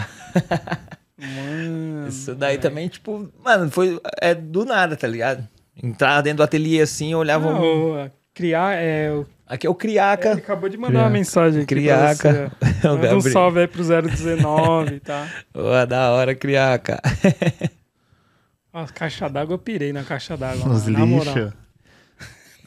Mano. 1.19 2.09
Isso 2.09 2.35
daí 2.35 2.53
velho. 2.57 2.63
também, 2.63 2.89
tipo, 2.89 3.29
mano, 3.45 3.69
foi 3.71 4.01
é 4.21 4.35
do 4.35 4.65
nada, 4.65 4.97
tá 4.97 5.09
ligado? 5.09 5.47
Entrar 5.83 6.21
dentro 6.21 6.39
do 6.39 6.43
ateliê 6.45 6.81
assim, 6.81 7.13
olhava. 7.15 7.51
Ah, 7.51 7.61
um- 7.61 8.05
o- 8.05 8.11
criar 8.35 8.75
é. 8.75 9.11
O... 9.13 9.27
Aqui 9.47 9.67
é 9.67 9.71
o 9.71 9.73
Ele 9.73 9.79
Criaca. 9.79 10.33
acabou 10.33 10.69
de 10.69 10.77
mandar 10.77 10.91
Criaca. 10.91 11.07
uma 11.07 11.13
mensagem 11.13 11.63
aqui. 11.63 11.75
Criaca. 11.75 12.53
Ó. 12.61 12.65
É 12.85 12.89
Manda 12.89 13.17
um 13.17 13.21
salve 13.21 13.61
aí 13.61 13.67
pro 13.69 13.83
019, 13.83 15.01
tá? 15.01 15.27
Ô, 15.55 15.87
da 15.87 16.11
hora, 16.11 16.35
Criaca. 16.35 17.01
A 18.73 18.87
caixa 18.87 19.29
d'água 19.29 19.55
eu 19.55 19.59
pirei 19.59 19.93
na 19.93 20.03
caixa 20.03 20.37
d'água. 20.37 20.69
uns 20.69 20.87
mano, 20.89 21.25
na. 21.25 21.53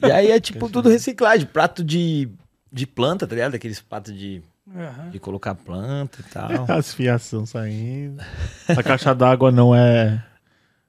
E 0.08 0.12
aí 0.12 0.32
é 0.32 0.40
tipo 0.40 0.70
tudo 0.70 0.90
reciclagem. 0.90 1.46
Prato 1.46 1.84
de, 1.84 2.30
de 2.72 2.88
planta, 2.88 3.28
tá 3.28 3.36
ligado? 3.36 3.56
Aqueles 3.56 3.82
pratos 3.82 4.18
de, 4.18 4.42
Aham. 4.74 5.10
de 5.10 5.20
colocar 5.20 5.54
planta 5.54 6.20
e 6.22 6.24
tal. 6.32 6.66
As 6.70 6.94
fiação 6.94 7.46
saindo. 7.46 8.24
A 8.70 8.82
caixa 8.82 9.14
d'água 9.14 9.52
não 9.52 9.76
é. 9.76 10.24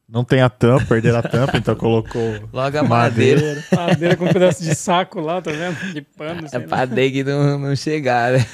Não 0.09 0.25
tem 0.25 0.41
a 0.41 0.49
tampa, 0.49 0.87
perderam 0.87 1.19
a 1.19 1.23
tampa, 1.23 1.59
então 1.59 1.77
colocou 1.77 2.49
Logo 2.51 2.79
a 2.79 2.83
madeira. 2.83 3.63
Madeira 3.71 4.17
com 4.17 4.25
um 4.25 4.33
pedaço 4.33 4.63
de 4.63 4.75
saco 4.75 5.21
lá, 5.21 5.43
tá 5.43 5.51
vendo? 5.51 5.93
De 5.93 6.01
pano. 6.01 6.49
É 6.51 6.59
pra 6.59 6.87
dengue 6.87 7.23
não, 7.23 7.59
não 7.59 7.77
chegar, 7.77 8.33
né? 8.33 8.47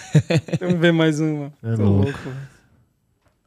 Vamos 0.58 0.80
ver 0.80 0.92
mais 0.92 1.20
uma. 1.20 1.52
É 1.62 1.76
Tô 1.76 1.82
louco. 1.84 2.06
louco. 2.06 2.32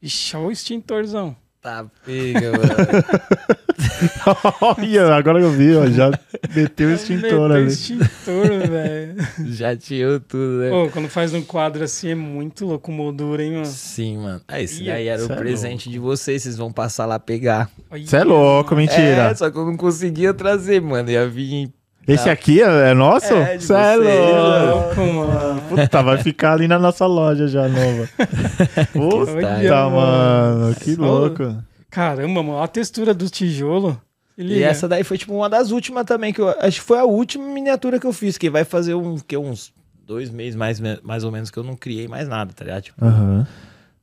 Ixi, 0.01 0.37
olha 0.37 0.47
o 0.47 0.51
extintorzão. 0.51 1.35
Tá 1.61 1.85
pega, 2.05 2.51
mano. 2.51 3.57
Olha, 4.61 5.15
agora 5.15 5.39
eu 5.39 5.51
vi, 5.51 5.75
ó, 5.75 5.87
já 5.87 6.11
meteu 6.55 6.89
o 6.89 6.93
extintor 6.93 7.21
Meteu 7.21 7.45
ali. 7.45 7.67
extintor, 7.67 8.47
velho. 8.69 9.15
Já 9.45 9.75
tirou 9.75 10.19
tudo, 10.19 10.59
né? 10.59 10.69
Pô, 10.69 10.89
quando 10.89 11.09
faz 11.09 11.33
um 11.33 11.41
quadro 11.41 11.83
assim 11.83 12.09
é 12.09 12.15
muito 12.15 12.65
louco, 12.65 12.91
moldura, 12.91 13.43
hein, 13.43 13.53
mano? 13.53 13.65
Sim, 13.65 14.17
mano. 14.17 14.41
Ah, 14.47 14.61
esse 14.61 14.83
Ih, 14.83 14.87
daí 14.87 15.07
era 15.07 15.23
o 15.25 15.31
é 15.31 15.35
presente 15.35 15.89
de 15.89 15.99
vocês. 15.99 16.43
Vocês 16.43 16.57
vão 16.57 16.71
passar 16.71 17.05
lá 17.05 17.19
pegar. 17.19 17.69
Você 17.91 18.17
é 18.17 18.23
louco, 18.23 18.75
mentira. 18.75 19.29
É, 19.29 19.35
só 19.35 19.49
que 19.49 19.57
eu 19.57 19.65
não 19.65 19.77
conseguia 19.77 20.33
trazer, 20.33 20.81
mano. 20.81 21.09
Ia 21.09 21.27
vir. 21.27 21.71
Esse 22.07 22.29
aqui 22.29 22.61
é, 22.61 22.91
é 22.91 22.93
nosso? 22.93 23.33
É, 23.33 23.57
de 23.57 23.65
Você 23.65 23.73
é 23.73 23.97
vocês, 23.97 24.73
louco. 24.73 25.13
Mano. 25.13 25.61
Puta, 25.67 26.01
vai 26.01 26.17
ficar 26.19 26.53
ali 26.53 26.67
na 26.67 26.79
nossa 26.79 27.05
loja 27.05 27.47
já 27.47 27.67
nova. 27.67 28.09
Puta, 28.93 29.89
mano, 29.89 30.75
que 30.75 30.95
louco. 30.95 31.55
Caramba, 31.89 32.41
mano, 32.41 32.57
olha 32.57 32.65
a 32.65 32.67
textura 32.67 33.13
do 33.13 33.29
tijolo. 33.29 33.99
E 34.37 34.61
essa 34.61 34.87
daí 34.87 35.03
foi 35.03 35.17
tipo 35.17 35.33
uma 35.33 35.49
das 35.49 35.71
últimas 35.71 36.05
também. 36.05 36.31
que 36.31 36.39
eu 36.39 36.49
Acho 36.59 36.79
que 36.79 36.85
foi 36.87 36.99
a 36.99 37.03
última 37.03 37.45
miniatura 37.45 37.99
que 37.99 38.05
eu 38.05 38.13
fiz. 38.13 38.37
Que 38.37 38.49
vai 38.49 38.63
fazer 38.63 38.93
um, 38.93 39.17
que, 39.17 39.35
uns 39.35 39.73
dois 40.05 40.29
meses 40.29 40.55
mais, 40.55 40.79
mais 41.03 41.23
ou 41.23 41.31
menos 41.31 41.49
que 41.49 41.57
eu 41.57 41.63
não 41.63 41.75
criei 41.75 42.07
mais 42.07 42.27
nada, 42.27 42.53
tá 42.53 42.63
ligado? 42.63 42.83
Tipo, 42.83 43.03
Aham. 43.03 43.47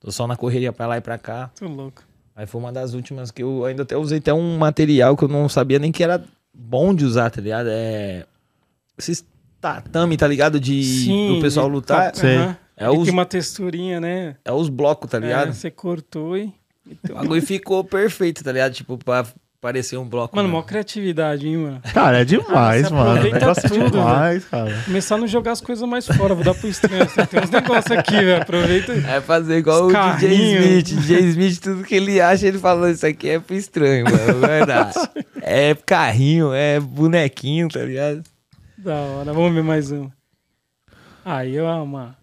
tô 0.01 0.11
só 0.11 0.27
na 0.27 0.37
correria 0.37 0.73
pra 0.73 0.87
lá 0.87 0.99
e 0.99 1.01
pra 1.01 1.17
cá. 1.17 1.51
Muito 1.61 1.75
louco. 1.75 2.03
Aí 2.37 2.47
foi 2.47 2.61
uma 2.61 2.73
das 2.73 2.95
últimas 2.95 3.31
que 3.31 3.45
eu 3.45 3.65
ainda 3.65 3.85
até 3.85 3.97
usei 3.97 4.19
até 4.19 4.35
um 4.35 4.59
material 4.59 5.17
que 5.17 5.23
eu 5.25 5.29
não 5.29 5.49
sabia 5.49 5.79
nem 5.79 5.93
que 5.93 6.03
era 6.03 6.21
bom 6.55 6.95
de 6.95 7.05
usar, 7.05 7.31
tá 7.31 7.41
ligado? 7.41 7.69
É. 7.71 8.25
Esses 8.99 9.25
tatame, 9.61 10.17
tá 10.17 10.27
ligado? 10.29 10.61
De 10.61 11.07
do 11.35 11.41
pessoal 11.41 11.67
lutar. 11.69 12.13
tá-. 12.13 12.59
É 12.77 12.91
os- 12.91 13.05
tem 13.05 13.13
uma 13.13 13.25
texturinha, 13.27 14.01
né? 14.01 14.37
É 14.45 14.53
os 14.53 14.69
blocos, 14.69 15.11
tá 15.11 15.19
É, 15.19 15.21
ligado? 15.21 15.53
você 15.53 15.71
cortou 15.71 16.37
e. 16.37 16.53
O 17.09 17.15
bagulho 17.15 17.41
ficou 17.43 17.83
perfeito, 17.83 18.45
tá 18.45 18.53
ligado? 18.53 18.73
Tipo, 18.75 18.99
pra 18.99 19.25
parecer 19.65 19.97
um 19.97 20.05
bloco. 20.07 20.37
Mano, 20.37 20.47
né? 20.47 20.53
mó 20.53 20.63
criatividade, 20.63 21.49
hein, 21.49 21.57
mano. 21.57 21.81
Cara, 21.95 22.21
é 22.21 22.25
demais, 22.27 22.85
Ah, 22.85 22.95
mano. 22.95 23.27
É 23.27 23.41
tudo, 23.67 23.93
demais, 23.93 24.45
cara. 24.45 24.83
Começar 24.85 25.15
a 25.15 25.19
não 25.19 25.27
jogar 25.27 25.53
as 25.53 25.61
coisas 25.63 25.89
mais 25.89 26.07
fora, 26.07 26.35
vou 26.35 26.45
dar 26.45 26.53
pro 26.55 26.69
estranho. 26.69 27.09
Você 27.09 27.25
tem 27.27 27.41
uns 27.41 27.49
negócios 27.49 27.91
aqui, 27.91 28.13
velho. 28.13 28.43
Aproveita. 28.43 28.93
É 28.93 29.23
fazer 29.23 29.57
igual 29.57 29.87
Os 29.87 29.95
o 29.95 30.17
DJ. 30.19 30.57
Smith. 30.59 30.85
DJ 30.85 31.19
Smith, 31.31 31.61
tudo 31.63 31.83
que 31.83 31.95
ele 31.95 32.21
acha, 32.21 32.47
ele 32.47 32.59
fala, 32.59 32.91
isso 32.91 33.07
aqui 33.07 33.31
é 33.31 33.41
pro 33.41 33.57
estranho, 33.57 34.05
mano. 34.05 34.41
Verdade. 34.41 34.95
é 35.41 35.75
carrinho, 35.75 36.53
é 36.53 36.79
bonequinho, 36.79 37.71
tá 37.71 37.81
ligado? 37.81 38.23
Da 38.77 38.97
hora. 38.97 39.33
Vamos 39.33 39.55
ver 39.55 39.65
mais 39.65 39.91
um. 39.91 40.11
Aí 41.25 41.55
eu 41.55 41.65
uma. 41.65 42.19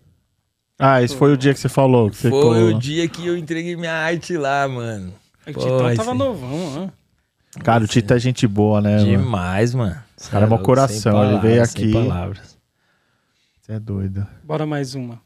Ah, 0.78 1.02
esse 1.02 1.16
foi 1.16 1.34
o 1.34 1.38
dia 1.38 1.56
que 1.56 1.60
você 1.60 1.70
falou. 1.70 2.12
Que 2.12 2.18
você 2.18 2.30
Foi 2.30 2.40
colou. 2.40 2.68
o 2.70 2.78
dia 2.78 3.08
que 3.08 3.26
eu 3.26 3.36
entreguei 3.36 3.76
minha 3.76 3.94
arte 3.94 4.38
lá, 4.38 4.68
mano. 4.68 5.12
O 5.48 5.54
Pô, 5.54 5.60
Titão 5.60 5.96
tava 5.96 6.14
novão, 6.14 6.82
né? 6.82 6.92
Cara, 7.64 7.84
o 7.84 7.88
Tito 7.88 8.14
é 8.14 8.20
gente 8.20 8.48
boa, 8.48 8.80
né? 8.82 8.98
mano? 8.98 9.06
Demais, 9.06 9.74
mano. 9.74 9.98
cara 10.30 10.46
é 10.46 10.48
mó 10.48 10.56
louco, 10.56 10.66
coração, 10.66 11.12
sem 11.14 11.30
ele 11.30 11.40
veio 11.40 11.42
palavras, 11.42 11.70
sem 11.70 11.84
aqui. 11.84 11.94
palavras. 11.94 12.58
Você 13.62 13.72
é 13.74 13.80
doido. 13.80 14.26
Bora 14.44 14.66
mais 14.66 14.96
uma. 14.96 15.20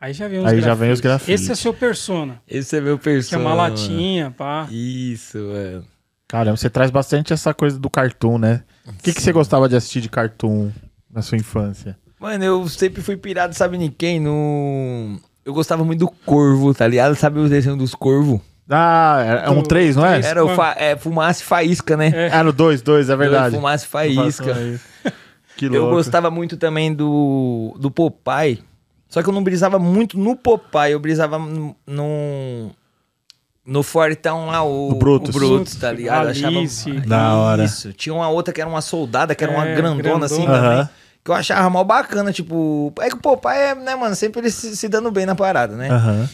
Aí 0.00 0.12
já 0.12 0.26
vem 0.26 0.40
os 0.40 0.46
Aí 0.46 0.56
já 0.56 0.66
grafites. 0.66 0.80
vem 0.80 0.92
os 0.92 1.00
grafites. 1.00 1.40
Esse 1.42 1.52
é 1.52 1.54
seu 1.54 1.72
persona. 1.72 2.42
Esse 2.48 2.76
é 2.76 2.80
meu 2.80 2.98
Que 2.98 3.34
é 3.34 3.38
uma 3.38 3.54
latinha, 3.54 4.32
pá. 4.32 4.66
Isso, 4.70 5.38
mano. 5.38 5.84
Caramba, 6.26 6.56
você 6.56 6.68
traz 6.68 6.90
bastante 6.90 7.32
essa 7.32 7.54
coisa 7.54 7.78
do 7.78 7.88
cartoon, 7.88 8.38
né? 8.38 8.64
O 8.86 8.92
que, 8.94 9.12
que 9.12 9.22
você 9.22 9.30
gostava 9.32 9.68
de 9.68 9.76
assistir 9.76 10.00
de 10.00 10.08
cartoon 10.08 10.72
na 11.08 11.22
sua 11.22 11.36
infância? 11.38 11.96
Mano, 12.18 12.42
eu 12.42 12.68
sempre 12.68 13.02
fui 13.02 13.16
pirado, 13.16 13.54
sabe 13.54 13.76
em 13.76 13.90
quem? 13.90 14.18
No... 14.18 15.20
Eu 15.44 15.52
gostava 15.52 15.84
muito 15.84 16.00
do 16.00 16.08
Corvo, 16.08 16.72
tá 16.74 16.86
ligado? 16.86 17.14
Sabe 17.14 17.38
o 17.38 17.48
desenho 17.48 17.76
dos 17.76 17.94
Corvos? 17.94 18.40
Ah, 18.70 19.42
é 19.44 19.50
um 19.50 19.56
Do- 19.62 19.68
3, 19.68 19.96
não 19.96 20.06
é? 20.06 20.20
Era 20.20 20.44
o 20.44 20.54
fa... 20.54 20.74
é, 20.78 20.96
Fumaça 20.96 21.42
e 21.42 21.44
Faísca, 21.44 21.96
né? 21.96 22.10
É. 22.14 22.30
Ah, 22.32 22.42
no 22.44 22.52
2, 22.52 22.80
2, 22.80 23.10
é 23.10 23.16
verdade. 23.16 23.54
Fumaça 23.56 23.84
e 23.84 23.88
Faísca. 23.88 24.54
Que 25.54 25.66
Eu 25.66 25.72
louco. 25.82 25.96
gostava 25.96 26.30
muito 26.30 26.56
também 26.56 26.94
do, 26.94 27.76
do 27.78 27.90
Popeye. 27.90 28.64
Só 29.08 29.22
que 29.22 29.28
eu 29.28 29.32
não 29.34 29.44
brisava 29.44 29.78
muito 29.78 30.18
no 30.18 30.34
Popeye, 30.34 30.92
eu 30.92 30.98
brisava 30.98 31.38
no. 31.38 31.76
No, 31.86 32.70
no 33.64 33.82
Fortão 33.82 34.46
lá, 34.46 34.62
o, 34.64 34.88
No 34.90 34.94
Brutus. 34.96 35.28
o 35.28 35.38
Brutus, 35.38 35.74
tá 35.76 35.92
ligado? 35.92 36.34
Eu 36.34 36.46
Alice. 36.48 36.90
Achava... 36.90 37.06
Da 37.06 37.34
hora. 37.34 37.64
Isso. 37.64 37.92
Tinha 37.92 38.14
uma 38.14 38.28
outra 38.30 38.52
que 38.54 38.60
era 38.62 38.68
uma 38.70 38.80
soldada, 38.80 39.34
que 39.34 39.44
era 39.44 39.52
uma 39.52 39.66
É, 39.68 39.74
grandona, 39.74 40.24
assim 40.26 40.36
grandona. 40.46 40.58
também. 40.62 40.78
Aham. 40.80 40.88
Que 41.22 41.30
eu 41.30 41.34
achava 41.34 41.68
mal 41.70 41.84
bacana, 41.84 42.32
tipo. 42.32 42.92
É 43.00 43.08
que 43.08 43.14
o 43.14 43.18
Popeye, 43.20 43.58
é, 43.58 43.74
né, 43.74 43.94
mano? 43.94 44.16
Sempre 44.16 44.40
ele 44.40 44.50
se, 44.50 44.74
se 44.74 44.88
dando 44.88 45.10
bem 45.10 45.26
na 45.26 45.34
parada, 45.34 45.76
né? 45.76 45.90
Aham. 45.90 46.28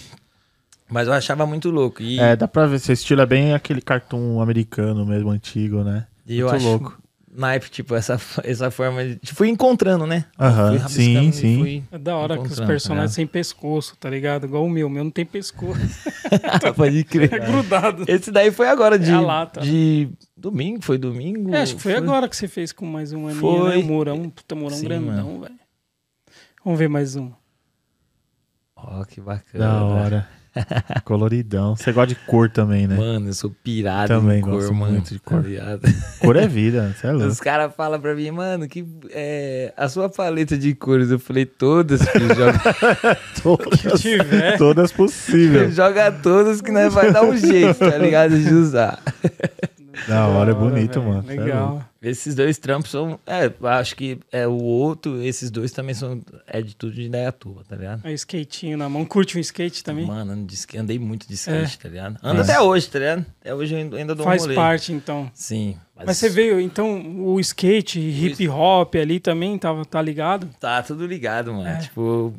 Mas 0.90 1.06
eu 1.06 1.12
achava 1.14 1.44
muito 1.46 1.70
louco. 1.70 2.02
E, 2.02 2.18
É, 2.18 2.34
dá 2.34 2.48
pra 2.48 2.66
ver. 2.66 2.78
Seu 2.78 2.94
estilo 2.94 3.20
é 3.20 3.26
bem 3.26 3.52
aquele 3.54 3.80
cartoon 3.82 4.40
americano 4.40 5.04
mesmo, 5.04 5.30
antigo, 5.30 5.82
né? 5.84 6.06
e 6.26 6.38
eu 6.38 6.46
muito 6.46 6.56
acho. 6.56 6.66
louco. 6.68 7.02
Naipe, 7.30 7.70
tipo, 7.70 7.94
essa, 7.94 8.18
essa 8.42 8.70
forma 8.70 9.04
de. 9.04 9.32
Fui 9.32 9.48
encontrando, 9.48 10.06
né? 10.06 10.24
Aham, 10.40 10.70
Fui 10.70 10.78
rabiscando 10.78 11.22
sim, 11.26 11.32
sim. 11.32 11.58
fui 11.58 11.84
É 11.92 11.98
da 11.98 12.16
hora 12.16 12.36
que 12.38 12.48
os 12.50 12.58
personagens 12.58 13.12
tá 13.12 13.14
sem 13.16 13.26
pescoço, 13.26 13.96
tá 14.00 14.08
ligado? 14.10 14.46
Igual 14.46 14.64
o 14.64 14.68
meu. 14.68 14.86
O 14.86 14.90
meu 14.90 15.04
não 15.04 15.10
tem 15.10 15.24
pescoço. 15.26 15.78
ligado? 16.32 16.74
Pode 16.74 17.04
crer. 17.04 17.30
É 17.34 17.38
grudado. 17.38 18.04
Esse 18.08 18.32
daí 18.32 18.50
foi 18.50 18.68
agora 18.68 18.98
de, 18.98 19.10
É 19.10 19.14
a 19.14 19.20
lata. 19.20 19.60
de 19.60 20.08
domingo, 20.36 20.82
foi 20.82 20.96
domingo? 20.98 21.54
É, 21.54 21.60
acho 21.62 21.76
que 21.76 21.82
foi, 21.82 21.94
agora 21.94 22.28
que 22.28 22.34
você 22.36 22.48
fez 22.48 22.72
com 22.72 22.86
mais 22.86 23.12
uma 23.12 23.28
aninha, 23.30 23.40
Foi. 23.40 23.76
né? 23.76 23.76
O 23.76 23.86
Mourão, 23.86 24.30
puta 24.30 24.54
Mourão 24.54 24.76
Sim, 24.76 24.84
grandão, 24.86 25.40
velho. 25.40 25.54
Vamos 26.64 26.78
ver 26.78 26.88
mais 26.88 27.14
um. 27.14 27.30
Ó, 28.74 29.04
que 29.04 29.20
bacana. 29.20 29.64
Da 29.66 29.84
hora. 29.84 30.28
Coloridão. 31.04 31.76
Você 31.76 31.92
gosta 31.92 32.08
de 32.08 32.14
cor 32.14 32.48
também, 32.50 32.86
né? 32.86 32.96
Mano, 32.96 33.28
eu 33.28 33.32
sou 33.34 33.50
pirado 33.62 34.08
Também 34.08 34.38
em 34.38 34.42
cor, 34.42 34.52
gosto 34.54 34.74
mano. 34.74 34.92
muito 34.92 35.12
de 35.12 35.20
cor. 35.20 35.42
tá 35.42 35.48
ligado? 35.48 35.80
Cor 36.20 36.36
é 36.36 36.46
vida, 36.48 36.94
você 36.96 37.06
é 37.06 37.12
louco. 37.12 37.28
Os 37.28 37.40
caras 37.40 37.72
falam 37.76 38.00
pra 38.00 38.14
mim, 38.14 38.30
mano, 38.30 38.66
que 38.68 38.84
é, 39.10 39.72
a 39.76 39.88
sua 39.88 40.08
paleta 40.08 40.56
de 40.58 40.74
cores, 40.74 41.10
eu 41.10 41.18
falei, 41.18 41.46
todas, 41.46 42.02
filho, 42.08 42.28
joga, 42.34 42.58
Todas, 43.42 44.00
tiver. 44.00 44.58
todas 44.58 44.92
possíveis. 44.92 45.74
joga 45.74 46.10
todas 46.10 46.60
que 46.60 46.70
nós 46.72 46.92
vai 46.92 47.12
dar 47.12 47.22
um 47.24 47.36
jeito, 47.36 47.78
tá 47.78 47.96
ligado? 47.98 48.38
De 48.38 48.52
usar. 48.52 49.00
Da 50.06 50.26
hora, 50.26 50.50
é 50.50 50.54
bonito, 50.54 51.00
velho. 51.00 51.14
mano. 51.14 51.24
É. 51.30 51.34
Legal. 51.40 51.87
Esses 52.00 52.32
dois 52.36 52.58
trampos 52.58 52.92
são, 52.92 53.18
é, 53.26 53.52
acho 53.70 53.96
que 53.96 54.20
é 54.30 54.46
o 54.46 54.52
outro, 54.54 55.20
esses 55.20 55.50
dois 55.50 55.72
também 55.72 55.94
são, 55.96 56.22
é 56.46 56.62
de 56.62 56.76
tudo 56.76 56.92
de 56.92 57.02
Indaiatuba, 57.06 57.64
tá 57.68 57.74
ligado? 57.74 58.02
Aí, 58.04 58.14
skatinho 58.14 58.78
na 58.78 58.88
mão. 58.88 59.04
Curte 59.04 59.36
um 59.36 59.40
skate 59.40 59.82
também? 59.82 60.06
Mano, 60.06 60.46
andei 60.78 60.96
muito 60.96 61.26
de 61.26 61.34
skate, 61.34 61.76
É. 61.76 61.82
tá 61.82 61.88
ligado? 61.88 62.16
Ando 62.22 62.40
É. 62.40 62.44
até 62.44 62.60
hoje, 62.60 62.88
tá 62.88 63.00
ligado? 63.00 63.26
Até 63.40 63.52
hoje 63.52 63.74
eu 63.74 63.96
ainda- 63.98 64.14
dou 64.14 64.24
um 64.24 64.28
Faz 64.28 64.42
rolê. 64.42 64.54
parte, 64.54 64.92
então. 64.92 65.28
Sim. 65.34 65.76
Mas 66.06 66.16
você 66.18 66.28
veio, 66.28 66.60
então, 66.60 67.18
o 67.26 67.40
skate, 67.40 67.98
hip 67.98 68.48
hop 68.48 68.94
ali 68.94 69.18
também, 69.18 69.58
tava, 69.58 69.84
tá 69.84 70.00
ligado? 70.00 70.48
Tá 70.60 70.80
tudo 70.84 71.04
ligado, 71.04 71.52
mano. 71.52 71.66
É. 71.68 71.78
Tipo, 71.78 72.32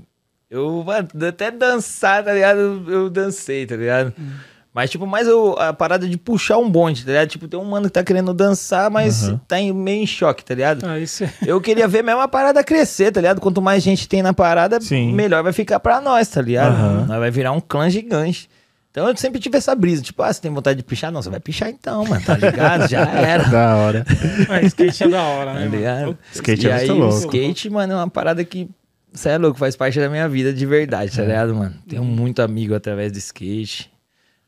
eu 0.49 0.81
mano, 0.85 1.09
até 1.27 1.51
dançar, 1.51 2.23
tá 2.23 2.33
ligado? 2.33 2.59
Eu, 2.59 2.89
eu 2.89 3.09
dancei, 3.09 3.65
tá 3.65 3.75
ligado? 3.75 4.13
Hum. 4.17 4.31
Mas, 4.73 4.89
tipo, 4.91 5.07
mais 5.07 5.27
eu- 5.27 5.57
a 5.59 5.73
parada 5.73 6.07
de 6.07 6.15
puxar 6.17 6.57
um 6.57 6.69
bonde, 6.69 7.03
tá 7.03 7.11
ligado? 7.11 7.27
Tipo, 7.27 7.47
tem 7.47 7.59
um 7.59 7.65
mano 7.65 7.87
que 7.87 7.91
tá 7.93 8.03
querendo 8.03 8.33
dançar, 8.33 8.89
mas 8.91 9.23
Aham. 9.27 9.41
tá 9.47 9.59
em- 9.59 9.73
meio 9.73 10.03
em 10.03 10.07
choque, 10.07 10.45
tá 10.45 10.53
ligado? 10.53 10.85
Aí 10.85 11.07
você... 11.07 11.27
Eu 11.45 11.59
queria 11.59 11.87
ver 11.87 12.03
mesmo 12.03 12.21
a 12.21 12.27
parada 12.27 12.63
crescer, 12.63 13.11
tá 13.11 13.19
ligado? 13.19 13.41
Quanto 13.41 13.61
mais 13.61 13.81
gente 13.81 14.07
tem 14.07 14.21
na 14.21 14.31
parada, 14.33 14.79
Sim. 14.79 15.11
melhor 15.13 15.41
vai 15.43 15.51
ficar 15.53 15.79
pra 15.79 15.99
nós, 15.99 16.27
tá 16.27 16.41
ligado? 16.41 16.73
Aham. 16.75 17.05
Nós 17.07 17.19
vai 17.19 17.31
virar 17.31 17.51
um 17.51 17.59
clã 17.59 17.89
gigante. 17.89 18.47
Então 18.91 19.07
eu 19.07 19.15
sempre 19.17 19.39
tive 19.39 19.57
essa 19.57 19.73
brisa, 19.75 20.01
tipo, 20.03 20.21
ah, 20.23 20.31
você 20.31 20.41
tem 20.41 20.51
vontade 20.51 20.77
de 20.77 20.83
pichar? 20.83 21.11
Não, 21.11 21.21
você 21.21 21.29
vai 21.29 21.39
pichar 21.39 21.69
então, 21.69 22.05
mano, 22.05 22.23
tá 22.23 22.35
ligado? 22.37 22.87
Já 22.89 23.01
era. 23.09 23.43
Da 23.49 23.75
hora. 23.75 24.05
Ah, 24.49 24.61
skate 24.61 25.03
é 25.03 25.07
da 25.09 25.21
hora, 25.23 25.53
né? 25.53 25.59
Tá 25.59 25.65
mano? 25.65 25.75
ligado? 25.77 26.17
Skate 26.33 26.65
e 26.67 26.69
é 26.69 26.73
aí, 26.73 26.87
muito 26.87 27.01
o 27.01 27.05
louco. 27.07 27.17
skate, 27.25 27.69
mano, 27.69 27.93
é 27.93 27.95
uma 27.95 28.09
parada 28.09 28.43
que, 28.43 28.67
você 29.11 29.29
é 29.29 29.37
louco, 29.37 29.57
faz 29.59 29.75
parte 29.75 29.99
da 29.99 30.09
minha 30.09 30.27
vida 30.29 30.51
de 30.53 30.65
verdade, 30.65 31.15
tá 31.15 31.21
ligado, 31.23 31.55
mano? 31.55 31.73
Tenho 31.87 32.03
muito 32.03 32.41
amigo 32.41 32.73
através 32.75 33.11
do 33.11 33.17
skate. 33.17 33.91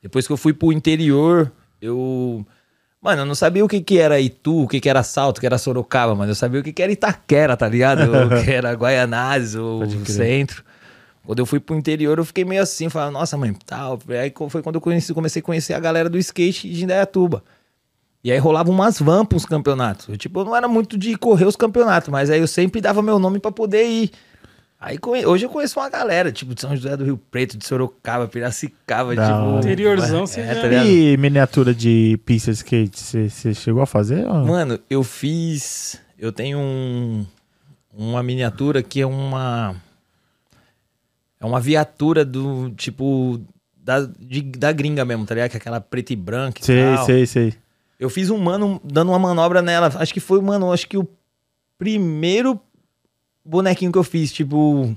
Depois 0.01 0.25
que 0.25 0.33
eu 0.33 0.37
fui 0.37 0.53
pro 0.53 0.71
interior, 0.71 1.51
eu... 1.81 2.45
Mano, 3.01 3.23
eu 3.23 3.25
não 3.25 3.35
sabia 3.35 3.65
o 3.65 3.67
que 3.67 3.81
que 3.81 3.97
era 3.97 4.19
Itu, 4.19 4.63
o 4.63 4.67
que 4.67 4.79
que 4.79 4.89
era 4.89 5.01
Salto, 5.01 5.37
o 5.37 5.41
que 5.41 5.45
era 5.45 5.57
Sorocaba, 5.57 6.13
mano. 6.13 6.31
Eu 6.31 6.35
sabia 6.35 6.59
o 6.59 6.63
que 6.63 6.71
que 6.71 6.83
era 6.83 6.91
Itaquera, 6.91 7.57
tá 7.57 7.67
ligado? 7.67 8.01
o 8.03 8.29
que 8.43 8.51
era 8.51 8.73
Guaianazes, 8.73 9.55
o 9.55 9.81
centro. 10.05 10.63
Quando 11.25 11.39
eu 11.39 11.45
fui 11.45 11.59
pro 11.59 11.75
interior, 11.75 12.17
eu 12.17 12.25
fiquei 12.25 12.43
meio 12.43 12.61
assim, 12.61 12.89
falando, 12.89 13.13
nossa, 13.13 13.37
mãe, 13.37 13.53
tal. 13.65 13.99
Aí 14.09 14.33
foi 14.49 14.61
quando 14.61 14.75
eu 14.75 14.81
conheci, 14.81 15.13
comecei 15.13 15.39
a 15.39 15.43
conhecer 15.43 15.73
a 15.73 15.79
galera 15.79 16.09
do 16.09 16.17
skate 16.17 16.69
de 16.69 16.83
Indaiatuba. 16.83 17.43
E 18.23 18.31
aí 18.31 18.37
rolava 18.37 18.69
umas 18.69 18.99
vans 18.99 19.27
pros 19.27 19.45
campeonatos. 19.45 20.07
Eu, 20.07 20.17
tipo, 20.17 20.39
eu 20.39 20.45
não 20.45 20.55
era 20.55 20.67
muito 20.67 20.97
de 20.97 21.15
correr 21.17 21.45
os 21.45 21.55
campeonatos, 21.55 22.09
mas 22.09 22.29
aí 22.29 22.39
eu 22.39 22.47
sempre 22.47 22.79
dava 22.79 23.01
meu 23.01 23.17
nome 23.17 23.39
pra 23.39 23.51
poder 23.51 23.83
ir. 23.87 24.11
Aí 24.83 24.97
hoje 25.27 25.45
eu 25.45 25.49
conheço 25.49 25.79
uma 25.79 25.87
galera, 25.89 26.31
tipo, 26.31 26.55
de 26.55 26.61
São 26.61 26.75
José 26.75 26.97
do 26.97 27.03
Rio 27.05 27.15
Preto, 27.15 27.55
de 27.55 27.67
Sorocaba, 27.67 28.27
Piracicaba, 28.27 29.13
Da 29.15 29.27
tipo. 29.27 29.59
Interiorzão, 29.59 30.25
você 30.25 30.41
é, 30.41 30.55
já- 30.55 30.61
tá? 30.61 30.83
E 30.85 31.15
miniatura 31.17 31.71
de 31.71 32.19
pista 32.25 32.51
de 32.51 32.57
skate, 32.57 32.99
você 32.99 33.53
chegou 33.53 33.83
a 33.83 33.85
fazer? 33.85 34.25
ou- 34.27 34.43
Mano, 34.43 34.79
eu 34.89 35.03
fiz. 35.03 36.01
Eu 36.17 36.31
tenho 36.31 36.57
um, 36.57 37.23
uma 37.93 38.23
miniatura 38.23 38.81
que 38.81 39.01
é 39.01 39.05
uma. 39.05 39.75
É 41.39 41.45
uma 41.45 41.59
viatura 41.59 42.25
do 42.25 42.71
tipo. 42.71 43.39
Da, 43.75 44.01
de- 44.19 44.41
da 44.41 44.71
gringa 44.71 45.05
mesmo, 45.05 45.25
tá 45.27 45.35
ligado? 45.35 45.51
Que 45.51 45.57
é 45.57 45.59
aquela 45.59 45.79
preta 45.81 46.11
e 46.13 46.15
branca 46.15 46.59
e 46.59 46.65
Sei, 46.65 46.95
tal. 46.95 47.05
sei, 47.05 47.25
sei. 47.27 47.53
Eu 47.99 48.09
fiz 48.09 48.31
um 48.31 48.37
mano 48.39 48.81
dando 48.83 49.09
uma 49.09 49.19
manobra 49.19 49.61
nela. 49.61 49.91
Acho 49.95 50.11
que 50.13 50.19
foi, 50.19 50.41
mano, 50.41 50.71
acho 50.73 50.87
que 50.87 50.97
o 50.97 51.07
primeiro 51.77 52.59
bonequinho 53.45 53.91
que 53.91 53.97
eu 53.97 54.03
fiz, 54.03 54.31
tipo, 54.31 54.95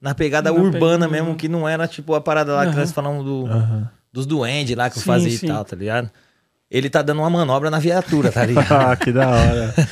na 0.00 0.14
pegada 0.14 0.50
Na 0.50 0.56
urbana 0.58 1.06
pegada- 1.06 1.08
mesmo, 1.08 1.36
que 1.36 1.48
não 1.48 1.68
era 1.68 1.86
tipo 1.88 2.14
a 2.14 2.20
parada 2.20 2.52
lá 2.54 2.62
que 2.64 2.70
Aham. 2.72 2.80
nós 2.80 2.92
falamos 2.92 3.24
do, 3.24 3.46
Aham. 3.46 3.90
dos 4.12 4.26
duendes 4.26 4.76
lá 4.76 4.88
que 4.90 4.98
eu 4.98 5.02
Sim, 5.02 5.06
fazia 5.06 5.30
sim. 5.38 5.46
e 5.46 5.48
tal, 5.48 5.64
tá 5.64 5.76
ligado? 5.76 6.10
Ele 6.70 6.88
tá 6.88 7.02
dando 7.02 7.18
uma 7.20 7.28
manobra 7.28 7.70
na 7.70 7.78
viatura, 7.78 8.32
tá 8.32 8.44
ligado? 8.46 8.72
Ah, 8.72 8.96
que 8.96 9.12
da 9.12 9.28
hora. 9.28 9.74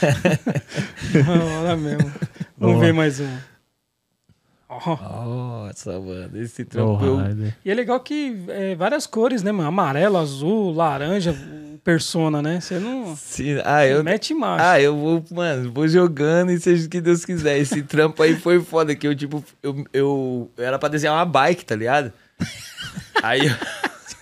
Da 1.12 1.44
hora 1.44 1.76
mesmo. 1.76 2.10
Vamos 2.58 2.76
Boa. 2.76 2.78
ver 2.86 2.92
mais 2.92 3.20
um. 3.20 3.28
Ó. 4.72 4.96
Nossa, 4.96 5.98
mano, 5.98 6.30
esse 6.40 6.64
trampo. 6.64 7.04
eu-? 7.04 7.52
E 7.64 7.70
é 7.70 7.74
legal 7.74 7.98
que 7.98 8.36
é, 8.48 8.74
várias 8.76 9.04
cores, 9.06 9.42
né, 9.42 9.50
mano? 9.50 9.68
Amarelo, 9.68 10.16
azul, 10.16 10.72
laranja, 10.72 11.34
persona, 11.82 12.40
né? 12.40 12.60
Você 12.60 12.78
não 12.78 13.16
se- 13.16 13.60
ah, 13.64 13.84
eu. 13.84 14.04
mete 14.04 14.32
marcha. 14.32 14.70
Ah, 14.70 14.80
eu 14.80 14.96
vou, 14.96 15.24
mano, 15.32 15.72
vou 15.72 15.88
jogando 15.88 16.52
e 16.52 16.60
seja 16.60 16.86
o 16.86 16.88
que 16.88 17.00
Deus 17.00 17.24
quiser. 17.24 17.58
Esse 17.58 17.82
trampo 17.82 18.22
aí 18.22 18.36
foi 18.36 18.60
foda, 18.60 18.94
que 18.94 19.08
eu, 19.08 19.14
tipo, 19.14 19.42
eu, 19.60 19.84
eu, 19.92 20.50
eu 20.56 20.64
era 20.64 20.78
pra 20.78 20.88
desenhar 20.88 21.16
uma 21.16 21.24
bike, 21.26 21.64
tá 21.64 21.74
ligado? 21.74 22.12
Aí 23.22 23.46
eu, 23.48 23.54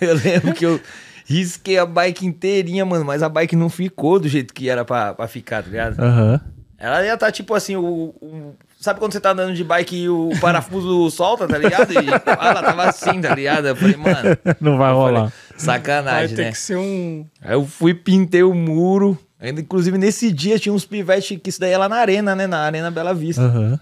eu 0.09 0.15
lembro 0.15 0.55
que 0.55 0.65
eu 0.65 0.81
risquei 1.27 1.77
a 1.79 1.85
bike 1.85 2.25
inteirinha, 2.27 2.87
mano, 2.87 3.05
mas 3.05 3.23
a 3.23 3.29
bike 3.29 3.55
não 3.55 3.69
ficou 3.69 4.19
do 4.19 4.29
jeito 4.29 4.55
que 4.55 4.69
era 4.71 4.83
pra, 4.83 5.13
pra 5.13 5.29
ficar, 5.29 5.63
tá 5.63 5.69
ligado? 5.69 6.01
Aham. 6.01 6.41
Ela 6.79 7.05
ia 7.05 7.17
tá 7.19 7.31
tipo 7.31 7.53
assim, 7.55 7.75
o, 7.77 7.85
o- 7.85 8.55
Sabe 8.81 9.01
quando 9.01 9.13
você 9.13 9.21
tá 9.21 9.33
andando 9.33 9.55
de 9.55 9.65
bike 9.65 9.97
e 9.97 10.09
o 10.09 10.31
parafuso 10.41 11.11
solta, 11.15 11.49
tá 11.49 11.59
ligado? 11.59 11.93
E 11.93 11.97
ela 11.97 12.63
tava 12.63 12.85
assim, 12.85 13.21
tá 13.21 13.35
ligado? 13.35 13.67
Eu 13.67 13.77
falei, 13.77 13.97
mano, 13.97 14.39
Não 14.61 14.79
vai 14.79 14.93
falei, 14.93 15.15
rolar. 15.15 15.23
Vai 15.23 15.33
sacanagem, 15.57 16.37
ter 16.37 16.45
né? 16.45 16.53
que 16.53 16.59
ser 16.59 16.77
um. 16.77 17.27
Aí 17.43 17.55
eu 17.55 17.67
fui, 17.67 17.93
pintei 17.93 18.45
o 18.45 18.55
muro. 18.55 19.19
Ainda, 19.41 19.61
inclusive, 19.61 19.99
nesse 19.99 20.33
dia 20.33 20.59
tinha 20.59 20.73
uns 20.73 20.85
pivetes, 20.85 21.39
que 21.43 21.51
isso 21.51 21.61
daí 21.61 21.73
é 21.73 21.79
lá 21.79 21.89
na 21.89 21.97
arena, 21.97 22.37
né? 22.37 22.47
Na 22.47 22.61
Arena 22.61 22.91
Bela 22.91 23.13
Vista. 23.13 23.43
Aham. 23.43 23.81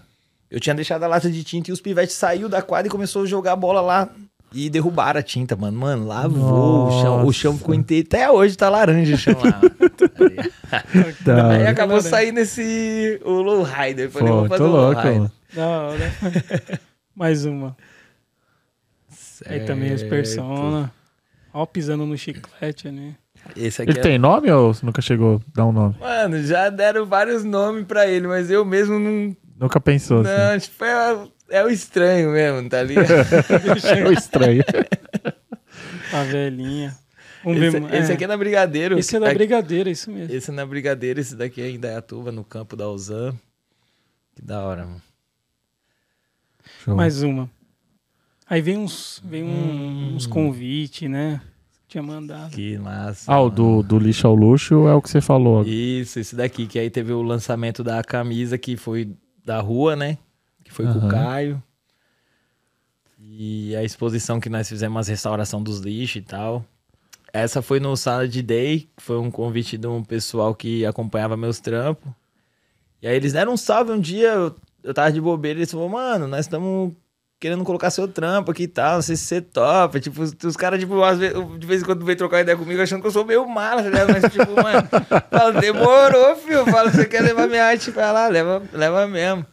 Eu 0.49 0.59
tinha 0.59 0.73
deixado 0.73 1.03
a 1.03 1.07
lata 1.07 1.29
de 1.29 1.43
tinta 1.43 1.69
e 1.69 1.73
os 1.73 1.81
pivetes 1.81 2.15
saiu 2.15 2.47
da 2.47 2.61
quadra 2.61 2.87
e 2.87 2.91
começou 2.91 3.23
a 3.23 3.25
jogar 3.25 3.51
a 3.51 3.55
bola 3.55 3.81
lá 3.81 4.09
E 4.53 4.69
derrubaram 4.69 5.19
a 5.19 5.23
tinta, 5.23 5.55
mano. 5.55 5.77
Mano, 5.77 6.07
lavou 6.07 6.87
o 6.87 7.01
chão. 7.01 7.25
O 7.25 7.33
chão 7.33 7.51
Nossa. 7.51 7.59
ficou 7.61 7.75
inteiro. 7.75 8.07
Até 8.07 8.31
hoje 8.31 8.55
tá 8.57 8.69
laranja 8.69 9.15
o 9.15 9.17
chão 9.17 9.35
lá. 9.43 9.61
Aí 11.51 11.61
hora. 11.61 11.69
acabou 11.69 12.01
saindo 12.01 12.39
esse. 12.39 13.19
O 13.25 13.41
lowrider. 13.41 14.09
Falei, 14.09 14.29
Pô, 14.29 14.39
vou 14.39 14.47
fazer 14.47 14.63
tô 14.63 14.69
louco, 14.69 15.01
mano. 15.03 15.31
Da 15.53 15.67
hora. 15.67 16.13
Mais 17.15 17.45
uma. 17.45 17.75
Aí 19.45 19.61
também 19.65 19.93
os 19.93 20.01
Certo. 20.01 20.09
Persona. 20.09 20.91
Ó, 21.53 21.65
pisando 21.65 22.05
no 22.05 22.17
chiclete 22.17 22.87
ali. 22.87 23.15
Esse 23.55 23.81
aqui 23.81 23.91
Ele 23.91 23.99
é- 23.99 24.01
tem 24.01 24.17
nome 24.17 24.51
ou 24.51 24.75
nunca 24.83 25.01
chegou 25.01 25.37
a 25.37 25.39
dar 25.55 25.65
um 25.65 25.71
nome? 25.71 25.95
Mano, 25.99 26.41
já 26.43 26.69
deram 26.69 27.05
vários 27.05 27.43
nomes 27.43 27.85
pra 27.85 28.07
ele, 28.07 28.27
mas 28.27 28.49
eu 28.51 28.63
mesmo 28.65 28.99
não. 28.99 29.35
Nunca 29.59 29.79
pensou 29.79 30.21
assim. 30.21 30.29
Não, 30.31 30.59
tipo, 30.59 30.83
é, 30.83 31.27
é 31.49 31.63
o 31.63 31.69
estranho 31.69 32.31
mesmo, 32.31 32.69
tá 32.69 32.81
ligado? 32.83 33.07
É 33.97 34.07
o 34.07 34.11
estranho. 34.11 34.63
A 36.13 36.23
velhinha. 36.23 36.95
Vamos 37.43 37.61
esse, 37.61 37.79
ver. 37.79 37.93
esse 37.93 38.11
aqui 38.11 38.23
é 38.23 38.27
na 38.27 38.37
Brigadeiro. 38.37 38.97
Esse 38.97 39.15
é 39.15 39.19
da 39.19 39.27
Aqui- 39.27 39.35
Brigadeira, 39.35 39.89
isso 39.89 40.09
mesmo. 40.11 40.33
Esse 40.35 40.49
é 40.49 40.53
na 40.53 40.65
Brigadeiro, 40.65 41.19
esse 41.19 41.35
daqui 41.35 41.61
é 41.61 41.69
em 41.69 41.75
Indaiatuba, 41.75 42.31
no 42.31 42.43
campo 42.43 42.75
da 42.75 42.89
Uzan. 42.89 43.33
Que 44.35 44.41
da 44.41 44.61
hora, 44.61 44.85
mano. 44.85 45.01
Show. 46.83 46.95
Mais 46.95 47.21
uma. 47.23 47.49
Aí 48.49 48.61
vem 48.61 48.77
uns, 48.77 49.21
vem 49.25 49.43
um- 49.43 49.47
Hum. 49.47 50.15
uns 50.15 50.25
convites, 50.25 51.09
né? 51.09 51.41
Tinha 51.87 52.03
mandado. 52.03 52.51
Que 52.51 52.77
massa. 52.77 53.31
Ah, 53.31 53.41
o 53.41 53.49
do, 53.49 53.81
do 53.81 53.97
lixo 53.97 54.27
ao 54.27 54.35
luxo 54.35 54.87
é 54.87 54.93
o 54.93 55.01
que 55.01 55.09
você 55.09 55.21
falou. 55.21 55.63
Isso, 55.65 56.19
esse 56.19 56.35
daqui, 56.35 56.67
que 56.67 56.77
aí 56.79 56.89
teve 56.89 57.13
o 57.13 57.21
lançamento 57.21 57.83
da 57.83 58.03
camisa 58.03 58.57
que 58.57 58.75
foi 58.75 59.09
da 59.45 59.61
rua, 59.61 59.95
né? 59.95 60.17
Que 60.67 60.73
foi 60.73 60.85
com 60.85 60.91
Aham. 60.91 61.07
o 61.07 61.09
Caio. 61.09 61.63
E 63.19 63.75
a 63.75 63.83
exposição 63.83 64.39
que 64.39 64.49
nós 64.49 64.67
fizemos, 64.67 64.99
as 64.99 65.07
restauração 65.07 65.63
dos 65.63 65.79
lixos 65.79 66.17
e 66.17 66.21
tal. 66.21 66.65
Essa 67.31 67.61
foi 67.61 67.79
no 67.79 67.95
Sala 67.95 68.27
de 68.27 68.41
Day, 68.41 68.89
que 68.95 69.03
foi 69.03 69.17
um 69.17 69.31
convite 69.31 69.77
de 69.77 69.87
um 69.87 70.03
pessoal 70.03 70.53
que 70.53 70.85
acompanhava 70.85 71.37
meus 71.37 71.59
trampos. 71.59 72.11
E 73.01 73.07
aí 73.07 73.15
eles 73.15 73.33
deram 73.33 73.53
um 73.53 73.57
salve 73.57 73.91
um 73.91 73.99
dia, 73.99 74.29
eu, 74.29 74.55
eu 74.83 74.93
tava 74.93 75.11
de 75.11 75.21
bobeira, 75.21 75.59
eles 75.59 75.71
falaram, 75.71 75.89
mano, 75.89 76.27
nós 76.27 76.41
estamos 76.41 76.93
querendo 77.39 77.63
colocar 77.63 77.91
seu 77.91 78.07
trampo 78.07 78.51
aqui 78.51 78.63
e 78.63 78.67
tal, 78.67 78.95
não 78.95 79.01
sei 79.01 79.15
se 79.15 79.23
você 79.23 79.41
topa. 79.41 79.99
Tipo, 79.99 80.21
os, 80.21 80.57
caras, 80.57 80.79
tipo, 80.79 80.99
vezes, 81.15 81.59
de 81.59 81.67
vez 81.67 81.81
em 81.81 81.85
quando 81.85 82.03
vem 82.03 82.15
trocar 82.15 82.41
ideia 82.41 82.57
comigo 82.57 82.81
achando 82.81 83.01
que 83.01 83.07
eu 83.07 83.11
sou 83.11 83.23
meio 83.25 83.47
mala, 83.47 83.83
tá 83.83 83.89
ligado? 83.89 84.11
Mas, 84.11 84.33
tipo, 84.33 84.51
mano, 84.61 84.87
falo, 85.31 85.61
demorou, 85.61 86.35
filho. 86.35 86.65
Falo, 86.65 86.89
você 86.89 87.05
quer 87.05 87.21
levar 87.21 87.47
minha 87.47 87.65
arte 87.65 87.91
pra 87.91 88.11
lá? 88.11 88.27
Leva, 88.27 88.63
leva 88.73 89.07
mesmo. 89.07 89.45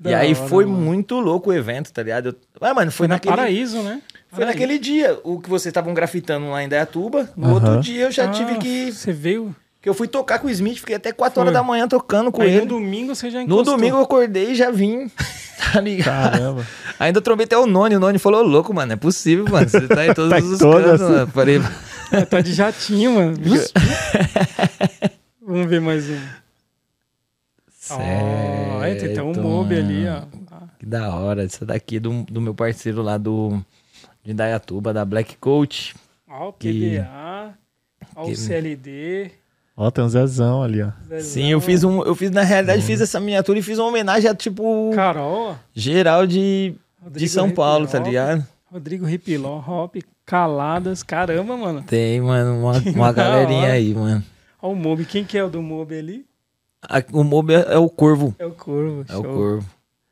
E 0.00 0.02
Da 0.10 0.18
aí 0.18 0.34
hora, 0.34 0.48
foi 0.48 0.64
mano. 0.64 0.78
muito 0.78 1.18
louco 1.20 1.50
o 1.50 1.52
evento, 1.52 1.92
tá 1.92 2.02
ligado? 2.02 2.26
Eu, 2.28 2.34
ah, 2.60 2.74
mano, 2.74 2.90
foi, 2.90 2.98
Foi 3.04 3.08
na 3.08 3.14
naquele... 3.14 3.36
Paraíso, 3.36 3.82
né? 3.82 4.00
Foi 4.30 4.40
Paraíso. 4.40 4.46
naquele 4.60 4.78
dia, 4.78 5.18
o 5.22 5.40
que 5.40 5.48
vocês 5.48 5.70
estavam 5.70 5.94
grafitando 5.94 6.50
lá 6.50 6.62
em 6.62 6.68
Dayatuba. 6.68 7.30
No 7.36 7.54
outro 7.54 7.80
dia 7.80 8.04
eu 8.06 8.10
já 8.10 8.24
Ah, 8.24 8.28
tive 8.28 8.56
que... 8.58 8.92
Você 8.92 9.12
veio. 9.12 9.54
Que 9.80 9.88
eu 9.88 9.94
fui 9.94 10.08
tocar 10.08 10.38
com 10.38 10.46
o 10.46 10.50
Smith, 10.50 10.78
fiquei 10.78 10.96
até 10.96 11.12
4 11.12 11.34
Foi. 11.34 11.40
horas 11.42 11.52
da 11.52 11.62
manhã 11.62 11.86
tocando 11.86 12.32
com 12.32 12.40
Aí 12.40 12.48
ele. 12.48 12.60
no 12.62 12.66
domingo 12.66 13.14
você 13.14 13.30
já 13.30 13.38
No 13.40 13.44
encostou. 13.44 13.76
domingo 13.76 13.98
eu 13.98 14.02
acordei 14.02 14.52
e 14.52 14.54
já 14.54 14.70
vim. 14.70 15.10
Tá 15.72 15.80
ligado? 15.80 16.32
Caramba. 16.32 16.66
Ainda 16.98 17.20
trombei 17.20 17.44
até 17.44 17.56
o 17.56 17.64
Noni. 17.66 17.96
O 17.96 18.00
Noni 18.00 18.18
falou, 18.18 18.42
louco, 18.42 18.74
mano, 18.74 18.92
é 18.92 18.96
possível, 18.96 19.44
mano. 19.48 19.68
Você 19.68 19.86
tá 19.88 20.04
em 20.06 20.12
todos 20.14 20.30
Tá 20.30 20.38
em 20.40 20.42
os 20.42 20.58
cantos, 20.58 21.00
mano. 21.00 21.26
Falei, 21.28 21.60
É, 22.12 22.24
tá 22.24 22.40
de 22.40 22.52
jatinho, 22.52 23.12
mano. 23.14 23.34
Vamos 25.40 25.66
ver 25.68 25.80
mais 25.80 26.08
um. 26.10 26.43
Ó, 27.90 28.80
aí 28.80 28.94
tem 28.96 29.12
até 29.12 29.22
um 29.22 29.34
certo, 29.34 29.46
mob 29.46 29.74
ali, 29.74 30.06
ó. 30.08 30.22
Que 30.78 30.86
da 30.86 31.14
hora. 31.14 31.44
Essa 31.44 31.66
daqui 31.66 31.96
é 31.96 32.00
do, 32.00 32.22
do 32.24 32.40
meu 32.40 32.54
parceiro 32.54 33.02
lá 33.02 33.18
do 33.18 33.60
de 34.22 34.32
Indaiatuba, 34.32 34.92
da 34.92 35.04
Black 35.04 35.36
Coach. 35.36 35.94
Ó, 36.28 36.48
o 36.48 36.52
PDA. 36.52 37.54
Ó, 38.16 38.24
o 38.26 38.34
CLD. 38.34 39.30
Ó, 39.76 39.90
tem 39.90 40.04
um 40.04 40.08
Zezão 40.08 40.62
ali, 40.62 40.82
ó. 40.82 40.90
Zezão. 41.08 41.30
Sim, 41.30 41.50
eu 41.50 41.60
fiz 41.60 41.84
um. 41.84 42.02
Eu 42.02 42.14
fiz, 42.14 42.30
na 42.30 42.42
realidade, 42.42 42.82
fiz 42.82 43.00
essa 43.00 43.20
miniatura 43.20 43.58
e 43.58 43.62
fiz 43.62 43.78
uma 43.78 43.88
homenagem 43.88 44.30
a, 44.30 44.34
tipo, 44.34 44.92
Carol, 44.94 45.56
geral 45.74 46.26
de, 46.26 46.74
de 47.10 47.28
São 47.28 47.50
Paulo, 47.50 47.86
tá 47.86 47.98
Ripiló. 47.98 48.08
ligado? 48.08 48.46
Rodrigo 48.70 49.04
Ripiló, 49.04 49.58
Hop, 49.58 49.96
Caladas. 50.24 51.02
Caramba, 51.02 51.56
mano. 51.56 51.82
Tem, 51.82 52.20
mano, 52.20 52.60
uma, 52.60 52.78
uma 52.94 53.12
galerinha 53.12 53.72
aí, 53.72 53.94
mano. 53.94 54.22
Ó 54.60 54.70
o 54.70 54.76
Mob. 54.76 55.04
Quem 55.04 55.24
que 55.24 55.36
é 55.36 55.44
o 55.44 55.50
do 55.50 55.60
Mob 55.62 55.96
ali? 55.96 56.24
O 57.12 57.24
Mob 57.24 57.52
é, 57.54 57.74
é 57.74 57.78
o 57.78 57.88
Corvo. 57.88 58.34
É 58.38 58.46
o 58.46 58.50
Corvo. 58.52 59.04
É 59.08 59.12
o 59.16 59.22
show. 59.22 59.34
Corvo. 59.34 59.66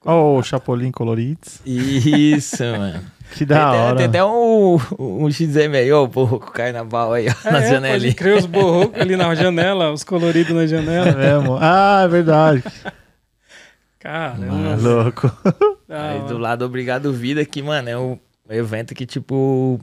Ó, 0.04 0.38
o 0.38 0.42
Chapolin 0.42 0.90
Colorides. 0.90 1.60
Isso, 1.64 2.62
mano. 2.64 3.00
Que 3.32 3.46
Tem 3.46 3.46
da 3.46 3.68
até- 3.70 3.78
hora. 3.78 3.96
Tem 3.96 4.06
até 4.06 4.24
um, 4.24 4.78
um 4.98 5.30
XM 5.30 5.74
aí, 5.76 5.90
ó, 5.92 6.04
o 6.04 6.08
porro 6.08 6.38
com 6.40 6.50
carnaval 6.50 7.12
aí, 7.14 7.28
ó, 7.28 7.48
É, 7.48 7.52
na 7.52 7.62
é, 7.62 7.68
janelinha. 7.70 8.00
pode 8.12 8.14
crer 8.14 8.36
os 8.36 8.46
borrocos 8.46 9.00
ali 9.00 9.16
na 9.16 9.32
janela, 9.36 9.90
os 9.92 10.04
coloridos 10.04 10.54
na 10.54 10.64
É 10.64 10.66
janela. 10.66 11.12
mesmo? 11.12 11.56
Ah, 11.60 12.02
é 12.04 12.08
verdade. 12.08 12.62
Caramba. 13.98 14.76
Louco. 14.76 15.32
da 15.88 16.10
Aí 16.10 16.20
do 16.26 16.36
lado 16.38 16.64
Obrigado 16.64 17.12
Vida, 17.12 17.44
que, 17.44 17.62
mano, 17.62 17.88
é 17.88 17.96
um 17.98 18.18
evento 18.50 18.94
que, 18.94 19.06
tipo, 19.06 19.80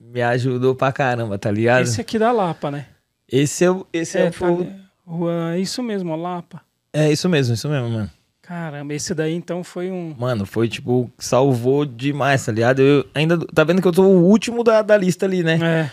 me 0.00 0.20
ajudou 0.22 0.74
pra 0.74 0.92
caramba, 0.92 1.38
tá 1.38 1.50
ligado? 1.50 1.82
Esse 1.82 2.00
aqui 2.00 2.18
da 2.18 2.30
Lapa, 2.30 2.70
né? 2.70 2.86
Esse 3.30 3.64
é, 3.64 3.70
o- 3.70 3.86
esse 3.92 4.18
é, 4.18 4.26
É, 4.26 4.28
o- 4.28 4.64
tá. 4.64 4.70
Rua, 5.12 5.58
isso 5.58 5.82
mesmo, 5.82 6.16
Lapa. 6.16 6.62
é 6.90 7.12
isso 7.12 7.28
mesmo, 7.28 7.52
isso 7.52 7.68
mesmo, 7.68 7.90
mano. 7.90 8.10
Caramba, 8.40 8.94
esse 8.94 9.14
daí 9.14 9.34
então 9.34 9.62
foi 9.62 9.90
um. 9.90 10.14
Mano, 10.18 10.46
foi, 10.46 10.68
tipo, 10.68 11.10
salvou 11.18 11.84
demais, 11.84 12.44
tá 12.44 12.50
ligado? 12.50 12.80
Eu 12.80 13.06
ainda, 13.14 13.38
tá 13.38 13.62
vendo 13.62 13.82
que 13.82 13.86
eu 13.86 13.92
tô 13.92 14.02
o 14.02 14.24
último 14.24 14.64
da, 14.64 14.80
da 14.80 14.96
lista 14.96 15.26
ali, 15.26 15.44
né? 15.44 15.58
É. 15.62 15.90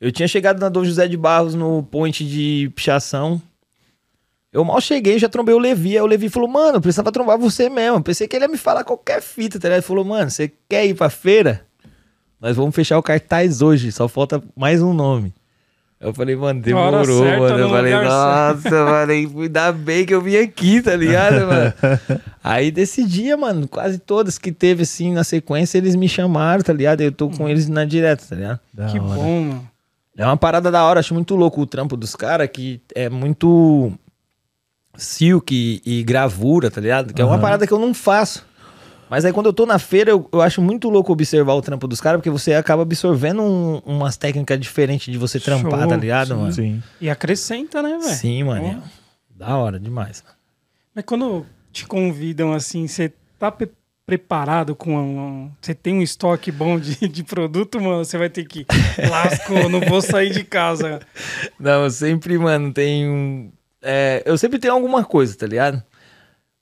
Eu 0.00 0.12
tinha 0.12 0.28
chegado 0.28 0.60
na 0.60 0.68
Dom 0.68 0.84
José 0.84 1.08
de 1.08 1.16
Barros 1.16 1.54
no 1.54 1.82
point 1.82 2.24
de 2.24 2.70
pichação. 2.74 3.40
Eu 4.52 4.64
mal 4.64 4.80
cheguei, 4.80 5.18
já 5.18 5.28
trombei 5.28 5.54
o 5.54 5.58
Levi. 5.58 5.96
Aí 5.96 6.02
o 6.02 6.06
Levi 6.06 6.28
falou, 6.28 6.48
mano, 6.48 6.76
eu 6.76 6.80
precisava 6.80 7.10
trombar 7.10 7.38
você 7.38 7.68
mesmo. 7.68 8.02
Pensei 8.02 8.28
que 8.28 8.36
ele 8.36 8.44
ia 8.44 8.48
me 8.48 8.58
falar 8.58 8.84
qualquer 8.84 9.20
fita, 9.20 9.58
tá 9.58 9.68
ligado? 9.68 9.78
Ele 9.78 9.86
falou, 9.86 10.04
mano, 10.04 10.30
você 10.30 10.52
quer 10.68 10.86
ir 10.86 10.94
pra 10.94 11.10
feira? 11.10 11.66
Nós 12.40 12.54
vamos 12.54 12.74
fechar 12.74 12.96
o 12.98 13.02
cartaz 13.02 13.60
hoje, 13.60 13.90
só 13.90 14.06
falta 14.06 14.42
mais 14.54 14.80
um 14.80 14.92
nome. 14.92 15.34
Eu 16.00 16.14
falei, 16.14 16.36
mano, 16.36 16.60
demorou, 16.60 17.24
certa, 17.24 17.40
mano. 17.40 17.58
Eu 17.58 17.70
falei, 17.70 17.92
nossa, 17.92 18.84
mano, 18.84 19.12
ainda 19.12 19.72
bem 19.72 20.06
que 20.06 20.14
eu 20.14 20.20
vim 20.22 20.36
aqui, 20.36 20.80
tá 20.80 20.94
ligado, 20.94 21.46
mano? 21.46 21.74
Aí 22.42 22.70
desse 22.70 23.04
dia, 23.04 23.36
mano, 23.36 23.66
quase 23.66 23.98
todas 23.98 24.38
que 24.38 24.52
teve 24.52 24.84
assim 24.84 25.12
na 25.12 25.24
sequência, 25.24 25.76
eles 25.76 25.96
me 25.96 26.08
chamaram, 26.08 26.62
tá 26.62 26.72
ligado? 26.72 27.00
Eu 27.00 27.10
tô 27.10 27.28
com 27.28 27.48
eles 27.48 27.68
na 27.68 27.84
direta, 27.84 28.24
tá 28.28 28.36
ligado? 28.36 28.60
Da 28.72 28.86
que 28.86 28.98
hora. 28.98 29.14
bom, 29.14 29.40
mano. 29.42 29.68
É 30.16 30.24
uma 30.24 30.36
parada 30.36 30.70
da 30.70 30.84
hora, 30.84 31.00
acho 31.00 31.14
muito 31.14 31.34
louco 31.34 31.60
o 31.60 31.66
trampo 31.66 31.96
dos 31.96 32.14
caras, 32.16 32.48
que 32.48 32.80
é 32.94 33.08
muito 33.08 33.92
silk 34.96 35.54
e, 35.54 35.80
e 35.84 36.02
gravura, 36.02 36.70
tá 36.70 36.80
ligado? 36.80 37.12
Que 37.12 37.22
é 37.22 37.24
uma 37.24 37.38
parada 37.38 37.66
que 37.66 37.72
eu 37.72 37.78
não 37.78 37.94
faço. 37.94 38.44
Mas 39.10 39.24
aí 39.24 39.32
quando 39.32 39.46
eu 39.46 39.52
tô 39.52 39.64
na 39.66 39.78
feira, 39.78 40.10
eu, 40.10 40.28
eu 40.32 40.40
acho 40.42 40.60
muito 40.60 40.88
louco 40.90 41.12
observar 41.12 41.54
o 41.54 41.62
trampo 41.62 41.86
dos 41.88 42.00
caras, 42.00 42.18
porque 42.18 42.30
você 42.30 42.54
acaba 42.54 42.82
absorvendo 42.82 43.42
um- 43.42 43.78
umas 43.86 44.16
técnicas 44.16 44.58
diferentes 44.60 45.10
de 45.12 45.18
você 45.18 45.40
trampar, 45.40 45.80
Show, 45.80 45.88
tá 45.88 45.96
ligado, 45.96 46.28
sim. 46.28 46.34
mano? 46.34 46.52
Sim. 46.52 46.82
E 47.00 47.08
acrescenta, 47.10 47.82
né, 47.82 47.90
velho? 47.98 48.02
Sim, 48.14 48.42
mano. 48.44 48.82
Da 49.30 49.56
hora 49.56 49.78
demais. 49.80 50.22
Mas 50.94 51.04
quando 51.04 51.46
te 51.72 51.86
convidam 51.86 52.52
assim, 52.52 52.86
você 52.86 53.12
tá 53.38 53.50
pre- 53.52 53.70
preparado 54.04 54.74
com 54.74 54.96
um. 54.96 55.50
Você 55.60 55.74
tem 55.74 55.94
um 55.94 56.02
estoque 56.02 56.50
bom 56.50 56.78
de, 56.78 56.96
de 57.08 57.22
produto, 57.22 57.80
mano? 57.80 58.04
Você 58.04 58.18
vai 58.18 58.28
ter 58.28 58.44
que. 58.46 58.66
Lascou, 59.08 59.68
não 59.68 59.80
vou 59.80 60.00
sair 60.02 60.30
de 60.30 60.42
casa. 60.44 61.00
Não, 61.60 61.84
eu 61.84 61.90
sempre, 61.90 62.36
mano, 62.38 62.72
tenho. 62.72 63.52
é, 63.80 64.22
eu 64.26 64.36
sempre 64.36 64.58
tenho 64.58 64.74
alguma 64.74 65.04
coisa, 65.04 65.36
tá 65.36 65.46
ligado? 65.46 65.82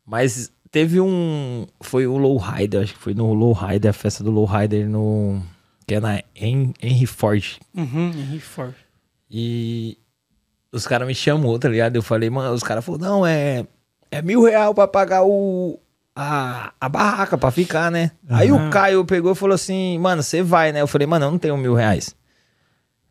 Mas 0.05 0.53
teve 0.71 1.01
um. 1.01 1.67
Foi 1.81 2.07
o 2.07 2.17
Lowrider, 2.17 2.83
acho 2.83 2.95
que 2.95 2.99
foi 3.01 3.15
no 3.15 3.33
Lowrider, 3.33 3.91
a 3.91 3.95
festa 3.95 4.23
do 4.25 4.31
Lowrider 4.31 4.89
no. 4.89 5.43
Que 5.87 5.95
é 5.97 6.01
na 6.01 6.21
Hen- 6.35 6.75
Henry 6.83 7.07
Ford. 7.07 7.59
Uhum, 7.75 8.11
Henry 8.11 8.41
Ford. 8.41 8.75
E 9.31 9.97
os 10.73 10.87
caras 10.87 11.07
me 11.07 11.15
chamou, 11.15 11.59
tá 11.59 11.69
ligado? 11.69 11.97
Eu 11.97 12.03
falei, 12.03 12.29
mano, 12.31 12.53
os 12.55 12.63
caras 12.63 12.85
falaram, 12.85 13.05
não, 13.05 13.27
é. 13.27 13.67
É 14.11 14.23
mil 14.23 14.43
real 14.45 14.75
pra 14.75 14.87
pagar 14.89 15.25
o. 15.25 15.79
A, 16.19 16.73
a 16.81 16.89
barraca 16.89 17.37
pra 17.37 17.51
ficar, 17.51 17.91
né? 17.91 18.11
Aí 18.31 18.51
Aham. 18.51 18.69
o 18.69 18.71
Caio 18.71 19.05
pegou 19.05 19.33
e 19.33 19.35
falou 19.35 19.55
assim, 19.55 19.99
mano, 19.99 20.23
você 20.23 20.43
vai, 20.43 20.73
né? 20.73 20.81
Eu 20.81 20.87
falei, 20.87 21.07
mano, 21.07 21.27
eu 21.27 21.31
não 21.31 21.39
tenho 21.39 21.57
mil 21.59 21.75
reais. 21.75 22.17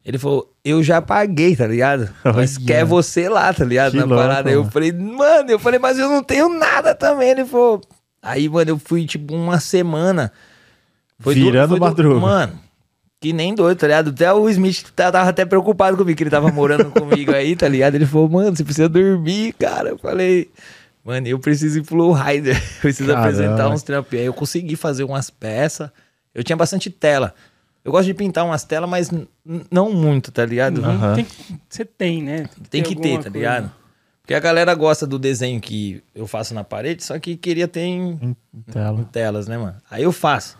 Ele 0.05 0.19
falou, 0.19 0.53
eu 0.63 0.83
já 0.83 1.01
paguei, 1.01 1.55
tá 1.55 1.65
ligado? 1.65 2.09
Mas 2.23 2.57
Olha. 2.57 2.65
quer 2.67 2.85
você 2.85 3.27
lá, 3.27 3.51
tá 3.51 3.65
ligado? 3.65 3.91
Que 3.93 3.97
Na 3.97 4.05
louco, 4.05 4.21
parada. 4.21 4.51
Eu 4.51 4.59
mano. 4.59 4.71
falei, 4.71 4.91
mano, 4.91 5.49
eu 5.51 5.57
falei, 5.59 5.79
mas 5.79 5.97
eu 5.97 6.07
não 6.07 6.21
tenho 6.23 6.47
nada 6.47 6.93
também. 6.93 7.29
Ele 7.31 7.45
falou. 7.45 7.81
Aí, 8.21 8.47
mano, 8.47 8.69
eu 8.71 8.77
fui 8.79 9.05
tipo 9.07 9.33
uma 9.33 9.59
semana. 9.59 10.31
du- 11.19 11.31
Virando 11.31 11.79
madruga. 11.79 12.19
Mano, 12.19 12.53
que 13.19 13.33
nem 13.33 13.55
doido, 13.55 13.79
tá 13.79 13.87
ligado? 13.87 14.09
Até 14.11 14.31
o 14.31 14.47
Smith 14.49 14.83
tá- 14.95 15.11
tava 15.11 15.29
até 15.29 15.43
preocupado 15.43 15.97
comigo, 15.97 16.15
que 16.15 16.21
ele 16.23 16.29
tava 16.29 16.51
morando 16.51 16.91
comigo 16.91 17.33
aí, 17.33 17.55
tá 17.55 17.67
ligado? 17.67 17.95
Ele 17.95 18.05
falou, 18.05 18.29
mano, 18.29 18.55
você 18.55 18.63
precisa 18.63 18.87
dormir, 18.87 19.53
cara. 19.53 19.89
Eu 19.89 19.97
falei, 19.97 20.51
mano, 21.03 21.27
eu 21.27 21.39
preciso 21.39 21.79
ir 21.79 21.83
pro 21.83 21.95
Lowrider. 21.95 22.61
Preciso 22.79 23.09
Caramba. 23.09 23.27
apresentar 23.27 23.69
uns 23.69 23.81
trampos. 23.81 24.13
Aí 24.19 24.25
eu 24.25 24.33
consegui 24.33 24.75
fazer 24.75 25.03
umas 25.03 25.31
peças. 25.31 25.89
Eu 26.33 26.43
tinha 26.43 26.55
bastante 26.55 26.91
tela. 26.91 27.33
Eu 27.85 27.91
gosto 27.91 28.05
de 28.07 28.13
pintar 28.15 28.43
umas 28.43 28.63
telas, 28.63 28.89
mas 28.89 29.11
não 29.71 29.93
muito, 29.93 30.31
tá 30.31 30.43
ligado? 30.43 30.79
Uhum. 30.81 31.13
Tem- 31.15 31.27
Você 31.69 31.85
tem, 31.85 32.23
né? 32.23 32.49
Tem 32.69 32.81
que 32.81 32.95
ter, 32.95 33.09
alguma 33.09 33.17
tá 33.23 33.29
coisa. 33.31 33.37
ligado? 33.37 33.71
Porque 34.23 34.33
a 34.33 34.39
galera 34.39 34.73
gosta 34.73 35.05
do 35.05 35.19
desenho 35.19 35.61
que 35.61 36.01
eu 36.15 36.25
faço 36.25 36.55
na 36.55 36.63
parede, 36.63 37.03
só 37.03 37.19
que 37.19 37.37
queria 37.37 37.67
ter 37.67 37.81
em 37.81 38.35
Tela. 38.71 39.07
telas, 39.11 39.47
né, 39.47 39.55
mano? 39.55 39.75
Aí 39.89 40.01
eu 40.01 40.11
faço. 40.11 40.57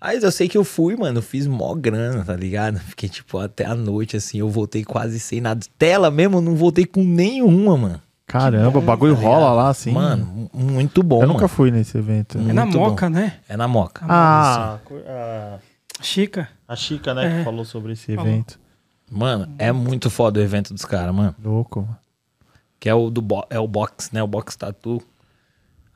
Aí 0.00 0.18
eu 0.22 0.32
sei 0.32 0.48
que 0.48 0.56
eu 0.56 0.64
fui, 0.64 0.96
mano, 0.96 1.18
eu 1.18 1.22
fiz 1.22 1.46
mó 1.46 1.74
grana, 1.74 2.24
tá 2.24 2.34
ligado? 2.34 2.78
Fiquei, 2.88 3.06
tipo, 3.10 3.36
até 3.36 3.66
a 3.66 3.74
noite, 3.74 4.16
assim, 4.16 4.38
eu 4.38 4.48
voltei 4.48 4.82
quase 4.82 5.20
sem 5.20 5.42
nada. 5.42 5.60
Tela 5.78 6.10
mesmo, 6.10 6.38
eu 6.38 6.40
não 6.40 6.56
voltei 6.56 6.86
com 6.86 7.04
nenhuma, 7.04 7.76
mano. 7.76 8.00
Caramba, 8.26 8.78
o 8.78 8.80
bagulho 8.80 9.14
tá 9.14 9.20
rola 9.22 9.52
lá 9.52 9.68
assim. 9.68 9.90
Mano, 9.90 10.24
mu- 10.24 10.50
muito 10.54 11.02
bom, 11.02 11.16
eu 11.16 11.20
mano. 11.22 11.32
nunca 11.34 11.48
fui 11.48 11.70
nesse 11.70 11.98
evento. 11.98 12.38
É 12.38 12.52
na 12.54 12.64
Muito 12.64 12.78
Moca, 12.78 13.10
né? 13.10 13.34
É 13.46 13.56
na 13.58 13.68
Moca. 13.68 14.06
Ah, 14.08 14.78
a, 15.06 15.58
Chica. 16.02 16.48
a 16.66 16.76
Chica, 16.76 17.14
né, 17.14 17.40
É. 17.40 17.44
falou 17.44 17.64
sobre 17.64 17.92
esse 17.92 18.14
Falou. 18.14 18.30
evento. 18.30 18.58
Mano, 19.10 19.52
é 19.58 19.72
muito 19.72 20.08
foda 20.08 20.38
o 20.40 20.42
evento 20.42 20.72
dos 20.72 20.84
caras, 20.84 21.14
mano. 21.14 21.34
Louco. 21.42 21.82
mano. 21.82 21.96
Que 22.78 22.88
é 22.88 22.94
o 22.94 23.10
do 23.10 23.20
bo 23.20 23.44
é 23.50 23.58
o 23.58 23.66
box, 23.68 24.10
né? 24.12 24.22
O 24.22 24.26
box 24.26 24.56
tatu. 24.56 25.02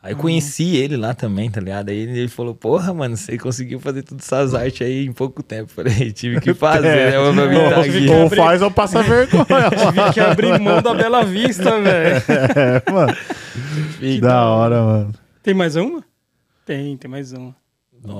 Aí 0.02 0.12
eu 0.12 0.18
conheci 0.18 0.76
ele 0.76 0.98
lá 0.98 1.14
também, 1.14 1.50
tá 1.50 1.60
ligado? 1.62 1.88
Aí 1.88 1.96
ele 1.96 2.28
falou, 2.28 2.54
porra, 2.54 2.92
mano, 2.92 3.16
você 3.16 3.38
conseguiu 3.38 3.80
fazer 3.80 4.02
todas 4.02 4.26
essas 4.26 4.54
artes 4.54 4.86
aí 4.86 5.06
em 5.06 5.12
pouco 5.14 5.42
tempo. 5.42 5.70
Falei, 5.72 6.12
tive 6.12 6.42
que 6.42 6.52
fazer, 6.52 7.10
né? 7.10 7.12
Pra 7.12 7.46
mim 7.46 7.70
tá 7.70 7.80
aqui. 7.80 8.08
Ou 8.10 8.28
faz 8.28 8.60
ou 8.60 8.70
passa 8.70 9.00
vergonha. 9.02 9.46
Tive 9.70 10.12
que 10.12 10.20
abrir 10.20 10.60
mão 10.60 10.82
da 10.82 10.92
Bela 10.92 11.24
Vista, 11.24 11.70
velho. 11.80 12.22
é, 12.28 12.92
mano. 12.92 13.16
Que 13.98 14.20
da 14.20 14.44
hora, 14.44 14.82
mano. 14.82 15.14
Tem 15.42 15.54
mais 15.54 15.74
uma? 15.76 16.04
Tem, 16.66 16.96
tem 16.98 17.10
mais 17.10 17.32
uma. 17.32 17.56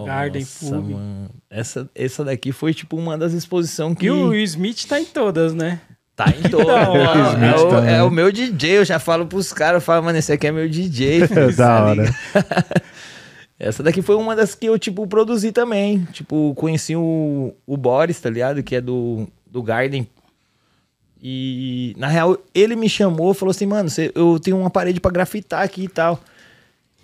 Garden 0.05 0.43
Nossa, 0.43 0.67
Pub. 0.77 0.91
mano. 0.91 1.31
Essa, 1.51 1.89
essa 1.95 2.25
daqui 2.25 2.53
foi 2.53 2.73
tipo 2.75 2.97
uma 2.97 3.17
das 3.19 3.33
exposições 3.33 3.97
que 3.99 4.07
E 4.07 4.11
o 4.11 4.29
Will 4.29 4.43
Smith 4.45 4.87
tá 4.87 4.99
em 5.01 5.05
todas, 5.05 5.53
né? 5.55 5.81
tá 6.17 6.27
em 6.31 6.43
todas. 6.49 6.67
da 6.67 6.89
hora. 6.91 7.47
É, 7.47 7.57
o, 7.57 7.75
é 7.97 8.03
o 8.05 8.11
meu 8.11 8.31
DJ, 8.33 8.79
eu 8.79 8.85
já 8.85 8.99
falo 8.99 9.27
pros 9.27 9.53
caras, 9.53 9.77
eu 9.77 9.81
falo, 9.85 10.05
mano, 10.05 10.17
esse 10.19 10.33
aqui 10.33 10.47
é 10.47 10.53
meu 10.53 10.69
DJ. 10.69 11.27
filho, 11.29 11.57
da 11.57 11.85
hora. 11.85 12.05
Essa 13.59 13.83
daqui 13.85 14.03
foi 14.03 14.17
uma 14.17 14.35
das 14.35 14.55
que 14.55 14.67
eu, 14.67 14.79
tipo, 14.79 15.07
produzi 15.07 15.53
também. 15.53 16.05
Tipo, 16.13 16.53
conheci 16.57 16.97
o, 16.97 17.55
o 17.67 17.77
Boris, 17.77 18.21
tá 18.21 18.29
ligado? 18.29 18.63
Que 18.63 18.77
é 18.77 18.81
do, 18.81 19.29
do 19.47 19.63
Garden. 19.63 20.09
E, 21.23 21.95
na 21.97 22.09
real, 22.09 22.37
ele 22.55 22.77
me 22.77 22.89
chamou 22.89 23.33
falou 23.33 23.51
assim, 23.51 23.65
mano, 23.65 23.89
você- 23.89 24.13
eu 24.15 24.39
tenho 24.41 24.59
uma 24.59 24.69
parede 24.71 25.01
pra 25.01 25.11
grafitar 25.11 25.63
aqui 25.63 25.85
e 25.85 25.89
tal. 25.89 26.21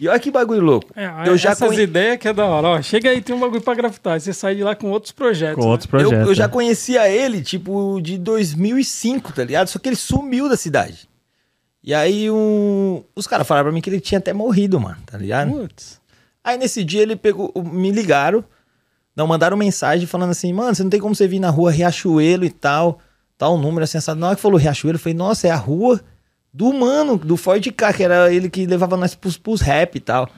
E 0.01 0.09
olha 0.09 0.19
que 0.19 0.31
bagulho 0.31 0.63
louco. 0.63 0.91
É, 0.97 1.29
eu 1.29 1.37
já 1.37 1.51
essas 1.51 1.69
conhe- 1.69 1.83
ideias 1.83 2.17
que 2.17 2.27
é 2.27 2.33
da 2.33 2.47
hora. 2.47 2.69
Ó, 2.69 2.83
chega 2.83 3.11
aí, 3.11 3.21
tem 3.21 3.37
um 3.37 3.39
bagulho 3.41 3.61
pra 3.61 3.75
grafitar. 3.75 4.19
Você 4.19 4.33
sai 4.33 4.55
de 4.55 4.65
lá 4.65 4.75
com 4.75 4.91
outros 4.91 5.13
projetos. 5.13 5.57
Com 5.57 5.67
né? 5.67 5.71
outros 5.73 5.87
Eu, 5.87 5.91
projetos. 5.91 6.29
eu 6.29 6.35
já 6.35 6.47
né? 6.47 6.53
conhecia 6.53 7.07
ele, 7.09 7.43
tipo, 7.43 8.01
de 8.01 8.17
2005, 8.17 9.33
tá 9.35 9.45
ligado? 9.45 9.69
Só 9.69 9.79
que 9.79 9.89
ele 9.91 9.97
sumiu 9.97 10.49
da 10.49 10.57
cidade. 10.57 11.07
E 11.85 11.93
aí 11.93 12.31
um, 12.31 13.03
os 13.15 13.27
caras 13.27 13.47
falaram 13.47 13.67
pra 13.67 13.73
mim 13.75 13.81
que 13.83 13.91
ele 13.91 14.01
tinha 14.01 14.19
até 14.19 14.33
morrido, 14.33 14.81
mano, 14.81 14.97
tá 15.05 15.19
ligado? 15.19 15.51
Putz. 15.53 16.01
Aí 16.43 16.57
nesse 16.57 16.83
dia 16.83 17.03
ele 17.03 17.15
pegou, 17.17 17.53
me 17.63 17.91
ligaram, 17.91 18.43
não 19.15 19.27
mandaram 19.27 19.57
mensagem 19.57 20.07
falando 20.07 20.31
assim, 20.31 20.51
mano, 20.53 20.75
você 20.75 20.83
não 20.83 20.91
tem 20.91 21.01
como 21.01 21.15
você 21.15 21.29
vir 21.29 21.39
na 21.41 21.51
rua 21.51 21.71
Riachuelo 21.71 22.45
e 22.45 22.51
tal, 22.51 22.99
tal 23.37 23.59
número 23.59 23.85
assim, 23.85 23.99
assado. 23.99 24.19
Na 24.21 24.29
hora 24.29 24.37
que 24.37 24.43
falou 24.43 24.59
Riachuelo, 24.59 24.97
eu 24.97 25.01
falei, 25.01 25.15
nossa, 25.15 25.47
é 25.47 25.51
a 25.51 25.57
rua 25.57 26.01
do 26.53 26.73
mano, 26.73 27.17
do 27.17 27.37
Ford 27.37 27.65
K, 27.71 27.93
que 27.93 28.03
era 28.03 28.33
ele 28.33 28.51
que 28.51 28.67
levava 28.67 28.97
nós 28.97 29.15
pros, 29.15 29.37
pros 29.37 29.61
rap 29.61 29.97
e 29.97 30.01
tal. 30.01 30.29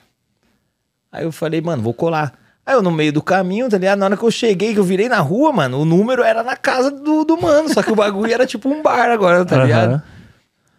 Aí 1.10 1.24
eu 1.24 1.32
falei, 1.32 1.60
mano, 1.60 1.82
vou 1.82 1.94
colar. 1.94 2.32
Aí 2.64 2.74
eu 2.74 2.82
no 2.82 2.93
meio 2.93 3.12
do 3.12 3.20
caminho, 3.20 3.68
tá 3.68 3.76
ligado? 3.76 3.98
Na 3.98 4.06
hora 4.06 4.16
que 4.16 4.22
eu 4.22 4.30
cheguei, 4.30 4.72
que 4.72 4.78
eu 4.78 4.84
virei 4.84 5.09
na 5.09 5.18
rua, 5.18 5.52
mano, 5.52 5.80
o 5.80 5.84
número 5.84 6.22
era 6.22 6.43
na 6.43 6.56
casa 6.56 6.90
do, 6.90 7.24
do 7.24 7.40
mano, 7.40 7.68
só 7.68 7.82
que 7.82 7.90
o 7.90 7.97
bagulho 7.97 8.32
era 8.32 8.47
tipo 8.47 8.68
um 8.68 8.82
bar 8.82 9.10
agora, 9.10 9.44
tá 9.44 9.62
ligado? 9.64 9.94
Aham. 9.94 10.02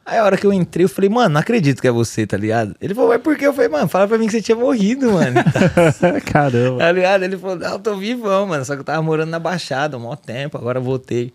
Aí 0.05 0.18
a 0.18 0.26
hora 0.26 0.38
que 0.38 0.45
eu 0.45 0.51
entrei, 0.51 0.84
eu 0.84 0.89
falei, 0.89 1.10
mano, 1.10 1.30
não 1.30 1.39
acredito 1.39 1.81
que 1.81 1.88
é 1.88 1.91
você, 1.91 2.27
tá 2.27 2.35
ligado? 2.35 2.76
Ele 2.81 2.93
falou, 2.93 3.10
mas 3.11 3.22
por 3.22 3.38
quê? 3.38 3.47
Eu 3.47 3.53
falei, 3.53 3.69
mano, 3.69 3.88
fala 3.88 4.05
pra 4.05 4.18
mim 4.18 4.26
que 4.26 4.34
você 4.34 4.41
tinha 4.41 4.55
morrido, 4.55 5.14
mano. 5.14 5.35
Caramba. 6.30 6.80
Tá 6.80 6.91
ligado? 6.91 7.23
Ele 7.23 7.38
falou, 7.38 7.55
não, 7.55 7.72
eu 7.72 7.80
tô 7.80 7.95
vivão, 7.95 8.45
mano. 8.47 8.65
Só 8.65 8.73
que 8.76 8.81
eu 8.81 8.84
tava 8.84 9.01
morando 9.01 9.30
na 9.30 9.39
Baixada 9.39 9.95
há 9.95 9.99
um 9.99 10.03
maior 10.03 10.18
tempo, 10.18 10.57
agora 10.57 10.77
voltei. 10.80 11.31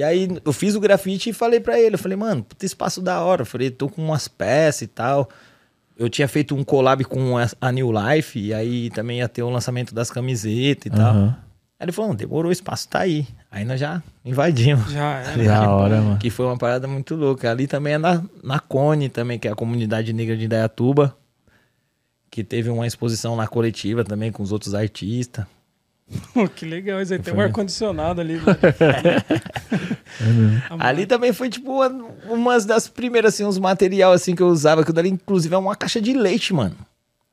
E 0.00 0.02
aí 0.02 0.26
eu 0.42 0.50
fiz 0.54 0.74
o 0.74 0.80
grafite 0.80 1.28
e 1.28 1.32
falei 1.34 1.60
pra 1.60 1.78
ele, 1.78 1.94
eu 1.96 1.98
falei, 1.98 2.16
mano, 2.16 2.42
puta 2.42 2.64
espaço 2.64 3.02
da 3.02 3.20
hora. 3.22 3.42
Eu 3.42 3.46
falei, 3.46 3.70
tô 3.70 3.86
com 3.86 4.02
umas 4.02 4.26
peças 4.28 4.80
e 4.80 4.86
tal. 4.86 5.28
Eu 5.94 6.08
tinha 6.08 6.26
feito 6.26 6.54
um 6.54 6.64
collab 6.64 7.04
com 7.04 7.34
a- 7.36 7.70
New 7.70 7.90
Life, 7.92 8.38
e 8.38 8.54
aí 8.54 8.88
também 8.88 9.18
ia 9.18 9.28
ter 9.28 9.42
o 9.42 9.50
lançamento 9.50 9.94
das 9.94 10.10
camisetas 10.10 10.86
e 10.86 10.90
tal. 10.96 11.10
Aham. 11.14 11.36
Aí 11.78 11.84
ele 11.84 11.92
falou, 11.92 12.08
não, 12.08 12.16
demorou, 12.16 12.48
o 12.48 12.52
espaço 12.52 12.88
tá 12.88 13.00
aí. 13.00 13.26
Aí 13.50 13.62
nós 13.66 13.78
já 13.78 14.02
invadimos. 14.24 14.90
Já 14.90 15.18
era. 15.18 15.44
Da 15.44 15.70
hora, 15.70 16.00
mano. 16.00 16.18
Que 16.18 16.30
foi 16.30 16.46
uma 16.46 16.56
parada 16.56 16.88
muito 16.88 17.14
louca. 17.14 17.50
Ali 17.50 17.66
também 17.66 17.92
é 17.92 17.98
na, 17.98 18.22
na 18.42 18.58
Cone, 18.58 19.10
também, 19.10 19.38
que 19.38 19.48
é 19.48 19.50
a 19.52 19.54
comunidade 19.54 20.14
negra 20.14 20.34
de 20.34 20.46
Indaiatuba. 20.46 21.14
Que 22.30 22.42
teve 22.42 22.70
uma 22.70 22.86
exposição 22.86 23.36
na 23.36 23.46
coletiva 23.46 24.02
também 24.02 24.32
com 24.32 24.42
os 24.42 24.50
outros 24.50 24.74
artistas. 24.74 25.44
Pô, 26.34 26.48
que 26.48 26.66
legal. 26.66 27.00
Isso 27.00 27.12
aí 27.12 27.18
tem 27.18 27.32
um 27.34 27.40
ar-condicionado 27.40 28.20
ali. 28.20 28.36
velho. 28.42 28.52
Ali 30.78 31.06
também 31.06 31.32
foi, 31.32 31.48
tipo, 31.48 31.70
uma, 31.72 31.88
umas 32.28 32.64
das 32.64 32.88
primeiras, 32.88 33.34
assim, 33.34 33.44
uns 33.44 33.58
material, 33.58 34.12
assim, 34.12 34.34
que 34.34 34.42
eu 34.42 34.48
usava. 34.48 34.84
Que 34.84 34.92
dali, 34.92 35.08
inclusive, 35.08 35.54
é 35.54 35.58
uma 35.58 35.76
caixa 35.76 36.00
de 36.00 36.12
leite, 36.12 36.52
mano. 36.52 36.76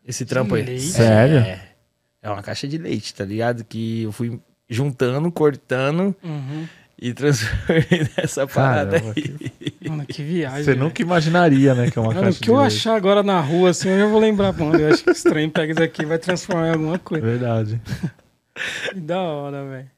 Esse 0.05 0.25
trampo 0.25 0.55
aí. 0.55 0.63
leite? 0.63 0.83
Sério? 0.83 1.37
É, 1.39 1.59
é 2.21 2.29
uma 2.29 2.41
caixa 2.43 2.67
de 2.67 2.77
leite, 2.77 3.13
tá 3.13 3.25
ligado? 3.25 3.63
Que 3.63 4.03
eu 4.03 4.11
fui 4.11 4.39
juntando, 4.69 5.31
cortando 5.31 6.15
Uhum. 6.23 6.65
e 7.01 7.13
transformei 7.13 8.07
nessa 8.17 8.45
parada 8.47 8.99
Caramba, 8.99 9.13
aí. 9.17 9.51
Mano, 9.89 10.05
que 10.05 10.21
viagem. 10.23 10.63
Você 10.63 10.75
nunca 10.75 11.01
imaginaria, 11.01 11.73
né, 11.73 11.89
que 11.89 11.97
é 11.97 12.01
uma 12.01 12.09
Mano, 12.09 12.19
o 12.19 12.23
caixa 12.25 12.39
que 12.39 12.45
de 12.45 12.51
eu 12.51 12.57
leite. 12.57 12.75
achar 12.75 12.95
agora 12.95 13.23
na 13.23 13.39
rua, 13.39 13.69
assim, 13.69 13.89
eu 13.89 13.99
já 13.99 14.07
vou 14.07 14.19
lembrar, 14.19 14.51
mano. 14.53 14.77
Eu 14.77 14.93
acho 14.93 15.03
que 15.03 15.09
estranho 15.11 15.49
pega 15.49 15.71
isso 15.73 15.83
aqui 15.83 16.01
e 16.01 16.05
vai 16.05 16.17
transformar 16.17 16.67
em 16.67 16.71
alguma 16.73 16.99
coisa. 16.99 17.25
Verdade. 17.25 17.79
Que 18.93 18.99
da 18.99 19.19
hora, 19.21 19.63
velho. 19.65 19.89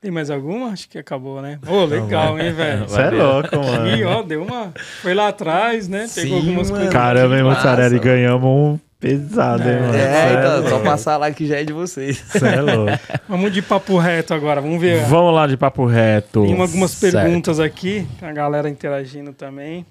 Tem 0.00 0.10
mais 0.10 0.30
alguma? 0.30 0.68
Acho 0.68 0.88
que 0.88 0.98
acabou, 0.98 1.40
né? 1.40 1.58
Ô, 1.66 1.84
legal, 1.84 2.38
hein, 2.38 2.52
velho? 2.52 2.88
Você 2.88 3.00
é 3.00 3.10
louco, 3.10 3.56
mano. 3.56 3.88
Ih, 3.88 4.04
ó, 4.04 4.22
deu 4.22 4.42
uma. 4.42 4.72
Foi 5.02 5.14
lá 5.14 5.28
atrás, 5.28 5.88
né? 5.88 6.06
Sim, 6.06 6.22
Pegou 6.22 6.38
algumas 6.38 6.70
mano. 6.70 6.84
coisas. 6.84 6.92
Caramba, 6.92 7.36
hein, 7.36 7.42
massa, 7.42 7.98
ganhamos 7.98 8.44
um 8.48 8.78
pesado, 9.00 9.62
hein, 9.62 9.68
É, 9.70 9.80
mano. 9.80 9.94
É, 9.94 10.28
Cê 10.28 10.38
então, 10.38 10.62
só 10.64 10.68
louco. 10.70 10.84
passar 10.84 11.16
lá 11.16 11.30
que 11.32 11.46
já 11.46 11.56
é 11.56 11.64
de 11.64 11.72
vocês. 11.72 12.18
Cê 12.18 12.46
é 12.46 12.60
louco. 12.60 12.92
Vamos 13.28 13.52
de 13.52 13.62
papo 13.62 13.96
reto 13.98 14.34
agora, 14.34 14.60
vamos 14.60 14.80
ver. 14.80 15.02
Vamos 15.06 15.34
lá 15.34 15.46
de 15.46 15.56
papo 15.56 15.84
reto. 15.86 16.44
Tem 16.44 16.60
algumas 16.60 16.90
Certo. 16.92 17.14
perguntas 17.14 17.58
aqui, 17.58 18.06
a 18.22 18.32
galera 18.32 18.68
interagindo 18.68 19.32
também. 19.32 19.84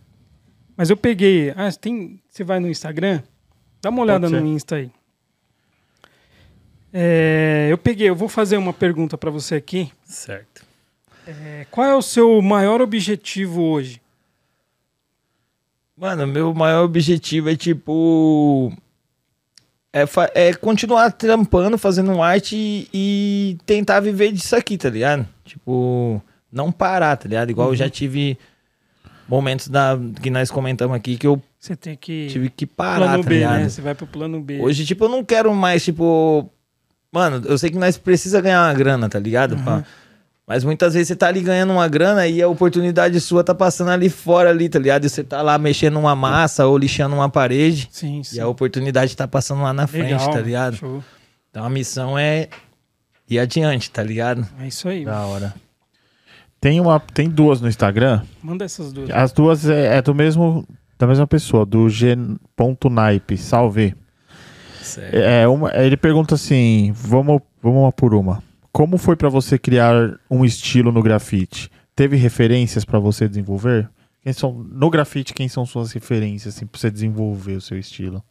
Mas 0.77 0.89
eu 0.89 0.95
peguei. 0.97 1.51
Ah, 1.57 1.69
tem. 1.71 2.19
Você 2.29 2.43
vai 2.43 2.59
no 2.59 2.69
Instagram? 2.69 3.21
Dá 3.81 3.89
uma 3.89 4.01
olhada 4.01 4.29
no. 4.29 4.45
Insta 4.45 4.75
aí. 4.75 4.91
É, 6.97 7.67
eu 7.69 7.77
peguei, 7.77 8.07
eu 8.07 8.15
vou 8.15 8.30
fazer 8.30 8.55
uma 8.55 8.72
pergunta 8.72 9.17
pra 9.17 9.30
você 9.30 9.55
aqui. 9.55 9.91
Certo. 10.05 10.63
É, 11.27 11.65
qual 11.69 11.85
é 11.85 11.93
o 11.93 12.01
seu 12.01 12.41
maior 12.41 12.80
objetivo 12.80 13.61
hoje? 13.63 14.01
Mano, 15.97 16.26
meu 16.26 16.53
maior 16.53 16.85
objetivo 16.85 17.49
é 17.49 17.55
tipo. 17.57 18.72
É, 19.91 20.03
é 20.34 20.53
continuar 20.53 21.11
trampando, 21.11 21.77
fazendo 21.77 22.22
arte 22.22 22.55
e, 22.55 22.88
e 22.93 23.57
tentar 23.65 23.99
viver 23.99 24.31
disso 24.31 24.55
aqui, 24.55 24.77
tá 24.77 24.89
ligado? 24.89 25.27
Tipo, 25.43 26.22
não 26.49 26.72
parar, 26.72 27.17
tá 27.17 27.27
ligado? 27.27 27.49
Igual 27.49 27.69
eu 27.69 27.76
já 27.76 27.89
tive 27.89 28.38
momentos 29.27 29.67
da, 29.67 29.99
que 30.22 30.30
nós 30.30 30.49
comentamos 30.49 30.95
aqui 30.95 31.17
que 31.17 31.27
eu 31.27 31.41
Você 31.59 31.76
tem 31.76 31.97
que. 31.97 32.27
tive 32.30 32.49
que 32.49 32.65
parar, 32.65 33.07
plano 33.07 33.23
tá 33.23 33.30
B, 33.30 33.35
ligado? 33.35 33.59
né? 33.59 33.69
Você 33.69 33.81
vai 33.81 33.95
pro 33.95 34.07
plano 34.07 34.39
B. 34.39 34.61
Hoje, 34.61 34.85
tipo, 34.85 35.03
eu 35.05 35.09
não 35.09 35.26
quero 35.26 35.53
mais, 35.53 35.84
tipo. 35.84 36.49
Mano, 37.15 37.41
eu 37.47 37.57
sei 37.57 37.69
que 37.69 37.77
nós 37.77 37.97
precisa 37.97 38.41
ganhar 38.41 38.67
uma 38.67 38.73
grana, 38.73 39.07
tá 39.07 39.17
ligado? 39.17 39.55
pá? 39.63 39.85
Mas 40.45 40.65
muitas 40.65 40.93
vezes 40.93 41.07
você 41.07 41.15
tá 41.15 41.29
ali 41.29 41.39
ganhando 41.39 41.71
uma 41.71 41.87
grana 41.87 42.27
e 42.27 42.41
a 42.41 42.47
oportunidade 42.49 43.21
sua 43.21 43.41
tá 43.41 43.55
passando 43.55 43.89
ali 43.89 44.09
fora, 44.09 44.49
ali, 44.49 44.67
tá 44.67 44.77
ligado? 44.77 45.05
E 45.05 45.09
você 45.09 45.23
tá 45.23 45.41
lá 45.41 45.57
mexendo 45.57 45.97
uma 45.97 46.13
massa 46.13 46.67
ou 46.67 46.77
lixando 46.77 47.15
uma 47.15 47.29
parede 47.29 47.87
Sim, 47.89 48.21
sim. 48.21 48.35
e 48.35 48.39
a 48.41 48.47
oportunidade 48.49 49.15
tá 49.15 49.25
passando 49.25 49.61
lá 49.61 49.71
na 49.71 49.87
frente, 49.87 50.11
Legal, 50.11 50.29
tá 50.29 50.41
ligado? 50.41 50.75
Show. 50.75 51.01
Então 51.49 51.63
a 51.63 51.69
missão 51.69 52.19
é 52.19 52.49
ir 53.29 53.39
adiante, 53.39 53.89
tá 53.89 54.03
ligado? 54.03 54.45
É 54.59 54.67
isso 54.67 54.89
aí. 54.89 55.05
Da 55.05 55.25
hora. 55.25 55.55
Tem, 56.59 56.81
uma, 56.81 56.99
tem 56.99 57.29
duas 57.29 57.61
no 57.61 57.69
Instagram. 57.69 58.23
Manda 58.43 58.65
essas 58.65 58.91
duas. 58.91 59.09
As 59.09 59.31
duas 59.31 59.69
é, 59.69 59.95
é 59.97 60.01
do 60.01 60.13
mesmo, 60.13 60.67
da 60.99 61.07
mesma 61.07 61.25
pessoa, 61.25 61.65
do 61.65 61.87
G.naipe. 61.87 63.37
Salve. 63.37 63.95
Certo. 64.86 65.16
É, 65.16 65.48
uma, 65.48 65.76
ele 65.76 65.98
pergunta 65.98 66.36
assim: 66.36 66.91
vamos, 66.94 67.41
vamos 67.62 67.80
uma 67.82 67.91
por 67.91 68.14
uma. 68.14 68.44
Como 68.72 68.98
foi 68.98 69.16
pra 69.16 69.30
você 69.30 69.57
criar 69.57 70.20
um 70.30 70.44
estilo 70.45 70.91
no 70.91 71.02
grafite? 71.02 71.72
Teve 71.95 72.18
referências 72.18 72.84
pra 72.84 72.99
você 72.99 73.28
desenvolver? 73.28 73.90
Quem 74.22 74.34
são, 74.34 74.53
no 74.53 74.90
grafite, 74.90 75.34
quem 75.34 75.48
são 75.48 75.66
suas 75.66 75.91
referências 75.91 76.56
assim, 76.56 76.66
pra 76.66 76.80
você 76.80 76.91
desenvolver 76.91 77.53
o 77.53 77.62
seu 77.62 77.78
estilo? 77.78 78.24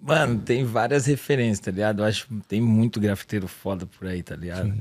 Mano, 0.00 0.40
tem 0.40 0.64
várias 0.64 1.06
referências, 1.06 1.60
tá 1.60 1.70
ligado? 1.70 2.02
Eu 2.02 2.06
acho 2.06 2.26
que 2.26 2.34
tem 2.48 2.60
muito 2.60 2.98
grafiteiro 2.98 3.46
foda 3.46 3.86
por 3.86 4.08
aí, 4.08 4.22
tá 4.22 4.34
ligado? 4.34 4.74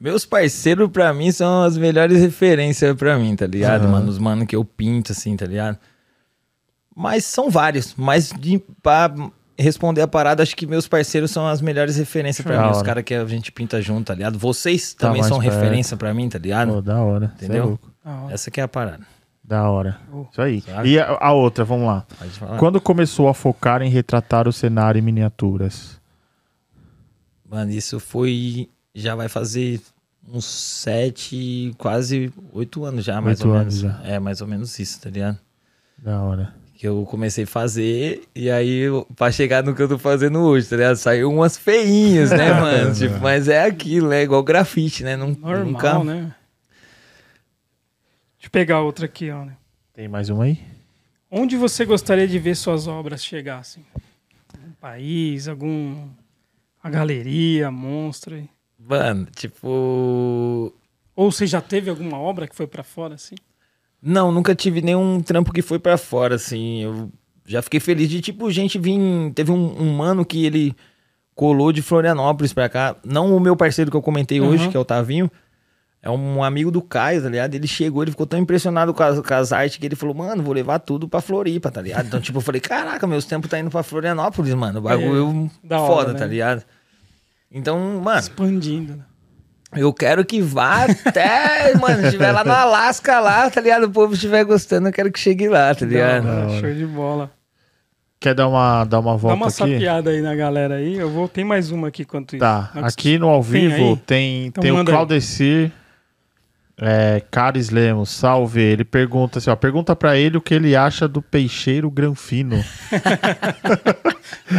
Meus 0.00 0.24
parceiros, 0.24 0.88
pra 0.90 1.12
mim, 1.12 1.30
são 1.30 1.64
as 1.64 1.76
melhores 1.76 2.20
referências 2.20 2.96
pra 2.96 3.18
mim, 3.18 3.36
tá 3.36 3.46
ligado, 3.46 3.82
Aham. 3.82 3.92
mano? 3.92 4.08
Os 4.08 4.18
mano 4.18 4.46
que 4.46 4.56
eu 4.56 4.64
pinto, 4.64 5.12
assim, 5.12 5.36
tá 5.36 5.44
ligado? 5.44 5.78
Mas 6.96 7.24
são 7.24 7.50
vários. 7.50 7.94
Mas 7.96 8.30
de, 8.30 8.58
pra 8.82 9.12
responder 9.58 10.02
a 10.02 10.08
parada, 10.08 10.42
acho 10.42 10.54
que 10.56 10.66
meus 10.66 10.86
parceiros 10.86 11.30
são 11.30 11.46
as 11.46 11.60
melhores 11.60 11.96
referências 11.96 12.46
pra 12.46 12.56
Da 12.56 12.62
mim. 12.64 12.70
Os 12.70 12.82
caras 12.82 13.02
que 13.04 13.14
a 13.14 13.24
gente 13.26 13.50
pinta 13.52 13.80
junto, 13.82 14.06
tá 14.06 14.14
ligado? 14.14 14.38
Vocês 14.38 14.94
Tá 14.94 15.08
também 15.08 15.22
são 15.22 15.40
perto. 15.40 15.52
referência 15.54 15.96
pra 15.96 16.14
mim, 16.14 16.28
tá 16.28 16.38
ligado? 16.38 16.72
Pô, 16.74 16.82
da 16.82 17.00
hora. 17.02 17.32
É 17.40 17.44
Entendeu? 17.44 17.78
hora. 18.04 18.32
Essa 18.32 18.50
que 18.50 18.60
é 18.60 18.64
a 18.64 18.68
parada. 18.68 19.00
Da 19.42 19.68
hora. 19.70 19.98
Oh. 20.12 20.26
Isso 20.30 20.42
aí. 20.42 20.60
Sabe? 20.60 20.90
E 20.90 21.00
a, 21.00 21.16
a 21.20 21.32
outra, 21.32 21.64
vamos 21.64 21.86
lá. 21.86 22.06
Quando 22.58 22.80
começou 22.80 23.28
a 23.28 23.34
focar 23.34 23.80
em 23.82 23.88
retratar 23.88 24.46
o 24.46 24.52
cenário 24.52 24.98
em 24.98 25.02
miniaturas? 25.02 25.98
Mano, 27.48 27.70
isso 27.70 27.98
foi. 27.98 28.68
Já 28.94 29.14
vai 29.14 29.28
fazer 29.28 29.80
uns 30.30 30.44
sete, 30.44 31.72
quase 31.78 32.30
oito 32.52 32.84
anos 32.84 33.04
já, 33.04 33.20
mais 33.20 33.40
Oito 33.40 33.48
ou 33.48 33.54
anos 33.56 33.82
menos. 33.82 33.96
já. 33.98 34.06
É, 34.06 34.18
mais 34.18 34.40
ou 34.42 34.46
menos 34.46 34.78
isso, 34.78 35.00
tá 35.00 35.08
ligado? 35.08 35.38
Da 35.96 36.20
hora. 36.20 36.54
Que 36.78 36.86
eu 36.86 37.04
comecei 37.06 37.42
a 37.42 37.46
fazer, 37.46 38.22
e 38.32 38.48
aí, 38.48 38.84
pra 39.16 39.32
chegar 39.32 39.64
no 39.64 39.74
que 39.74 39.82
eu 39.82 39.88
tô 39.88 39.98
fazendo 39.98 40.38
hoje, 40.38 40.68
tá 40.68 40.76
ligado? 40.76 40.94
Saiu 40.94 41.28
umas 41.28 41.56
feinhas, 41.56 42.30
né, 42.30 42.52
mano? 42.54 42.94
Tipo, 42.94 43.18
mas 43.18 43.48
é 43.48 43.64
aquilo, 43.64 44.12
é 44.12 44.22
igual 44.22 44.44
grafite, 44.44 45.02
né? 45.02 45.16
Não, 45.16 45.30
Normal, 45.32 45.64
nunca... 45.64 46.04
né? 46.04 46.34
Deixa 48.36 48.46
eu 48.46 48.50
pegar 48.52 48.80
outra 48.80 49.06
aqui, 49.06 49.28
ó. 49.28 49.44
né? 49.44 49.56
Tem 49.92 50.06
mais 50.06 50.28
uma 50.28 50.44
aí? 50.44 50.60
Onde 51.28 51.56
você 51.56 51.84
gostaria 51.84 52.28
de 52.28 52.38
ver 52.38 52.54
suas 52.54 52.86
obras 52.86 53.24
chegassem? 53.24 53.84
Algum 54.54 54.72
país, 54.80 55.48
algum. 55.48 56.08
A 56.80 56.88
galeria, 56.88 57.72
monstra. 57.72 58.36
aí? 58.36 58.48
Mano, 58.78 59.26
tipo. 59.34 60.72
Ou 61.16 61.32
você 61.32 61.44
já 61.44 61.60
teve 61.60 61.90
alguma 61.90 62.20
obra 62.20 62.46
que 62.46 62.54
foi 62.54 62.68
pra 62.68 62.84
fora, 62.84 63.16
assim? 63.16 63.34
Não, 64.02 64.30
nunca 64.30 64.54
tive 64.54 64.80
nenhum 64.80 65.20
trampo 65.20 65.52
que 65.52 65.62
foi 65.62 65.78
pra 65.78 65.96
fora, 65.98 66.36
assim. 66.36 66.82
Eu 66.82 67.10
já 67.46 67.60
fiquei 67.62 67.80
feliz 67.80 68.08
de, 68.08 68.20
tipo, 68.20 68.50
gente 68.50 68.78
vir. 68.78 68.98
Teve 69.34 69.50
um, 69.50 69.82
um 69.82 69.92
mano 69.96 70.24
que 70.24 70.44
ele 70.46 70.74
colou 71.34 71.72
de 71.72 71.82
Florianópolis 71.82 72.52
pra 72.52 72.68
cá. 72.68 72.96
Não 73.04 73.34
o 73.36 73.40
meu 73.40 73.56
parceiro 73.56 73.90
que 73.90 73.96
eu 73.96 74.02
comentei 74.02 74.40
hoje, 74.40 74.64
Uhum. 74.66 74.70
que 74.70 74.76
é 74.76 74.80
o 74.80 74.84
Tavinho. 74.84 75.30
É 76.00 76.08
um 76.08 76.44
amigo 76.44 76.70
do 76.70 76.80
Caio, 76.80 77.20
tá 77.20 77.28
ligado? 77.28 77.54
Ele 77.56 77.66
chegou, 77.66 78.02
ele 78.04 78.12
ficou 78.12 78.24
tão 78.24 78.38
impressionado 78.38 78.94
com 78.94 79.02
as, 79.02 79.18
com 79.20 79.34
as 79.34 79.52
artes 79.52 79.78
que 79.78 79.84
ele 79.84 79.96
falou, 79.96 80.14
mano, 80.14 80.44
vou 80.44 80.54
levar 80.54 80.78
tudo 80.78 81.08
pra 81.08 81.20
Floripa, 81.20 81.72
tá 81.72 81.82
ligado? 81.82 82.06
Então, 82.06 82.20
tipo, 82.20 82.38
eu 82.38 82.42
falei, 82.42 82.60
caraca, 82.60 83.04
meus 83.04 83.24
tempos 83.24 83.50
tá 83.50 83.58
indo 83.58 83.68
pra 83.68 83.82
Florianópolis, 83.82 84.54
mano. 84.54 84.78
O 84.78 84.82
bagulho 84.82 85.50
da 85.62 85.80
hora, 85.80 85.92
foda, 85.92 86.12
né? 86.12 86.18
tá 86.20 86.26
ligado? 86.26 86.62
Então, 87.50 88.00
mano, 88.00 88.20
Expandindo, 88.20 88.96
né? 88.96 89.04
Eu 89.76 89.92
quero 89.92 90.24
que 90.24 90.40
vá 90.40 90.84
até, 90.84 91.74
mano, 91.76 92.04
estiver 92.06 92.32
lá 92.32 92.42
no 92.44 92.52
Alasca 92.52 93.20
lá, 93.20 93.50
tá 93.50 93.60
ligado? 93.60 93.84
O 93.84 93.90
povo 93.90 94.14
estiver 94.14 94.44
gostando, 94.44 94.88
eu 94.88 94.92
quero 94.92 95.12
que 95.12 95.18
chegue 95.18 95.48
lá, 95.48 95.74
tá 95.74 95.84
ligado? 95.86 96.26
Hora. 96.26 96.60
Show 96.60 96.74
de 96.74 96.86
bola. 96.86 97.30
Quer 98.20 98.34
dar 98.34 98.48
uma, 98.48 98.84
dar 98.84 98.98
uma 98.98 99.12
Dá 99.12 99.16
volta 99.16 99.36
uma 99.36 99.46
aqui? 99.46 99.54
sapiada 99.56 100.10
aí 100.10 100.20
na 100.20 100.34
galera 100.34 100.74
aí. 100.74 100.96
Eu 100.96 101.08
vou. 101.08 101.28
Tem 101.28 101.44
mais 101.44 101.70
uma 101.70 101.86
aqui 101.88 102.02
enquanto 102.02 102.34
isso. 102.34 102.40
Tá, 102.40 102.70
aqui 102.74 103.16
no 103.16 103.28
ao 103.28 103.42
Tem 103.44 103.68
vivo 103.68 103.90
aí? 103.90 103.96
tem, 104.04 104.46
Então 104.46 104.60
tem 104.60 104.72
o 104.72 104.74
manda 104.74 104.90
aí. 104.90 104.96
É, 106.80 107.20
Caris 107.30 107.70
Lemos, 107.70 108.08
salve. 108.10 108.60
Ele 108.60 108.84
pergunta 108.84 109.38
assim, 109.38 109.50
ó, 109.50 109.56
pergunta 109.56 109.96
pra 109.96 110.16
ele 110.16 110.36
o 110.36 110.40
que 110.40 110.54
ele 110.54 110.76
acha 110.76 111.08
do 111.08 111.20
peixeiro 111.20 111.90
granfino. 111.90 112.62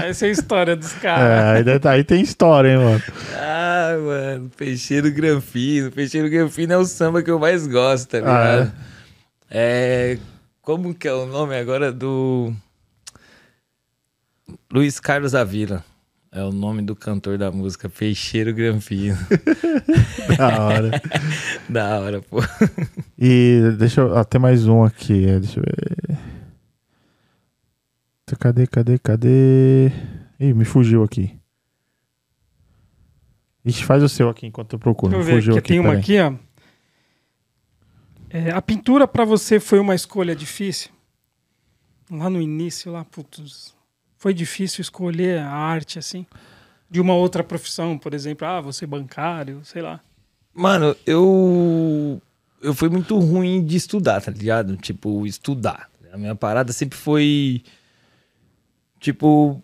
Essa 0.03 0.25
é 0.25 0.29
a 0.29 0.31
história 0.31 0.75
dos 0.75 0.91
caras. 0.93 1.23
é, 1.29 1.57
aí, 1.57 1.63
deve- 1.63 1.87
aí 1.87 2.03
tem 2.03 2.21
história, 2.21 2.69
hein, 2.69 2.77
mano. 2.77 3.03
Ah, 3.35 3.95
mano, 4.03 4.51
Peixeiro 4.57 5.11
Granfino. 5.11 5.91
Peixeiro 5.91 6.29
Granfino 6.29 6.73
é 6.73 6.77
o 6.77 6.85
samba 6.85 7.21
que 7.23 7.31
eu 7.31 7.39
mais 7.39 7.65
gosto, 7.67 8.09
tá 8.09 8.17
Ah, 8.17 8.21
ligado? 8.21 8.71
é? 9.49 10.17
Como 10.61 10.93
que 10.93 11.07
é 11.07 11.13
o 11.13 11.25
nome 11.25 11.55
agora 11.57 11.91
do. 11.91 12.53
Luiz 14.71 14.99
Carlos 14.99 15.33
Avila. 15.33 15.83
É 16.31 16.43
o 16.43 16.51
nome 16.51 16.83
do 16.83 16.95
cantor 16.95 17.37
da 17.39 17.51
música 17.51 17.89
Peixeiro 17.89 18.53
Granfino. 18.53 19.17
Da 20.37 20.63
hora. 20.63 21.01
da 21.67 21.99
hora, 21.99 22.21
pô. 22.21 22.37
E 23.17 23.61
deixa 23.77 24.01
eu. 24.01 24.15
Ah, 24.15 24.23
tem 24.23 24.39
mais 24.39 24.67
um 24.67 24.83
aqui. 24.83 25.25
é, 25.27 25.39
Deixa 25.39 25.59
eu 25.59 25.63
ver. 25.63 26.17
Cadê, 28.39 28.67
cadê, 28.67 28.99
cadê? 28.99 29.87
Ih, 30.39 30.53
me 30.53 30.63
fugiu 30.65 31.03
aqui. 31.03 31.35
Ixi, 33.65 33.83
faz 33.83 34.03
o 34.03 34.07
seu 34.09 34.29
aqui 34.29 34.45
enquanto 34.45 34.73
eu 34.73 34.79
procuro. 34.79 35.11
Deixa 35.13 35.23
eu 35.23 35.25
Me 35.27 35.31
ver 35.33 35.41
fugiu 35.41 35.53
aqui. 35.53 35.59
aqui, 35.59 35.67
Tem 35.69 35.79
uma 35.79 35.89
peraí. 35.99 36.01
aqui, 36.01 36.19
ó. 36.19 36.33
É, 38.29 38.51
a 38.51 38.61
pintura 38.61 39.07
pra 39.07 39.25
você 39.25 39.59
foi 39.59 39.79
uma 39.79 39.95
escolha 39.95 40.35
difícil? 40.35 40.91
Lá 42.11 42.29
no 42.29 42.39
início, 42.39 42.91
lá, 42.91 43.03
putz, 43.03 43.73
foi 44.19 44.33
difícil 44.33 44.81
escolher 44.81 45.39
a 45.39 45.49
arte, 45.49 45.97
assim? 45.97 46.25
De 46.91 46.99
uma 47.01 47.13
outra 47.15 47.43
profissão, 47.43 47.97
por 47.97 48.13
exemplo, 48.13 48.45
ah, 48.47 48.61
você 48.61 48.83
é 48.85 48.87
bancário, 48.87 49.61
sei 49.63 49.81
lá. 49.81 49.99
Mano, 50.53 50.95
eu. 51.05 52.21
Eu 52.61 52.73
fui 52.73 52.89
muito 52.89 53.17
ruim 53.17 53.63
de 53.63 53.77
estudar, 53.77 54.21
tá 54.21 54.29
ligado? 54.31 54.75
Tipo, 54.75 55.25
estudar. 55.25 55.89
A 56.11 56.17
minha 56.17 56.35
parada 56.35 56.71
sempre 56.73 56.97
foi. 56.97 57.63
Tipo. 58.99 59.61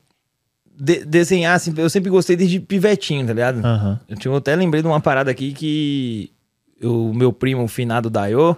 de- 0.78 1.04
desenhar, 1.06 1.56
assim. 1.56 1.74
Eu 1.76 1.90
sempre 1.90 2.10
gostei 2.10 2.36
desde 2.36 2.60
pivetinho, 2.60 3.26
tá 3.28 3.34
ligado? 3.34 3.66
Aham. 3.66 4.00
Eu, 4.08 4.16
tinha, 4.18 4.32
eu 4.32 4.38
até 4.38 4.56
lembrei 4.56 4.82
de 4.82 4.88
uma 4.88 5.02
parada 5.02 5.30
aqui 5.32 5.52
que. 5.54 6.32
O 6.82 7.14
meu 7.14 7.34
primo, 7.34 7.64
o 7.64 7.68
finado 7.68 8.10
Dayo. 8.10 8.56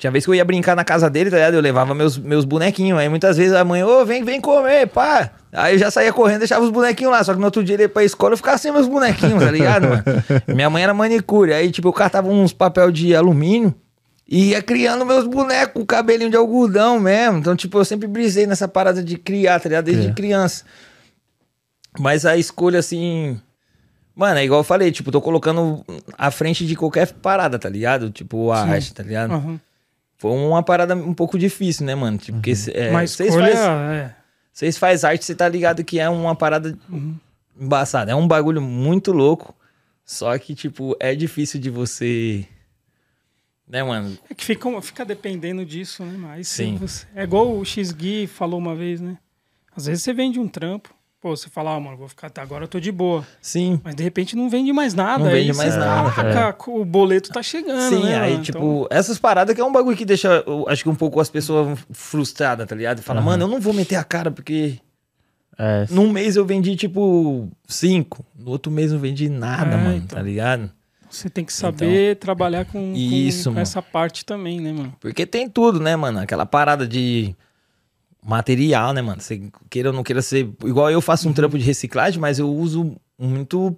Tinha 0.00 0.10
vez 0.10 0.24
que 0.24 0.30
eu 0.30 0.34
ia 0.34 0.44
brincar 0.46 0.74
na 0.74 0.82
casa 0.82 1.10
dele, 1.10 1.28
tá 1.28 1.36
ligado? 1.36 1.52
Eu 1.54 1.60
levava 1.60 1.94
meus, 1.94 2.16
meus 2.16 2.46
bonequinhos. 2.46 2.98
Aí 2.98 3.06
muitas 3.06 3.36
vezes 3.36 3.52
a 3.52 3.62
mãe, 3.62 3.84
ô, 3.84 4.02
vem, 4.06 4.24
vem 4.24 4.40
comer, 4.40 4.86
pá. 4.86 5.30
Aí 5.52 5.74
eu 5.74 5.78
já 5.78 5.90
saía 5.90 6.10
correndo, 6.10 6.38
deixava 6.38 6.64
os 6.64 6.70
bonequinhos 6.70 7.12
lá. 7.12 7.22
Só 7.22 7.34
que 7.34 7.38
no 7.38 7.44
outro 7.44 7.62
dia 7.62 7.74
ele 7.76 7.82
ia 7.82 7.88
pra 7.88 8.02
escola, 8.02 8.32
eu 8.32 8.36
ficava 8.38 8.56
sem 8.56 8.72
meus 8.72 8.88
bonequinhos, 8.88 9.44
tá 9.44 9.50
ligado, 9.50 9.86
mano? 9.88 10.02
Minha 10.56 10.70
mãe 10.70 10.82
era 10.82 10.94
manicure. 10.94 11.52
Aí, 11.52 11.70
tipo, 11.70 11.86
eu 11.88 11.92
catava 11.92 12.28
uns 12.28 12.50
papel 12.54 12.90
de 12.90 13.14
alumínio 13.14 13.74
e 14.26 14.52
ia 14.52 14.62
criando 14.62 15.04
meus 15.04 15.26
bonecos 15.26 15.84
cabelinho 15.86 16.30
de 16.30 16.36
algodão 16.38 16.98
mesmo. 16.98 17.36
Então, 17.36 17.54
tipo, 17.54 17.76
eu 17.76 17.84
sempre 17.84 18.08
brisei 18.08 18.46
nessa 18.46 18.66
parada 18.66 19.04
de 19.04 19.18
criar, 19.18 19.60
tá 19.60 19.68
ligado? 19.68 19.84
Desde 19.84 20.08
É. 20.08 20.12
criança. 20.14 20.64
Mas 21.98 22.24
a 22.24 22.38
escolha, 22.38 22.78
assim. 22.78 23.38
Mano, 24.16 24.38
é 24.38 24.44
igual 24.44 24.60
eu 24.60 24.64
falei, 24.64 24.90
tipo, 24.92 25.10
tô 25.12 25.20
colocando 25.20 25.84
à 26.16 26.30
frente 26.30 26.66
de 26.66 26.74
qualquer 26.74 27.12
parada, 27.12 27.58
tá 27.58 27.68
ligado? 27.68 28.10
Tipo, 28.10 28.50
a 28.50 28.64
Sim. 28.64 28.70
arte, 28.70 28.94
tá 28.94 29.02
ligado? 29.02 29.32
Aham. 29.32 29.60
Foi 30.20 30.30
uma 30.32 30.62
parada 30.62 30.94
um 30.94 31.14
pouco 31.14 31.38
difícil, 31.38 31.86
né, 31.86 31.94
mano? 31.94 32.18
Tipo, 32.18 32.36
porque 32.36 32.54
cê- 32.54 32.72
é, 32.74 32.90
Mas 32.90 33.12
vocês 33.12 33.30
escolha, 33.30 33.56
faz, 33.56 33.90
é. 33.90 34.16
vocês 34.52 34.76
faz 34.76 35.02
arte, 35.02 35.24
você 35.24 35.34
tá 35.34 35.48
ligado 35.48 35.82
que 35.82 35.98
é 35.98 36.10
uma 36.10 36.36
parada 36.36 36.78
Uhum. 36.90 37.16
embaçada. 37.58 38.12
É 38.12 38.14
um 38.14 38.28
bagulho 38.28 38.60
muito 38.60 39.12
louco. 39.12 39.54
Só 40.04 40.36
que, 40.38 40.54
tipo, 40.54 40.94
é 41.00 41.14
difícil 41.14 41.58
de 41.58 41.70
você. 41.70 42.46
Né, 43.66 43.82
mano? 43.82 44.18
É 44.28 44.34
que 44.34 44.44
fica, 44.44 44.82
fica 44.82 45.04
dependendo 45.06 45.64
disso, 45.64 46.04
né? 46.04 46.14
Mas 46.18 46.48
Sim. 46.48 46.76
você- 46.76 47.06
é 47.14 47.22
igual 47.22 47.56
o 47.56 47.64
X-Gui 47.64 48.26
falou 48.26 48.58
uma 48.58 48.74
vez, 48.74 49.00
né? 49.00 49.16
Às 49.74 49.86
vezes 49.86 50.02
você 50.02 50.12
vende 50.12 50.38
um 50.38 50.46
trampo, 50.48 50.92
pô, 51.20 51.36
você 51.36 51.48
fala, 51.50 51.74
ah, 51.74 51.80
mano, 51.80 51.96
vou 51.96 52.08
ficar 52.08 52.28
até 52.28 52.40
agora, 52.40 52.64
eu 52.64 52.68
tô 52.68 52.80
de 52.80 52.90
boa. 52.90 53.26
Sim. 53.42 53.80
Mas 53.84 53.94
de 53.94 54.02
repente 54.02 54.34
não 54.34 54.48
vende 54.48 54.72
mais 54.72 54.94
nada. 54.94 55.22
Não 55.24 55.30
aí 55.30 55.44
vende 55.46 55.56
mais 55.56 55.76
nada, 55.76 56.10
Caraca, 56.12 56.70
o 56.70 56.84
boleto 56.84 57.30
tá 57.30 57.42
chegando, 57.42 57.88
Sim, 57.94 58.04
né? 58.04 58.18
aí, 58.18 58.32
mano? 58.32 58.42
tipo, 58.44 58.58
Então, 58.58 58.86
essas 58.90 59.18
paradas 59.18 59.54
que 59.54 59.60
é 59.60 59.64
um 59.64 59.72
bagulho 59.72 59.96
que 59.96 60.04
deixa, 60.04 60.42
eu 60.46 60.66
acho 60.68 60.82
que 60.82 60.88
um 60.88 60.94
pouco 60.94 61.20
as 61.20 61.28
pessoas 61.30 61.78
frustradas, 61.92 62.66
tá 62.66 62.74
ligado? 62.74 63.02
Fala, 63.02 63.20
mano, 63.20 63.44
eu 63.44 63.48
não 63.48 63.60
vou 63.60 63.72
meter 63.74 63.96
a 63.96 64.04
cara 64.04 64.30
porque 64.30 64.78
É, 65.58 65.86
num 65.90 66.10
mês 66.10 66.36
eu 66.36 66.46
vendi, 66.46 66.74
tipo, 66.74 67.46
cinco. 67.68 68.24
No 68.34 68.50
outro 68.50 68.72
mês 68.72 68.90
não 68.92 68.98
vendi 68.98 69.28
nada, 69.28 69.74
É, 69.74 69.76
mano, 69.76 69.96
então. 69.96 70.16
tá 70.18 70.22
ligado? 70.22 70.70
você 71.10 71.28
tem 71.28 71.44
que 71.44 71.52
saber 71.52 72.16
trabalhar 72.16 72.64
com, 72.66 72.92
com- 72.92 72.96
Isso, 72.96 73.44
com 73.50 73.54
mano. 73.54 73.62
essa 73.62 73.82
parte 73.82 74.24
também, 74.24 74.60
né, 74.60 74.72
mano? 74.72 74.94
Porque 75.00 75.26
tem 75.26 75.48
tudo, 75.50 75.80
né, 75.80 75.96
mano? 75.96 76.20
Aquela 76.20 76.46
parada 76.46 76.86
de 76.86 77.34
material, 78.24 78.92
né, 78.92 79.02
mano? 79.02 79.20
Você 79.20 79.50
queira 79.68 79.90
ou 79.90 79.94
não 79.94 80.02
queira 80.02 80.22
ser. 80.22 80.48
Igual 80.64 80.90
eu 80.90 81.00
faço 81.00 81.26
Uhum. 81.26 81.30
um 81.30 81.34
trampo 81.34 81.58
de 81.58 81.64
reciclagem, 81.64 82.20
mas 82.20 82.38
eu 82.38 82.48
uso 82.52 82.96
muito 83.18 83.76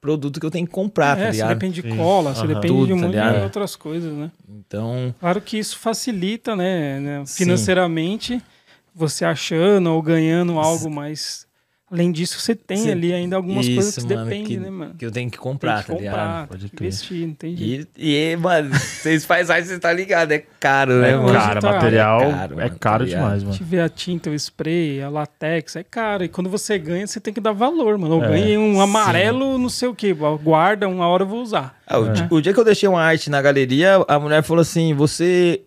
produto 0.00 0.38
que 0.38 0.46
eu 0.46 0.50
tenho 0.50 0.66
que 0.66 0.72
comprar, 0.72 1.16
tá 1.16 1.22
é, 1.22 1.26
você 1.26 1.32
ligado? 1.32 1.48
depende 1.54 1.82
de 1.82 1.88
Sim. 1.90 1.96
cola, 1.96 2.34
você 2.34 2.40
Aham. 2.46 2.54
depende 2.54 2.74
Tudo, 2.74 2.86
de 2.86 2.92
um 2.92 3.00
tá 3.00 3.06
monte 3.06 3.38
de 3.38 3.44
outras 3.44 3.74
coisas, 3.74 4.12
né? 4.12 4.30
Então, 4.48 5.14
Claro 5.18 5.40
que 5.40 5.58
isso 5.58 5.78
facilita, 5.78 6.54
né, 6.54 7.00
né, 7.00 7.24
Sim. 7.26 7.44
financeiramente, 7.44 8.40
você 8.94 9.24
achando 9.24 9.90
ou 9.92 10.00
ganhando 10.00 10.58
algo 10.58 10.88
mais 10.90 11.45
Além 11.88 12.10
disso, 12.10 12.40
você 12.40 12.52
tem 12.52 12.78
Cê- 12.78 12.90
ali 12.90 13.12
ainda 13.12 13.36
algumas 13.36 13.64
coisas 13.68 13.94
que 13.94 14.00
Isso, 14.00 14.08
mano, 14.08 14.24
depende, 14.24 14.48
que, 14.48 14.56
né, 14.56 14.70
mano? 14.70 14.94
que 14.98 15.06
eu 15.06 15.10
tenho 15.12 15.30
que 15.30 15.36
Tem 15.36 15.42
comprar, 15.42 15.82
que 15.84 15.92
tá 15.92 15.94
ligado? 15.96 16.12
comprar, 16.16 16.46
Pode 16.48 16.60
tem 16.62 16.68
que 16.70 16.76
crer. 16.76 16.86
investir, 16.88 17.34
tem 17.38 17.56
jeito. 17.56 17.88
E, 17.96 18.32
e 18.32 18.36
mano, 18.36 18.70
vocês 18.74 19.24
fazem 19.24 19.54
arte, 19.54 19.68
você 19.68 19.78
tá 19.78 19.92
ligado, 19.92 20.32
é 20.32 20.42
caro, 20.58 20.94
né, 21.00 21.10
É 21.12 21.16
mano? 21.16 21.32
caro, 21.32 21.60
tá- 21.60 21.72
material 21.72 22.20
é 22.20 22.24
é 22.24 22.30
caro, 22.30 22.36
caro, 22.36 22.56
mano, 22.56 22.68
tá 22.78 22.98
ligado? 22.98 23.06
demais, 23.06 23.42
A 23.42 23.46
mano. 23.46 23.52
gente 23.52 23.62
vê 23.64 23.80
a 23.80 23.88
tinta, 23.88 24.30
o 24.30 24.34
spray, 24.34 25.00
a 25.00 25.08
latex, 25.08 25.76
é 25.76 25.84
caro. 25.84 26.24
E 26.24 26.28
quando 26.28 26.50
você 26.50 26.76
ganha, 26.76 27.06
você 27.06 27.20
tem 27.20 27.32
que 27.32 27.40
dar 27.40 27.52
valor, 27.52 27.96
mano. 27.96 28.16
Eu 28.16 28.24
É, 28.24 28.28
ganhei 28.30 28.58
um 28.58 28.80
amarelo, 28.80 29.56
não 29.56 29.68
sei 29.68 29.88
o 29.88 29.94
que, 29.94 30.12
guarda, 30.42 30.88
uma 30.88 31.06
hora 31.06 31.22
eu 31.22 31.28
vou 31.28 31.40
usar. 31.40 31.76
Ah, 31.86 31.98
o, 32.00 32.12
di- 32.12 32.26
o 32.30 32.40
dia 32.40 32.52
que 32.52 32.58
eu 32.58 32.64
deixei 32.64 32.88
uma 32.88 33.00
arte 33.00 33.30
na 33.30 33.40
galeria, 33.40 34.04
a 34.08 34.18
mulher 34.18 34.42
falou 34.42 34.62
assim: 34.62 34.92
você. 34.92 35.62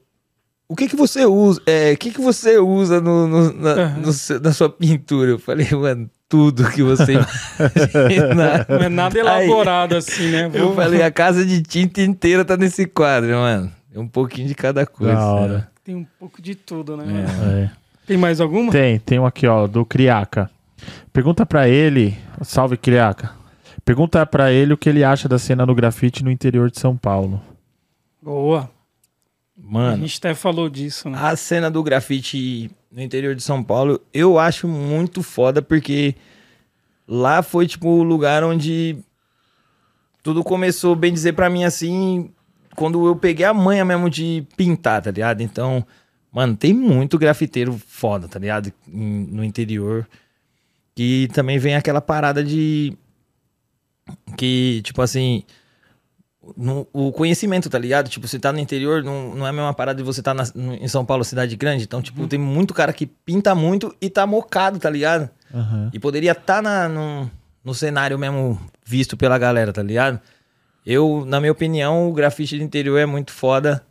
O 0.70 0.76
que 0.76 0.88
que 0.88 0.96
você 0.96 1.26
usa? 1.26 1.60
É, 1.66 1.92
o 1.94 1.98
que 1.98 2.12
que 2.12 2.22
você 2.22 2.60
usa 2.60 3.02
no, 3.02 3.28
no- 3.28 3.54
na, 3.54 3.76
no 3.98 4.12
na 4.42 4.54
sua 4.54 4.70
pintura? 4.70 5.32
Eu 5.32 5.40
falei, 5.40 5.68
mano, 5.72 6.08
tudo 6.30 6.70
que 6.70 6.84
você 6.84 7.14
imaginar. 7.94 8.66
Não 8.70 8.78
é 8.78 8.90
nada 8.90 9.16
Aí, 9.16 9.46
elaborado 9.48 9.96
assim, 9.96 10.30
né? 10.30 10.50
Eu 10.54 10.76
falei, 10.76 11.02
a 11.02 11.10
casa 11.12 11.44
de 11.44 11.62
tinta 11.64 12.02
inteira 12.02 12.46
tá 12.46 12.56
nesse 12.56 12.86
quadro, 12.86 13.32
mano. 13.32 13.72
É 13.94 14.00
um 14.00 14.08
pouquinho 14.08 14.48
de 14.48 14.54
cada 14.54 14.86
coisa. 14.86 15.16
Da 15.16 15.26
hora. 15.26 15.70
Tem 15.84 15.96
um 15.96 16.06
pouco 16.20 16.40
de 16.40 16.54
tudo, 16.54 16.96
né? 16.96 17.04
É. 17.04 17.08
mano? 17.42 17.52
É. 17.64 17.72
Tem 18.06 18.18
mais 18.18 18.40
alguma? 18.40 18.72
Tem, 18.72 19.00
tem 19.00 19.18
um 19.20 19.26
aqui, 19.26 19.48
ó, 19.48 19.66
do 19.66 19.84
Criaca. 19.84 20.50
Pergunta 21.12 21.46
pra 21.48 21.68
ele, 21.68 22.16
salve 22.44 22.78
Criaca. 22.78 23.32
Pergunta 23.84 24.24
pra 24.26 24.52
ele 24.52 24.74
o 24.74 24.78
que 24.78 24.88
ele 24.88 25.04
acha 25.04 25.28
da 25.28 25.40
cena 25.40 25.66
no 25.66 25.74
grafite 25.74 26.24
no 26.24 26.30
interior 26.30 26.70
de 26.70 26.80
São 26.80 26.96
Paulo. 26.96 27.42
Boa. 28.22 28.70
A 29.68 29.72
Mano, 29.72 30.02
gente 30.08 30.18
até 30.18 30.34
falou 30.34 30.70
disso, 30.70 31.10
né? 31.10 31.18
a 31.22 31.36
cena 31.36 31.70
do 31.70 31.84
grafite 31.84 32.72
no 32.92 33.02
interior 33.02 33.36
de 33.36 33.44
São 33.44 33.64
Paulo, 33.64 34.02
eu 34.14 34.40
acho 34.40 34.68
muito 34.68 35.22
foda, 35.22 35.62
porque 35.62 36.16
lá 37.08 37.44
foi, 37.44 37.68
tipo, 37.68 37.88
o 37.88 38.04
lugar 38.04 38.44
onde 38.44 38.98
tudo 40.24 40.44
começou, 40.44 40.96
bem 40.96 41.14
dizer, 41.14 41.34
pra 41.34 41.50
mim, 41.50 41.64
assim, 41.64 42.32
quando 42.76 43.06
eu 43.06 43.16
peguei 43.16 43.46
a 43.46 43.54
manha 43.54 43.86
mesmo 43.86 44.10
de 44.10 44.46
pintar, 44.58 45.02
tá 45.02 45.12
ligado? 45.12 45.42
Então, 45.42 45.86
mano, 46.32 46.56
tem 46.56 46.74
muito 46.74 47.18
grafiteiro 47.18 47.80
foda, 47.88 48.28
tá 48.28 48.40
ligado? 48.40 48.72
No 48.88 49.44
interior. 49.44 50.08
E 50.98 51.30
também 51.34 51.58
vem 51.58 51.76
aquela 51.76 52.02
parada 52.02 52.44
de. 52.44 52.94
Que, 54.38 54.82
tipo 54.84 55.02
assim. 55.02 55.44
No- 56.58 56.88
o 56.94 57.12
conhecimento, 57.12 57.70
tá 57.70 57.78
ligado? 57.80 58.10
Tipo, 58.10 58.28
você 58.28 58.40
tá 58.40 58.52
no 58.52 58.60
interior, 58.60 59.04
não, 59.04 59.36
não 59.36 59.46
é 59.46 59.50
a 59.50 59.54
mesma 59.54 59.74
parada 59.74 59.98
de 59.98 60.04
você 60.04 60.22
tá 60.22 60.34
na- 60.34 60.48
no- 60.56 60.74
em 60.76 60.88
São 60.88 61.04
Paulo, 61.06 61.24
cidade 61.24 61.56
grande. 61.56 61.84
Então, 61.84 62.02
tipo, 62.02 62.28
tem 62.28 62.40
muito 62.40 62.74
cara 62.74 62.92
que 62.94 63.06
pinta 63.06 63.54
muito 63.56 63.94
e 64.02 64.10
tá 64.10 64.26
mocado, 64.28 64.80
tá 64.80 64.90
ligado? 64.90 65.30
Aham. 65.54 65.90
E 65.94 66.00
poderia 66.00 66.32
estar 66.34 66.62
no, 66.90 67.30
no 67.64 67.74
cenário 67.74 68.18
mesmo 68.20 68.60
visto 68.86 69.16
pela 69.18 69.38
galera, 69.38 69.72
tá 69.74 69.82
ligado? 69.84 70.20
Eu, 70.86 71.24
na 71.28 71.40
minha 71.40 71.52
opinião, 71.52 72.10
o 72.10 72.14
grafite 72.14 72.58
do 72.58 72.64
interior 72.64 72.98
é 72.98 73.06
muito 73.06 73.32
foda 73.32 73.84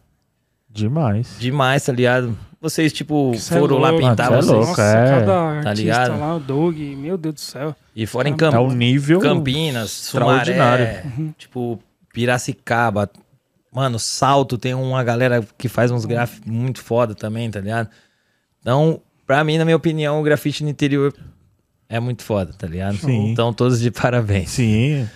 Demais. 0.70 1.36
demais, 1.38 1.84
tá 1.84 1.92
ligado? 1.92 2.36
Vocês, 2.60 2.92
tipo, 2.92 3.32
Cê 3.36 3.54
é 3.54 3.58
foram 3.60 3.78
lá 3.78 3.90
louco. 3.90 4.08
pintar, 4.08 4.26
cê 4.28 4.32
é 4.32 4.36
vocês. 4.36 4.46
louco. 4.52 4.66
Nossa, 4.68 4.82
é. 4.82 5.20
cada 5.20 5.40
artista 5.50 5.72
ligado? 5.74 6.18
lá, 6.20 6.34
o 6.34 6.40
Doug, 6.40 6.76
meu 6.76 7.16
Deus 7.16 7.34
do 7.36 7.40
céu. 7.40 7.76
E 7.94 8.04
fora 8.04 8.28
em 8.28 8.32
É 8.32 8.36
Camp... 8.36 8.54
É 8.54 8.58
um 8.58 8.72
nível 8.72 9.20
Campinas, 9.20 10.02
extraordinário. 10.06 10.86
Sumaré, 10.86 11.32
tipo, 11.38 11.78
Piracicaba. 12.12 13.10
Mano, 13.72 13.98
Salto 13.98 14.56
tem 14.56 14.74
uma 14.74 15.04
galera 15.04 15.46
que 15.56 15.68
faz 15.68 15.90
uns 15.90 16.04
grafes 16.04 16.40
muito 16.44 16.82
foda 16.82 17.14
também, 17.14 17.50
tá 17.50 17.60
ligado? 17.60 17.88
Então, 18.60 19.00
pra 19.26 19.44
mim, 19.44 19.58
na 19.58 19.64
minha 19.64 19.76
opinião, 19.76 20.20
o 20.20 20.22
grafite 20.22 20.64
no 20.64 20.70
interior 20.70 21.14
é 21.88 22.00
muito 22.00 22.22
foda, 22.22 22.52
tá 22.52 22.66
ligado? 22.66 22.96
Sim. 22.96 23.30
Então, 23.30 23.52
todos 23.52 23.80
de 23.80 23.90
parabéns. 23.90 24.50
Sim. 24.50 25.08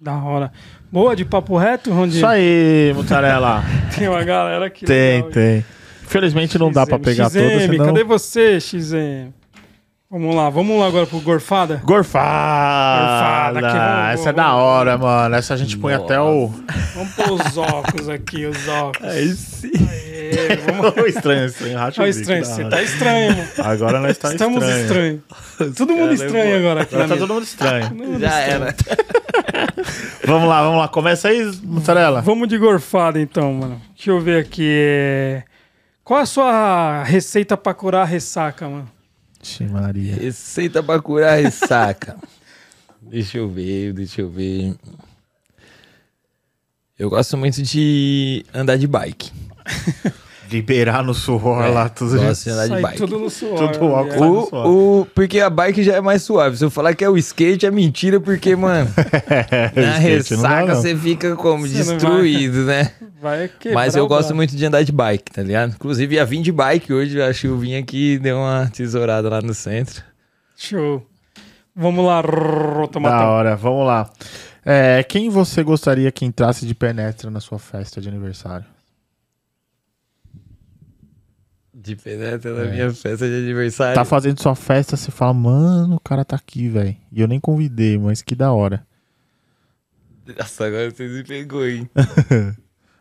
Da 0.00 0.22
hora. 0.22 0.52
Boa, 0.92 1.16
de 1.16 1.24
papo 1.24 1.56
reto, 1.56 1.90
onde 1.92 2.16
Isso 2.16 2.26
aí, 2.26 2.92
Mutarela. 2.94 3.64
tem 3.98 4.06
uma 4.06 4.22
galera 4.22 4.70
que. 4.70 4.84
tem, 4.84 5.16
legal. 5.16 5.30
tem. 5.32 5.64
Infelizmente 6.04 6.58
não 6.58 6.70
dá 6.70 6.86
pra 6.86 6.98
pegar 6.98 7.30
XM, 7.30 7.38
todas, 7.38 7.62
senão... 7.62 7.86
cadê 7.86 8.04
você, 8.04 8.60
XM? 8.60 9.32
Vamos 10.14 10.36
lá, 10.36 10.48
vamos 10.48 10.78
lá 10.78 10.86
agora 10.86 11.08
pro 11.08 11.18
Gorfada. 11.20 11.80
Gorfada! 11.82 13.50
Gorfada, 13.60 13.60
vamos- 13.60 14.14
Essa 14.20 14.30
é 14.30 14.32
da 14.32 14.54
hora, 14.54 14.96
mano. 14.96 15.34
Essa 15.34 15.54
a 15.54 15.56
gente 15.56 15.76
põe 15.76 15.92
até 15.92 16.20
o... 16.20 16.52
Vamos 16.94 17.14
pôr 17.16 17.32
os 17.32 17.58
óculos 17.58 18.08
aqui, 18.08 18.46
os 18.46 18.68
óculos. 18.68 19.12
Aí 19.12 19.28
sim. 19.34 19.72
Aê, 19.90 20.56
vamos... 20.72 20.96
estranho, 21.12 21.46
estranho. 21.46 21.76
Racha 21.78 22.00
Olha 22.00 22.12
o 22.12 22.14
o 22.14 22.16
bico, 22.16 22.20
estranho, 22.30 22.44
da 22.44 22.48
você 22.54 22.64
tá 22.68 22.82
estranho, 22.84 23.36
mano. 23.36 23.48
Agora 23.58 23.98
nós 24.00 24.16
tá 24.16 24.30
Estamos 24.30 24.62
estranho. 24.64 25.20
estranhos. 25.56 25.74
Todo 25.76 25.92
mundo 25.92 26.14
estranho 26.14 26.58
agora 26.58 26.82
aqui. 26.82 26.94
Agora 26.94 27.08
tá 27.08 27.16
todo 27.16 27.34
mundo 27.34 27.42
estranho. 27.42 27.88
Todo 27.88 27.96
mundo 27.96 28.20
Já 28.20 28.40
estranho. 28.40 28.62
era. 28.62 28.74
vamos 30.28 30.48
lá, 30.48 30.62
vamos 30.62 30.78
lá. 30.78 30.86
Começa 30.86 31.26
aí, 31.26 31.44
Mutarela. 31.64 32.22
Vamos 32.22 32.46
de 32.46 32.56
gorfada 32.56 33.20
então, 33.20 33.52
mano. 33.52 33.82
Deixa 33.96 34.12
eu 34.12 34.20
ver 34.20 34.44
aqui. 34.44 34.68
é, 34.80 35.42
Qual 36.04 36.20
a 36.20 36.26
sua 36.26 37.02
receita 37.02 37.56
pra 37.56 37.74
curar 37.74 38.02
a 38.02 38.04
ressaca, 38.04 38.68
mano? 38.68 38.93
Ixi, 39.44 39.64
Maria. 39.64 40.14
Receita 40.16 40.82
pra 40.82 41.00
curar 41.02 41.38
ressaca. 41.38 42.16
deixa 43.02 43.36
eu 43.36 43.48
ver, 43.48 43.92
deixa 43.92 44.22
eu 44.22 44.30
ver. 44.30 44.74
Eu 46.98 47.10
gosto 47.10 47.36
muito 47.36 47.62
de 47.62 48.42
andar 48.54 48.78
de 48.78 48.86
bike. 48.86 49.30
Liberar 50.50 51.02
no 51.02 51.14
suor 51.14 51.64
É, 51.64 51.68
lá, 51.68 51.88
tudo 51.88 52.16
gosto 52.16 52.44
de 52.44 52.50
andar 52.50 52.68
de 52.68 52.82
bike. 52.82 52.96
tudo 52.98 53.18
no 53.18 53.30
suor. 53.30 53.72
Tudo 53.72 53.88
né? 53.88 53.94
álcool. 53.94 54.34
no 54.34 54.46
suave. 54.46 54.68
O, 54.68 55.00
o, 55.00 55.06
porque 55.06 55.40
a 55.40 55.50
bike 55.50 55.82
já 55.82 55.96
é 55.96 56.00
mais 56.00 56.22
suave. 56.22 56.56
Se 56.56 56.64
eu 56.64 56.70
falar 56.70 56.94
que 56.94 57.04
é 57.04 57.08
o 57.08 57.16
skate, 57.16 57.66
é 57.66 57.70
mentira, 57.70 58.20
porque, 58.20 58.54
mano, 58.54 58.90
na 59.74 59.82
dá, 59.82 59.98
ressaca 59.98 60.66
não. 60.66 60.74
você 60.74 60.96
fica 60.96 61.34
como? 61.36 61.66
Você 61.66 61.82
Destruído, 61.82 62.64
né? 62.64 62.92
Vai 63.20 63.48
quebrar 63.48 63.80
Mas 63.80 63.96
eu 63.96 64.04
o 64.04 64.06
gosto 64.06 64.34
muito 64.34 64.54
de 64.54 64.66
andar 64.66 64.82
de 64.82 64.92
bike, 64.92 65.32
tá 65.32 65.42
ligado? 65.42 65.74
Inclusive, 65.74 66.16
ia 66.16 66.26
vir 66.26 66.42
de 66.42 66.52
bike 66.52 66.92
hoje, 66.92 67.22
a 67.22 67.32
chuvinha 67.32 67.78
aqui 67.78 68.18
deu 68.18 68.36
uma 68.36 68.70
tesourada 68.70 69.30
lá 69.30 69.40
no 69.40 69.54
centro. 69.54 70.04
Show. 70.56 71.06
Vamos 71.74 72.04
lá, 72.04 72.20
rrr, 72.20 72.86
Da 73.02 73.28
hora, 73.28 73.56
vamos 73.56 73.86
lá. 73.86 74.10
É, 74.64 75.02
quem 75.02 75.28
você 75.28 75.62
gostaria 75.62 76.10
que 76.12 76.24
entrasse 76.24 76.64
de 76.66 76.74
penetra 76.74 77.30
na 77.30 77.40
sua 77.40 77.58
festa 77.58 78.00
de 78.00 78.08
aniversário? 78.08 78.66
De 81.84 81.96
penetra 81.96 82.54
na 82.54 82.70
minha 82.70 82.90
festa 82.94 83.28
de 83.28 83.34
aniversário. 83.34 83.94
Tá 83.94 84.06
fazendo 84.06 84.40
sua 84.40 84.54
festa, 84.54 84.96
você 84.96 85.10
fala, 85.10 85.34
mano, 85.34 85.96
o 85.96 86.00
cara 86.00 86.24
tá 86.24 86.34
aqui, 86.34 86.66
velho. 86.66 86.96
E 87.12 87.20
eu 87.20 87.28
nem 87.28 87.38
convidei, 87.38 87.98
mas 87.98 88.22
que 88.22 88.34
da 88.34 88.50
hora. 88.50 88.86
Nossa, 90.26 90.64
agora 90.64 90.90
você 90.90 91.06
me 91.06 91.22
pegou, 91.22 91.68
hein? 91.68 91.86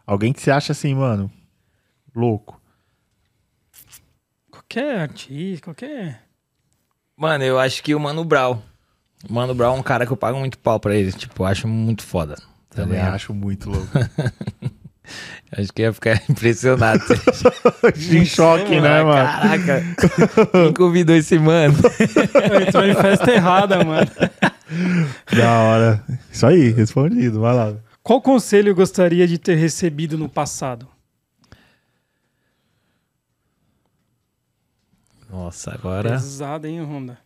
Alguém 0.06 0.34
que 0.34 0.42
você 0.42 0.52
acha 0.52 0.74
assim, 0.74 0.94
mano, 0.94 1.32
louco. 2.14 2.62
Qualquer 4.52 5.00
artista, 5.00 5.64
qualquer. 5.64 6.22
Mano, 7.16 7.42
eu 7.46 7.58
acho 7.58 7.82
que 7.82 7.96
o 7.96 8.00
Mano 8.02 8.26
Brown. 8.26 8.62
O 9.30 9.34
Mano 9.34 9.56
Brown 9.56 9.78
é 9.78 9.80
um 9.80 9.84
cara 9.84 10.06
que 10.06 10.12
eu 10.12 10.18
pago 10.18 10.38
muito 10.38 10.58
pau 10.58 10.78
pra 10.78 10.94
ele. 10.94 11.14
Tipo, 11.14 11.44
eu 11.44 11.46
acho 11.46 11.70
muito 11.70 12.04
foda. 12.04 12.36
Tá 12.70 12.84
Também 12.84 13.00
acho 13.00 13.34
muito 13.34 13.70
louco. 13.70 13.88
Acho 15.58 15.72
que 15.72 15.82
ia 15.84 15.94
ficar 15.94 16.22
impressionado. 16.30 17.04
em 18.12 18.26
choque, 18.26 18.80
né, 18.82 19.04
mano? 19.04 19.28
Caraca, 19.28 19.84
quem 20.52 20.74
convidou 20.74 21.16
esse 21.16 21.38
mano? 21.38 21.76
Entrou 22.68 22.86
em 22.86 22.96
festa 22.96 23.32
errada, 23.32 23.84
mano. 23.84 24.10
Da 25.36 25.60
hora. 25.60 26.04
Isso 26.32 26.46
aí, 26.46 26.70
respondido, 26.70 27.42
vai 27.42 27.54
lá. 27.56 27.76
Qual 28.02 28.22
conselho 28.22 28.76
gostaria 28.76 29.28
de 29.28 29.38
ter 29.38 29.56
recebido 29.56 30.18
no 30.18 30.28
passado? 30.28 30.88
Nossa, 35.30 35.74
agora. 35.74 36.10
Pesado, 36.10 36.68
hein, 36.68 36.82
Honda? 36.82 37.18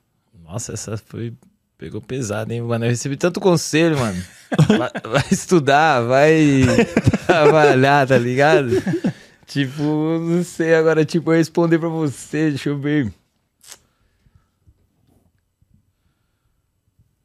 Nossa, 0.44 0.74
essa 0.74 0.98
foi. 0.98 1.34
Pegou 1.78 2.02
pesado, 2.02 2.52
hein, 2.52 2.62
mano? 2.62 2.86
Eu 2.86 2.90
recebi 2.90 3.16
tanto 3.16 3.40
conselho, 3.40 4.00
mano. 4.00 4.22
Vai, 4.78 4.90
vai 5.04 5.26
estudar, 5.30 6.00
vai 6.02 6.62
trabalhar, 7.28 8.08
tá 8.08 8.18
ligado? 8.18 8.70
Tipo, 9.46 9.84
não 10.20 10.42
sei 10.42 10.74
agora, 10.74 11.04
tipo, 11.04 11.34
eu 11.34 11.38
responder 11.38 11.78
pra 11.78 11.90
você, 11.90 12.52
deixa 12.52 12.70
eu 12.70 12.80
ver. 12.80 13.12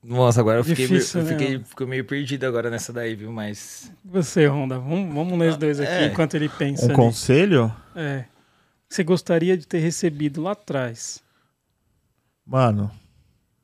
Nossa, 0.02 0.40
agora 0.40 0.58
eu 0.58 0.64
fiquei, 0.64 0.88
Difícil, 0.88 1.22
meio, 1.22 1.32
eu 1.32 1.38
né? 1.38 1.64
fiquei, 1.64 1.86
meio 1.86 2.04
perdido 2.04 2.44
agora 2.44 2.68
nessa 2.68 2.92
daí, 2.92 3.14
viu? 3.14 3.30
Mas. 3.30 3.92
Você, 4.04 4.48
Honda. 4.48 4.80
Vamos, 4.80 5.14
vamos 5.14 5.38
nós 5.38 5.56
dois 5.56 5.78
aqui 5.78 5.92
é. 5.92 6.06
enquanto 6.06 6.34
ele 6.34 6.48
pensa. 6.48 6.82
Um 6.82 6.86
ali. 6.86 6.96
conselho? 6.96 7.72
É. 7.94 8.24
Você 8.88 9.04
gostaria 9.04 9.56
de 9.56 9.64
ter 9.64 9.78
recebido 9.78 10.42
lá 10.42 10.52
atrás? 10.52 11.22
Mano, 12.44 12.90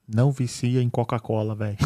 não 0.08 0.30
vicia 0.30 0.80
em 0.82 0.88
Coca-Cola, 0.88 1.54
velho. 1.54 1.76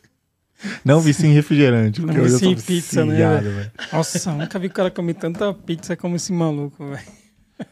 não 0.84 1.00
vicia 1.00 1.28
em 1.28 1.32
refrigerante. 1.32 2.00
Não 2.00 2.06
porque 2.08 2.20
hoje 2.20 2.34
eu 2.34 2.38
vicia 2.38 2.50
em 2.50 2.56
pizza, 2.76 3.04
né, 3.04 3.12
viciado, 3.12 3.50
velho. 3.50 3.72
Nossa, 3.92 4.32
nunca 4.32 4.58
vi 4.58 4.66
o 4.66 4.72
cara 4.72 4.90
comer 4.90 5.14
tanta 5.14 5.52
pizza 5.54 5.96
como 5.96 6.16
esse 6.16 6.32
maluco, 6.32 6.86
velho. 6.88 7.20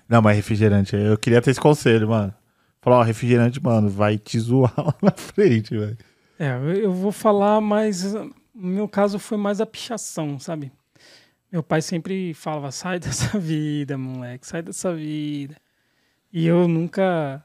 Não, 0.08 0.20
mas 0.20 0.36
refrigerante, 0.36 0.94
eu 0.94 1.16
queria 1.16 1.40
ter 1.40 1.50
esse 1.50 1.60
conselho, 1.60 2.08
mano. 2.08 2.34
Falou, 2.80 3.00
ó, 3.00 3.02
refrigerante, 3.02 3.62
mano, 3.62 3.88
vai 3.88 4.18
te 4.18 4.38
zoar 4.38 4.72
lá 4.78 4.94
na 5.02 5.10
frente, 5.12 5.76
velho. 5.76 5.96
É, 6.38 6.50
eu- 6.82 6.92
vou 6.92 7.10
falar 7.10 7.60
mais. 7.60 8.12
No 8.14 8.32
meu 8.54 8.88
caso 8.88 9.18
foi 9.18 9.36
mais 9.38 9.60
a 9.60 9.66
pichação, 9.66 10.38
sabe? 10.38 10.70
Meu 11.50 11.62
pai 11.62 11.80
sempre 11.82 12.32
falava: 12.34 12.70
sai 12.70 12.98
dessa 13.00 13.36
vida, 13.40 13.96
moleque, 13.98 14.46
sai 14.46 14.62
dessa 14.62 14.94
vida. 14.94 15.56
E 16.32 16.46
eu 16.46 16.68
nunca 16.68 17.42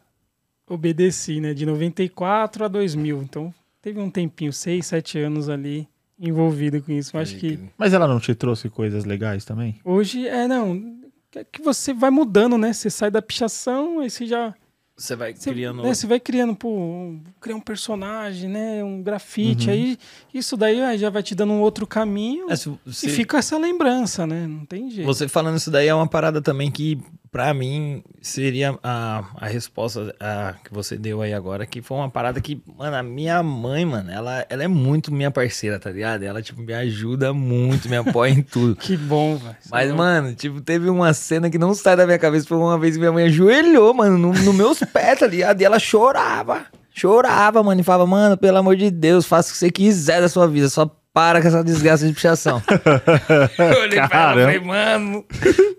obedeci, 0.69 1.40
né? 1.40 1.53
De 1.53 1.65
94 1.65 2.65
a 2.65 2.68
2000. 2.68 3.22
Então 3.23 3.53
teve 3.81 3.99
um 3.99 4.10
tempinho, 4.10 4.53
seis, 4.53 4.85
sete 4.88 5.19
anos 5.19 5.49
ali 5.49 5.88
envolvido 6.19 6.81
com 6.81 6.91
isso. 6.91 7.18
Acho 7.18 7.35
que 7.38 7.60
Mas 7.77 7.94
ela 7.94 8.07
não 8.07 8.19
te 8.19 8.34
trouxe 8.35 8.69
coisas 8.69 9.03
legais 9.06 9.44
também? 9.45 9.80
hoje 9.84 10.27
é, 10.27 10.48
não. 10.48 11.02
É 11.35 11.44
que 11.44 11.61
você 11.64 11.94
vai 11.94 12.11
mudando, 12.11 12.57
né? 12.60 12.72
Você 12.72 12.90
sai 12.91 13.10
da 13.10 13.22
pichação, 13.22 13.99
aí 13.99 14.10
você 14.10 14.26
já. 14.27 14.53
Você 14.95 15.15
vai 15.15 15.34
Você, 15.34 15.49
criando. 15.49 15.81
né, 15.81 15.91
você 15.91 16.06
vai 16.06 16.19
criando, 16.19 16.56
pô, 16.56 16.69
um- 16.69 17.19
criar 17.41 17.56
um 17.56 17.60
personagem, 17.60 18.48
né? 18.48 18.84
Um 18.84 19.02
grafite. 19.02 19.65
Uhum. 19.68 19.73
Aí 19.73 19.98
isso 20.31 20.56
daí 20.56 20.80
aí 20.84 20.99
já 20.99 21.10
vai 21.10 21.23
te 21.23 21.34
dando 21.34 21.52
um 21.53 21.60
outro 21.61 21.88
caminho. 21.88 22.52
É, 22.52 22.56
se- 22.56 22.72
E 22.85 22.94
se- 22.94 23.10
fica 23.10 23.40
essa 23.40 23.57
lembrança, 23.57 24.27
né? 24.27 24.45
Não 24.45 24.64
tem 24.64 24.91
jeito. 24.91 25.07
Você 25.07 25.27
falando 25.27 25.57
isso 25.57 25.72
daí 25.72 25.88
é 25.88 25.95
uma 25.95 26.07
parada 26.07 26.40
também 26.44 26.69
que, 26.69 26.99
pra 27.34 27.52
mim, 27.52 28.04
seria 28.22 28.78
a, 28.84 29.24
a 29.38 29.48
resposta 29.48 30.16
a, 30.20 30.54
que 30.64 30.72
você 30.72 30.96
deu 30.96 31.20
aí 31.20 31.34
agora, 31.34 31.66
que 31.66 31.82
foi 31.82 31.98
uma 31.98 32.10
parada 32.10 32.40
que, 32.40 32.62
mano, 32.78 32.96
a 32.96 33.02
minha 33.02 33.42
mãe, 33.42 33.84
mano, 33.84 34.12
ela, 34.12 34.46
ela 34.48 34.64
é 34.64 34.68
muito 34.68 35.12
minha 35.12 35.32
parceira, 35.32 35.80
tá 35.80 35.90
ligado? 35.90 36.22
Ela, 36.22 36.44
tipo, 36.44 36.62
me 36.62 36.74
ajuda 36.76 37.34
muito, 37.34 37.90
me 37.90 37.98
apoia 37.98 38.30
em 38.30 38.44
tudo. 38.44 38.76
Que 38.84 38.96
bom, 38.96 39.38
velho. 39.38 39.56
Mas, 39.72 39.92
mano, 39.92 40.36
tipo, 40.36 40.62
teve 40.62 40.90
uma 40.90 41.12
cena 41.14 41.50
que 41.50 41.58
não 41.58 41.74
sai 41.74 41.96
da 41.96 42.06
minha 42.06 42.20
cabeça. 42.20 42.46
Foi 42.46 42.58
uma 42.58 42.78
vez 42.78 42.94
que 42.94 43.00
minha 43.00 43.12
mãe 43.12 43.26
ajoelhou, 43.26 43.94
mano, 43.94 44.18
no, 44.18 44.34
no 44.34 44.54
meus 44.54 44.80
pés, 44.94 45.20
tá 45.20 45.26
ligado? 45.26 45.60
E 45.60 45.66
ela 45.66 45.80
chorava. 45.80 46.66
Chorava, 46.94 47.64
mano. 47.64 47.82
E 47.82 47.84
falava, 47.84 48.06
mano, 48.06 48.38
pelo 48.38 48.58
amor 48.58 48.76
de 48.76 48.92
Deus, 48.92 49.26
faça 49.26 49.50
o 49.50 49.54
que 49.54 49.58
você 49.58 49.72
quiser 49.72 50.22
da 50.22 50.30
sua 50.30 50.48
vida. 50.48 50.70
Só 50.70 50.86
para 51.14 51.41
com 51.41 51.48
essa 51.48 51.64
desgraça 51.64 52.07
de 52.07 52.14
pichação. 52.14 52.61
Eu 53.60 53.81
olhei 53.81 53.90
pra 53.90 54.06
ela 54.06 54.06
e 54.06 54.10
Caramba. 54.10 54.41
falei, 54.41 54.60
mano, 54.60 55.26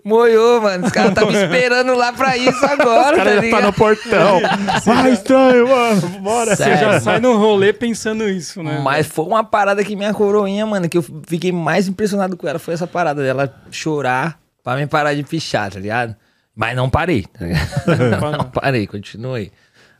moiou, 0.03 0.61
mano. 0.61 0.85
Os 0.85 0.91
caras 0.93 1.09
estavam 1.09 1.31
esperando 1.35 1.93
lá 1.93 2.13
pra 2.13 2.37
isso 2.37 2.65
agora, 2.65 3.15
O 3.15 3.17
cara 3.17 3.41
tá 3.41 3.49
tá 3.49 3.61
no 3.61 3.73
portão. 3.73 4.39
ah, 4.87 5.09
estranho, 5.09 5.67
mano. 5.67 6.01
Bora. 6.21 6.55
Você 6.55 6.63
Sério, 6.63 6.79
já 6.79 6.87
mano. 6.87 7.01
sai 7.01 7.19
no 7.19 7.37
rolê 7.37 7.73
pensando 7.73 8.29
isso, 8.29 8.63
né? 8.63 8.79
Mas 8.81 9.07
foi 9.07 9.25
uma 9.25 9.43
parada 9.43 9.83
que 9.83 9.95
minha 9.95 10.13
coroinha, 10.13 10.65
mano, 10.65 10.87
que 10.87 10.97
eu 10.97 11.05
fiquei 11.27 11.51
mais 11.51 11.87
impressionado 11.89 12.37
com 12.37 12.47
ela. 12.47 12.57
Foi 12.57 12.73
essa 12.73 12.87
parada 12.87 13.21
dela 13.21 13.53
chorar 13.69 14.39
pra 14.63 14.77
me 14.77 14.87
parar 14.87 15.13
de 15.13 15.23
pichar, 15.23 15.69
tá 15.69 15.79
ligado? 15.79 16.15
Mas 16.55 16.75
não 16.77 16.89
parei, 16.89 17.23
tá 17.23 17.45
ligado? 17.45 18.37
não 18.37 18.45
parei, 18.45 18.87
continuei. 18.87 19.51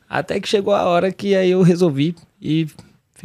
Até 0.09 0.39
que 0.39 0.47
chegou 0.47 0.73
a 0.73 0.83
hora 0.83 1.11
que 1.11 1.35
aí 1.35 1.51
eu 1.51 1.61
resolvi 1.61 2.15
e 2.41 2.67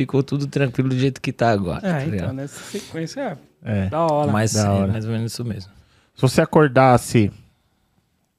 ficou 0.00 0.22
tudo 0.22 0.46
tranquilo 0.46 0.88
do 0.88 0.98
jeito 0.98 1.20
que 1.20 1.30
tá 1.32 1.50
agora. 1.50 1.86
É, 1.86 1.92
tá 1.92 2.00
então, 2.00 2.10
ligado? 2.10 2.32
nessa 2.32 2.58
sequência 2.64 3.38
É. 3.62 3.86
é 3.86 3.88
da 3.90 4.00
hora. 4.06 4.32
Mas 4.32 4.54
Da 4.54 4.64
é 4.64 4.68
hora. 4.68 4.92
mais 4.92 5.04
ou 5.04 5.12
menos 5.12 5.32
isso 5.32 5.44
mesmo. 5.44 5.70
Se 6.14 6.22
você 6.22 6.40
acordasse 6.40 7.30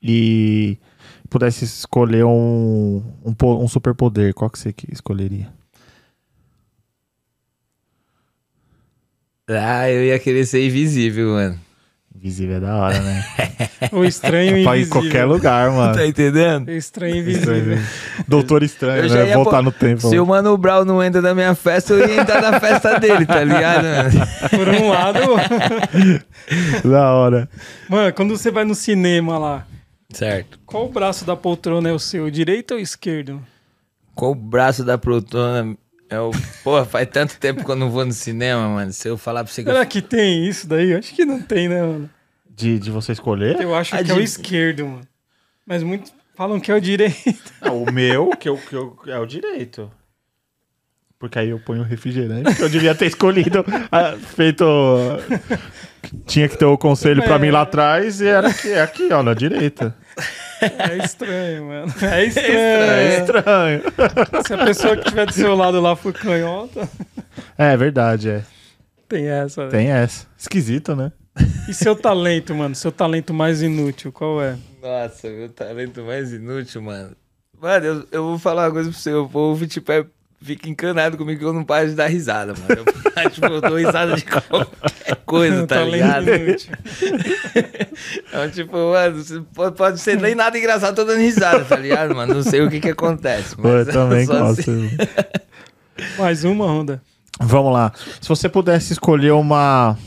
e 0.02 0.78
pudesse 1.30 1.64
escolher 1.66 2.26
um, 2.26 3.04
um, 3.24 3.36
um 3.64 3.68
superpoder, 3.68 4.34
qual 4.34 4.50
que 4.50 4.58
você 4.58 4.74
escolheria? 4.92 5.50
Ah, 9.48 9.90
eu 9.90 10.04
ia 10.06 10.18
querer 10.20 10.46
ser 10.46 10.66
invisível, 10.66 11.30
mano. 11.34 11.60
Invisível 12.24 12.58
é 12.58 12.60
da 12.60 12.76
hora, 12.78 13.00
né? 13.00 13.26
O 13.92 14.06
estranho 14.06 14.52
Pra 14.64 14.78
ir 14.78 14.82
em 14.82 14.84
invisível. 14.84 15.02
qualquer 15.02 15.26
lugar, 15.26 15.72
mano. 15.72 15.96
Tá 15.96 16.06
entendendo? 16.06 16.68
O 16.68 16.72
estranho 16.72 17.16
invisível. 17.18 17.80
Doutor 18.28 18.62
Estranho, 18.62 19.06
Eu 19.06 19.26
né? 19.26 19.34
Voltar 19.34 19.58
pô- 19.58 19.64
no 19.64 19.72
tempo. 19.72 20.08
Se 20.08 20.20
o 20.20 20.26
Mano 20.28 20.56
Brown 20.56 20.86
não 20.86 21.04
entra 21.04 21.20
na 21.20 21.34
minha 21.34 21.56
festa, 21.56 21.94
eu 21.94 22.08
ia 22.08 22.22
entrar 22.22 22.40
na 22.44 22.60
festa 22.60 23.00
dele, 23.00 23.26
tá 23.26 23.44
ligado, 23.44 23.84
mano? 23.84 24.28
Por 24.52 24.68
um 24.70 24.90
lado, 24.90 25.20
Da 26.88 27.12
hora. 27.12 27.50
mano, 27.90 28.14
quando 28.14 28.38
você 28.38 28.52
vai 28.52 28.64
no 28.66 28.76
cinema 28.76 29.38
lá, 29.40 29.66
Certo. 30.14 30.60
qual 30.66 30.86
o 30.86 30.90
braço 30.92 31.26
da 31.26 31.36
poltrona 31.36 31.90
é 31.90 31.94
o 31.94 32.00
seu? 32.00 32.30
Direito 32.30 32.76
ou 32.76 32.80
esquerdo? 32.80 33.42
Qual 34.14 34.32
o 34.32 34.36
braço 34.36 34.84
da 34.84 34.98
Protona 34.98 35.76
é 36.12 36.20
o. 36.20 36.32
Porra, 36.64 36.86
faz 36.86 37.08
tanto 37.10 37.38
tempo 37.40 37.64
que 37.66 37.72
eu 37.72 37.76
não 37.76 37.90
vou 37.90 38.06
no 38.06 38.12
cinema, 38.14 38.68
mano. 38.70 38.92
Se 38.94 39.08
eu 39.08 39.18
falar 39.18 39.44
pra 39.44 39.52
você 39.52 39.64
que 39.64 39.70
eu 39.70 39.74
Será 39.74 39.86
que 39.86 40.02
tem 40.02 40.48
isso 40.48 40.68
daí? 40.68 40.92
Eu 40.92 41.00
Acho 41.00 41.16
que 41.16 41.26
não 41.26 41.42
tem, 41.42 41.68
né, 41.70 41.82
mano? 41.82 42.10
De, 42.50 42.78
de 42.78 42.92
você 42.92 43.14
escolher? 43.14 43.60
Eu 43.60 43.74
acho 43.74 43.96
A 43.96 44.04
que 44.04 44.12
é 44.12 44.14
o 44.14 44.18
de- 44.18 44.24
esquerdo, 44.24 44.86
mano. 44.86 45.02
Mas 45.66 45.82
muitos 45.84 46.14
falam 46.36 46.60
que 46.60 46.72
é 46.72 46.76
o 46.76 46.82
direito. 46.82 47.18
Não, 47.62 47.82
o 47.84 47.92
meu, 47.92 48.30
que 48.40 48.48
eu, 48.50 48.58
que 48.58 48.76
eu, 48.76 48.98
é 49.08 49.18
o 49.18 49.26
direito. 49.26 49.90
Porque 51.18 51.38
aí 51.38 51.50
eu 51.50 51.60
ponho 51.60 51.82
o 51.82 51.86
refrigerante, 51.86 52.56
que 52.56 52.64
eu 52.64 52.70
devia 52.70 52.96
ter 52.96 53.06
escolhido, 53.06 53.64
feito... 54.36 54.66
Tinha 56.26 56.50
que 56.50 56.58
ter 56.58 56.66
o 56.66 56.78
conselho 56.80 57.22
pra 57.24 57.36
É. 57.36 57.40
mim 57.40 57.52
lá 57.52 57.62
atrás 57.62 58.20
e 58.22 58.28
era 58.28 58.50
aqui, 58.50 58.70
é 58.72 58.82
aqui, 58.82 59.14
ó, 59.14 59.22
na 59.22 59.36
direita. 59.36 59.96
É 60.62 60.98
estranho, 61.06 61.66
mano. 61.66 61.94
É 62.02 62.22
É 62.22 62.26
estranho. 62.26 63.20
estranho. 63.22 63.82
Se 64.46 64.54
a 64.54 64.66
pessoa 64.66 64.96
que 64.96 65.04
estiver 65.04 65.26
do 65.26 65.34
seu 65.34 65.56
lado 65.56 65.80
lá 65.82 65.96
for 65.96 66.14
canhota, 66.14 66.88
É 67.58 67.76
verdade, 67.78 68.30
é. 68.30 68.44
tem 69.08 69.28
essa. 69.28 69.66
né? 69.66 69.70
Tem 69.72 69.90
essa. 69.92 70.26
Esquisito, 70.38 70.96
né? 70.96 71.12
E 71.70 71.74
seu 71.74 71.96
talento, 71.96 72.54
mano? 72.54 72.76
Seu 72.76 72.92
talento 72.92 73.34
mais 73.34 73.62
inútil, 73.62 74.12
qual 74.12 74.42
é? 74.42 74.58
Nossa, 74.82 75.30
meu 75.30 75.50
talento 75.50 76.02
mais 76.04 76.34
inútil, 76.34 76.82
mano. 76.82 77.16
Mano, 77.60 77.86
eu, 77.86 78.08
eu 78.12 78.24
vou 78.24 78.38
falar 78.40 78.66
uma 78.68 78.72
coisa 78.72 78.90
pro 78.90 79.00
seu. 79.00 79.24
O 79.26 79.30
povo, 79.30 79.66
tipo, 79.68 79.92
é, 79.92 80.06
fica 80.42 80.70
encanado 80.70 81.18
comigo 81.18 81.40
que 81.40 81.46
eu 81.46 81.54
não 81.54 81.64
paro 81.64 81.88
de 81.90 81.96
dar 81.96 82.08
risada, 82.08 82.54
mano. 82.54 82.84
Eu, 83.24 83.30
tipo, 83.30 83.46
eu 83.48 83.62
dou 83.62 83.78
risada 83.78 84.16
de 84.16 84.24
qualquer 84.26 85.16
coisa, 85.26 85.66
tá 85.68 85.84
ligado? 85.84 86.26
Então, 88.28 88.50
tipo, 88.52 88.76
mano, 88.92 89.24
pode, 89.54 89.76
pode 89.76 90.00
ser 90.00 90.20
nem 90.20 90.36
nada 90.36 90.58
engraçado, 90.58 90.96
tô 90.96 91.04
dando 91.04 91.20
risada, 91.20 91.64
tá 91.66 91.76
ligado, 91.76 92.16
mano? 92.16 92.36
Não 92.36 92.44
sei 92.44 92.62
o 92.62 92.70
que 92.70 92.80
que 92.80 92.90
acontece. 92.90 93.56
Pô, 93.56 93.68
eu 93.68 93.86
Mas 93.86 93.88
também 93.94 94.26
gosto. 94.26 94.60
assim- 94.62 94.90
Mais 96.18 96.44
uma 96.44 96.66
onda. 96.66 97.02
Vamos 97.40 97.74
lá. 97.74 97.92
Se 98.20 98.28
você 98.30 98.48
pudesse 98.50 98.94
escolher 98.94 99.32
uma 99.32 99.98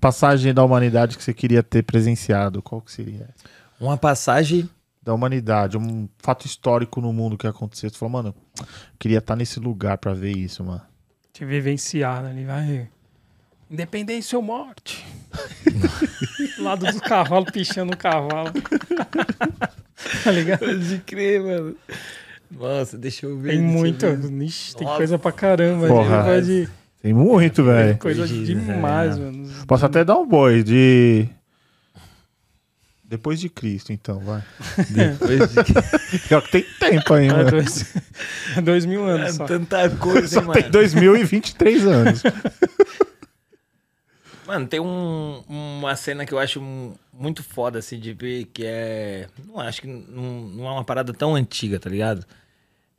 passagem 0.00 0.52
da 0.54 0.62
humanidade 0.64 1.16
que 1.16 1.22
você 1.24 1.32
queria 1.34 1.62
ter 1.62 1.82
presenciado, 1.82 2.62
qual 2.62 2.80
que 2.80 2.92
seria? 2.92 3.28
Uma 3.80 3.96
passagem. 3.96 4.68
Da 5.04 5.12
humanidade, 5.12 5.76
um 5.76 6.08
fato 6.18 6.46
histórico 6.46 6.98
no 6.98 7.12
mundo 7.12 7.36
que 7.36 7.46
aconteceu. 7.46 7.90
Você 7.90 7.98
falou, 7.98 8.12
mano, 8.12 8.34
eu 8.58 8.66
queria 8.98 9.18
estar 9.18 9.36
nesse 9.36 9.60
lugar 9.60 9.98
pra 9.98 10.14
ver 10.14 10.34
isso, 10.34 10.64
mano. 10.64 10.80
Te 11.30 11.44
vivenciar, 11.44 12.22
né? 12.22 12.30
Ele 12.30 12.46
vai. 12.46 12.88
Independência 13.70 14.38
ou 14.38 14.42
morte. 14.42 15.04
Lado 16.58 16.86
do 16.90 17.00
cavalo, 17.02 17.44
pichando 17.44 17.92
o 17.92 17.96
cavalo. 17.96 18.50
tá 20.24 20.30
ligado? 20.30 20.60
Pode 20.60 21.02
crer, 21.04 21.42
mano. 21.42 21.76
Nossa, 22.50 22.96
deixa 22.96 23.26
eu 23.26 23.36
ver. 23.38 23.50
Tem 23.50 23.60
muita. 23.60 24.14
ver. 24.14 24.42
Ixi, 24.44 24.76
tem 24.76 24.86
Nossa. 24.86 24.96
coisa 24.96 25.18
pra 25.18 25.32
caramba. 25.32 25.86
Porra. 25.88 26.40
De, 26.40 26.68
Tem 27.02 27.12
muito, 27.12 27.62
velho. 27.64 27.98
coisa 27.98 28.26
demais, 28.26 29.18
né? 29.18 29.24
mano. 29.26 29.48
Posso 29.66 29.84
até 29.84 30.02
dar 30.04 30.16
um 30.16 30.26
boi 30.26 30.62
de. 30.62 31.28
Depois 33.06 33.38
de 33.38 33.48
Cristo, 33.48 33.92
então, 33.92 34.18
vai. 34.20 34.42
Depois 34.90 35.50
de- 35.52 36.18
Pior 36.28 36.40
que 36.42 36.50
tem 36.50 36.64
tempo 36.80 37.12
ainda. 37.14 37.40
É 37.42 37.44
dois, 37.50 37.94
é 38.56 38.60
dois 38.62 38.86
mil 38.86 39.04
anos 39.06 39.34
só. 39.36 39.44
Tanta 39.46 39.90
coisa, 39.90 40.26
Só 40.28 40.40
hein, 40.40 40.50
tem 40.52 40.62
mano. 40.62 40.72
2023 40.72 41.86
anos. 41.86 42.22
Mano, 44.46 44.66
tem 44.66 44.78
um- 44.78 45.42
uma 45.48 45.96
cena 45.96 46.26
que 46.26 46.34
eu 46.34 46.38
acho 46.38 46.60
mu- 46.60 46.94
muito 47.10 47.42
foda, 47.42 47.78
assim, 47.78 47.98
de 47.98 48.12
ver, 48.12 48.44
que 48.52 48.62
é... 48.66 49.26
Não 49.46 49.58
acho 49.58 49.80
que 49.80 49.86
não, 49.86 50.22
não 50.48 50.66
é 50.66 50.70
uma 50.70 50.84
parada 50.84 51.14
tão 51.14 51.34
antiga, 51.34 51.80
tá 51.80 51.88
ligado? 51.88 52.26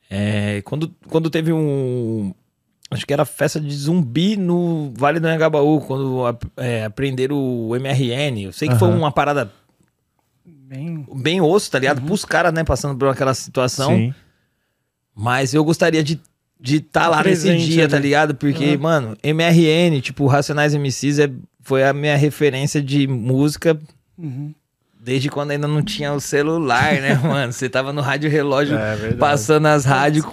É, 0.09 0.63
quando, 0.63 0.91
quando 1.07 1.29
teve 1.29 1.53
um... 1.53 2.33
Acho 2.89 3.05
que 3.05 3.13
era 3.13 3.25
festa 3.25 3.59
de 3.59 3.75
zumbi 3.75 4.35
no 4.35 4.91
Vale 4.95 5.19
do 5.19 5.27
Anhangabaú, 5.27 5.81
quando 5.81 6.23
é, 6.57 6.85
aprenderam 6.85 7.37
o 7.37 7.75
MRN. 7.75 8.39
Eu 8.45 8.51
sei 8.51 8.67
que 8.67 8.75
foi 8.79 8.87
Aham. 8.89 8.97
uma 8.97 9.11
parada 9.11 9.51
Bem. 10.67 11.05
bem 11.15 11.41
osso, 11.41 11.69
tá 11.69 11.77
ligado? 11.79 12.01
Pros 12.01 12.25
caras, 12.25 12.53
né, 12.53 12.63
passando 12.63 12.97
por 12.97 13.07
aquela 13.07 13.33
situação. 13.33 13.91
Sim. 13.95 14.13
Mas 15.15 15.53
eu 15.53 15.63
gostaria 15.63 16.03
de 16.03 16.19
de 16.57 16.79
tá 16.79 17.07
lá 17.09 17.21
nesse 17.21 17.43
Presente 17.47 17.65
dia, 17.67 17.87
tá 17.87 17.97
ali. 17.97 18.07
ligado? 18.07 18.33
Porque, 18.33 18.69
Aham. 18.69 18.77
mano, 18.79 19.17
MRN, 19.21 20.01
tipo, 20.01 20.25
Racionais 20.25 20.73
MCs 20.73 21.19
é, 21.19 21.29
foi 21.61 21.83
a 21.83 21.93
minha 21.93 22.15
referência 22.15 22.81
de 22.81 23.05
música 23.07 23.77
Uhum. 24.17 24.51
desde 24.99 25.29
quando 25.29 25.51
ainda 25.51 25.67
não 25.67 25.83
tinha 25.83 26.11
o 26.13 26.19
celular, 26.19 26.93
né, 27.01 27.13
mano? 27.21 27.51
Você 27.53 27.69
tava 27.69 27.91
no 27.93 28.01
rádio 28.01 28.29
relógio 28.31 28.75
É 28.77 29.11
passando 29.13 29.67
as 29.67 29.83
rádios, 29.85 30.25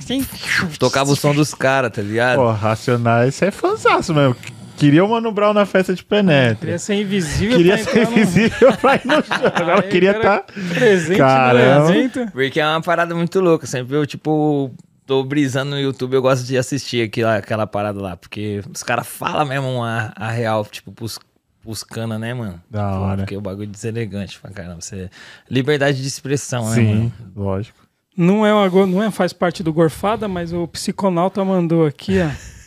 tocava 0.78 1.10
o 1.10 1.16
som 1.16 1.34
dos 1.34 1.52
caras, 1.52 1.90
tá 1.90 2.00
ligado? 2.00 2.38
Pô, 2.38 2.50
Racionais, 2.52 3.34
você 3.34 3.46
é 3.46 3.50
fanzaço 3.50 4.14
mesmo. 4.14 4.36
Queria 4.76 5.04
o 5.04 5.08
Mano 5.08 5.30
Brown 5.30 5.52
na 5.52 5.64
festa 5.64 5.94
de 5.94 6.02
penetra. 6.04 6.56
Queria 6.56 6.78
ser 6.78 6.94
invisível 6.94 7.56
Queria 7.56 7.74
pra 7.76 7.84
ser 7.84 7.90
entrar 8.00 8.10
no- 8.10 8.16
invisível 8.18 8.76
pra 8.78 8.94
ir 8.96 9.02
no 9.06 9.14
show. 9.14 9.74
Aí, 9.76 9.82
queria 9.90 10.10
estar. 10.16 10.44
presente 10.74 11.18
Caramba. 11.18 11.84
no 11.88 11.94
evento. 11.94 12.32
Porque 12.32 12.60
é 12.60 12.66
uma 12.66 12.80
parada 12.82 13.14
muito 13.14 13.38
louca. 13.40 13.66
Sempre 13.66 13.96
eu, 13.96 14.04
tipo, 14.06 14.72
tô 15.06 15.22
brisando 15.22 15.70
no 15.72 15.78
YouTube, 15.80 16.14
eu 16.14 16.22
gosto 16.22 16.44
de 16.44 16.58
assistir 16.58 17.04
aquilo, 17.06 17.28
aquela 17.28 17.66
parada 17.66 18.00
lá. 18.00 18.16
Porque 18.16 18.60
os 18.74 18.82
caras 18.82 19.06
falam 19.06 19.46
mesmo 19.46 19.82
a, 19.84 20.12
a 20.16 20.30
real, 20.32 20.64
tipo, 20.64 20.90
pros, 20.90 21.16
pros 21.62 21.84
cana, 21.84 22.18
né, 22.18 22.34
mano? 22.34 22.60
Da 22.68 22.90
Pô, 22.90 22.96
hora. 22.98 23.16
Porque 23.18 23.36
o 23.36 23.40
bagulho 23.40 23.68
é 23.68 23.72
deselegante 23.72 24.40
pra 24.40 24.50
caramba. 24.50 24.80
Você... 24.80 25.08
Liberdade 25.48 26.00
de 26.02 26.08
expressão, 26.08 26.68
né, 26.70 26.74
Sim, 26.74 26.94
mano? 26.94 27.12
lógico. 27.36 27.78
Não 28.16 28.44
é, 28.44 28.52
uma, 28.52 28.86
não 28.86 29.02
é 29.02 29.10
faz 29.10 29.32
parte 29.32 29.62
do 29.62 29.72
Gorfada, 29.72 30.26
mas 30.28 30.52
o 30.52 30.66
psiconauta 30.66 31.42
mandou 31.44 31.86
aqui, 31.86 32.18
ó. 32.20 32.28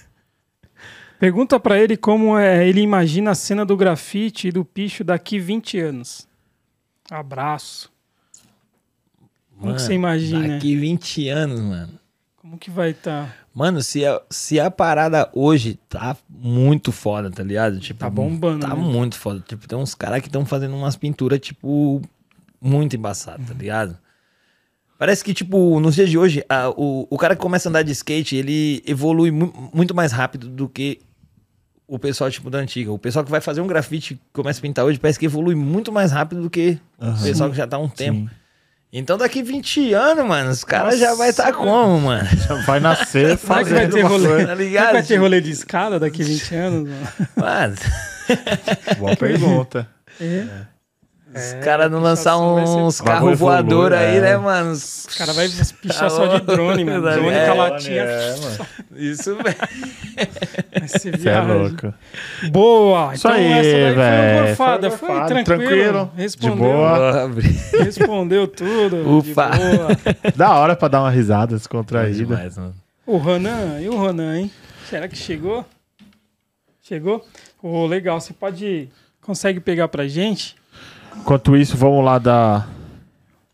Pergunta 1.20 1.60
pra 1.60 1.80
ele 1.80 1.96
como 1.96 2.38
é, 2.38 2.68
ele 2.68 2.82
imagina 2.82 3.32
a 3.32 3.36
cena 3.36 3.66
do 3.66 3.78
grafite 3.78 4.50
e 4.50 4.52
do 4.52 4.66
picho 4.66 5.04
daqui 5.04 5.40
20 5.40 5.80
anos. 5.80 6.28
Abraço. 7.10 7.92
Como 9.58 9.74
que 9.74 9.82
você 9.82 9.94
imagina? 9.94 10.48
Daqui 10.56 10.76
20 10.76 11.30
anos, 11.30 11.60
mano. 11.62 12.00
Como 12.38 12.58
que 12.58 12.70
vai 12.70 12.92
estar? 12.92 13.34
Mano, 13.54 13.82
se 13.82 14.06
a, 14.06 14.22
se 14.30 14.60
a 14.60 14.70
parada 14.70 15.30
hoje 15.34 15.80
tá 15.88 16.18
muito 16.30 16.92
foda, 16.92 17.32
tá 17.32 17.42
ligado? 17.42 17.80
Tipo, 17.80 18.02
Tá 18.02 18.10
bombando, 18.10 18.68
Tá 18.68 18.76
né? 18.76 18.82
muito 18.84 19.18
foda. 19.18 19.40
Tipo, 19.48 19.66
tem 19.68 19.78
uns 19.78 19.96
caras 19.96 20.20
que 20.22 20.28
estão 20.28 20.46
fazendo 20.46 20.76
umas 20.76 20.96
pinturas, 20.98 21.40
tipo, 21.40 22.02
muito 22.60 22.96
embaçadas, 22.96 23.48
tá 23.48 23.54
ligado? 23.54 23.98
Parece 24.98 25.24
que, 25.24 25.34
tipo, 25.34 25.80
nos 25.80 25.96
dias 25.96 26.10
de 26.10 26.18
hoje, 26.18 26.44
a- 26.48 26.70
o, 26.70 27.06
o 27.10 27.18
cara 27.18 27.36
que 27.36 27.42
começa 27.42 27.68
a 27.68 27.70
andar 27.70 27.82
de 27.84 27.92
skate, 27.92 28.36
ele 28.36 28.82
evolui 28.88 29.30
mu- 29.32 29.70
muito 29.74 29.94
mais 29.94 30.12
rápido 30.12 30.48
do 30.48 30.70
que 30.70 31.00
o 31.88 32.00
pessoal, 32.00 32.32
tipo, 32.32 32.50
da 32.50 32.60
antiga. 32.60 32.92
O 32.92 32.98
pessoal 32.98 33.24
que 33.26 33.30
vai 33.30 33.42
fazer 33.42 33.60
um 33.62 33.68
grafite 33.68 34.14
e 34.16 34.20
começa 34.34 34.60
a 34.60 34.62
pintar 34.62 34.86
hoje, 34.86 34.98
parece 34.98 35.20
que 35.20 35.26
evolui 35.26 35.54
muito 35.54 35.92
mais 35.92 36.12
rápido 36.12 36.42
do 36.42 36.50
que 36.50 36.80
o 37.00 37.24
pessoal 37.24 37.50
que 37.52 37.58
já 37.58 37.68
tá 37.68 37.76
há 37.78 37.80
um 37.80 37.90
tempo. 37.90 38.30
Sim. 38.30 38.30
Então, 38.94 39.18
daqui 39.18 39.44
20 39.44 39.94
anos, 39.94 40.26
mano, 40.26 40.50
os 40.52 40.64
caras 40.64 40.98
já 40.98 41.14
vai 41.16 41.30
estar 41.30 41.52
como, 41.52 42.00
mano? 42.00 42.28
Vai 42.66 42.80
nascer 42.80 43.38
que 43.38 43.46
vai 43.46 43.66
fazendo 43.66 43.92
ter 43.94 44.00
uma 44.00 44.10
rolê? 44.10 44.28
coisa. 44.30 44.48
Tá 44.48 44.56
ligado? 44.56 44.94
vai 44.94 45.04
ter 45.04 45.18
rolê 45.18 45.42
de 45.42 45.52
escada 45.52 46.00
daqui 46.00 46.24
20 46.24 46.56
anos? 46.56 46.90
mano? 46.90 47.08
Mano, 47.36 47.76
Boa 48.98 49.16
pergunta. 49.18 49.88
É. 50.22 50.46
os 51.36 51.54
caras 51.64 51.92
não 51.92 52.00
lançar 52.00 52.38
uns 52.38 53.02
carros 53.02 53.38
voadores 53.38 53.98
evolui, 54.00 54.12
aí, 54.14 54.18
é. 54.18 54.22
né, 54.22 54.38
mano? 54.38 54.72
Os 54.72 55.06
caras 55.18 55.36
vão 55.36 55.46
pichar 55.82 56.10
só 56.10 56.26
de 56.28 56.42
drone, 56.46 56.86
mano. 56.86 57.02
Drone 57.02 57.30
É, 57.30 57.46
com 57.46 57.52
a 57.52 57.56
latinha. 57.70 58.02
É, 58.02 58.36
mano. 58.38 58.66
Isso, 58.96 59.36
velho. 59.36 59.56
Você 60.88 61.30
é 61.30 61.40
louco. 61.42 61.94
Boa! 62.52 63.14
Isso 63.14 63.28
então 63.28 63.38
aí, 63.38 63.52
essa 63.52 63.96
daí 63.96 64.56
foi. 64.56 64.90
Foi 64.90 64.90
Foi, 64.98 65.26
tranquilo. 65.28 65.44
tranquilo, 65.46 66.12
de 66.16 66.22
Respondeu, 66.22 66.56
boa. 66.58 67.12
Pobre. 67.28 67.60
respondeu 67.84 68.48
tudo. 68.48 69.18
Ufa. 69.18 69.50
De 69.50 69.58
boa. 69.60 70.34
Da 70.36 70.56
hora 70.56 70.76
pra 70.76 70.88
dar 70.88 71.02
uma 71.02 71.10
risada 71.12 71.54
É 71.56 71.58
descontraída. 71.58 72.16
demais, 72.16 72.58
mano. 72.58 72.74
O 73.06 73.18
Ronan, 73.18 73.80
e 73.82 73.90
o 73.90 73.96
Ronan, 73.98 74.38
hein? 74.40 74.52
Será 74.90 75.08
que 75.08 75.16
chegou? 75.18 75.66
Chegou? 76.82 77.26
Ô, 77.62 77.86
legal. 77.86 78.20
Você 78.22 78.34
pode. 78.34 78.90
Consegue 79.22 79.60
pegar 79.60 79.88
pra 79.88 80.08
gente? 80.08 80.56
Enquanto 81.20 81.56
isso, 81.58 81.76
vamos 81.76 82.04
lá 82.04 82.18
dar. 82.20 82.68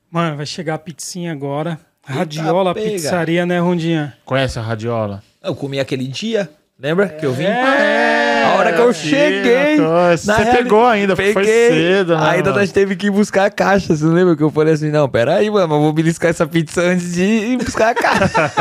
Mano, 0.10 0.38
vai 0.38 0.46
chegar 0.46 0.76
a 0.76 0.78
pizzinha 0.78 1.32
agora. 1.32 1.80
Radiola 2.04 2.74
pega. 2.74 2.92
Pizzaria, 2.92 3.46
né, 3.46 3.60
Rondinha? 3.60 4.18
Conhece 4.26 4.60
a 4.60 4.62
radiola? 4.62 5.24
Eu 5.44 5.56
comi 5.56 5.80
aquele 5.80 6.08
dia, 6.08 6.50
lembra? 6.78 7.08
Que 7.08 7.26
eu 7.26 7.34
vim? 7.34 7.46
É, 7.46 8.31
A 8.72 8.82
hora 8.84 8.84
que 8.84 8.90
eu 8.90 8.94
cheguei. 8.94 9.78
Você 9.78 10.28
na 10.28 10.38
reali- 10.38 10.58
pegou 10.58 10.86
ainda, 10.86 11.16
porque 11.16 11.34
foi 11.34 11.44
Peguei. 11.44 11.70
cedo, 11.70 12.18
né? 12.18 12.30
Ainda 12.30 12.50
mano? 12.50 12.60
nós 12.62 12.72
teve 12.72 12.96
que 12.96 13.08
ir 13.08 13.12
buscar 13.12 13.46
a 13.46 13.50
caixa. 13.50 13.96
Você 13.96 14.04
não 14.06 14.14
lembra 14.14 14.36
que 14.36 14.44
eu 14.44 14.50
falei 14.52 14.74
assim? 14.74 14.90
Não, 14.90 15.08
pera 15.10 15.36
aí, 15.36 15.50
mano, 15.50 15.76
eu 15.76 15.82
vou 15.82 15.94
beliscar 15.94 16.30
essa 16.30 16.46
pizza 16.48 16.82
antes 16.82 17.14
de 17.14 17.24
ir 17.24 17.58
buscar 17.58 17.90
a 17.92 17.96
caixa. 17.96 18.52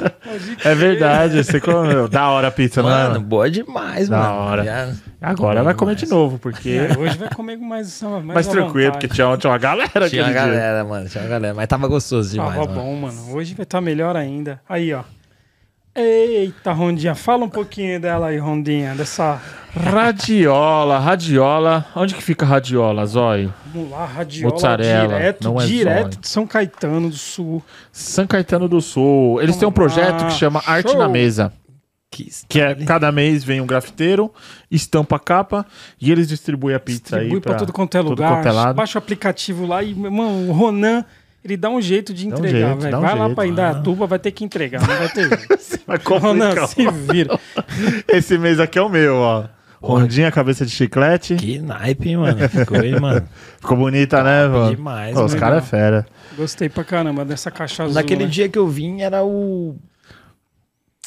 É 0.64 0.74
verdade, 0.74 1.42
você 1.42 1.60
comeu. 1.60 2.08
Da 2.08 2.28
hora 2.30 2.48
a 2.48 2.50
pizza, 2.50 2.82
mano, 2.82 3.14
mano. 3.14 3.20
boa 3.20 3.50
demais, 3.50 4.08
Da 4.08 4.18
mano. 4.18 4.34
hora. 4.34 4.64
Já- 4.64 4.88
Agora 5.22 5.62
vai 5.62 5.74
comer 5.74 5.94
de 5.94 6.06
novo, 6.08 6.38
porque. 6.38 6.70
É, 6.70 6.98
hoje 6.98 7.16
vai 7.18 7.28
comer 7.30 7.56
com 7.58 7.64
mais. 7.64 8.00
mais 8.02 8.24
Mais 8.24 8.46
tranquilo, 8.46 8.86
vontade. 8.92 9.06
porque 9.08 9.08
tinha, 9.14 9.36
tinha 9.36 9.50
uma 9.50 9.58
galera 9.58 10.08
Tinha 10.08 10.22
uma 10.24 10.32
dia. 10.32 10.40
galera, 10.40 10.84
mano. 10.84 11.08
Tinha 11.08 11.22
uma 11.24 11.30
galera. 11.30 11.54
Mas 11.54 11.66
tava 11.66 11.88
gostoso 11.88 12.30
demais, 12.32 12.54
Tava 12.54 12.66
mano. 12.66 12.80
bom, 12.80 12.94
mano. 12.96 13.32
Hoje 13.34 13.54
vai 13.54 13.64
estar 13.64 13.80
melhor 13.80 14.14
ainda. 14.16 14.60
Aí, 14.68 14.92
ó. 14.92 15.02
Eita, 15.97 16.73
Rondinha. 16.73 17.14
Fala 17.14 17.44
um 17.44 17.48
pouquinho 17.48 17.98
dela 18.01 18.28
aí, 18.28 18.39
Rondinha. 18.39 18.94
Dessa. 18.94 19.40
Radiola, 19.74 20.98
radiola. 20.98 21.85
Onde 21.94 22.14
que 22.14 22.23
fica 22.23 22.44
a 22.44 22.48
radiola, 22.48 23.05
Zói? 23.06 23.51
Vamos 23.73 23.90
lá, 23.90 24.05
radiola 24.06 24.52
Mozzarella, 24.55 25.09
direto, 25.18 25.44
não 25.44 25.60
é 25.60 25.66
direto 25.66 26.02
zóio. 26.12 26.20
de 26.20 26.28
São 26.28 26.47
Caetano 26.47 27.10
do 27.10 27.16
Sul. 27.16 27.62
São 27.93 28.27
Caetano 28.27 28.68
do 28.68 28.81
Sul. 28.81 29.40
Eles 29.43 29.56
têm 29.56 29.68
um 29.68 29.70
Vamos 29.73 29.93
projeto 29.94 30.23
lá. 30.23 30.27
que 30.28 30.32
chama 30.35 30.62
Arte 30.66 30.90
Show. 30.90 30.98
na 30.98 31.09
Mesa. 31.09 31.52
Que, 32.10 32.31
Que 32.48 32.60
é 32.60 32.74
cada 32.86 33.10
mês 33.12 33.43
vem 33.44 33.60
um 33.60 33.66
grafiteiro, 33.66 34.32
estampa 34.70 35.16
a 35.16 35.18
capa 35.18 35.66
e 36.01 36.10
eles 36.10 36.28
distribuem 36.28 36.74
a 36.74 36.81
pizza 36.81 37.16
Distribui 37.16 37.35
aí 37.35 37.40
pra, 37.40 37.55
tudo 37.56 37.73
quanto 37.73 37.97
é 37.97 38.01
lugar. 38.01 38.43
quanto 38.43 38.48
é. 38.68 38.73
Baixa 38.73 38.98
o 38.98 39.02
aplicativo 39.02 39.66
lá 39.66 39.82
e, 39.82 39.94
mano, 39.94 40.48
o 40.48 40.52
Ronan, 40.52 41.05
ele 41.47 41.56
dá 41.56 41.70
um 41.70 41.81
jeito 41.81 42.12
de 42.12 42.28
Dá 42.28 42.35
um 42.35 42.39
entregar, 42.39 42.66
jeito, 42.68 42.81
velho. 42.82 42.98
um 42.98 43.01
Vai 43.01 43.14
lá 43.14 43.20
jeito. 43.24 43.35
pra 43.35 43.47
Indaiatuba, 43.47 44.06
vai 44.06 44.18
ter 44.18 44.31
que 44.32 44.44
entregar, 44.44 44.81
não 44.81 44.97
vai 44.97 45.09
ter 45.09 45.28
jeito. 45.28 45.56
Vai 45.86 45.98
complicar. 46.01 46.66
se 46.66 46.90
vira. 46.90 47.39
Esse 48.09 48.36
mês 48.36 48.59
aqui 48.59 48.77
é 48.77 48.82
o 48.82 48.89
meu, 48.89 49.14
ó. 49.16 49.44
Rondinha, 49.81 50.32
cabeça 50.32 50.66
de 50.66 50.73
chiclete. 50.73 51.36
que 51.36 51.60
naipe, 51.60 52.09
hein, 52.09 52.16
mano. 52.16 52.48
Ficou 52.48 52.77
aí, 52.81 52.98
mano. 52.98 53.28
Ficou 53.60 53.77
bonita, 53.77 54.20
né, 54.24 54.48
mano? 54.48 54.74
demais, 54.74 55.14
Pô, 55.14 55.24
Os 55.24 55.35
caras 55.35 55.62
é 55.62 55.66
fera. 55.66 56.06
Gostei 56.36 56.68
pra 56.68 56.82
caramba 56.82 57.24
dessa 57.24 57.52
caixa 57.52 57.85
azul. 57.85 57.94
Naquele 57.94 58.24
né? 58.24 58.31
dia 58.31 58.48
que 58.48 58.59
eu 58.59 58.66
vim 58.66 59.02
era 59.02 59.23
o. 59.24 59.77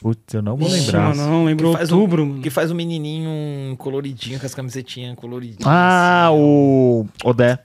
Putz, 0.02 0.34
eu 0.34 0.42
não 0.42 0.56
vou 0.56 0.66
Ixi, 0.70 0.86
lembrar. 0.86 1.10
mano, 1.10 1.28
não 1.30 1.44
lembrou 1.46 1.72
que 1.74 1.78
faz 1.80 1.92
outubro, 1.92 2.24
um. 2.24 2.42
Que 2.42 2.50
faz 2.50 2.72
um 2.72 2.76
menininho 2.76 3.76
coloridinho, 3.76 4.40
com 4.40 4.46
as 4.46 4.56
camisetinhas 4.56 5.14
coloridinhas. 5.18 5.66
Ah, 5.66 6.28
assim. 6.30 6.38
o 6.40 7.06
Odé. 7.26 7.60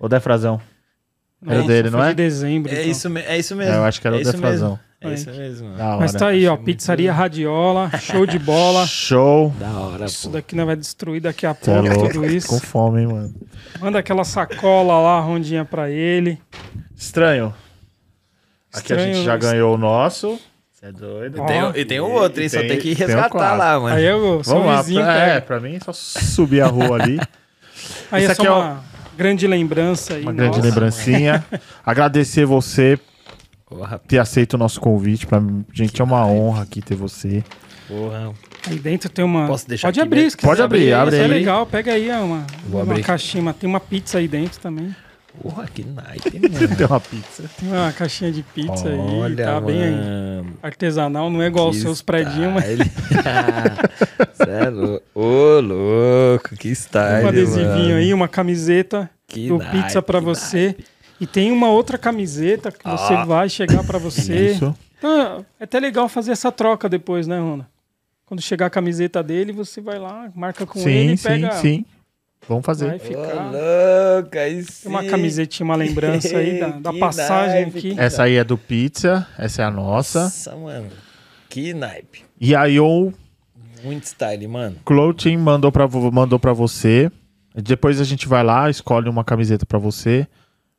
Odé 0.00 0.18
Frazão. 0.18 0.58
Era 1.46 1.56
Nossa, 1.56 1.68
dele, 1.68 1.90
foi 1.90 1.98
não 2.00 2.06
é? 2.06 2.08
de 2.10 2.14
dezembro. 2.14 2.72
É 2.72 2.74
então. 2.80 2.90
isso, 2.90 3.18
é 3.18 3.38
isso 3.38 3.56
mesmo. 3.56 3.72
É, 3.74 3.76
eu 3.76 3.84
acho 3.84 4.00
que 4.00 4.06
era 4.06 4.16
é 4.16 4.18
o 4.18 4.22
isso 4.22 4.30
Odé 4.30 4.38
Frazão. 4.38 4.68
mesmo. 4.70 4.80
É 5.00 5.12
isso 5.14 5.30
mesmo. 5.30 5.74
hora. 5.74 5.96
Mas 5.98 6.12
tá 6.12 6.28
aí, 6.28 6.46
ó. 6.46 6.52
Achei 6.52 6.56
muito 6.56 6.64
Pizzaria 6.64 7.12
Radiola, 7.12 7.90
show 8.00 8.24
de 8.24 8.38
bola. 8.38 8.86
Show. 8.88 9.52
Da 9.58 9.68
hora, 9.70 10.06
Isso 10.06 10.28
pô. 10.28 10.32
daqui 10.34 10.56
nós 10.56 10.64
vai 10.64 10.76
destruir 10.76 11.20
daqui 11.20 11.44
a 11.46 11.50
é 11.50 11.54
pouco, 11.54 11.82
louco. 11.88 12.08
tudo 12.14 12.26
isso. 12.26 12.48
Com 12.48 12.58
fome, 12.58 13.02
hein, 13.02 13.06
mano. 13.08 13.34
Manda 13.78 13.98
aquela 13.98 14.24
sacola 14.24 14.98
lá, 14.98 15.20
rondinha 15.20 15.62
pra 15.66 15.90
ele. 15.90 16.40
Estranho. 16.96 17.52
Aqui 18.72 18.92
a 18.94 18.96
gente 18.98 19.18
Estranho. 19.18 19.24
já 19.24 19.36
ganhou 19.36 19.74
o 19.74 19.78
nosso. 19.78 20.40
Você 20.72 20.86
é 20.86 20.92
doido. 20.92 21.42
Ó. 21.42 21.44
Tem, 21.46 21.60
e 21.82 21.84
tem 21.84 22.00
o 22.00 22.08
outro, 22.10 22.40
hein? 22.40 22.46
E 22.46 22.50
Só 22.50 22.58
tem- 22.60 22.68
tem 22.68 22.76
que 22.78 22.94
tem 22.96 23.06
resgatar 23.06 23.28
quatro. 23.28 23.58
lá, 23.58 23.80
mano. 23.80 23.94
Aí 23.96 24.04
eu 24.04 24.42
sou 24.42 24.54
Vamos 24.54 24.68
lá. 24.72 24.80
vizinho, 24.82 25.02
Pra, 25.02 25.14
é, 25.18 25.40
pra 25.40 25.60
mim 25.60 25.76
é 25.76 25.80
só 25.80 25.92
subir 25.92 26.62
a 26.62 26.66
rua 26.66 27.00
ali. 27.02 27.20
Aí 28.10 28.22
Esse 28.24 28.32
é 28.32 28.34
só 28.34 28.42
aqui 28.42 28.46
é 28.46 28.50
o- 28.52 28.58
uma 28.58 28.84
grande 29.16 29.46
lembrança 29.46 30.14
aí. 30.14 30.22
Uma 30.22 30.32
grande 30.32 30.56
nossa. 30.58 30.68
lembrancinha. 30.68 31.44
Agradecer 31.84 32.44
você 32.44 32.98
Porra, 33.66 33.98
ter 34.06 34.18
aceito 34.18 34.54
o 34.54 34.58
nosso 34.58 34.80
convite. 34.80 35.26
Pra 35.26 35.42
gente 35.72 36.00
é 36.00 36.04
uma 36.04 36.26
honra 36.26 36.62
aqui 36.62 36.80
ter 36.82 36.94
você. 36.94 37.42
porra. 37.88 38.32
Aí 38.66 38.78
dentro 38.78 39.10
tem 39.10 39.24
uma. 39.24 39.46
Posso 39.46 39.68
deixar 39.68 39.88
Pode 39.88 40.00
aqui 40.00 40.06
abrir, 40.08 40.30
se 40.30 40.36
Pode 40.38 40.62
abrir, 40.62 40.92
abre 40.94 41.16
Isso 41.16 41.22
é 41.22 41.26
aí. 41.26 41.30
legal, 41.30 41.66
pega 41.66 41.92
aí 41.92 42.08
uma, 42.10 42.46
Vou 42.66 42.82
uma 42.82 42.92
abrir. 42.92 43.04
caixinha. 43.04 43.52
Tem 43.52 43.68
uma 43.68 43.80
pizza 43.80 44.18
aí 44.18 44.26
dentro 44.26 44.58
também. 44.60 44.94
Porra, 45.42 45.66
que 45.66 45.84
naipe, 45.84 46.38
mano. 46.48 46.76
Tem 46.76 46.86
uma 46.86 47.00
pizza. 47.00 47.44
Tem 47.58 47.68
uma 47.68 47.92
caixinha 47.92 48.30
de 48.32 48.42
pizza 48.42 48.88
aí. 48.88 48.98
Olha, 48.98 49.44
Tá 49.44 49.60
bem 49.60 49.82
aí. 49.82 49.90
mano. 49.90 50.56
Artesanal, 50.62 51.28
não 51.30 51.42
é 51.42 51.46
igual 51.48 51.68
os 51.70 51.76
Que 51.76 51.82
seus 51.82 52.00
predinhos, 52.02 52.52
mas. 52.54 52.78
Cê 54.34 54.50
é 54.50 54.70
louco. 54.70 55.04
Ô, 55.14 55.60
louco, 55.60 56.50
que 56.50 56.56
tem 56.62 56.72
style, 56.74 57.24
um 57.24 57.28
adesivinho 57.28 57.68
mano. 57.88 57.96
aí, 57.96 58.14
uma 58.14 58.28
camiseta 58.28 59.10
Que 59.26 59.48
do 59.48 59.58
naipe, 59.58 59.82
pizza 59.82 60.00
pra 60.02 60.18
que 60.20 60.24
você. 60.24 60.76
E 61.20 61.26
tem 61.26 61.50
uma 61.52 61.68
outra 61.68 61.96
camiseta 61.96 62.70
que 62.72 62.84
você 62.88 63.16
vai 63.24 63.48
chegar 63.48 63.84
pra 63.84 63.98
você. 63.98 64.52
Isso. 64.52 64.74
Então, 64.98 65.44
é 65.60 65.64
até 65.64 65.78
legal 65.78 66.08
fazer 66.08 66.32
essa 66.32 66.50
troca 66.50 66.88
depois, 66.88 67.26
né, 67.26 67.38
Rona? 67.38 67.68
Quando 68.26 68.40
chegar 68.40 68.66
a 68.66 68.70
camiseta 68.70 69.22
dele, 69.22 69.52
você 69.52 69.80
vai 69.80 69.98
lá, 69.98 70.30
marca 70.34 70.64
com 70.66 70.78
ele 70.80 71.08
Sim, 71.08 71.12
e 71.12 71.16
sim, 71.18 71.28
pega. 71.28 71.50
sim. 71.52 71.84
Vamos 72.48 72.64
Vai 72.64 72.74
fazer. 72.74 72.94
Ô, 72.94 72.98
ficar. 72.98 74.40
aí 74.40 74.62
sim. 74.62 74.82
Tem 74.82 74.90
uma 74.92 75.04
camisetinha, 75.04 75.64
uma 75.64 75.76
lembrança 75.76 76.36
aí 76.36 76.60
da, 76.60 76.68
da 76.68 76.92
passagem 76.98 77.62
naipe, 77.62 77.78
aqui. 77.78 77.94
Essa 77.98 78.24
aí 78.24 78.36
é 78.36 78.44
do 78.44 78.58
Pizza. 78.58 79.26
Essa 79.38 79.62
é 79.62 79.64
a 79.64 79.70
nossa. 79.70 80.24
Nossa, 80.24 80.56
mano. 80.56 80.88
Que 81.48 81.72
naipe. 81.72 82.24
E 82.40 82.54
a 82.54 82.64
Yo 82.64 83.12
Muito 83.82 84.04
style, 84.04 84.46
mano. 84.48 84.76
Clothing 84.84 85.36
mandou 85.36 85.70
pra, 85.70 85.88
mandou 85.88 86.38
pra 86.38 86.52
você. 86.52 87.10
Depois 87.54 88.00
a 88.00 88.04
gente 88.04 88.26
vai 88.26 88.42
lá, 88.42 88.68
escolhe 88.68 89.08
uma 89.08 89.24
camiseta 89.24 89.64
pra 89.64 89.78
você. 89.78 90.26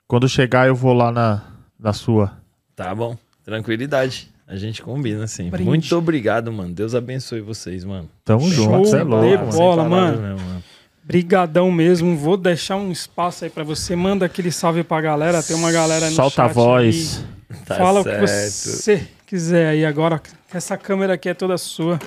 Quando 0.08 0.28
chegar, 0.28 0.68
eu 0.68 0.76
vou 0.76 0.94
lá 0.94 1.12
na, 1.12 1.44
na 1.80 1.94
sua. 1.94 2.38
Tá 2.76 2.94
bom. 2.94 3.18
Tranquilidade. 3.44 4.30
A 4.48 4.56
gente 4.58 4.82
combina, 4.82 5.26
sim. 5.26 5.50
Brinde. 5.50 5.68
Muito 5.68 5.96
obrigado, 5.98 6.52
mano. 6.52 6.72
Deus 6.74 6.94
abençoe 6.94 7.42
vocês, 7.42 7.84
mano. 7.84 8.08
Tamo 8.24 8.42
Show 8.52 8.66
junto, 8.66 8.90
você 8.90 8.98
é 8.98 9.04
louco. 9.04 9.46
bola. 9.56 9.90
mano. 9.90 10.22
mesmo, 10.22 10.48
mano. 10.48 10.64
Brigadão 11.06 11.72
mesmo. 11.72 12.18
Vou 12.18 12.36
deixar 12.36 12.77
um 12.77 12.91
espaço 12.91 13.44
aí 13.44 13.49
pra 13.49 13.64
você. 13.64 13.95
Manda 13.95 14.26
aquele 14.26 14.52
salve 14.52 14.84
pra 14.84 14.99
galera. 15.02 15.44
Tem 15.44 15.56
uma 15.56 15.72
galera 15.72 16.10
no 16.10 16.15
Solta 16.15 16.44
a 16.44 16.48
chat 16.48 16.56
voz. 16.56 17.23
aí. 17.49 17.57
Tá 17.65 17.76
Fala 17.76 18.02
certo. 18.02 18.18
o 18.18 18.22
que 18.22 18.27
você 18.27 19.07
quiser 19.27 19.68
aí 19.68 19.86
agora. 19.86 20.19
Essa 20.52 20.76
câmera 20.77 21.14
aqui 21.14 21.30
é 21.30 21.34
toda 21.36 21.57
sua. 21.60 21.99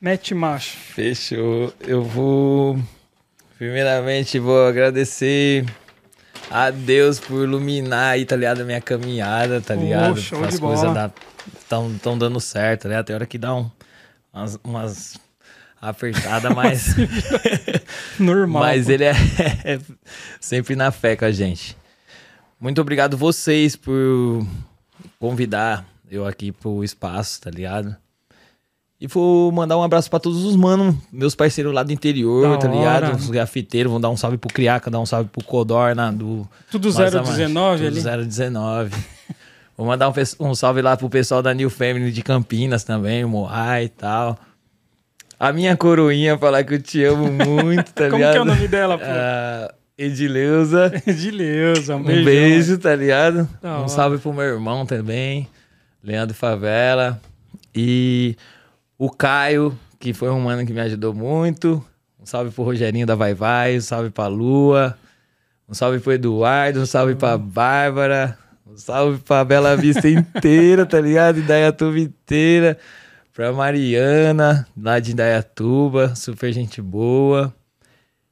Mete 0.00 0.34
macho. 0.34 0.76
Fechou. 0.76 1.72
Eu 1.86 2.02
vou. 2.02 2.78
Primeiramente, 3.58 4.38
vou 4.38 4.66
agradecer 4.66 5.66
a 6.50 6.70
Deus 6.70 7.20
por 7.20 7.44
iluminar 7.44 8.12
aí, 8.12 8.24
tá 8.24 8.36
ligado? 8.36 8.62
A 8.62 8.64
minha 8.64 8.80
caminhada, 8.80 9.60
tá 9.60 9.74
ligado? 9.74 10.18
show 10.18 10.42
As 10.42 10.58
coisas 10.58 10.90
estão 11.58 11.92
tão 12.02 12.16
dando 12.16 12.40
certo, 12.40 12.82
tá 12.82 12.88
ligado? 12.88 13.04
Tem 13.06 13.14
hora 13.16 13.26
que 13.26 13.38
dá 13.38 13.54
um, 13.54 13.70
umas, 14.32 14.58
umas 14.64 15.18
apertadas, 15.80 16.54
mas. 16.54 16.94
Normal. 18.18 18.62
Mas 18.62 18.86
pô. 18.86 18.92
ele 18.92 19.04
é 19.04 19.14
sempre 20.40 20.74
na 20.76 20.90
fé 20.90 21.16
com 21.16 21.24
a 21.24 21.30
gente. 21.32 21.76
Muito 22.60 22.80
obrigado 22.80 23.16
vocês 23.16 23.76
por 23.76 24.46
convidar 25.18 25.84
eu 26.10 26.26
aqui 26.26 26.52
pro 26.52 26.82
espaço, 26.84 27.40
tá 27.40 27.50
ligado? 27.50 27.94
E 28.98 29.06
vou 29.06 29.52
mandar 29.52 29.76
um 29.76 29.82
abraço 29.82 30.08
pra 30.08 30.18
todos 30.18 30.42
os 30.44 30.56
manos, 30.56 30.94
meus 31.12 31.34
parceiros 31.34 31.74
lá 31.74 31.82
do 31.82 31.92
interior, 31.92 32.48
Da 32.52 32.56
tá 32.56 32.68
ligado? 32.68 33.04
hora. 33.04 33.16
Os 33.16 33.28
grafiteiros, 33.28 33.90
vão 33.92 34.00
dar 34.00 34.08
um 34.08 34.16
salve 34.16 34.38
pro 34.38 34.48
Criaca, 34.48 34.90
dar 34.90 35.00
um 35.00 35.04
salve 35.04 35.28
pro 35.28 35.44
Codorna, 35.44 36.10
do 36.10 36.48
Tudo 36.70 36.90
Vaza 36.90 37.22
Mais, 37.22 37.36
019 37.36 37.86
ali. 37.86 38.02
Tudo 38.02 38.24
019. 38.24 38.96
Vou 39.76 39.86
mandar 39.86 40.08
um, 40.08 40.12
um 40.40 40.54
salve 40.54 40.80
lá 40.80 40.96
pro 40.96 41.10
pessoal 41.10 41.42
da 41.42 41.52
New 41.52 41.68
Family 41.68 42.10
de 42.10 42.22
Campinas 42.22 42.84
também, 42.84 43.22
o 43.22 43.28
Moai 43.28 43.84
e 43.84 43.88
tal. 43.90 44.38
A 45.38 45.52
minha 45.52 45.76
coroinha 45.76 46.38
falar 46.38 46.64
que 46.64 46.74
eu 46.74 46.82
te 46.82 47.04
amo 47.04 47.30
muito, 47.32 47.92
tá 47.92 48.04
Como 48.04 48.16
ligado? 48.16 48.32
que 48.32 48.38
é 48.38 48.42
o 48.42 48.44
nome 48.44 48.68
dela, 48.68 48.96
pô? 48.98 49.04
Ah, 49.06 49.74
Edileuza. 49.98 50.90
De 51.06 51.30
Leusa, 51.30 51.96
um 51.96 52.00
Um 52.00 52.04
beijo. 52.04 52.24
beijo, 52.24 52.78
tá 52.78 52.94
ligado? 52.94 53.48
Um 53.62 53.68
hora. 53.68 53.88
salve 53.88 54.18
pro 54.18 54.32
meu 54.32 54.44
irmão 54.44 54.84
também, 54.86 55.48
Leandro 56.02 56.34
Favela. 56.34 57.20
E 57.74 58.36
o 58.98 59.10
Caio, 59.10 59.78
que 59.98 60.12
foi 60.14 60.30
um 60.30 60.40
mano 60.40 60.64
que 60.66 60.72
me 60.72 60.80
ajudou 60.80 61.12
muito. 61.14 61.84
Um 62.20 62.24
salve 62.26 62.50
pro 62.50 62.64
Rogerinho 62.64 63.06
da 63.06 63.14
Vai 63.14 63.34
Vai, 63.34 63.76
um 63.76 63.80
salve 63.80 64.10
pra 64.10 64.26
Lua. 64.26 64.96
Um 65.68 65.74
salve 65.74 65.98
pro 65.98 66.12
Eduardo, 66.12 66.80
um 66.80 66.86
salve 66.86 67.14
pra 67.14 67.36
Bárbara. 67.36 68.38
Um 68.66 68.76
salve 68.76 69.18
pra 69.18 69.44
Bela 69.44 69.76
Vista 69.76 70.08
inteira, 70.08 70.84
tá 70.86 71.00
ligado? 71.00 71.38
Indaiatuba 71.40 71.98
inteira. 71.98 72.78
Pra 73.36 73.52
Mariana, 73.52 74.66
lá 74.74 74.98
de 74.98 75.12
Indaiatuba, 75.12 76.14
super 76.16 76.50
gente 76.54 76.80
boa. 76.80 77.54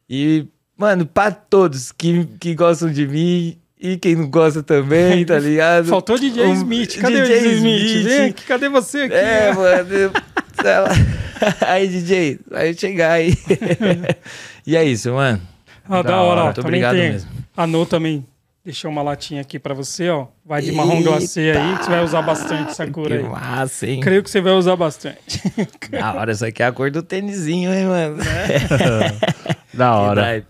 E, 0.09 0.47
mano, 0.79 1.05
pra 1.05 1.31
todos 1.31 1.93
que, 1.93 2.25
que 2.41 2.55
gostam 2.55 2.91
de 2.91 3.07
mim 3.07 3.59
e 3.79 3.99
quem 3.99 4.17
não 4.17 4.31
gosta 4.31 4.63
também, 4.63 5.23
tá 5.27 5.37
ligado? 5.39 5.89
Faltou 5.89 6.19
DJ 6.19 6.47
Um- 6.47 6.55
Smith. 6.55 6.97
Cadê 6.99 7.17
o 7.21 7.23
DJ 7.23 7.39
DJ 7.39 7.53
Smith? 7.57 7.83
Smith. 7.83 8.05
Vem 8.07 8.21
aqui, 8.31 8.45
cadê 8.45 8.69
você 8.71 9.03
aqui? 9.03 9.15
É, 9.15 9.53
mano. 9.53 9.93
eu- 9.93 10.11
sei 10.63 10.79
lá. 10.81 10.89
aí, 11.69 11.87
DJ, 11.87 12.39
vai 12.51 12.73
chegar 12.73 13.13
aí. 13.13 13.35
e 14.67 14.75
é 14.75 14.85
isso, 14.87 15.13
mano. 15.13 15.39
Ah, 15.87 16.01
da 16.01 16.11
Da 16.13 16.23
hora. 16.23 16.35
hora. 16.41 16.45
Muito 16.47 16.61
obrigado 16.63 16.97
tem. 16.97 17.13
mesmo. 17.13 17.31
A 17.55 17.67
No 17.67 17.85
também 17.85 18.25
deixou 18.65 18.91
uma 18.91 19.03
latinha 19.03 19.41
aqui 19.43 19.59
pra 19.59 19.75
você, 19.75 20.09
ó. 20.09 20.27
Vai 20.45 20.63
de 20.63 20.73
marrom 20.73 21.03
glacê 21.03 21.51
aí, 21.51 21.77
que 21.77 21.85
você 21.85 21.91
vai 21.91 22.05
usar 22.05 22.23
bastante 22.23 22.71
essa 22.71 22.87
cor 22.87 23.13
aí. 23.13 23.23
massa, 23.23 23.87
hein? 23.87 24.01
Creio 24.01 24.23
que 24.23 24.31
você 24.31 24.41
vai 24.41 24.53
usar 24.55 24.75
bastante. 24.77 25.43
Da 25.91 26.15
hora, 26.15 26.33
isso 26.33 26.45
aqui 26.45 26.63
é 26.63 26.67
a 26.67 26.73
cor 26.73 26.91
do 26.91 27.03
tênisinho, 27.03 27.73
hein, 27.73 27.87
mano? 27.87 28.17
Da 29.75 29.91
Que 29.91 29.97
hora. 29.99 30.45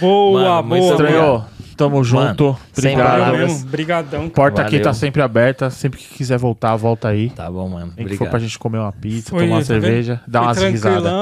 Boa, 0.00 0.62
Mano, 0.62 0.80
boa. 0.82 0.90
Estranhou. 0.92 1.44
Tamo 1.78 2.02
junto. 2.02 2.56
Obrigado. 2.76 3.06
palavras. 3.06 3.40
mesmo. 3.52 3.68
Brigadão. 3.68 4.28
Porta 4.28 4.60
aqui 4.62 4.72
Valeu. 4.72 4.84
tá 4.84 4.92
sempre 4.92 5.22
aberta. 5.22 5.70
Sempre 5.70 5.98
que 6.00 6.14
quiser 6.16 6.36
voltar, 6.38 6.74
volta 6.76 7.08
aí. 7.08 7.30
Tá 7.30 7.50
bom, 7.50 7.68
mano. 7.68 7.92
Nem 7.96 8.04
que 8.06 8.16
for 8.16 8.24
Obrigado. 8.24 8.30
pra 8.30 8.38
gente 8.40 8.58
comer 8.58 8.78
uma 8.78 8.92
pizza, 8.92 9.30
Foi, 9.30 9.40
tomar 9.44 9.54
uma 9.54 9.60
tá 9.60 9.66
cerveja, 9.66 10.20
dar 10.26 10.40
Foi 10.40 10.48
umas 10.48 10.62
risadas. 10.72 11.12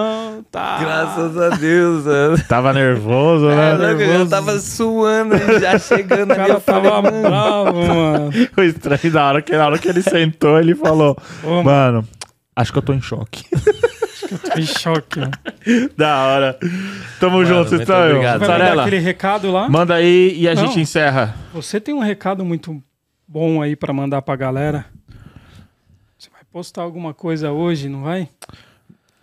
tá. 0.51 0.79
Graças 0.81 1.39
a 1.39 1.49
Deus, 1.51 2.05
mano. 2.05 2.39
Tava 2.49 2.73
nervoso, 2.73 3.51
É, 3.51 3.55
né? 3.57 3.73
louco, 3.89 4.03
eu 4.03 4.19
já 4.25 4.27
tava 4.27 4.59
suando, 4.59 5.37
já 5.61 5.79
chegando 5.79 6.31
O 6.31 6.33
ali. 6.33 6.41
cara 6.41 6.53
Eu 6.55 6.61
falei, 6.61 6.91
tava 6.91 7.03
mano, 7.03 7.23
bravo, 7.23 7.73
mano. 7.87 8.31
O 8.57 8.63
estranho 8.63 9.13
da 9.13 9.25
hora 9.27 9.43
que 9.43 9.57
na 9.57 9.67
hora 9.67 9.79
que 9.79 9.89
ele 9.89 10.03
sentou, 10.03 10.59
ele 10.59 10.75
falou: 10.75 11.17
Ô, 11.45 11.63
mano, 11.63 11.77
Mano, 11.87 12.09
acho 12.57 12.73
que 12.73 12.79
eu 12.79 12.83
tô 12.83 12.93
em 12.95 13.01
choque. 13.01 13.45
tô 14.53 14.59
em 14.59 14.67
choque, 14.67 15.21
mano. 15.21 15.33
da 15.97 16.17
hora. 16.27 16.59
Tamo 17.21 17.37
Mano, 17.39 17.47
junto, 17.47 17.75
estranho. 17.77 18.11
obrigado. 18.13 18.41
Vai 18.41 18.49
Mussarela, 18.49 18.83
aquele 18.83 18.99
recado 18.99 19.53
lá? 19.53 19.69
manda 19.69 19.95
aí 19.95 20.35
e 20.37 20.49
a 20.49 20.55
Não. 20.55 20.67
gente 20.67 20.81
encerra. 20.81 21.35
Você 21.53 21.81
tem 21.81 21.95
um 21.95 22.01
recado 22.01 22.45
muito 22.45 22.83
bom 23.29 23.61
aí 23.63 23.77
pra 23.77 23.93
mandar 23.93 24.23
pra 24.23 24.35
galera? 24.37 24.87
Você 26.19 26.31
vai 26.31 26.43
postar 26.51 26.83
alguma 26.83 27.13
coisa 27.15 27.53
hoje, 27.53 27.89
não 27.89 28.03
vai? 28.03 28.29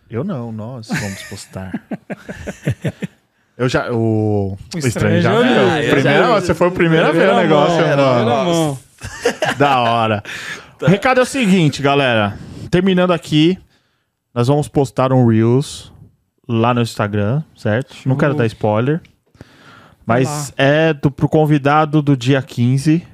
Eu 0.10 0.24
não, 0.24 0.52
nós 0.52 0.88
vamos 0.90 1.24
postar. 1.24 1.72
Eu 3.58 3.70
já. 3.70 3.92
O, 3.92 4.58
O 4.74 4.78
estranho 4.80 5.22
já 5.22 5.32
estranho 5.32 5.56
já 5.56 5.62
viu. 5.62 5.70
Ah, 5.72 5.84
eu 5.84 5.92
Primeira- 5.92 6.24
já- 6.28 6.40
você 6.40 6.54
foi 6.56 6.68
o 6.68 6.72
primeiro 6.72 7.06
a 7.08 7.12
ver 7.12 7.30
o 7.30 7.36
negócio, 7.38 7.76
mão, 7.98 8.26
mano. 8.26 8.80
Da 9.60 9.80
hora. 9.82 10.24
O 10.82 10.86
recado 10.88 11.20
é 11.20 11.24
o 11.24 11.26
seguinte, 11.26 11.80
galera. 11.82 12.38
Terminando 12.74 13.12
aqui, 13.12 13.56
nós 14.34 14.48
vamos 14.48 14.68
postar 14.68 15.14
um 15.14 15.28
Reels 15.28 15.94
lá 16.50 16.74
no 16.74 16.82
Instagram, 16.82 17.44
certo? 17.56 17.96
Não 18.04 18.18
quero 18.18 18.34
dar 18.34 18.48
spoiler. 18.48 19.00
Mas 20.04 20.52
é 20.58 20.92
do, 20.92 21.12
pro 21.12 21.30
convidado 21.30 22.02
do 22.02 22.18
dia 22.18 22.42
15. 22.42 23.06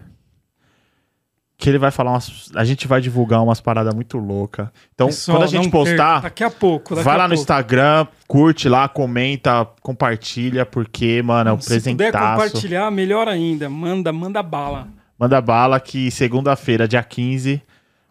Que 1.57 1.69
ele 1.69 1.77
vai 1.77 1.91
falar 1.91 2.11
umas. 2.11 2.49
A 2.55 2.63
gente 2.63 2.87
vai 2.87 3.01
divulgar 3.01 3.43
umas 3.43 3.59
paradas 3.59 3.93
muito 3.93 4.17
loucas. 4.17 4.69
Então, 4.93 5.07
Pessoal, 5.07 5.39
quando 5.39 5.43
a 5.43 5.47
gente 5.47 5.69
postar. 5.69 6.21
Daqui 6.21 6.45
a 6.45 6.49
pouco. 6.49 6.95
Daqui 6.95 7.03
vai 7.03 7.17
lá 7.17 7.27
no 7.27 7.31
pouco. 7.31 7.41
Instagram, 7.41 8.07
curte 8.29 8.69
lá, 8.69 8.87
comenta, 8.87 9.67
compartilha, 9.81 10.65
porque, 10.65 11.21
mano, 11.21 11.49
é 11.49 11.53
um 11.53 11.59
Se 11.59 11.67
puder 11.67 11.81
presentaço. 11.81 12.43
compartilhar, 12.43 12.89
melhor 12.91 13.27
ainda. 13.27 13.69
Manda, 13.69 14.13
manda 14.13 14.41
bala. 14.41 14.87
Manda 15.19 15.41
bala 15.41 15.81
que 15.81 16.09
segunda-feira, 16.09 16.87
dia 16.87 17.03
15, 17.03 17.61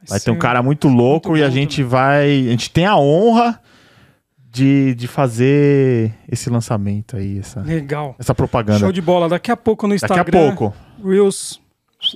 vai 0.07 0.21
ter 0.21 0.31
um 0.31 0.39
cara 0.39 0.63
muito 0.63 0.89
louco 0.89 1.31
muito 1.31 1.41
e 1.41 1.45
a 1.45 1.51
gente 1.51 1.83
vai. 1.83 2.27
A 2.49 2.51
gente 2.51 2.71
tem 2.71 2.85
a 2.87 2.97
honra 2.97 3.61
de, 4.51 4.95
de 4.95 5.07
fazer 5.07 6.13
esse 6.31 6.51
lançamento 6.51 7.17
aí, 7.17 7.39
essa, 7.39 7.61
Legal. 7.61 8.15
essa 8.19 8.35
propaganda. 8.35 8.79
Show 8.79 8.93
de 8.93 9.01
bola. 9.03 9.29
Daqui 9.29 9.51
a 9.51 9.57
pouco 9.57 9.87
no 9.87 9.95
Daqui 9.95 10.05
Instagram. 10.05 10.39
a 10.39 10.55
pouco. 10.55 10.77
Reels. 11.05 11.61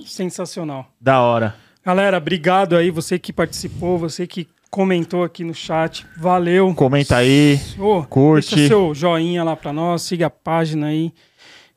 Sensacional. 0.05 0.87
Da 0.99 1.21
hora. 1.21 1.55
Galera, 1.85 2.17
obrigado 2.17 2.75
aí. 2.77 2.89
Você 2.89 3.19
que 3.19 3.33
participou, 3.33 3.97
você 3.97 4.25
que 4.25 4.47
comentou 4.69 5.23
aqui 5.23 5.43
no 5.43 5.53
chat. 5.53 6.05
Valeu. 6.17 6.73
Comenta 6.73 7.17
aí. 7.17 7.59
Ô, 7.77 8.03
curte. 8.03 8.55
Deixa 8.55 8.69
seu 8.69 8.95
joinha 8.95 9.43
lá 9.43 9.55
pra 9.55 9.73
nós. 9.73 10.01
Siga 10.01 10.27
a 10.27 10.29
página 10.29 10.87
aí. 10.87 11.13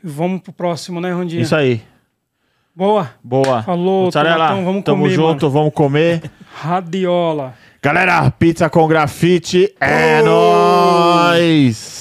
E 0.03 0.09
Vamos 0.09 0.41
pro 0.41 0.53
próximo, 0.53 1.01
né, 1.01 1.13
Rondinha? 1.13 1.43
Isso 1.43 1.55
aí. 1.55 1.83
Boa. 2.77 3.09
Boa. 3.25 3.63
Falou, 3.63 4.11
Tomatão, 4.11 4.63
vamos 4.65 4.85
tamo 4.85 5.05
comer, 5.05 5.15
junto, 5.15 5.49
vamos 5.49 5.73
comer. 5.73 6.31
Radiola. 6.55 7.55
Galera, 7.83 8.31
pizza 8.31 8.69
com 8.69 8.87
grafite 8.87 9.73
é 9.81 10.21
Oh! 10.21 10.27
nóis! 10.27 11.96